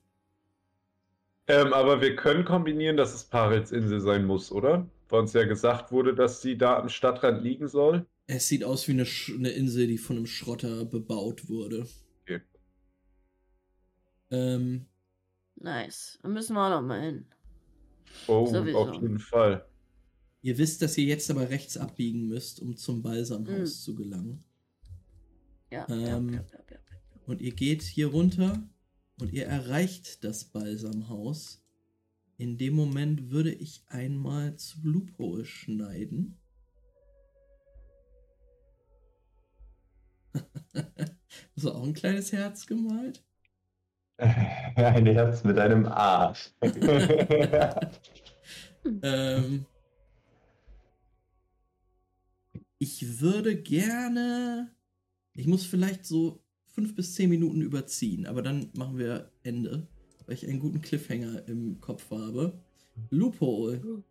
Ähm, 1.49 1.73
aber 1.73 2.01
wir 2.01 2.17
können 2.17 2.45
kombinieren, 2.45 2.97
dass 2.97 3.15
es 3.15 3.25
Parels 3.25 3.71
Insel 3.73 4.01
sein 4.01 4.25
muss, 4.25 4.51
oder? 4.51 4.89
Weil 5.09 5.21
uns 5.21 5.33
ja 5.33 5.45
gesagt 5.45 5.93
wurde, 5.93 6.15
dass 6.15 6.43
sie 6.43 6.59
da 6.59 6.79
am 6.79 6.89
Stadtrand 6.89 7.43
liegen 7.43 7.69
soll. 7.69 8.05
Es 8.27 8.49
sieht 8.49 8.65
aus 8.65 8.89
wie 8.89 8.93
eine, 8.93 9.07
Sch 9.07 9.33
eine 9.37 9.51
Insel, 9.51 9.87
die 9.87 9.99
von 9.99 10.17
einem 10.17 10.27
Schrotter 10.27 10.85
bebaut 10.85 11.49
wurde. 11.49 11.87
Okay. 12.23 12.41
Ähm, 14.31 14.87
Nice. 15.59 16.19
Da 16.23 16.29
müssen 16.29 16.55
wir 16.55 16.67
auch 16.67 16.81
noch 16.81 16.87
mal 16.87 17.01
hin. 17.01 17.27
Oh, 18.27 18.45
Sowieso. 18.47 18.79
auf 18.79 18.95
jeden 19.01 19.19
Fall. 19.19 19.65
Ihr 20.43 20.59
wisst, 20.59 20.83
dass 20.83 20.99
ihr 20.99 21.05
jetzt 21.07 21.31
aber 21.31 21.49
rechts 21.49 21.77
abbiegen 21.77 22.27
müsst, 22.29 22.61
um 22.61 22.77
zum 22.77 23.03
Balsamhaus 23.03 23.59
Mhm. 23.59 23.85
zu 23.85 23.95
gelangen. 23.95 24.45
Ja. 25.71 25.87
Ähm, 25.89 26.01
ja, 26.01 26.09
ja, 26.09 26.19
ja, 26.19 26.45
ja. 26.53 26.66
Und 27.27 27.41
ihr 27.41 27.53
geht 27.53 27.83
hier 27.83 28.09
runter 28.09 28.63
und 29.21 29.33
ihr 29.33 29.47
erreicht 29.47 30.25
das 30.25 30.45
Balsamhaus. 30.45 31.63
In 32.39 32.59
dem 32.59 32.75
Moment 32.75 33.31
würde 33.31 33.53
ich 33.53 33.83
einmal 33.89 34.57
zu 34.57 34.79
Loophole 34.83 35.45
schneiden. 35.45 36.39
Hast 40.35 41.65
du 41.65 41.73
auch 41.73 41.83
ein 41.83 41.95
kleines 41.95 42.33
Herz 42.33 42.67
gemalt? 42.67 43.25
Ein 44.19 45.07
Herz 45.07 45.45
mit 45.45 45.59
einem 45.59 45.87
Arsch. 45.87 46.53
Ähm, 49.03 49.67
ich 52.79 53.21
würde 53.21 53.61
gerne. 53.61 54.71
Ich 55.33 55.49
muss 55.49 55.67
vielleicht 55.67 56.07
so 56.07 56.46
fünf 56.77 56.95
bis 56.95 57.15
zehn 57.15 57.31
Minuten 57.31 57.63
überziehen, 57.63 58.27
aber 58.27 58.43
dann 58.43 58.69
machen 58.75 58.99
wir 58.99 59.33
Ende, 59.43 59.89
weil 60.27 60.35
ich 60.35 60.47
einen 60.47 60.61
guten 60.61 60.83
Cliffhanger 60.83 61.49
im 61.49 61.81
Kopf 61.81 62.11
habe. 62.11 62.63
Loophole, 63.09 64.05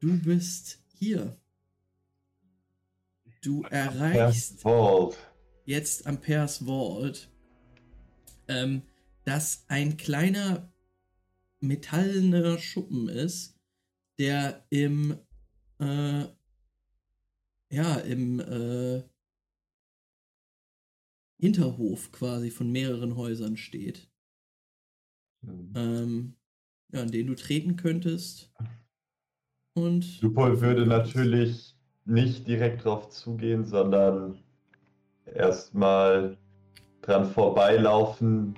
du 0.00 0.18
bist 0.18 0.80
hier. 0.98 1.38
Du 3.40 3.62
erreichst 3.62 4.62
Vault. 4.62 5.16
jetzt 5.64 6.08
am 6.08 6.20
Pairs 6.20 6.58
Vault, 6.66 7.30
ähm, 8.48 8.82
das 9.24 9.64
ein 9.68 9.96
kleiner 9.96 10.72
metallener 11.60 12.58
Schuppen 12.58 13.08
ist, 13.08 13.54
der 14.18 14.66
im 14.70 15.16
äh, 15.78 16.24
ja 17.70 17.94
im 17.98 18.40
äh, 18.40 19.04
Hinterhof 21.38 22.12
quasi 22.12 22.50
von 22.50 22.70
mehreren 22.70 23.16
Häusern 23.16 23.56
steht, 23.56 24.10
ähm, 25.74 26.34
ja, 26.92 27.02
an 27.02 27.10
den 27.10 27.26
du 27.26 27.34
treten 27.34 27.76
könntest. 27.76 28.52
Und 29.74 30.22
Lupol 30.22 30.60
würde 30.60 30.86
natürlich 30.86 31.76
nicht 32.06 32.48
direkt 32.48 32.84
drauf 32.84 33.10
zugehen, 33.10 33.64
sondern 33.64 34.38
erstmal 35.34 36.38
dran 37.02 37.26
vorbeilaufen 37.26 38.54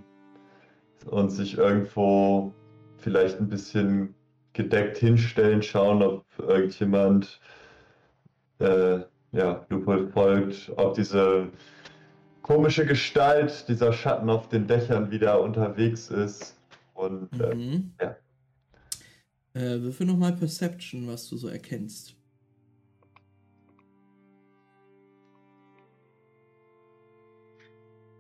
und 1.07 1.31
sich 1.31 1.58
irgendwo 1.58 2.52
vielleicht 2.98 3.40
ein 3.40 3.48
bisschen 3.48 4.15
gedeckt 4.52 4.98
hinstellen, 4.98 5.62
schauen, 5.62 6.02
ob 6.02 6.24
irgendjemand 6.39 7.40
äh, 8.58 9.00
ja, 9.32 9.66
Lupol 9.68 10.08
folgt, 10.08 10.73
ob 10.76 10.94
diese 10.94 11.50
komische 12.49 12.86
Gestalt, 12.86 13.68
dieser 13.68 13.93
Schatten 13.93 14.31
auf 14.31 14.49
den 14.49 14.67
Dächern 14.67 15.10
wieder 15.10 15.39
unterwegs 15.43 16.09
ist. 16.09 16.57
Und 16.94 17.31
äh, 17.39 17.55
Mhm. 17.55 17.93
ja. 18.01 18.17
Äh, 19.52 19.83
würfel 19.83 20.07
nochmal 20.07 20.33
Perception, 20.33 21.07
was 21.07 21.28
du 21.28 21.36
so 21.36 21.49
erkennst. 21.49 22.17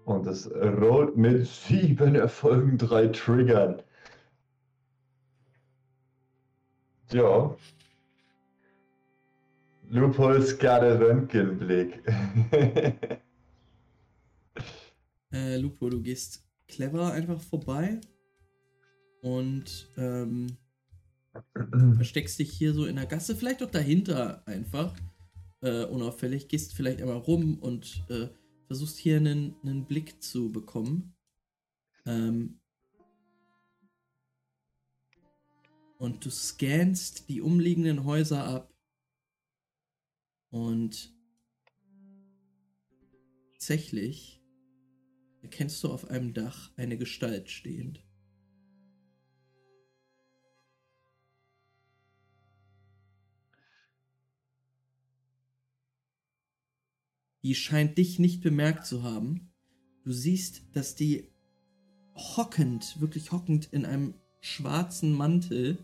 Und 0.04 0.26
es 0.26 0.50
rollt 0.54 1.16
mit 1.16 1.46
sieben 1.46 2.14
Erfolgen, 2.14 2.76
drei 2.76 3.06
Triggern. 3.08 3.80
Ja. 7.12 7.56
Lupols 9.88 10.58
gerade 10.58 11.00
Röntgenblick. 11.00 12.02
Äh, 15.32 15.58
Lupo, 15.58 15.90
du 15.90 16.00
gehst 16.00 16.44
clever 16.66 17.12
einfach 17.12 17.40
vorbei 17.40 18.00
und 19.22 19.90
ähm, 19.96 20.56
versteckst 21.96 22.38
dich 22.38 22.50
hier 22.50 22.72
so 22.72 22.86
in 22.86 22.96
der 22.96 23.06
Gasse, 23.06 23.36
vielleicht 23.36 23.62
auch 23.62 23.70
dahinter 23.70 24.46
einfach, 24.46 24.96
äh, 25.60 25.84
unauffällig, 25.84 26.48
gehst 26.48 26.74
vielleicht 26.74 27.00
einmal 27.00 27.18
rum 27.18 27.58
und 27.58 28.04
äh, 28.08 28.28
versuchst 28.66 28.98
hier 28.98 29.16
einen, 29.16 29.56
einen 29.62 29.86
Blick 29.86 30.22
zu 30.22 30.50
bekommen. 30.50 31.14
Ähm, 32.06 32.60
und 35.98 36.24
du 36.24 36.30
scannst 36.30 37.28
die 37.28 37.40
umliegenden 37.40 38.04
Häuser 38.04 38.44
ab 38.44 38.72
und 40.50 41.12
tatsächlich 43.52 44.37
erkennst 45.48 45.82
du 45.82 45.88
auf 45.88 46.10
einem 46.10 46.34
Dach 46.34 46.70
eine 46.76 46.98
Gestalt 46.98 47.48
stehend. 47.48 48.04
Die 57.42 57.54
scheint 57.54 57.96
dich 57.96 58.18
nicht 58.18 58.42
bemerkt 58.42 58.84
zu 58.84 59.02
haben. 59.02 59.50
Du 60.04 60.12
siehst, 60.12 60.64
dass 60.76 60.94
die 60.94 61.32
hockend, 62.14 63.00
wirklich 63.00 63.32
hockend 63.32 63.72
in 63.72 63.86
einem 63.86 64.12
schwarzen 64.40 65.12
Mantel, 65.12 65.78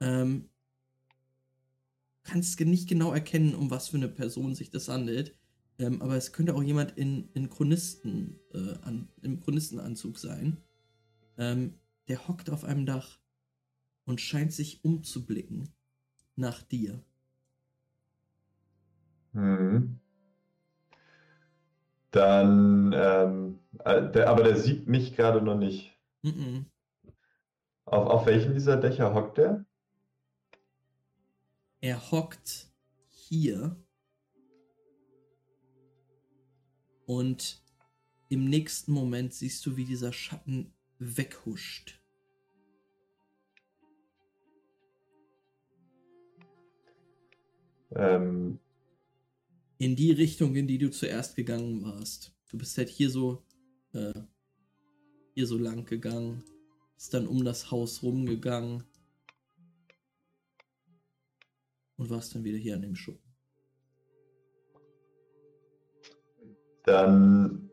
ähm, 0.00 0.50
kannst 2.24 2.58
nicht 2.58 2.88
genau 2.88 3.12
erkennen, 3.12 3.54
um 3.54 3.70
was 3.70 3.90
für 3.90 3.96
eine 3.96 4.08
Person 4.08 4.56
sich 4.56 4.70
das 4.70 4.88
handelt. 4.88 5.38
Ähm, 5.78 6.00
aber 6.00 6.16
es 6.16 6.32
könnte 6.32 6.54
auch 6.54 6.62
jemand 6.62 6.96
in, 6.96 7.28
in 7.34 7.50
Chronisten, 7.50 8.40
äh, 8.54 8.74
an, 8.82 9.08
im 9.22 9.40
Chronistenanzug 9.40 10.18
sein. 10.18 10.56
Ähm, 11.36 11.74
der 12.08 12.28
hockt 12.28 12.50
auf 12.50 12.64
einem 12.64 12.86
Dach 12.86 13.18
und 14.04 14.20
scheint 14.20 14.52
sich 14.52 14.84
umzublicken 14.84 15.68
nach 16.36 16.62
dir. 16.62 17.02
Hm. 19.32 19.98
Dann, 22.10 22.94
ähm, 22.96 23.58
äh, 23.84 24.10
der, 24.10 24.30
aber 24.30 24.44
der 24.44 24.56
sieht 24.56 24.86
mich 24.86 25.14
gerade 25.14 25.42
noch 25.42 25.58
nicht. 25.58 25.98
Mhm. 26.22 26.66
Auf, 27.84 28.06
auf 28.06 28.26
welchen 28.26 28.54
dieser 28.54 28.78
Dächer 28.78 29.12
hockt 29.12 29.36
der? 29.36 29.66
Er 31.80 32.10
hockt 32.10 32.68
hier 33.10 33.76
und 37.06 37.62
im 38.28 38.50
nächsten 38.50 38.92
Moment 38.92 39.32
siehst 39.32 39.64
du, 39.64 39.76
wie 39.76 39.84
dieser 39.84 40.12
Schatten 40.12 40.72
weghuscht. 40.98 42.00
Ähm, 47.94 48.58
In 49.78 49.94
die 49.94 50.10
Richtung, 50.10 50.56
in 50.56 50.66
die 50.66 50.78
du 50.78 50.90
zuerst 50.90 51.36
gegangen 51.36 51.82
warst. 51.82 52.34
Du 52.50 52.58
bist 52.58 52.76
halt 52.78 52.88
hier 52.88 53.10
so, 53.10 53.42
äh, 53.92 54.12
hier 55.34 55.46
so 55.46 55.58
lang 55.58 55.84
gegangen, 55.84 56.42
bist 56.94 57.14
dann 57.14 57.26
um 57.26 57.44
das 57.44 57.70
Haus 57.70 58.02
rumgegangen 58.02 58.82
und 61.96 62.10
warst 62.10 62.34
dann 62.34 62.44
wieder 62.44 62.58
hier 62.58 62.74
an 62.74 62.82
dem 62.82 62.96
Schuppen. 62.96 63.25
Dann 66.86 67.70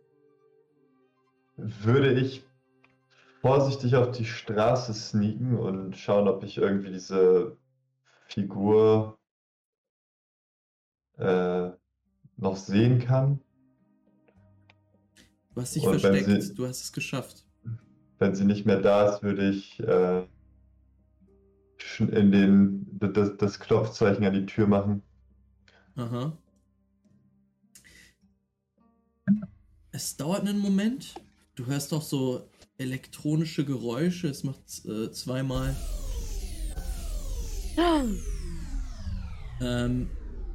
würde 1.56 2.14
ich 2.14 2.44
vorsichtig 3.42 3.96
auf 3.96 4.12
die 4.12 4.26
Straße 4.26 4.94
sneaken 4.94 5.58
und 5.58 5.96
schauen, 5.98 6.28
ob 6.28 6.44
ich 6.44 6.58
irgendwie 6.58 6.92
diese 6.92 7.58
Figur 8.28 9.18
äh, 11.18 11.70
noch 12.38 12.56
sehen 12.56 13.00
kann. 13.00 13.40
Du 15.54 15.62
hast 15.62 15.76
dich 15.76 15.84
Und 15.84 16.00
versteckt, 16.00 16.42
sie- 16.42 16.56
du 16.56 16.66
hast 16.66 16.82
es 16.82 16.92
geschafft. 16.92 17.46
Wenn 18.18 18.34
sie 18.34 18.46
nicht 18.46 18.66
mehr 18.66 18.82
da 18.82 19.10
ist, 19.14 19.22
würde 19.22 19.50
ich 19.50 19.80
äh, 19.82 20.26
in 22.00 22.32
den, 22.32 22.88
das, 23.00 23.38
das 23.38 23.60
Klopfzeichen 23.60 24.26
an 24.26 24.34
die 24.34 24.46
Tür 24.46 24.68
machen. 24.68 25.04
Aha. 25.96 26.34
Es 29.96 30.18
dauert 30.18 30.42
einen 30.42 30.58
Moment. 30.58 31.14
Du 31.54 31.68
hörst 31.68 31.94
auch 31.94 32.02
so 32.02 32.50
elektronische 32.80 33.64
Geräusche. 33.64 34.28
Es 34.28 34.44
macht 34.44 34.84
äh, 34.86 35.12
zweimal. 35.12 35.76
Ähm, 39.62 40.10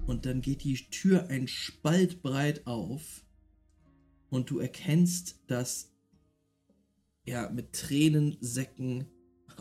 und 0.09 0.27
dann 0.27 0.41
geht 0.41 0.65
die 0.65 0.75
Tür 0.91 1.29
ein 1.29 1.47
Spalt 1.47 2.21
breit 2.21 2.67
auf. 2.67 3.25
Und 4.29 4.51
du 4.51 4.59
erkennst 4.59 5.39
das 5.47 5.93
ja 7.25 7.49
mit 7.49 7.73
Tränensäcken 7.73 9.07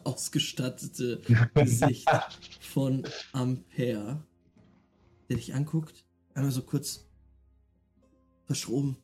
ausgestattete 0.03 1.22
Gesicht 1.53 2.09
von 2.61 3.07
Ampere, 3.31 4.25
der 5.30 5.38
dich 5.38 5.53
anguckt, 5.53 6.03
einmal 6.33 6.51
so 6.51 6.64
kurz 6.64 7.07
verschroben. 8.45 8.97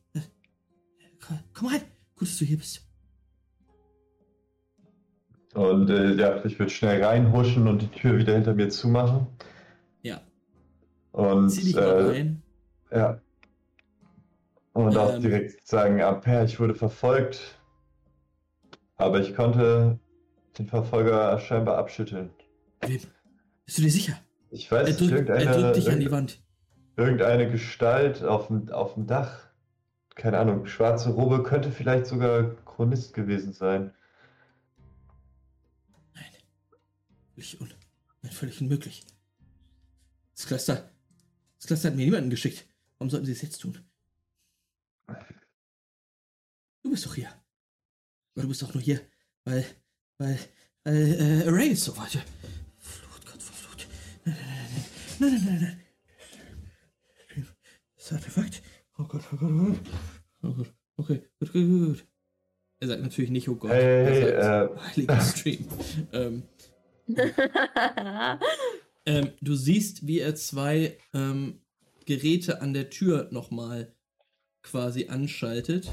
Komm- 1.26 1.38
Komm 1.54 1.68
rein, 1.68 1.82
gut, 2.16 2.28
dass 2.28 2.38
du 2.38 2.44
hier 2.44 2.58
bist. 2.58 2.86
Und 5.54 5.88
äh, 5.88 6.14
ja, 6.14 6.44
ich 6.44 6.58
würde 6.58 6.70
schnell 6.70 7.02
reinhuschen 7.04 7.68
und 7.68 7.80
die 7.80 7.88
Tür 7.88 8.18
wieder 8.18 8.34
hinter 8.34 8.54
mir 8.54 8.68
zumachen. 8.70 9.26
Ja, 10.02 10.20
Und 11.12 11.50
zieh 11.50 11.64
dich 11.66 11.74
mal 11.76 11.82
äh, 11.82 12.02
rein. 12.10 12.42
Ja. 12.90 13.20
Und 14.72 14.96
auch 14.96 15.14
Ähm. 15.14 15.22
direkt 15.22 15.66
sagen, 15.66 16.02
Ampere, 16.02 16.44
ich 16.44 16.58
wurde 16.58 16.74
verfolgt. 16.74 17.40
Aber 18.96 19.20
ich 19.20 19.34
konnte 19.36 19.98
den 20.58 20.66
Verfolger 20.66 21.38
scheinbar 21.38 21.78
abschütteln. 21.78 22.30
Wem? 22.80 23.00
Bist 23.64 23.78
du 23.78 23.82
dir 23.82 23.90
sicher? 23.90 24.14
Ich 24.50 24.70
weiß 24.70 24.88
Er 24.88 24.94
drückt, 24.94 25.10
irgendeine, 25.12 25.44
er 25.44 25.60
drückt 25.60 25.76
dich 25.76 25.90
an 25.90 26.00
die 26.00 26.10
Wand. 26.10 26.40
irgendeine 26.96 27.50
Gestalt 27.50 28.24
auf 28.24 28.48
dem, 28.48 28.68
auf 28.70 28.94
dem 28.94 29.06
Dach. 29.06 29.43
Keine 30.14 30.38
Ahnung, 30.38 30.66
schwarze 30.66 31.10
Robe 31.10 31.42
könnte 31.42 31.72
vielleicht 31.72 32.06
sogar 32.06 32.54
Chronist 32.64 33.14
gewesen 33.14 33.52
sein. 33.52 33.92
Völlig, 37.34 37.60
un 37.60 37.74
nein, 38.22 38.32
völlig 38.32 38.60
unmöglich. 38.60 39.04
Das 40.36 40.46
Cluster, 40.46 40.90
das 41.58 41.66
Cluster 41.66 41.88
hat 41.88 41.96
mir 41.96 42.04
niemanden 42.04 42.30
geschickt. 42.30 42.64
Warum 42.98 43.10
sollten 43.10 43.26
sie 43.26 43.32
es 43.32 43.42
jetzt 43.42 43.58
tun? 43.58 43.78
Du 46.82 46.90
bist 46.90 47.04
doch 47.06 47.14
hier. 47.14 47.28
Aber 48.34 48.42
du 48.42 48.48
bist 48.48 48.62
doch 48.62 48.72
nur 48.72 48.82
hier, 48.82 49.00
weil, 49.44 49.64
weil, 50.18 50.38
weil 50.84 51.42
äh, 51.44 51.48
Array 51.48 51.72
es 51.72 51.84
so 51.84 51.96
wollte. 51.96 52.22
Flut, 52.78 53.26
Gott 53.26 53.42
verflucht. 53.42 53.88
Nein, 54.24 54.36
nein, 55.18 55.18
nein, 55.18 55.44
nein, 55.44 55.44
nein, 55.44 55.60
nein, 55.60 55.60
nein. 57.36 57.46
Das 57.96 58.12
Artefakt. 58.12 58.62
Oh 58.96 59.04
Gott, 59.04 59.22
oh 59.32 59.36
Gott, 59.36 59.50
oh 59.50 59.64
Gott. 59.64 59.80
Oh 60.42 60.52
Gott. 60.52 60.74
Okay, 60.96 61.22
gut, 61.40 61.52
gut, 61.52 61.66
gut. 61.68 62.06
Er 62.80 62.88
sagt 62.88 63.02
natürlich 63.02 63.30
nicht, 63.30 63.48
oh 63.48 63.56
Gott. 63.56 63.72
Hey, 63.72 64.30
er 64.30 64.42
sagt, 64.44 64.76
äh, 64.76 64.80
heiliger 64.80 65.20
Stream. 65.20 65.66
ähm, 66.12 66.42
ähm, 69.06 69.30
du 69.40 69.54
siehst, 69.56 70.06
wie 70.06 70.20
er 70.20 70.36
zwei 70.36 70.96
ähm, 71.12 71.60
Geräte 72.06 72.60
an 72.60 72.72
der 72.72 72.90
Tür 72.90 73.28
nochmal 73.32 73.92
quasi 74.62 75.08
anschaltet. 75.08 75.90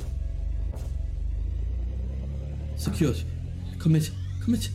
Secured. 2.76 3.26
Komm 3.80 3.94
mit, 3.94 4.12
komm 4.44 4.52
mit. 4.52 4.70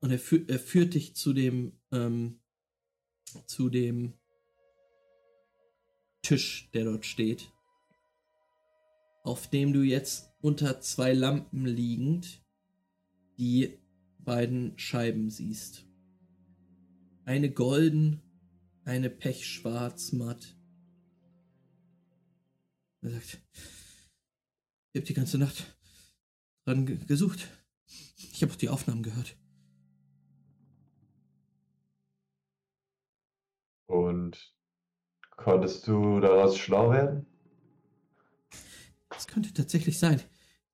Und 0.00 0.10
er, 0.10 0.18
fü 0.18 0.44
er 0.48 0.58
führt 0.58 0.94
dich 0.94 1.14
zu 1.14 1.32
dem, 1.32 1.78
ähm, 1.92 2.40
zu 3.46 3.68
dem 3.68 4.14
Tisch, 6.22 6.70
der 6.72 6.84
dort 6.84 7.04
steht. 7.04 7.52
Auf 9.24 9.48
dem 9.48 9.72
du 9.72 9.82
jetzt 9.82 10.30
unter 10.40 10.80
zwei 10.80 11.12
Lampen 11.12 11.66
liegend 11.66 12.42
die 13.38 13.78
beiden 14.18 14.78
Scheiben 14.78 15.30
siehst. 15.30 15.86
Eine 17.24 17.50
golden, 17.50 18.20
eine 18.84 19.10
pechschwarz 19.10 20.12
matt. 20.12 20.56
Er 23.00 23.10
sagt, 23.10 23.40
ich 24.92 25.00
habe 25.00 25.06
die 25.06 25.14
ganze 25.14 25.38
Nacht 25.38 25.76
dran 26.64 26.86
ge 26.86 26.98
gesucht. 27.04 27.48
Ich 28.32 28.42
habe 28.42 28.52
auch 28.52 28.56
die 28.56 28.68
Aufnahmen 28.68 29.02
gehört. 29.02 29.36
Und 33.86 34.51
konntest 35.42 35.86
du 35.86 36.20
daraus 36.20 36.56
schlau 36.56 36.90
werden? 36.90 37.26
Es 39.16 39.26
könnte 39.26 39.52
tatsächlich 39.52 39.98
sein, 39.98 40.20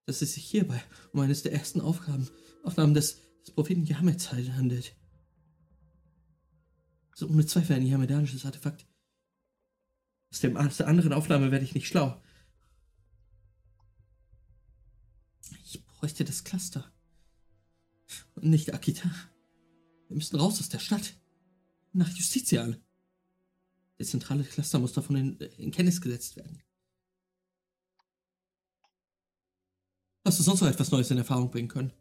dass 0.07 0.23
es 0.23 0.35
sich 0.35 0.45
hierbei 0.45 0.83
um 1.13 1.21
eines 1.21 1.43
der 1.43 1.53
ersten 1.53 1.81
Aufgaben, 1.81 2.29
Aufnahmen 2.63 2.95
des, 2.95 3.21
des 3.45 3.55
Propheten 3.55 3.85
Jahrmets 3.85 4.33
handelt. 4.33 4.95
So 7.15 7.29
ohne 7.29 7.47
Zweifel 7.47 7.77
ein 7.77 7.87
jamedanisches 7.87 8.45
Artefakt. 8.45 8.87
Aus, 10.31 10.41
dem, 10.41 10.57
aus 10.57 10.77
der 10.77 10.89
anderen 10.89 11.13
Aufnahme 11.13 11.51
werde 11.51 11.65
ich 11.65 11.75
nicht 11.75 11.89
schlau. 11.89 12.21
Ich 15.65 15.85
bräuchte 15.85 16.25
das 16.25 16.45
Cluster. 16.45 16.93
Und 18.35 18.45
nicht 18.45 18.73
Akita. 18.73 19.11
Wir 20.09 20.17
müssen 20.17 20.37
raus 20.37 20.61
aus 20.61 20.69
der 20.69 20.79
Stadt. 20.79 21.15
Nach 21.93 22.09
Justizial. 22.09 22.81
Der 23.99 24.07
zentrale 24.07 24.45
Cluster 24.45 24.79
muss 24.79 24.93
davon 24.93 25.17
in, 25.17 25.39
in 25.59 25.71
Kenntnis 25.71 26.01
gesetzt 26.01 26.37
werden. 26.37 26.63
Hast 30.25 30.39
du 30.39 30.43
sonst 30.43 30.61
noch 30.61 30.69
etwas 30.69 30.91
Neues 30.91 31.11
in 31.11 31.19
Erfahrung 31.19 31.51
bringen 31.51 31.69
können? 31.69 31.93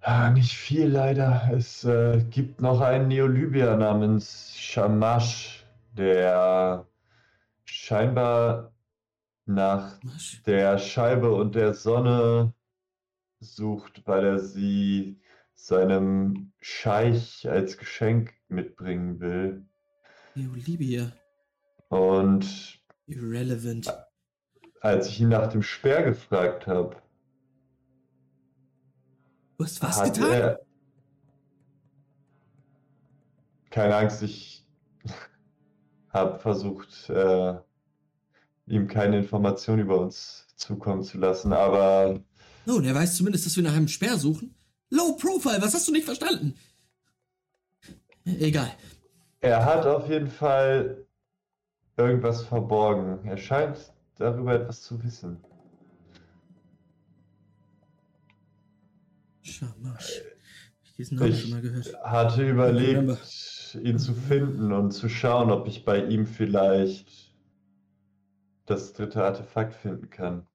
Ah, 0.00 0.30
nicht 0.30 0.52
viel 0.52 0.86
leider. 0.86 1.50
Es 1.52 1.84
äh, 1.84 2.24
gibt 2.30 2.60
noch 2.60 2.80
einen 2.80 3.08
Neolybier 3.08 3.76
namens 3.76 4.56
Shamash, 4.56 5.66
der 5.92 6.86
scheinbar 7.64 8.72
nach 9.44 10.02
Masch? 10.02 10.42
der 10.44 10.78
Scheibe 10.78 11.34
und 11.34 11.54
der 11.54 11.74
Sonne 11.74 12.54
sucht, 13.40 14.02
weil 14.06 14.24
er 14.24 14.38
sie 14.38 15.20
seinem 15.60 16.52
Scheich 16.60 17.48
als 17.48 17.76
Geschenk 17.78 18.32
mitbringen 18.48 19.18
will. 19.18 19.66
Neolibia. 20.36 21.12
Und 21.88 22.80
Irrelevant. 23.06 23.92
als 24.80 25.08
ich 25.08 25.20
ihn 25.20 25.30
nach 25.30 25.48
dem 25.48 25.62
Speer 25.62 26.02
gefragt 26.04 26.66
habe, 26.66 26.96
Du 29.58 29.64
hast 29.64 29.82
was 29.82 29.98
hat 30.00 30.14
getan? 30.14 30.30
er. 30.32 30.60
Keine 33.70 33.96
Angst, 33.96 34.22
ich 34.22 34.64
habe 36.10 36.38
versucht, 36.38 37.10
äh, 37.10 37.54
ihm 38.66 38.86
keine 38.86 39.18
Informationen 39.18 39.80
über 39.82 40.00
uns 40.00 40.46
zukommen 40.54 41.02
zu 41.02 41.18
lassen, 41.18 41.52
aber 41.52 42.20
Nun, 42.64 42.84
er 42.84 42.94
weiß 42.94 43.16
zumindest, 43.16 43.46
dass 43.46 43.56
wir 43.56 43.64
nach 43.64 43.74
einem 43.74 43.88
Speer 43.88 44.16
suchen. 44.16 44.54
Low 44.90 45.16
Profile, 45.16 45.60
was 45.60 45.74
hast 45.74 45.86
du 45.88 45.92
nicht 45.92 46.04
verstanden? 46.04 46.54
Egal. 48.24 48.70
er 49.40 49.64
hat 49.64 49.86
auf 49.86 50.08
jeden 50.08 50.28
Fall 50.28 51.06
irgendwas 51.96 52.44
verborgen. 52.44 53.26
Er 53.26 53.36
scheint 53.36 53.92
darüber 54.16 54.54
etwas 54.54 54.82
zu 54.82 55.02
wissen. 55.02 55.42
Schamasch. 59.42 60.22
Ich 60.82 60.94
diesen 60.94 61.18
Namen 61.18 61.34
schon 61.34 61.50
mal 61.50 61.60
gehört. 61.60 61.94
Hatte 62.04 62.48
überlegt, 62.48 63.78
ihn 63.82 63.98
zu 63.98 64.14
finden 64.14 64.72
und 64.72 64.90
zu 64.92 65.08
schauen, 65.08 65.50
ob 65.50 65.66
ich 65.66 65.84
bei 65.84 66.04
ihm 66.04 66.26
vielleicht 66.26 67.34
das 68.66 68.92
dritte 68.92 69.24
Artefakt 69.24 69.74
finden 69.74 70.10
kann. 70.10 70.46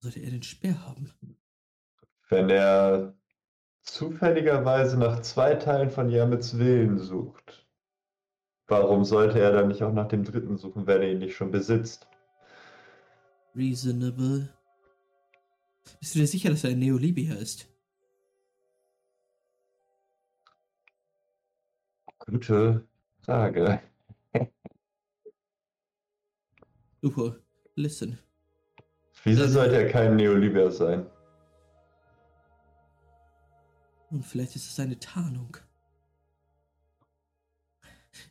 Sollte 0.00 0.20
er 0.20 0.30
den 0.30 0.42
Speer 0.42 0.86
haben? 0.86 1.12
Wenn 2.28 2.50
er 2.50 3.14
zufälligerweise 3.82 4.98
nach 4.98 5.20
zwei 5.20 5.54
Teilen 5.54 5.90
von 5.90 6.10
Yamets 6.10 6.58
Willen 6.58 6.98
sucht, 6.98 7.66
warum 8.66 9.04
sollte 9.04 9.38
er 9.38 9.52
dann 9.52 9.68
nicht 9.68 9.82
auch 9.82 9.92
nach 9.92 10.08
dem 10.08 10.24
dritten 10.24 10.56
suchen, 10.56 10.86
wenn 10.86 11.02
er 11.02 11.12
ihn 11.12 11.18
nicht 11.18 11.36
schon 11.36 11.52
besitzt? 11.52 12.08
Reasonable. 13.54 14.52
Bist 16.00 16.14
du 16.14 16.18
dir 16.18 16.26
sicher, 16.26 16.50
dass 16.50 16.64
er 16.64 16.70
ein 16.70 16.80
Neolibia 16.80 17.34
ist? 17.34 17.68
Gute 22.18 22.84
Frage. 23.20 23.80
Lupo, 27.00 27.36
listen. 27.76 28.18
Wieso 29.22 29.46
sollte 29.46 29.76
er 29.76 29.88
kein 29.88 30.16
Neoliber 30.16 30.72
sein? 30.72 31.06
Und 34.10 34.24
vielleicht 34.24 34.56
ist 34.56 34.70
es 34.70 34.80
eine 34.80 34.98
Tarnung. 34.98 35.56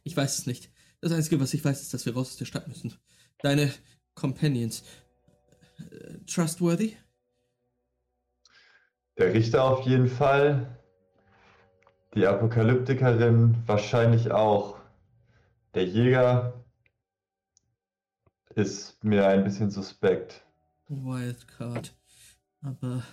Ich 0.04 0.16
weiß 0.16 0.40
es 0.40 0.46
nicht. 0.46 0.72
Das 1.02 1.12
Einzige, 1.12 1.40
was 1.40 1.54
ich 1.54 1.64
weiß, 1.64 1.82
ist, 1.82 1.94
dass 1.94 2.06
wir 2.06 2.14
raus 2.14 2.30
aus 2.30 2.38
der 2.38 2.46
Stadt 2.46 2.68
müssen. 2.68 2.94
Deine 3.40 3.72
Companions. 4.16 4.84
Äh, 5.78 6.20
trustworthy? 6.26 6.98
Der 9.18 9.34
Richter 9.34 9.64
auf 9.64 9.86
jeden 9.86 10.08
Fall. 10.08 10.80
Die 12.16 12.26
Apokalyptikerin 12.26 13.62
wahrscheinlich 13.66 14.32
auch. 14.32 14.80
Der 15.74 15.86
Jäger 15.86 16.66
ist 18.56 19.04
mir 19.04 19.28
ein 19.28 19.44
bisschen 19.44 19.70
suspekt. 19.70 20.46
Wildcard. 20.88 21.94
Aber 22.62 23.04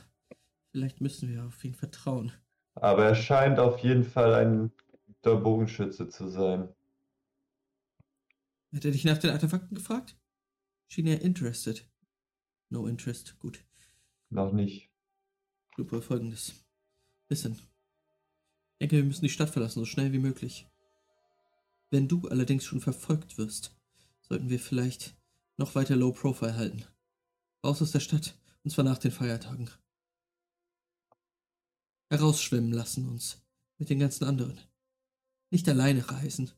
vielleicht 0.71 1.01
müssen 1.01 1.29
wir 1.29 1.45
auf 1.45 1.65
ihn 1.65 1.75
vertrauen. 1.75 2.33
Aber 2.75 3.05
er 3.05 3.15
scheint 3.15 3.59
auf 3.59 3.79
jeden 3.81 4.05
Fall 4.05 4.35
ein 4.35 4.73
guter 5.07 5.37
Bogenschütze 5.37 6.09
zu 6.09 6.29
sein. 6.29 6.69
Hat 8.75 8.85
er 8.85 8.91
dich 8.91 9.05
nach 9.05 9.19
den 9.19 9.31
Artefakten 9.31 9.77
gefragt? 9.77 10.17
Schien 10.89 11.07
er 11.07 11.21
interested. 11.21 11.87
No 12.71 12.87
interest. 12.87 13.39
Gut. 13.39 13.65
Noch 14.31 14.53
nicht. 14.53 14.91
Lupo, 15.77 16.01
folgendes. 16.01 16.55
Listen. 17.29 17.53
Ich 17.53 18.79
denke, 18.81 18.97
wir 18.97 19.05
müssen 19.05 19.25
die 19.25 19.31
Stadt 19.31 19.51
verlassen, 19.51 19.81
so 19.81 19.85
schnell 19.85 20.13
wie 20.13 20.19
möglich. 20.19 20.67
Wenn 21.91 22.09
du 22.09 22.29
allerdings 22.29 22.65
schon 22.65 22.81
verfolgt 22.81 23.37
wirst, 23.37 23.77
sollten 24.23 24.49
wir 24.49 24.59
vielleicht 24.59 25.15
noch 25.59 25.75
weiter 25.75 25.97
Low 25.97 26.13
Profile 26.13 26.57
halten. 26.57 26.85
Raus 27.65 27.83
aus 27.83 27.93
der 27.93 28.01
Stadt, 28.01 28.35
und 28.65 28.71
zwar 28.71 28.85
nach 28.85 28.99
den 28.99 29.11
Feiertagen. 29.11 29.71
Herausschwimmen 32.13 32.73
lassen 32.73 33.09
uns, 33.09 33.43
mit 33.79 33.89
den 33.89 33.99
ganzen 33.99 34.25
anderen. 34.25 34.61
Nicht 35.49 35.67
alleine 35.67 36.07
reisen. 36.11 36.53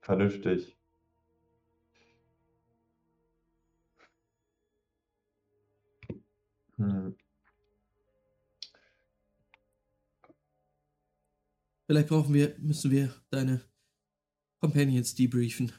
Vernünftig. 0.00 0.74
Hm. 6.76 7.14
Vielleicht 11.84 12.08
brauchen 12.08 12.32
wir, 12.32 12.56
müssen 12.60 12.90
wir 12.90 13.14
deine 13.28 13.60
Companions 14.60 15.14
debriefen. 15.14 15.70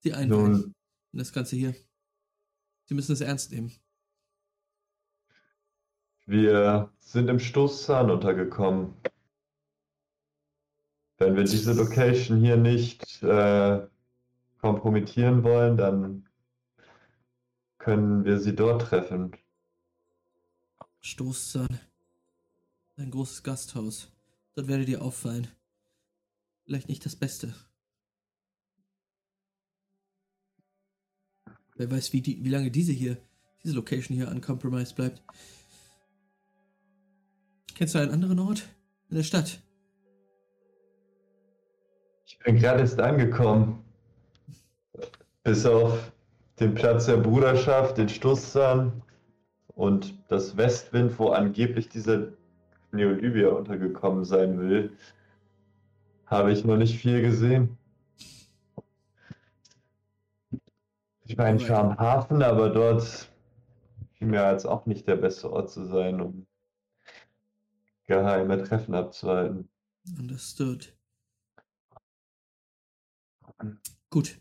Sie 0.00 0.12
einweihen 0.14 0.52
Nun, 0.52 0.74
in 1.12 1.18
das 1.18 1.32
Ganze 1.32 1.56
hier. 1.56 1.74
Sie 2.84 2.94
müssen 2.94 3.12
es 3.12 3.20
ernst 3.20 3.52
nehmen. 3.52 3.72
wir 6.26 6.92
sind 7.00 7.28
im 7.28 7.40
Stoßzahn 7.40 8.10
untergekommen. 8.10 8.94
Wenn 11.18 11.36
wir 11.36 11.44
diese 11.44 11.72
Location 11.72 12.38
hier 12.38 12.56
nicht 12.56 13.22
äh, 13.22 13.86
kompromittieren 14.60 15.42
wollen, 15.42 15.76
dann 15.76 16.28
können 17.78 18.24
wir 18.24 18.38
sie 18.38 18.54
dort 18.54 18.82
treffen. 18.82 19.32
Stoßzahn. 21.00 21.80
Ein 22.96 23.10
großes 23.10 23.42
Gasthaus. 23.42 24.12
Dort 24.54 24.68
werde 24.68 24.84
dir 24.84 25.02
auffallen. 25.02 25.48
Vielleicht 26.64 26.88
nicht 26.88 27.04
das 27.04 27.16
Beste. 27.16 27.54
Wer 31.80 31.90
weiß, 31.90 32.12
wie, 32.12 32.20
die, 32.20 32.44
wie 32.44 32.50
lange 32.50 32.70
diese 32.70 32.92
hier, 32.92 33.16
diese 33.64 33.74
Location 33.74 34.14
hier 34.14 34.28
uncompromised 34.28 34.96
bleibt. 34.96 35.22
Kennst 37.74 37.94
du 37.94 38.00
einen 38.00 38.10
anderen 38.10 38.38
Ort? 38.38 38.68
In 39.08 39.16
der 39.16 39.22
Stadt? 39.22 39.62
Ich 42.26 42.38
bin 42.40 42.56
gerade 42.56 42.80
erst 42.80 43.00
angekommen. 43.00 43.82
Bis 45.42 45.64
auf 45.64 46.12
den 46.58 46.74
Platz 46.74 47.06
der 47.06 47.16
Bruderschaft, 47.16 47.96
den 47.96 48.10
Stoßzahn 48.10 49.02
und 49.68 50.12
das 50.28 50.58
Westwind, 50.58 51.18
wo 51.18 51.28
angeblich 51.30 51.88
dieser 51.88 52.28
Neolibia 52.92 53.48
untergekommen 53.48 54.26
sein 54.26 54.60
will, 54.60 54.92
habe 56.26 56.52
ich 56.52 56.62
noch 56.62 56.76
nicht 56.76 57.00
viel 57.00 57.22
gesehen. 57.22 57.78
Ich 61.30 61.36
meine, 61.36 61.62
ich 61.62 61.68
war 61.68 61.78
am 61.78 61.96
Hafen, 61.96 62.42
aber 62.42 62.70
dort 62.70 63.30
schien 64.14 64.30
mir 64.30 64.44
als 64.44 64.66
auch 64.66 64.86
nicht 64.86 65.06
der 65.06 65.14
beste 65.14 65.48
Ort 65.52 65.70
zu 65.70 65.86
sein, 65.86 66.20
um 66.20 66.48
geheime 68.04 68.60
Treffen 68.64 68.96
abzuhalten. 68.96 69.68
Understood. 70.18 70.92
Gut. 74.10 74.40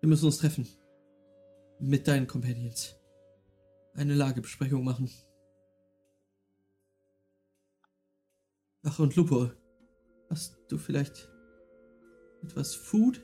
Wir 0.00 0.08
müssen 0.08 0.26
uns 0.26 0.38
treffen. 0.38 0.66
Mit 1.78 2.08
deinen 2.08 2.26
Companions. 2.26 2.96
Eine 3.94 4.14
Lagebesprechung 4.14 4.82
machen. 4.82 5.08
Ach, 8.82 8.98
und 8.98 9.14
Lupo. 9.14 9.52
Hast 10.28 10.58
du 10.68 10.78
vielleicht 10.78 11.32
etwas 12.44 12.74
Food? 12.74 13.20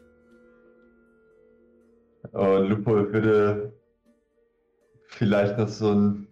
Und 2.32 2.68
Lupo 2.68 2.92
würde 3.12 3.72
vielleicht 5.08 5.58
noch 5.58 5.68
so 5.68 5.92
ein 5.92 6.26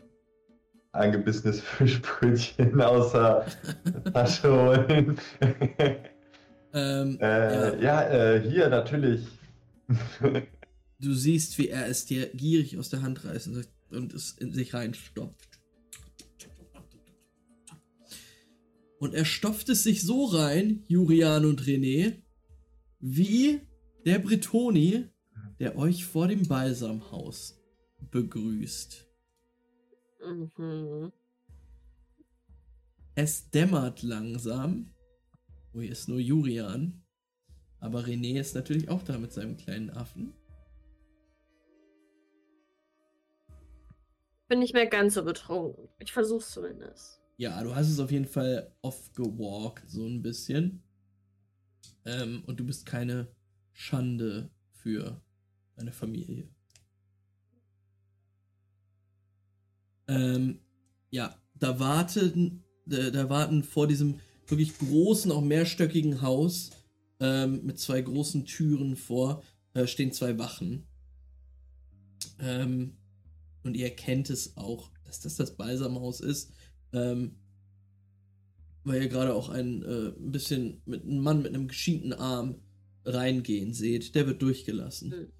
angebissenes 0.92 1.60
Fischbrötchen 1.76 2.81
aus 2.81 3.12
der 3.12 3.47
Tasche 4.12 4.52
holen. 4.52 5.18
Ähm, 6.73 7.18
äh, 7.20 7.83
ja, 7.83 8.10
ja, 8.10 8.34
äh, 8.34 8.50
hier 8.50 8.68
natürlich. 8.68 9.26
du 11.00 11.15
siehst, 11.15 11.58
wie 11.58 11.68
er 11.68 11.89
es 11.89 12.05
dir 12.05 12.26
gierig 12.34 12.78
aus 12.78 12.91
der 12.91 13.02
Hand 13.02 13.25
reißt 13.25 13.49
und, 13.49 13.68
und 13.91 14.12
es 14.12 14.33
in 14.33 14.52
sich 14.52 14.75
reinstopft. 14.75 15.49
Und 18.99 19.15
er 19.15 19.25
stopft 19.25 19.68
es 19.68 19.84
sich 19.84 20.02
so 20.02 20.25
rein, 20.25 20.83
Jurian 20.89 21.44
und 21.44 21.62
René, 21.62 22.17
wie 23.00 23.60
der 24.04 24.18
Bretoni, 24.18 25.08
der 25.58 25.76
euch 25.76 26.04
vor 26.04 26.28
dem 26.28 26.46
Balsamhaus 26.46 27.60
begrüßt. 28.10 29.06
Mhm. 30.24 31.12
Es 33.14 33.50
dämmert 33.50 34.02
langsam. 34.02 34.94
Oh, 35.72 35.80
hier 35.80 35.90
ist 35.90 36.08
nur 36.08 36.20
Jurian. 36.20 37.02
Aber 37.80 38.00
René 38.00 38.38
ist 38.38 38.54
natürlich 38.54 38.88
auch 38.88 39.02
da 39.02 39.18
mit 39.18 39.32
seinem 39.32 39.56
kleinen 39.56 39.90
Affen. 39.90 40.32
Bin 44.48 44.60
nicht 44.60 44.72
mehr 44.72 44.86
ganz 44.86 45.14
so 45.14 45.24
betrunken. 45.24 45.88
Ich 45.98 46.12
versuch's 46.12 46.52
zumindest. 46.52 47.20
Ja, 47.36 47.62
du 47.62 47.74
hast 47.74 47.88
es 47.88 48.00
auf 48.00 48.10
jeden 48.10 48.26
Fall 48.26 48.74
off-gewalkt, 48.82 49.88
so 49.88 50.06
ein 50.06 50.22
bisschen. 50.22 50.82
Ähm, 52.05 52.42
und 52.47 52.60
du 52.60 52.65
bist 52.65 52.86
keine 52.86 53.28
Schande 53.73 54.50
für 54.70 55.20
deine 55.76 55.92
Familie. 55.92 56.48
Ähm, 60.08 60.60
ja, 61.10 61.36
da 61.55 61.78
warten, 61.78 62.65
da, 62.86 63.10
da 63.10 63.28
warten 63.28 63.62
vor 63.62 63.86
diesem 63.86 64.20
wirklich 64.47 64.78
großen, 64.78 65.31
auch 65.31 65.42
mehrstöckigen 65.42 66.23
Haus 66.23 66.70
ähm, 67.20 67.65
mit 67.65 67.78
zwei 67.78 68.00
großen 68.00 68.44
Türen 68.47 68.97
vor, 68.97 69.42
äh, 69.74 69.86
stehen 69.86 70.12
zwei 70.12 70.39
Wachen. 70.39 70.86
Ähm, 72.39 72.97
und 73.62 73.76
ihr 73.76 73.86
erkennt 73.86 74.31
es 74.31 74.57
auch, 74.57 74.90
dass 75.05 75.20
das 75.20 75.36
das 75.36 75.57
Balsamhaus 75.57 76.20
ist. 76.20 76.52
Ähm, 76.92 77.36
weil 78.84 79.02
ihr 79.02 79.08
gerade 79.08 79.34
auch 79.34 79.48
ein 79.48 79.82
äh, 79.82 80.12
bisschen 80.18 80.82
mit 80.86 81.05
einem 81.05 81.20
Mann 81.20 81.42
mit 81.42 81.55
einem 81.55 81.68
geschienten 81.68 82.12
Arm 82.12 82.57
reingehen 83.05 83.73
seht. 83.73 84.15
Der 84.15 84.26
wird 84.26 84.42
durchgelassen. 84.42 85.10
Mhm. 85.10 85.32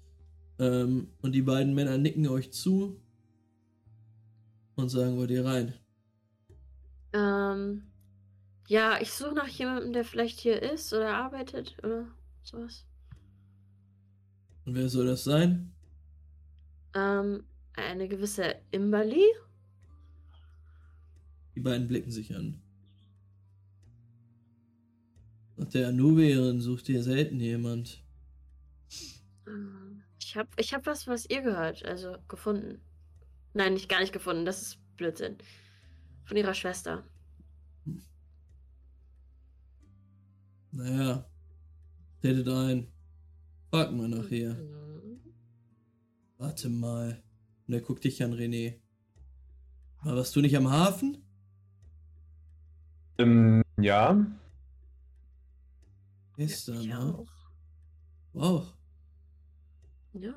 Ähm, 0.59 1.07
und 1.21 1.33
die 1.33 1.41
beiden 1.41 1.73
Männer 1.73 1.97
nicken 1.97 2.27
euch 2.27 2.51
zu 2.51 3.01
und 4.75 4.89
sagen, 4.89 5.17
wollt 5.17 5.31
ihr 5.31 5.45
rein? 5.45 5.73
Ähm, 7.13 7.83
ja, 8.67 8.99
ich 9.01 9.11
suche 9.11 9.33
nach 9.35 9.47
jemandem, 9.47 9.93
der 9.93 10.05
vielleicht 10.05 10.39
hier 10.39 10.61
ist 10.61 10.93
oder 10.93 11.15
arbeitet 11.15 11.75
oder 11.83 12.07
sowas. 12.43 12.85
Und 14.65 14.75
wer 14.75 14.89
soll 14.89 15.07
das 15.07 15.23
sein? 15.23 15.73
Ähm, 16.93 17.43
eine 17.73 18.07
gewisse 18.07 18.55
Imberly? 18.71 19.25
Die 21.55 21.61
beiden 21.61 21.87
blicken 21.87 22.11
sich 22.11 22.35
an. 22.35 22.61
Nach 25.59 25.67
der 25.67 25.89
Anubierin 25.89 26.61
sucht 26.61 26.87
ihr 26.87 27.03
selten 27.03 27.41
jemand. 27.41 28.01
Ähm, 29.45 30.01
Ich 30.17 30.37
hab, 30.37 30.47
ich 30.57 30.73
hab 30.73 30.85
was, 30.85 31.05
was 31.05 31.29
ihr 31.29 31.41
gehört, 31.41 31.83
also 31.85 32.15
gefunden. 32.29 32.79
Nein, 33.53 33.73
nicht 33.73 33.89
gar 33.89 33.99
nicht 33.99 34.13
gefunden, 34.13 34.45
das 34.45 34.61
ist 34.61 34.77
Blödsinn. 34.95 35.37
Von 36.23 36.37
ihrer 36.37 36.53
Schwester. 36.53 37.03
Naja, 40.71 41.25
tretet 42.21 42.47
ein. 42.47 42.87
Frag 43.69 43.91
mal 43.91 44.07
nachher. 44.07 44.53
Mhm. 44.53 45.19
Warte 46.37 46.69
mal. 46.69 47.21
Und 47.67 47.73
er 47.73 47.81
guckt 47.81 48.05
dich 48.05 48.23
an, 48.23 48.33
René. 48.33 48.75
Warst 50.03 50.35
du 50.35 50.41
nicht 50.41 50.55
am 50.55 50.69
Hafen? 50.71 51.17
Ähm, 53.17 53.61
ja. 53.81 54.25
Gestern, 56.39 56.79
Ich 56.79 56.87
ne? 56.87 56.97
auch. 56.97 57.27
Wow. 58.31 58.73
Ja. 60.13 60.33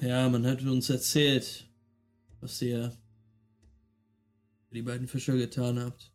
Ja, 0.00 0.28
man 0.28 0.46
hat 0.46 0.62
uns 0.62 0.88
erzählt, 0.88 1.68
was 2.38 2.62
ihr 2.62 2.92
für 4.68 4.74
die 4.74 4.82
beiden 4.82 5.08
Fischer 5.08 5.36
getan 5.36 5.80
habt. 5.80 6.12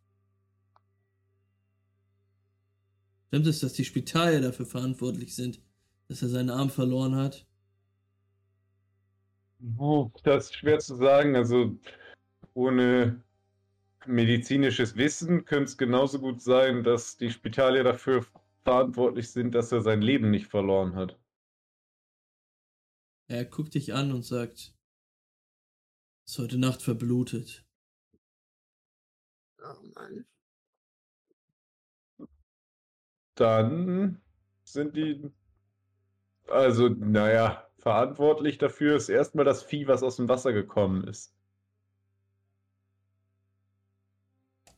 Stimmt 3.27 3.48
es, 3.48 3.59
dass 3.59 3.74
die 3.74 3.83
Spitalier 3.83 4.40
dafür 4.40 4.66
verantwortlich 4.66 5.35
sind, 5.35 5.61
dass 6.08 6.22
er 6.22 6.30
seinen 6.30 6.50
Arm 6.50 6.69
verloren 6.69 7.17
hat? 7.17 7.45
Oh, 9.77 10.09
das 10.24 10.45
ist 10.45 10.56
schwer 10.56 10.80
zu 10.80 10.95
sagen. 10.95 11.35
Also 11.35 11.77
ohne 12.53 13.22
medizinisches 14.07 14.95
Wissen 14.95 15.45
könnte 15.45 15.65
es 15.65 15.77
genauso 15.77 16.19
gut 16.19 16.41
sein, 16.41 16.83
dass 16.83 17.17
die 17.17 17.30
Spitalier 17.30 17.83
dafür 17.83 18.25
verantwortlich 18.63 19.31
sind, 19.31 19.53
dass 19.55 19.71
er 19.71 19.81
sein 19.81 20.01
Leben 20.01 20.31
nicht 20.31 20.47
verloren 20.47 20.95
hat. 20.95 21.19
Er 23.27 23.45
guckt 23.45 23.73
dich 23.75 23.93
an 23.93 24.11
und 24.11 24.23
sagt, 24.23 24.75
ist 26.25 26.38
heute 26.38 26.57
Nacht 26.57 26.81
verblutet. 26.81 27.65
Oh 29.63 29.83
Mann. 29.95 30.25
Dann 33.35 34.21
sind 34.63 34.95
die, 34.95 35.31
also, 36.47 36.89
naja, 36.89 37.69
verantwortlich 37.77 38.57
dafür 38.57 38.95
ist 38.95 39.09
erstmal 39.09 39.45
das 39.45 39.63
Vieh, 39.63 39.88
was 39.88 40.03
aus 40.03 40.17
dem 40.17 40.30
Wasser 40.30 40.53
gekommen 40.53 41.05
ist. 41.05 41.33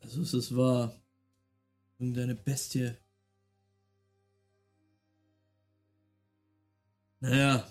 Also 0.04 0.22
es 0.22 0.34
ist 0.34 0.56
wahr. 0.56 1.02
Irgendeine 1.98 2.36
Bestie. 2.36 2.92
Naja. 7.22 7.66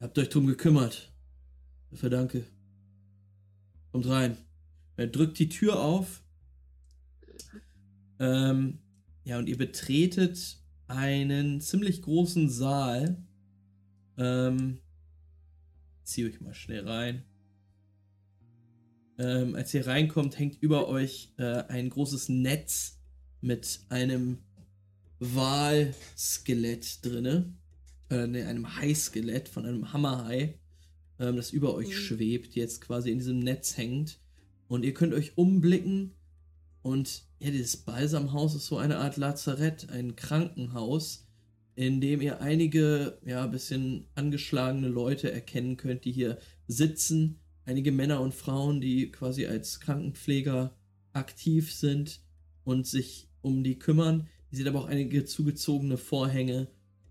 Habt 0.00 0.18
euch 0.18 0.30
drum 0.30 0.46
gekümmert. 0.46 1.12
Dafür 1.90 2.10
danke. 2.10 2.46
Kommt 3.92 4.08
rein. 4.08 4.38
Er 4.96 5.06
drückt 5.06 5.38
die 5.38 5.50
Tür 5.50 5.78
auf. 5.80 6.22
Ähm, 8.18 8.78
ja, 9.24 9.38
und 9.38 9.48
ihr 9.48 9.58
betretet 9.58 10.58
einen 10.86 11.60
ziemlich 11.60 12.00
großen 12.00 12.48
Saal. 12.48 13.22
Ähm, 14.16 14.80
zieh 16.02 16.26
euch 16.26 16.40
mal 16.40 16.54
schnell 16.54 16.88
rein. 16.88 17.24
Ähm, 19.18 19.54
als 19.54 19.72
ihr 19.74 19.86
reinkommt, 19.86 20.38
hängt 20.38 20.60
über 20.60 20.88
euch 20.88 21.32
äh, 21.38 21.62
ein 21.68 21.88
großes 21.90 22.28
Netz 22.28 23.00
mit 23.40 23.80
einem 23.88 24.38
Walskelett 25.20 27.04
drinne. 27.04 27.54
Äh, 28.10 28.26
ne, 28.26 28.46
einem 28.46 28.76
Haiskelett 28.76 29.48
von 29.48 29.64
einem 29.64 29.92
Hammerhai, 29.92 30.58
ähm, 31.18 31.36
das 31.36 31.50
über 31.52 31.74
euch 31.74 31.88
Mhm. 31.88 31.92
schwebt, 31.92 32.54
jetzt 32.54 32.80
quasi 32.80 33.10
in 33.10 33.18
diesem 33.18 33.38
Netz 33.38 33.76
hängt. 33.76 34.18
Und 34.68 34.84
ihr 34.84 34.94
könnt 34.94 35.14
euch 35.14 35.38
umblicken. 35.38 36.12
Und 36.82 37.24
ja, 37.38 37.50
dieses 37.50 37.78
Balsamhaus 37.78 38.54
ist 38.54 38.66
so 38.66 38.76
eine 38.76 38.98
Art 38.98 39.16
Lazarett, 39.16 39.88
ein 39.90 40.16
Krankenhaus, 40.16 41.26
in 41.76 42.00
dem 42.00 42.20
ihr 42.20 42.40
einige, 42.40 43.18
ja, 43.24 43.46
bisschen 43.46 44.06
angeschlagene 44.14 44.88
Leute 44.88 45.32
erkennen 45.32 45.76
könnt, 45.76 46.04
die 46.04 46.12
hier 46.12 46.38
sitzen. 46.68 47.40
Einige 47.66 47.92
Männer 47.92 48.20
und 48.20 48.34
Frauen, 48.34 48.80
die 48.80 49.10
quasi 49.10 49.46
als 49.46 49.80
Krankenpfleger 49.80 50.76
aktiv 51.12 51.72
sind 51.72 52.20
und 52.64 52.86
sich 52.86 53.28
um 53.40 53.62
die 53.64 53.78
kümmern. 53.78 54.28
Ihr 54.50 54.58
seht 54.58 54.66
aber 54.68 54.80
auch 54.80 54.86
einige 54.88 55.24
zugezogene 55.24 55.96
Vorhänge 55.96 56.68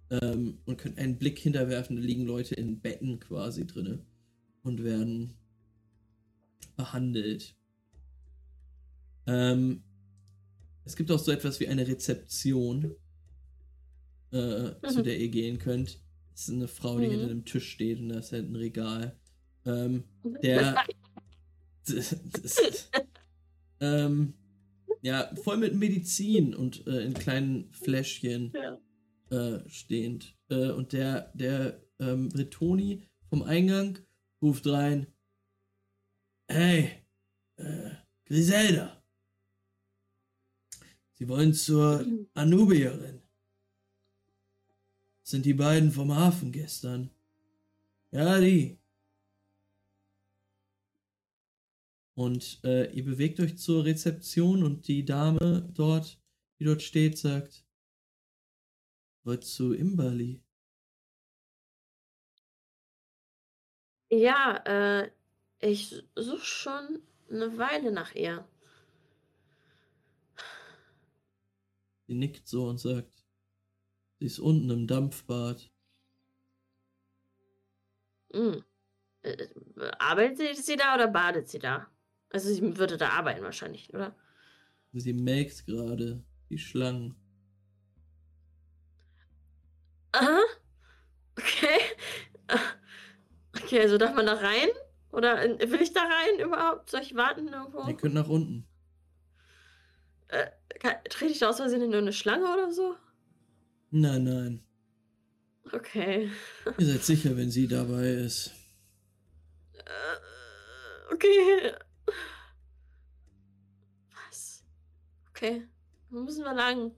ähm, 0.10 0.60
und 0.66 0.78
könnt 0.78 0.98
einen 0.98 1.18
Blick 1.18 1.40
hinterwerfen. 1.40 1.96
Da 1.96 2.02
liegen 2.02 2.26
Leute 2.26 2.56
in 2.56 2.80
Betten 2.82 3.20
quasi 3.20 3.66
drinne 3.66 4.06
und 4.62 4.84
werden 4.84 5.34
behandelt. 6.76 7.56
Ähm, 9.26 9.84
es 10.86 10.96
gibt 10.96 11.12
auch 11.12 11.20
so 11.20 11.32
etwas 11.32 11.60
wie 11.60 11.68
eine 11.68 11.88
Rezeption, 11.88 12.96
äh, 14.32 14.72
zu 14.90 15.00
Mhm. 15.00 15.04
der 15.04 15.20
ihr 15.20 15.30
gehen 15.30 15.60
könnt. 15.60 16.00
Das 16.32 16.48
ist 16.48 16.50
eine 16.50 16.68
Frau, 16.68 17.00
die 17.00 17.08
Mhm. 17.08 17.12
hinter 17.12 17.28
dem 17.28 17.46
Tisch 17.46 17.70
steht 17.72 18.00
und 18.00 18.10
da 18.10 18.20
ist 18.20 18.32
halt 18.32 18.50
ein 18.50 18.56
Regal. 18.56 19.18
Ähm, 19.66 20.04
der. 20.44 20.84
das, 21.86 22.16
das, 22.42 22.90
ähm, 23.80 24.34
ja, 25.02 25.30
voll 25.44 25.58
mit 25.58 25.76
Medizin 25.76 26.56
und 26.56 26.88
äh, 26.88 27.04
in 27.04 27.14
kleinen 27.14 27.72
Fläschchen. 27.74 28.54
Ja. 28.54 28.80
äh, 29.58 29.70
stehend. 29.70 30.36
Äh, 30.50 30.72
und 30.72 30.94
der, 30.94 31.32
der 31.34 31.82
ähm, 32.00 32.30
Bretoni 32.30 33.10
vom 33.30 33.44
Eingang 33.44 34.00
ruft 34.42 34.66
rein: 34.68 35.08
Hey, 36.48 36.92
äh, 37.58 37.92
Griselda. 38.26 39.04
Sie 41.14 41.28
wollen 41.28 41.54
zur 41.54 42.06
Anubierin. 42.34 43.22
Das 45.22 45.32
sind 45.32 45.46
die 45.46 45.54
beiden 45.54 45.92
vom 45.92 46.14
Hafen 46.14 46.52
gestern. 46.52 47.10
Ja, 48.12 48.40
die. 48.40 48.78
Und 52.16 52.60
äh, 52.64 52.92
ihr 52.94 53.06
bewegt 53.06 53.40
euch 53.40 53.58
zur 53.58 53.86
Rezeption 53.86 54.64
und 54.64 54.88
die 54.88 55.04
Dame 55.04 55.70
dort, 55.74 56.20
die 56.60 56.66
dort 56.66 56.84
steht, 56.84 57.18
sagt, 57.18 57.66
wollt 59.24 59.44
zu 59.44 59.74
Imbali. 59.74 60.44
Ja, 64.10 64.58
äh, 64.66 65.12
ich 65.60 66.04
suche 66.16 66.46
schon 66.46 67.02
eine 67.32 67.58
Weile 67.58 67.92
nach 67.92 68.14
ihr. 68.14 68.48
Sie 72.06 72.14
nickt 72.14 72.48
so 72.48 72.68
und 72.68 72.80
sagt, 72.80 73.26
sie 74.20 74.26
ist 74.26 74.40
unten 74.40 74.70
im 74.70 74.86
Dampfbad. 74.86 75.72
Hm. 78.34 78.64
Äh, 79.24 79.48
arbeitet 79.98 80.58
sie 80.58 80.76
da 80.76 80.96
oder 80.96 81.08
badet 81.08 81.48
sie 81.48 81.60
da? 81.60 81.90
Also 82.34 82.50
sie 82.54 82.78
würde 82.78 82.98
da 82.98 83.10
arbeiten 83.10 83.44
wahrscheinlich, 83.44 83.94
oder? 83.94 84.16
Sie 84.92 85.14
melkt 85.14 85.66
gerade 85.66 86.24
die 86.50 86.58
Schlangen. 86.58 87.16
Aha. 90.12 90.42
Okay. 91.38 91.80
Okay, 93.56 93.82
also 93.82 94.00
darf 94.00 94.16
man 94.16 94.26
da 94.26 94.34
rein? 94.34 94.68
Oder 95.12 95.44
will 95.44 95.82
ich 95.82 95.94
da 95.94 96.02
rein 96.02 96.40
überhaupt? 96.40 96.90
Soll 96.90 97.02
ich 97.02 97.16
warten 97.16 97.48
irgendwo? 97.48 97.88
Ihr 97.88 97.96
könnt 97.96 98.16
nach 98.16 98.28
unten. 98.28 98.68
Äh, 100.30 100.48
kann, 100.80 100.96
trete 101.08 101.32
ich 101.32 101.38
da 101.38 101.50
aus 101.50 101.58
Versehen 101.58 101.84
in 101.84 101.92
nur 101.92 102.00
eine 102.00 102.14
Schlange 102.14 102.52
oder 102.52 102.72
so? 102.72 102.96
Nein, 103.92 104.24
nein. 104.24 104.64
Okay. 105.72 106.32
Ihr 106.80 106.86
seid 106.86 107.04
sicher, 107.04 107.38
wenn 107.38 107.52
sie 107.52 107.68
dabei 107.68 108.10
ist. 108.10 108.52
Äh, 109.74 111.14
okay. 111.14 111.74
Okay. 115.44 115.68
Wo 116.10 116.22
müssen 116.22 116.46
wir 116.46 116.54
lang? 116.54 116.94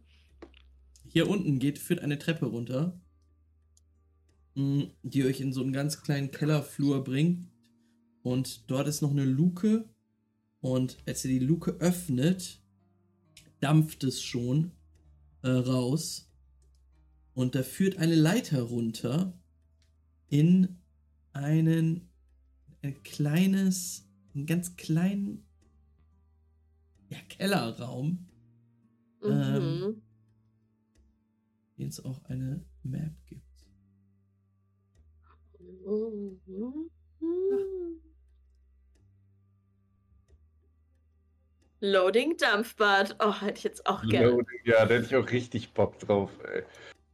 Hier 1.08 1.28
unten 1.28 1.58
geht, 1.58 1.80
führt 1.80 2.02
eine 2.02 2.20
Treppe 2.20 2.46
runter, 2.46 3.02
mh, 4.54 4.86
die 5.02 5.24
euch 5.24 5.42
in 5.42 5.52
so 5.52 5.64
einen 5.64 5.74
ganz 5.74 6.04
kleinen 6.04 6.30
Kellerflur 6.30 7.04
bringt. 7.04 7.50
Und 8.22 8.70
dort 8.70 8.88
ist 8.88 9.02
noch 9.02 9.10
eine 9.10 9.26
Luke. 9.26 9.90
Und 10.60 11.00
als 11.08 11.26
ihr 11.26 11.40
die 11.40 11.44
Luke 11.44 11.72
öffnet, 11.80 12.62
dampft 13.62 14.04
es 14.04 14.22
schon 14.22 14.74
äh, 15.42 15.50
raus. 15.50 16.32
Und 17.34 17.56
da 17.56 17.64
führt 17.64 17.98
eine 17.98 18.14
Leiter 18.14 18.62
runter 18.62 19.34
in 20.28 20.78
einen 21.34 22.12
ein 22.84 23.02
kleines, 23.02 24.08
einen 24.36 24.46
ganz 24.46 24.76
kleinen 24.76 25.48
ja, 27.10 27.18
Kellerraum, 27.28 28.28
Mhm. 29.30 30.02
den 31.78 31.88
es 31.90 32.04
auch 32.04 32.24
eine 32.26 32.64
Map 32.84 33.14
gibt. 33.28 33.44
Mhm. 35.60 36.90
Loading 41.82 42.38
Dampfbad. 42.38 43.18
Oh, 43.20 43.34
hätte 43.42 43.58
ich 43.58 43.64
jetzt 43.64 43.86
auch 43.86 44.02
gerne. 44.08 44.28
Loading, 44.30 44.60
Ja, 44.64 44.86
da 44.86 44.95
hätte 44.95 45.06
ich 45.06 45.16
auch 45.16 45.30
richtig 45.30 45.74
Bock 45.74 46.00
drauf, 46.00 46.32
ey. 46.45 46.64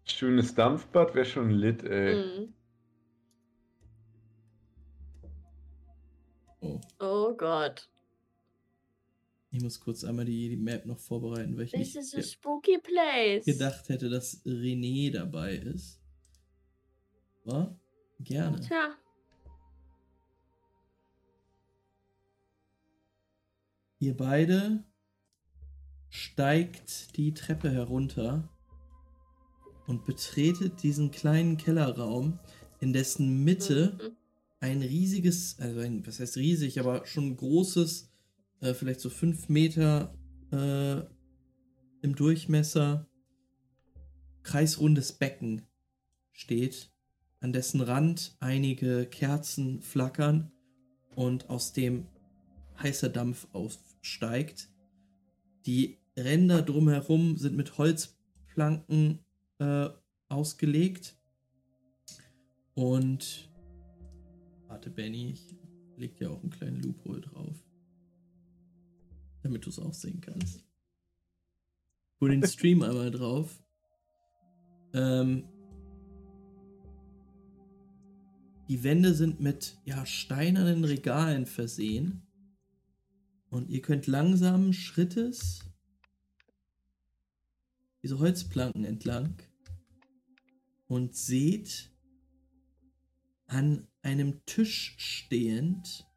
Schönes 0.06 0.56
Dampfbad 0.56 1.14
wäre 1.16 1.26
schon 1.26 1.50
lit, 1.52 1.84
ey. 1.84 2.16
Mhm. 2.16 2.54
Oh, 6.62 6.80
Oh 7.00 7.34
Gott. 7.36 7.90
Ich 9.52 9.62
muss 9.62 9.80
kurz 9.80 10.04
einmal 10.04 10.26
die, 10.26 10.50
die 10.50 10.58
Map 10.58 10.86
noch 10.86 11.00
vorbereiten, 11.00 11.56
weil 11.58 11.66
ich 11.66 11.72
This 11.72 11.96
nicht 11.96 11.98
is 11.98 12.16
a 12.16 12.22
spooky 12.22 12.78
place. 12.80 13.46
gedacht 13.46 13.90
hätte, 13.90 14.10
dass 14.10 14.44
René 14.46 15.12
dabei 15.12 15.56
ist. 15.56 16.00
War? 17.44 17.76
Gerne. 18.20 18.60
Tja. 18.62 18.96
Ihr 24.00 24.16
beide 24.18 24.84
steigt 26.10 27.16
die 27.18 27.34
Treppe 27.34 27.70
herunter 27.72 28.50
und 29.88 30.06
betretet 30.06 30.82
diesen 30.84 31.12
kleinen 31.12 31.58
Kellerraum, 31.58 32.40
in 32.80 32.94
dessen 32.94 33.44
Mitte 33.44 33.98
Mhm. 34.02 34.18
ein 34.60 34.82
riesiges, 34.82 35.60
also 35.60 35.80
ein, 35.82 36.06
was 36.06 36.20
heißt 36.20 36.38
riesig, 36.38 36.80
aber 36.80 37.06
schon 37.06 37.36
großes, 37.38 38.11
äh, 38.62 38.74
vielleicht 38.74 39.02
so 39.02 39.10
fünf 39.10 39.50
Meter 39.50 40.14
äh, 40.52 41.02
im 42.02 42.16
Durchmesser, 42.16 43.08
kreisrundes 44.44 45.14
Becken 45.14 45.64
steht, 46.32 46.92
an 47.40 47.54
dessen 47.54 47.82
Rand 47.82 48.36
einige 48.40 49.06
Kerzen 49.06 49.82
flackern 49.82 50.52
und 51.16 51.50
aus 51.50 51.74
dem 51.74 52.08
heißer 52.82 53.10
Dampf 53.10 53.48
aufsteigt. 53.52 54.70
Die 55.66 56.00
Ränder 56.18 56.62
drumherum 56.62 57.38
sind 57.38 57.56
mit 57.56 57.78
Holzplanken 57.78 59.20
äh, 59.60 59.90
ausgelegt. 60.28 61.18
Und 62.74 63.50
warte, 64.68 64.90
Benny, 64.90 65.32
ich 65.32 65.56
leg 65.98 66.16
dir 66.16 66.32
auch 66.32 66.42
einen 66.42 66.52
kleinen 66.52 66.82
Loophole 66.82 67.22
drauf. 67.22 67.56
Damit 69.44 69.66
du 69.66 69.70
es 69.70 69.80
auch 69.80 69.94
sehen 69.94 70.22
kannst. 70.22 70.64
Hol 72.20 72.30
den 72.30 72.46
Stream 72.46 72.82
einmal 72.84 73.12
drauf. 73.12 73.64
Ähm, 74.94 75.48
die 78.68 78.84
Wände 78.84 79.14
sind 79.14 79.40
mit 79.40 79.78
ja, 79.86 80.06
steinernen 80.06 80.84
Regalen 80.84 81.46
versehen. 81.46 82.22
Und 83.50 83.70
ihr 83.70 83.82
könnt 83.82 84.08
langsamen 84.08 84.74
Schrittes 84.74 85.66
diese 88.04 88.20
Holzplanken 88.20 88.84
entlang 88.84 89.36
und 90.88 91.16
seht 91.16 91.92
an 93.48 93.88
einem 94.02 94.44
Tisch 94.46 94.96
stehend 94.98 96.08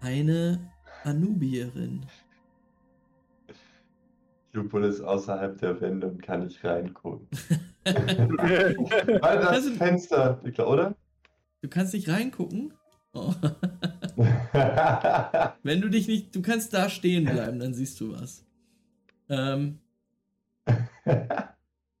eine 0.00 0.72
Anubierin. 1.04 2.06
Lupul 4.52 4.84
ist 4.84 5.00
außerhalb 5.00 5.58
der 5.58 5.80
Wände 5.80 6.06
und 6.08 6.22
kann 6.22 6.44
nicht 6.44 6.62
reingucken. 6.64 7.26
Weil 7.84 8.74
das 9.20 9.50
Das 9.50 9.64
sind- 9.64 9.76
Fenster, 9.78 10.40
oder? 10.66 10.94
Du 11.60 11.68
kannst 11.68 11.94
nicht 11.94 12.08
reingucken. 12.08 12.72
Oh. 13.14 13.32
Wenn 15.62 15.80
du 15.80 15.88
dich 15.88 16.08
nicht, 16.08 16.34
du 16.34 16.42
kannst 16.42 16.74
da 16.74 16.88
stehen 16.88 17.24
bleiben, 17.24 17.58
dann 17.60 17.72
siehst 17.74 18.00
du 18.00 18.12
was. 18.12 18.44
Ähm, 19.28 19.78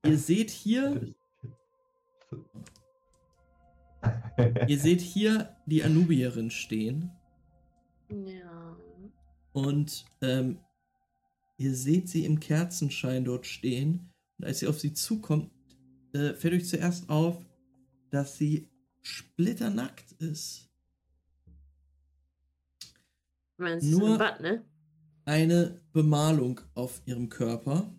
ihr 0.04 0.18
seht 0.18 0.50
hier, 0.50 1.00
ihr 4.68 4.78
seht 4.78 5.00
hier 5.00 5.56
die 5.66 5.82
Anubierin 5.84 6.50
stehen 6.50 7.10
Ja. 8.10 8.53
Und 9.54 10.04
ähm, 10.20 10.58
ihr 11.56 11.74
seht 11.74 12.08
sie 12.08 12.24
im 12.24 12.40
Kerzenschein 12.40 13.24
dort 13.24 13.46
stehen. 13.46 14.10
Und 14.38 14.46
als 14.46 14.58
sie 14.58 14.66
auf 14.66 14.80
sie 14.80 14.92
zukommt, 14.92 15.50
äh, 16.12 16.34
fällt 16.34 16.54
euch 16.54 16.68
zuerst 16.68 17.08
auf, 17.08 17.36
dass 18.10 18.36
sie 18.36 18.68
splitternackt 19.00 20.12
ist. 20.18 20.68
Es 23.58 23.84
Nur- 23.84 24.18
Bad, 24.18 24.40
ne? 24.40 24.64
eine 25.24 25.80
Bemalung 25.92 26.60
auf 26.74 27.00
ihrem 27.06 27.28
Körper. 27.28 27.94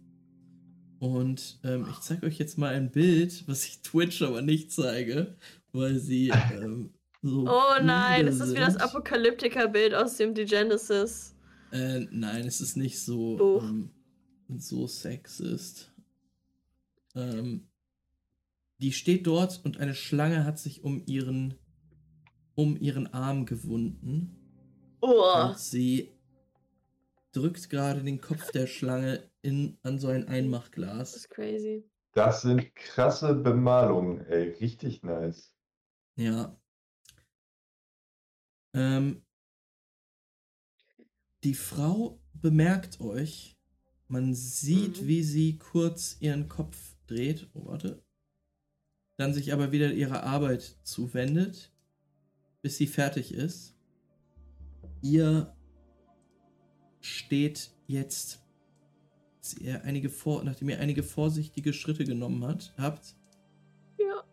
Und 1.00 1.59
ähm, 1.64 1.88
ich 1.90 2.00
zeige 2.01 2.25
euch 2.27 2.38
jetzt 2.38 2.58
mal 2.58 2.74
ein 2.74 2.92
Bild, 2.92 3.48
was 3.48 3.66
ich 3.66 3.82
Twitch 3.82 4.22
aber 4.22 4.42
nicht 4.42 4.72
zeige, 4.72 5.35
weil 5.72 6.00
sie 6.00 6.30
ähm, 6.30 6.93
so. 7.22 7.48
Oh 7.48 7.82
nein, 7.82 8.25
müde 8.25 8.32
ist 8.32 8.42
das 8.42 8.51
wie 8.53 8.59
das. 8.59 8.77
Apokalyptiker-Bild 8.77 9.93
aus 9.93 10.17
dem 10.17 10.35
The 10.35 10.45
Genesis? 10.45 11.35
Äh, 11.72 12.08
nein, 12.11 12.45
es 12.45 12.61
ist 12.61 12.77
nicht 12.77 13.00
so, 13.00 13.60
ähm, 13.61 13.92
so 14.58 14.88
sexist. 14.88 15.94
Ähm, 17.16 17.68
die 18.80 18.92
steht 18.92 19.26
dort 19.27 19.64
und 19.66 19.77
eine 19.77 19.94
Schlange 19.95 20.45
hat 20.45 20.60
sich 20.60 20.84
um 20.84 21.02
ihren, 21.06 21.56
um 22.56 22.77
ihren 22.77 23.08
Arm 23.14 23.45
gewunden. 23.45 24.35
Oh. 25.02 25.50
Und 25.50 25.60
sie 25.60 26.11
drückt 27.32 27.69
gerade 27.69 28.03
den 28.03 28.22
Kopf 28.22 28.52
der 28.52 28.68
Schlange 28.68 29.30
in, 29.42 29.77
an 29.84 30.00
so 30.00 30.08
ein 30.08 30.26
Das 30.26 30.30
Einmachglas. 30.30 31.16
ist 31.16 31.30
crazy. 31.30 31.84
Das 32.14 32.42
sind 32.42 32.74
krasse 32.76 33.35
Bemalungen, 33.35 34.26
ey. 34.27 34.50
Richtig 34.60 35.03
nice. 35.03 35.53
Ja. 36.18 36.58
Ähm, 38.74 39.25
die 41.45 41.53
Frau 41.53 42.19
bemerkt 42.33 42.99
euch. 42.99 43.56
Man 44.07 44.33
sieht, 44.35 45.01
Mhm. 45.01 45.07
wie 45.07 45.24
sie 45.24 45.57
kurz 45.57 46.17
ihren 46.19 46.49
Kopf 46.49 46.95
dreht. 47.07 47.48
Oh, 47.53 47.65
warte. 47.67 48.03
Dann 49.17 49.33
sich 49.33 49.53
aber 49.53 49.72
wieder 49.72 49.93
ihrer 49.93 50.24
Arbeit 50.24 50.75
zuwendet, 50.83 51.72
bis 52.61 52.77
sie 52.77 52.88
fertig 52.88 53.33
ist. 53.33 53.75
Ihr 55.01 55.56
steht 56.99 57.72
jetzt, 57.88 58.41
einige 59.83 60.09
vor, 60.09 60.43
nachdem 60.43 60.69
ihr 60.69 60.80
einige 60.80 61.03
vorsichtige 61.03 61.72
Schritte 61.72 62.03
genommen 62.03 62.43
hat, 62.45 62.74
habt, 62.77 63.15
Ja. 63.99 64.24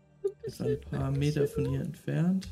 etwa 0.43 0.65
ein 0.65 0.81
paar 0.81 1.11
Meter 1.11 1.47
von 1.47 1.71
ihr 1.73 1.83
entfernt. 1.83 2.49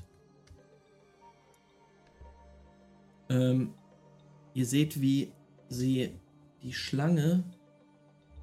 Ähm, 3.30 3.74
ihr 4.54 4.66
seht, 4.66 5.00
wie 5.00 5.32
sie 5.68 6.14
die 6.62 6.72
Schlange 6.72 7.44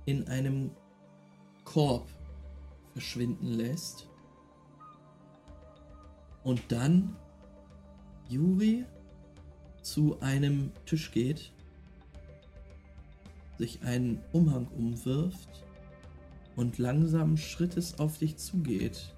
in 0.05 0.27
einem 0.27 0.71
Korb 1.63 2.07
verschwinden 2.93 3.53
lässt. 3.53 4.07
Und 6.43 6.61
dann 6.69 7.15
Juri 8.29 8.85
zu 9.81 10.19
einem 10.21 10.71
Tisch 10.85 11.11
geht, 11.11 11.51
sich 13.57 13.81
einen 13.83 14.21
Umhang 14.31 14.67
umwirft 14.67 15.65
und 16.55 16.77
langsam 16.77 17.37
Schrittes 17.37 17.99
auf 17.99 18.17
dich 18.17 18.37
zugeht. 18.37 19.13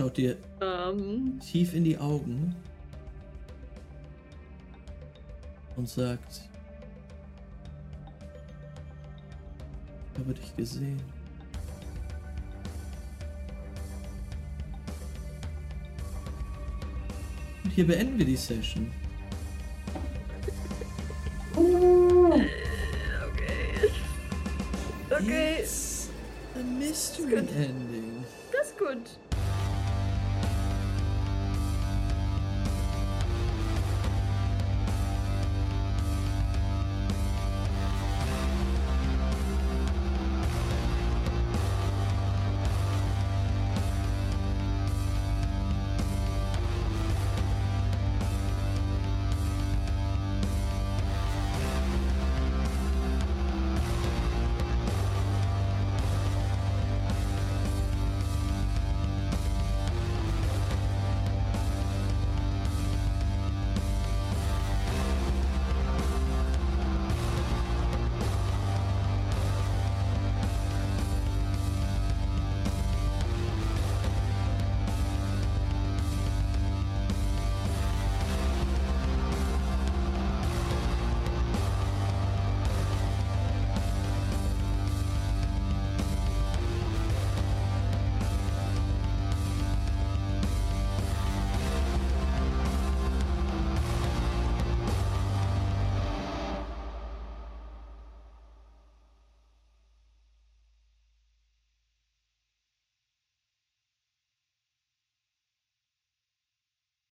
Schaut 0.00 0.16
dir 0.16 0.38
Ähm, 0.62 1.38
tief 1.40 1.74
in 1.74 1.84
die 1.84 1.98
Augen 1.98 2.56
und 5.76 5.86
sagt, 5.86 6.48
ich 10.14 10.18
habe 10.18 10.32
dich 10.32 10.56
gesehen. 10.56 10.98
Und 17.64 17.70
hier 17.70 17.86
beenden 17.86 18.18
wir 18.18 18.24
die 18.24 18.36
Session. 18.36 18.90
okay. 21.54 21.90
Okay. 25.10 25.58
It's 25.60 26.08
a 26.54 26.62
mystery 26.62 27.36
ending. 27.36 28.24
Das 28.50 28.68
ist 28.68 28.78
gut. 28.78 29.18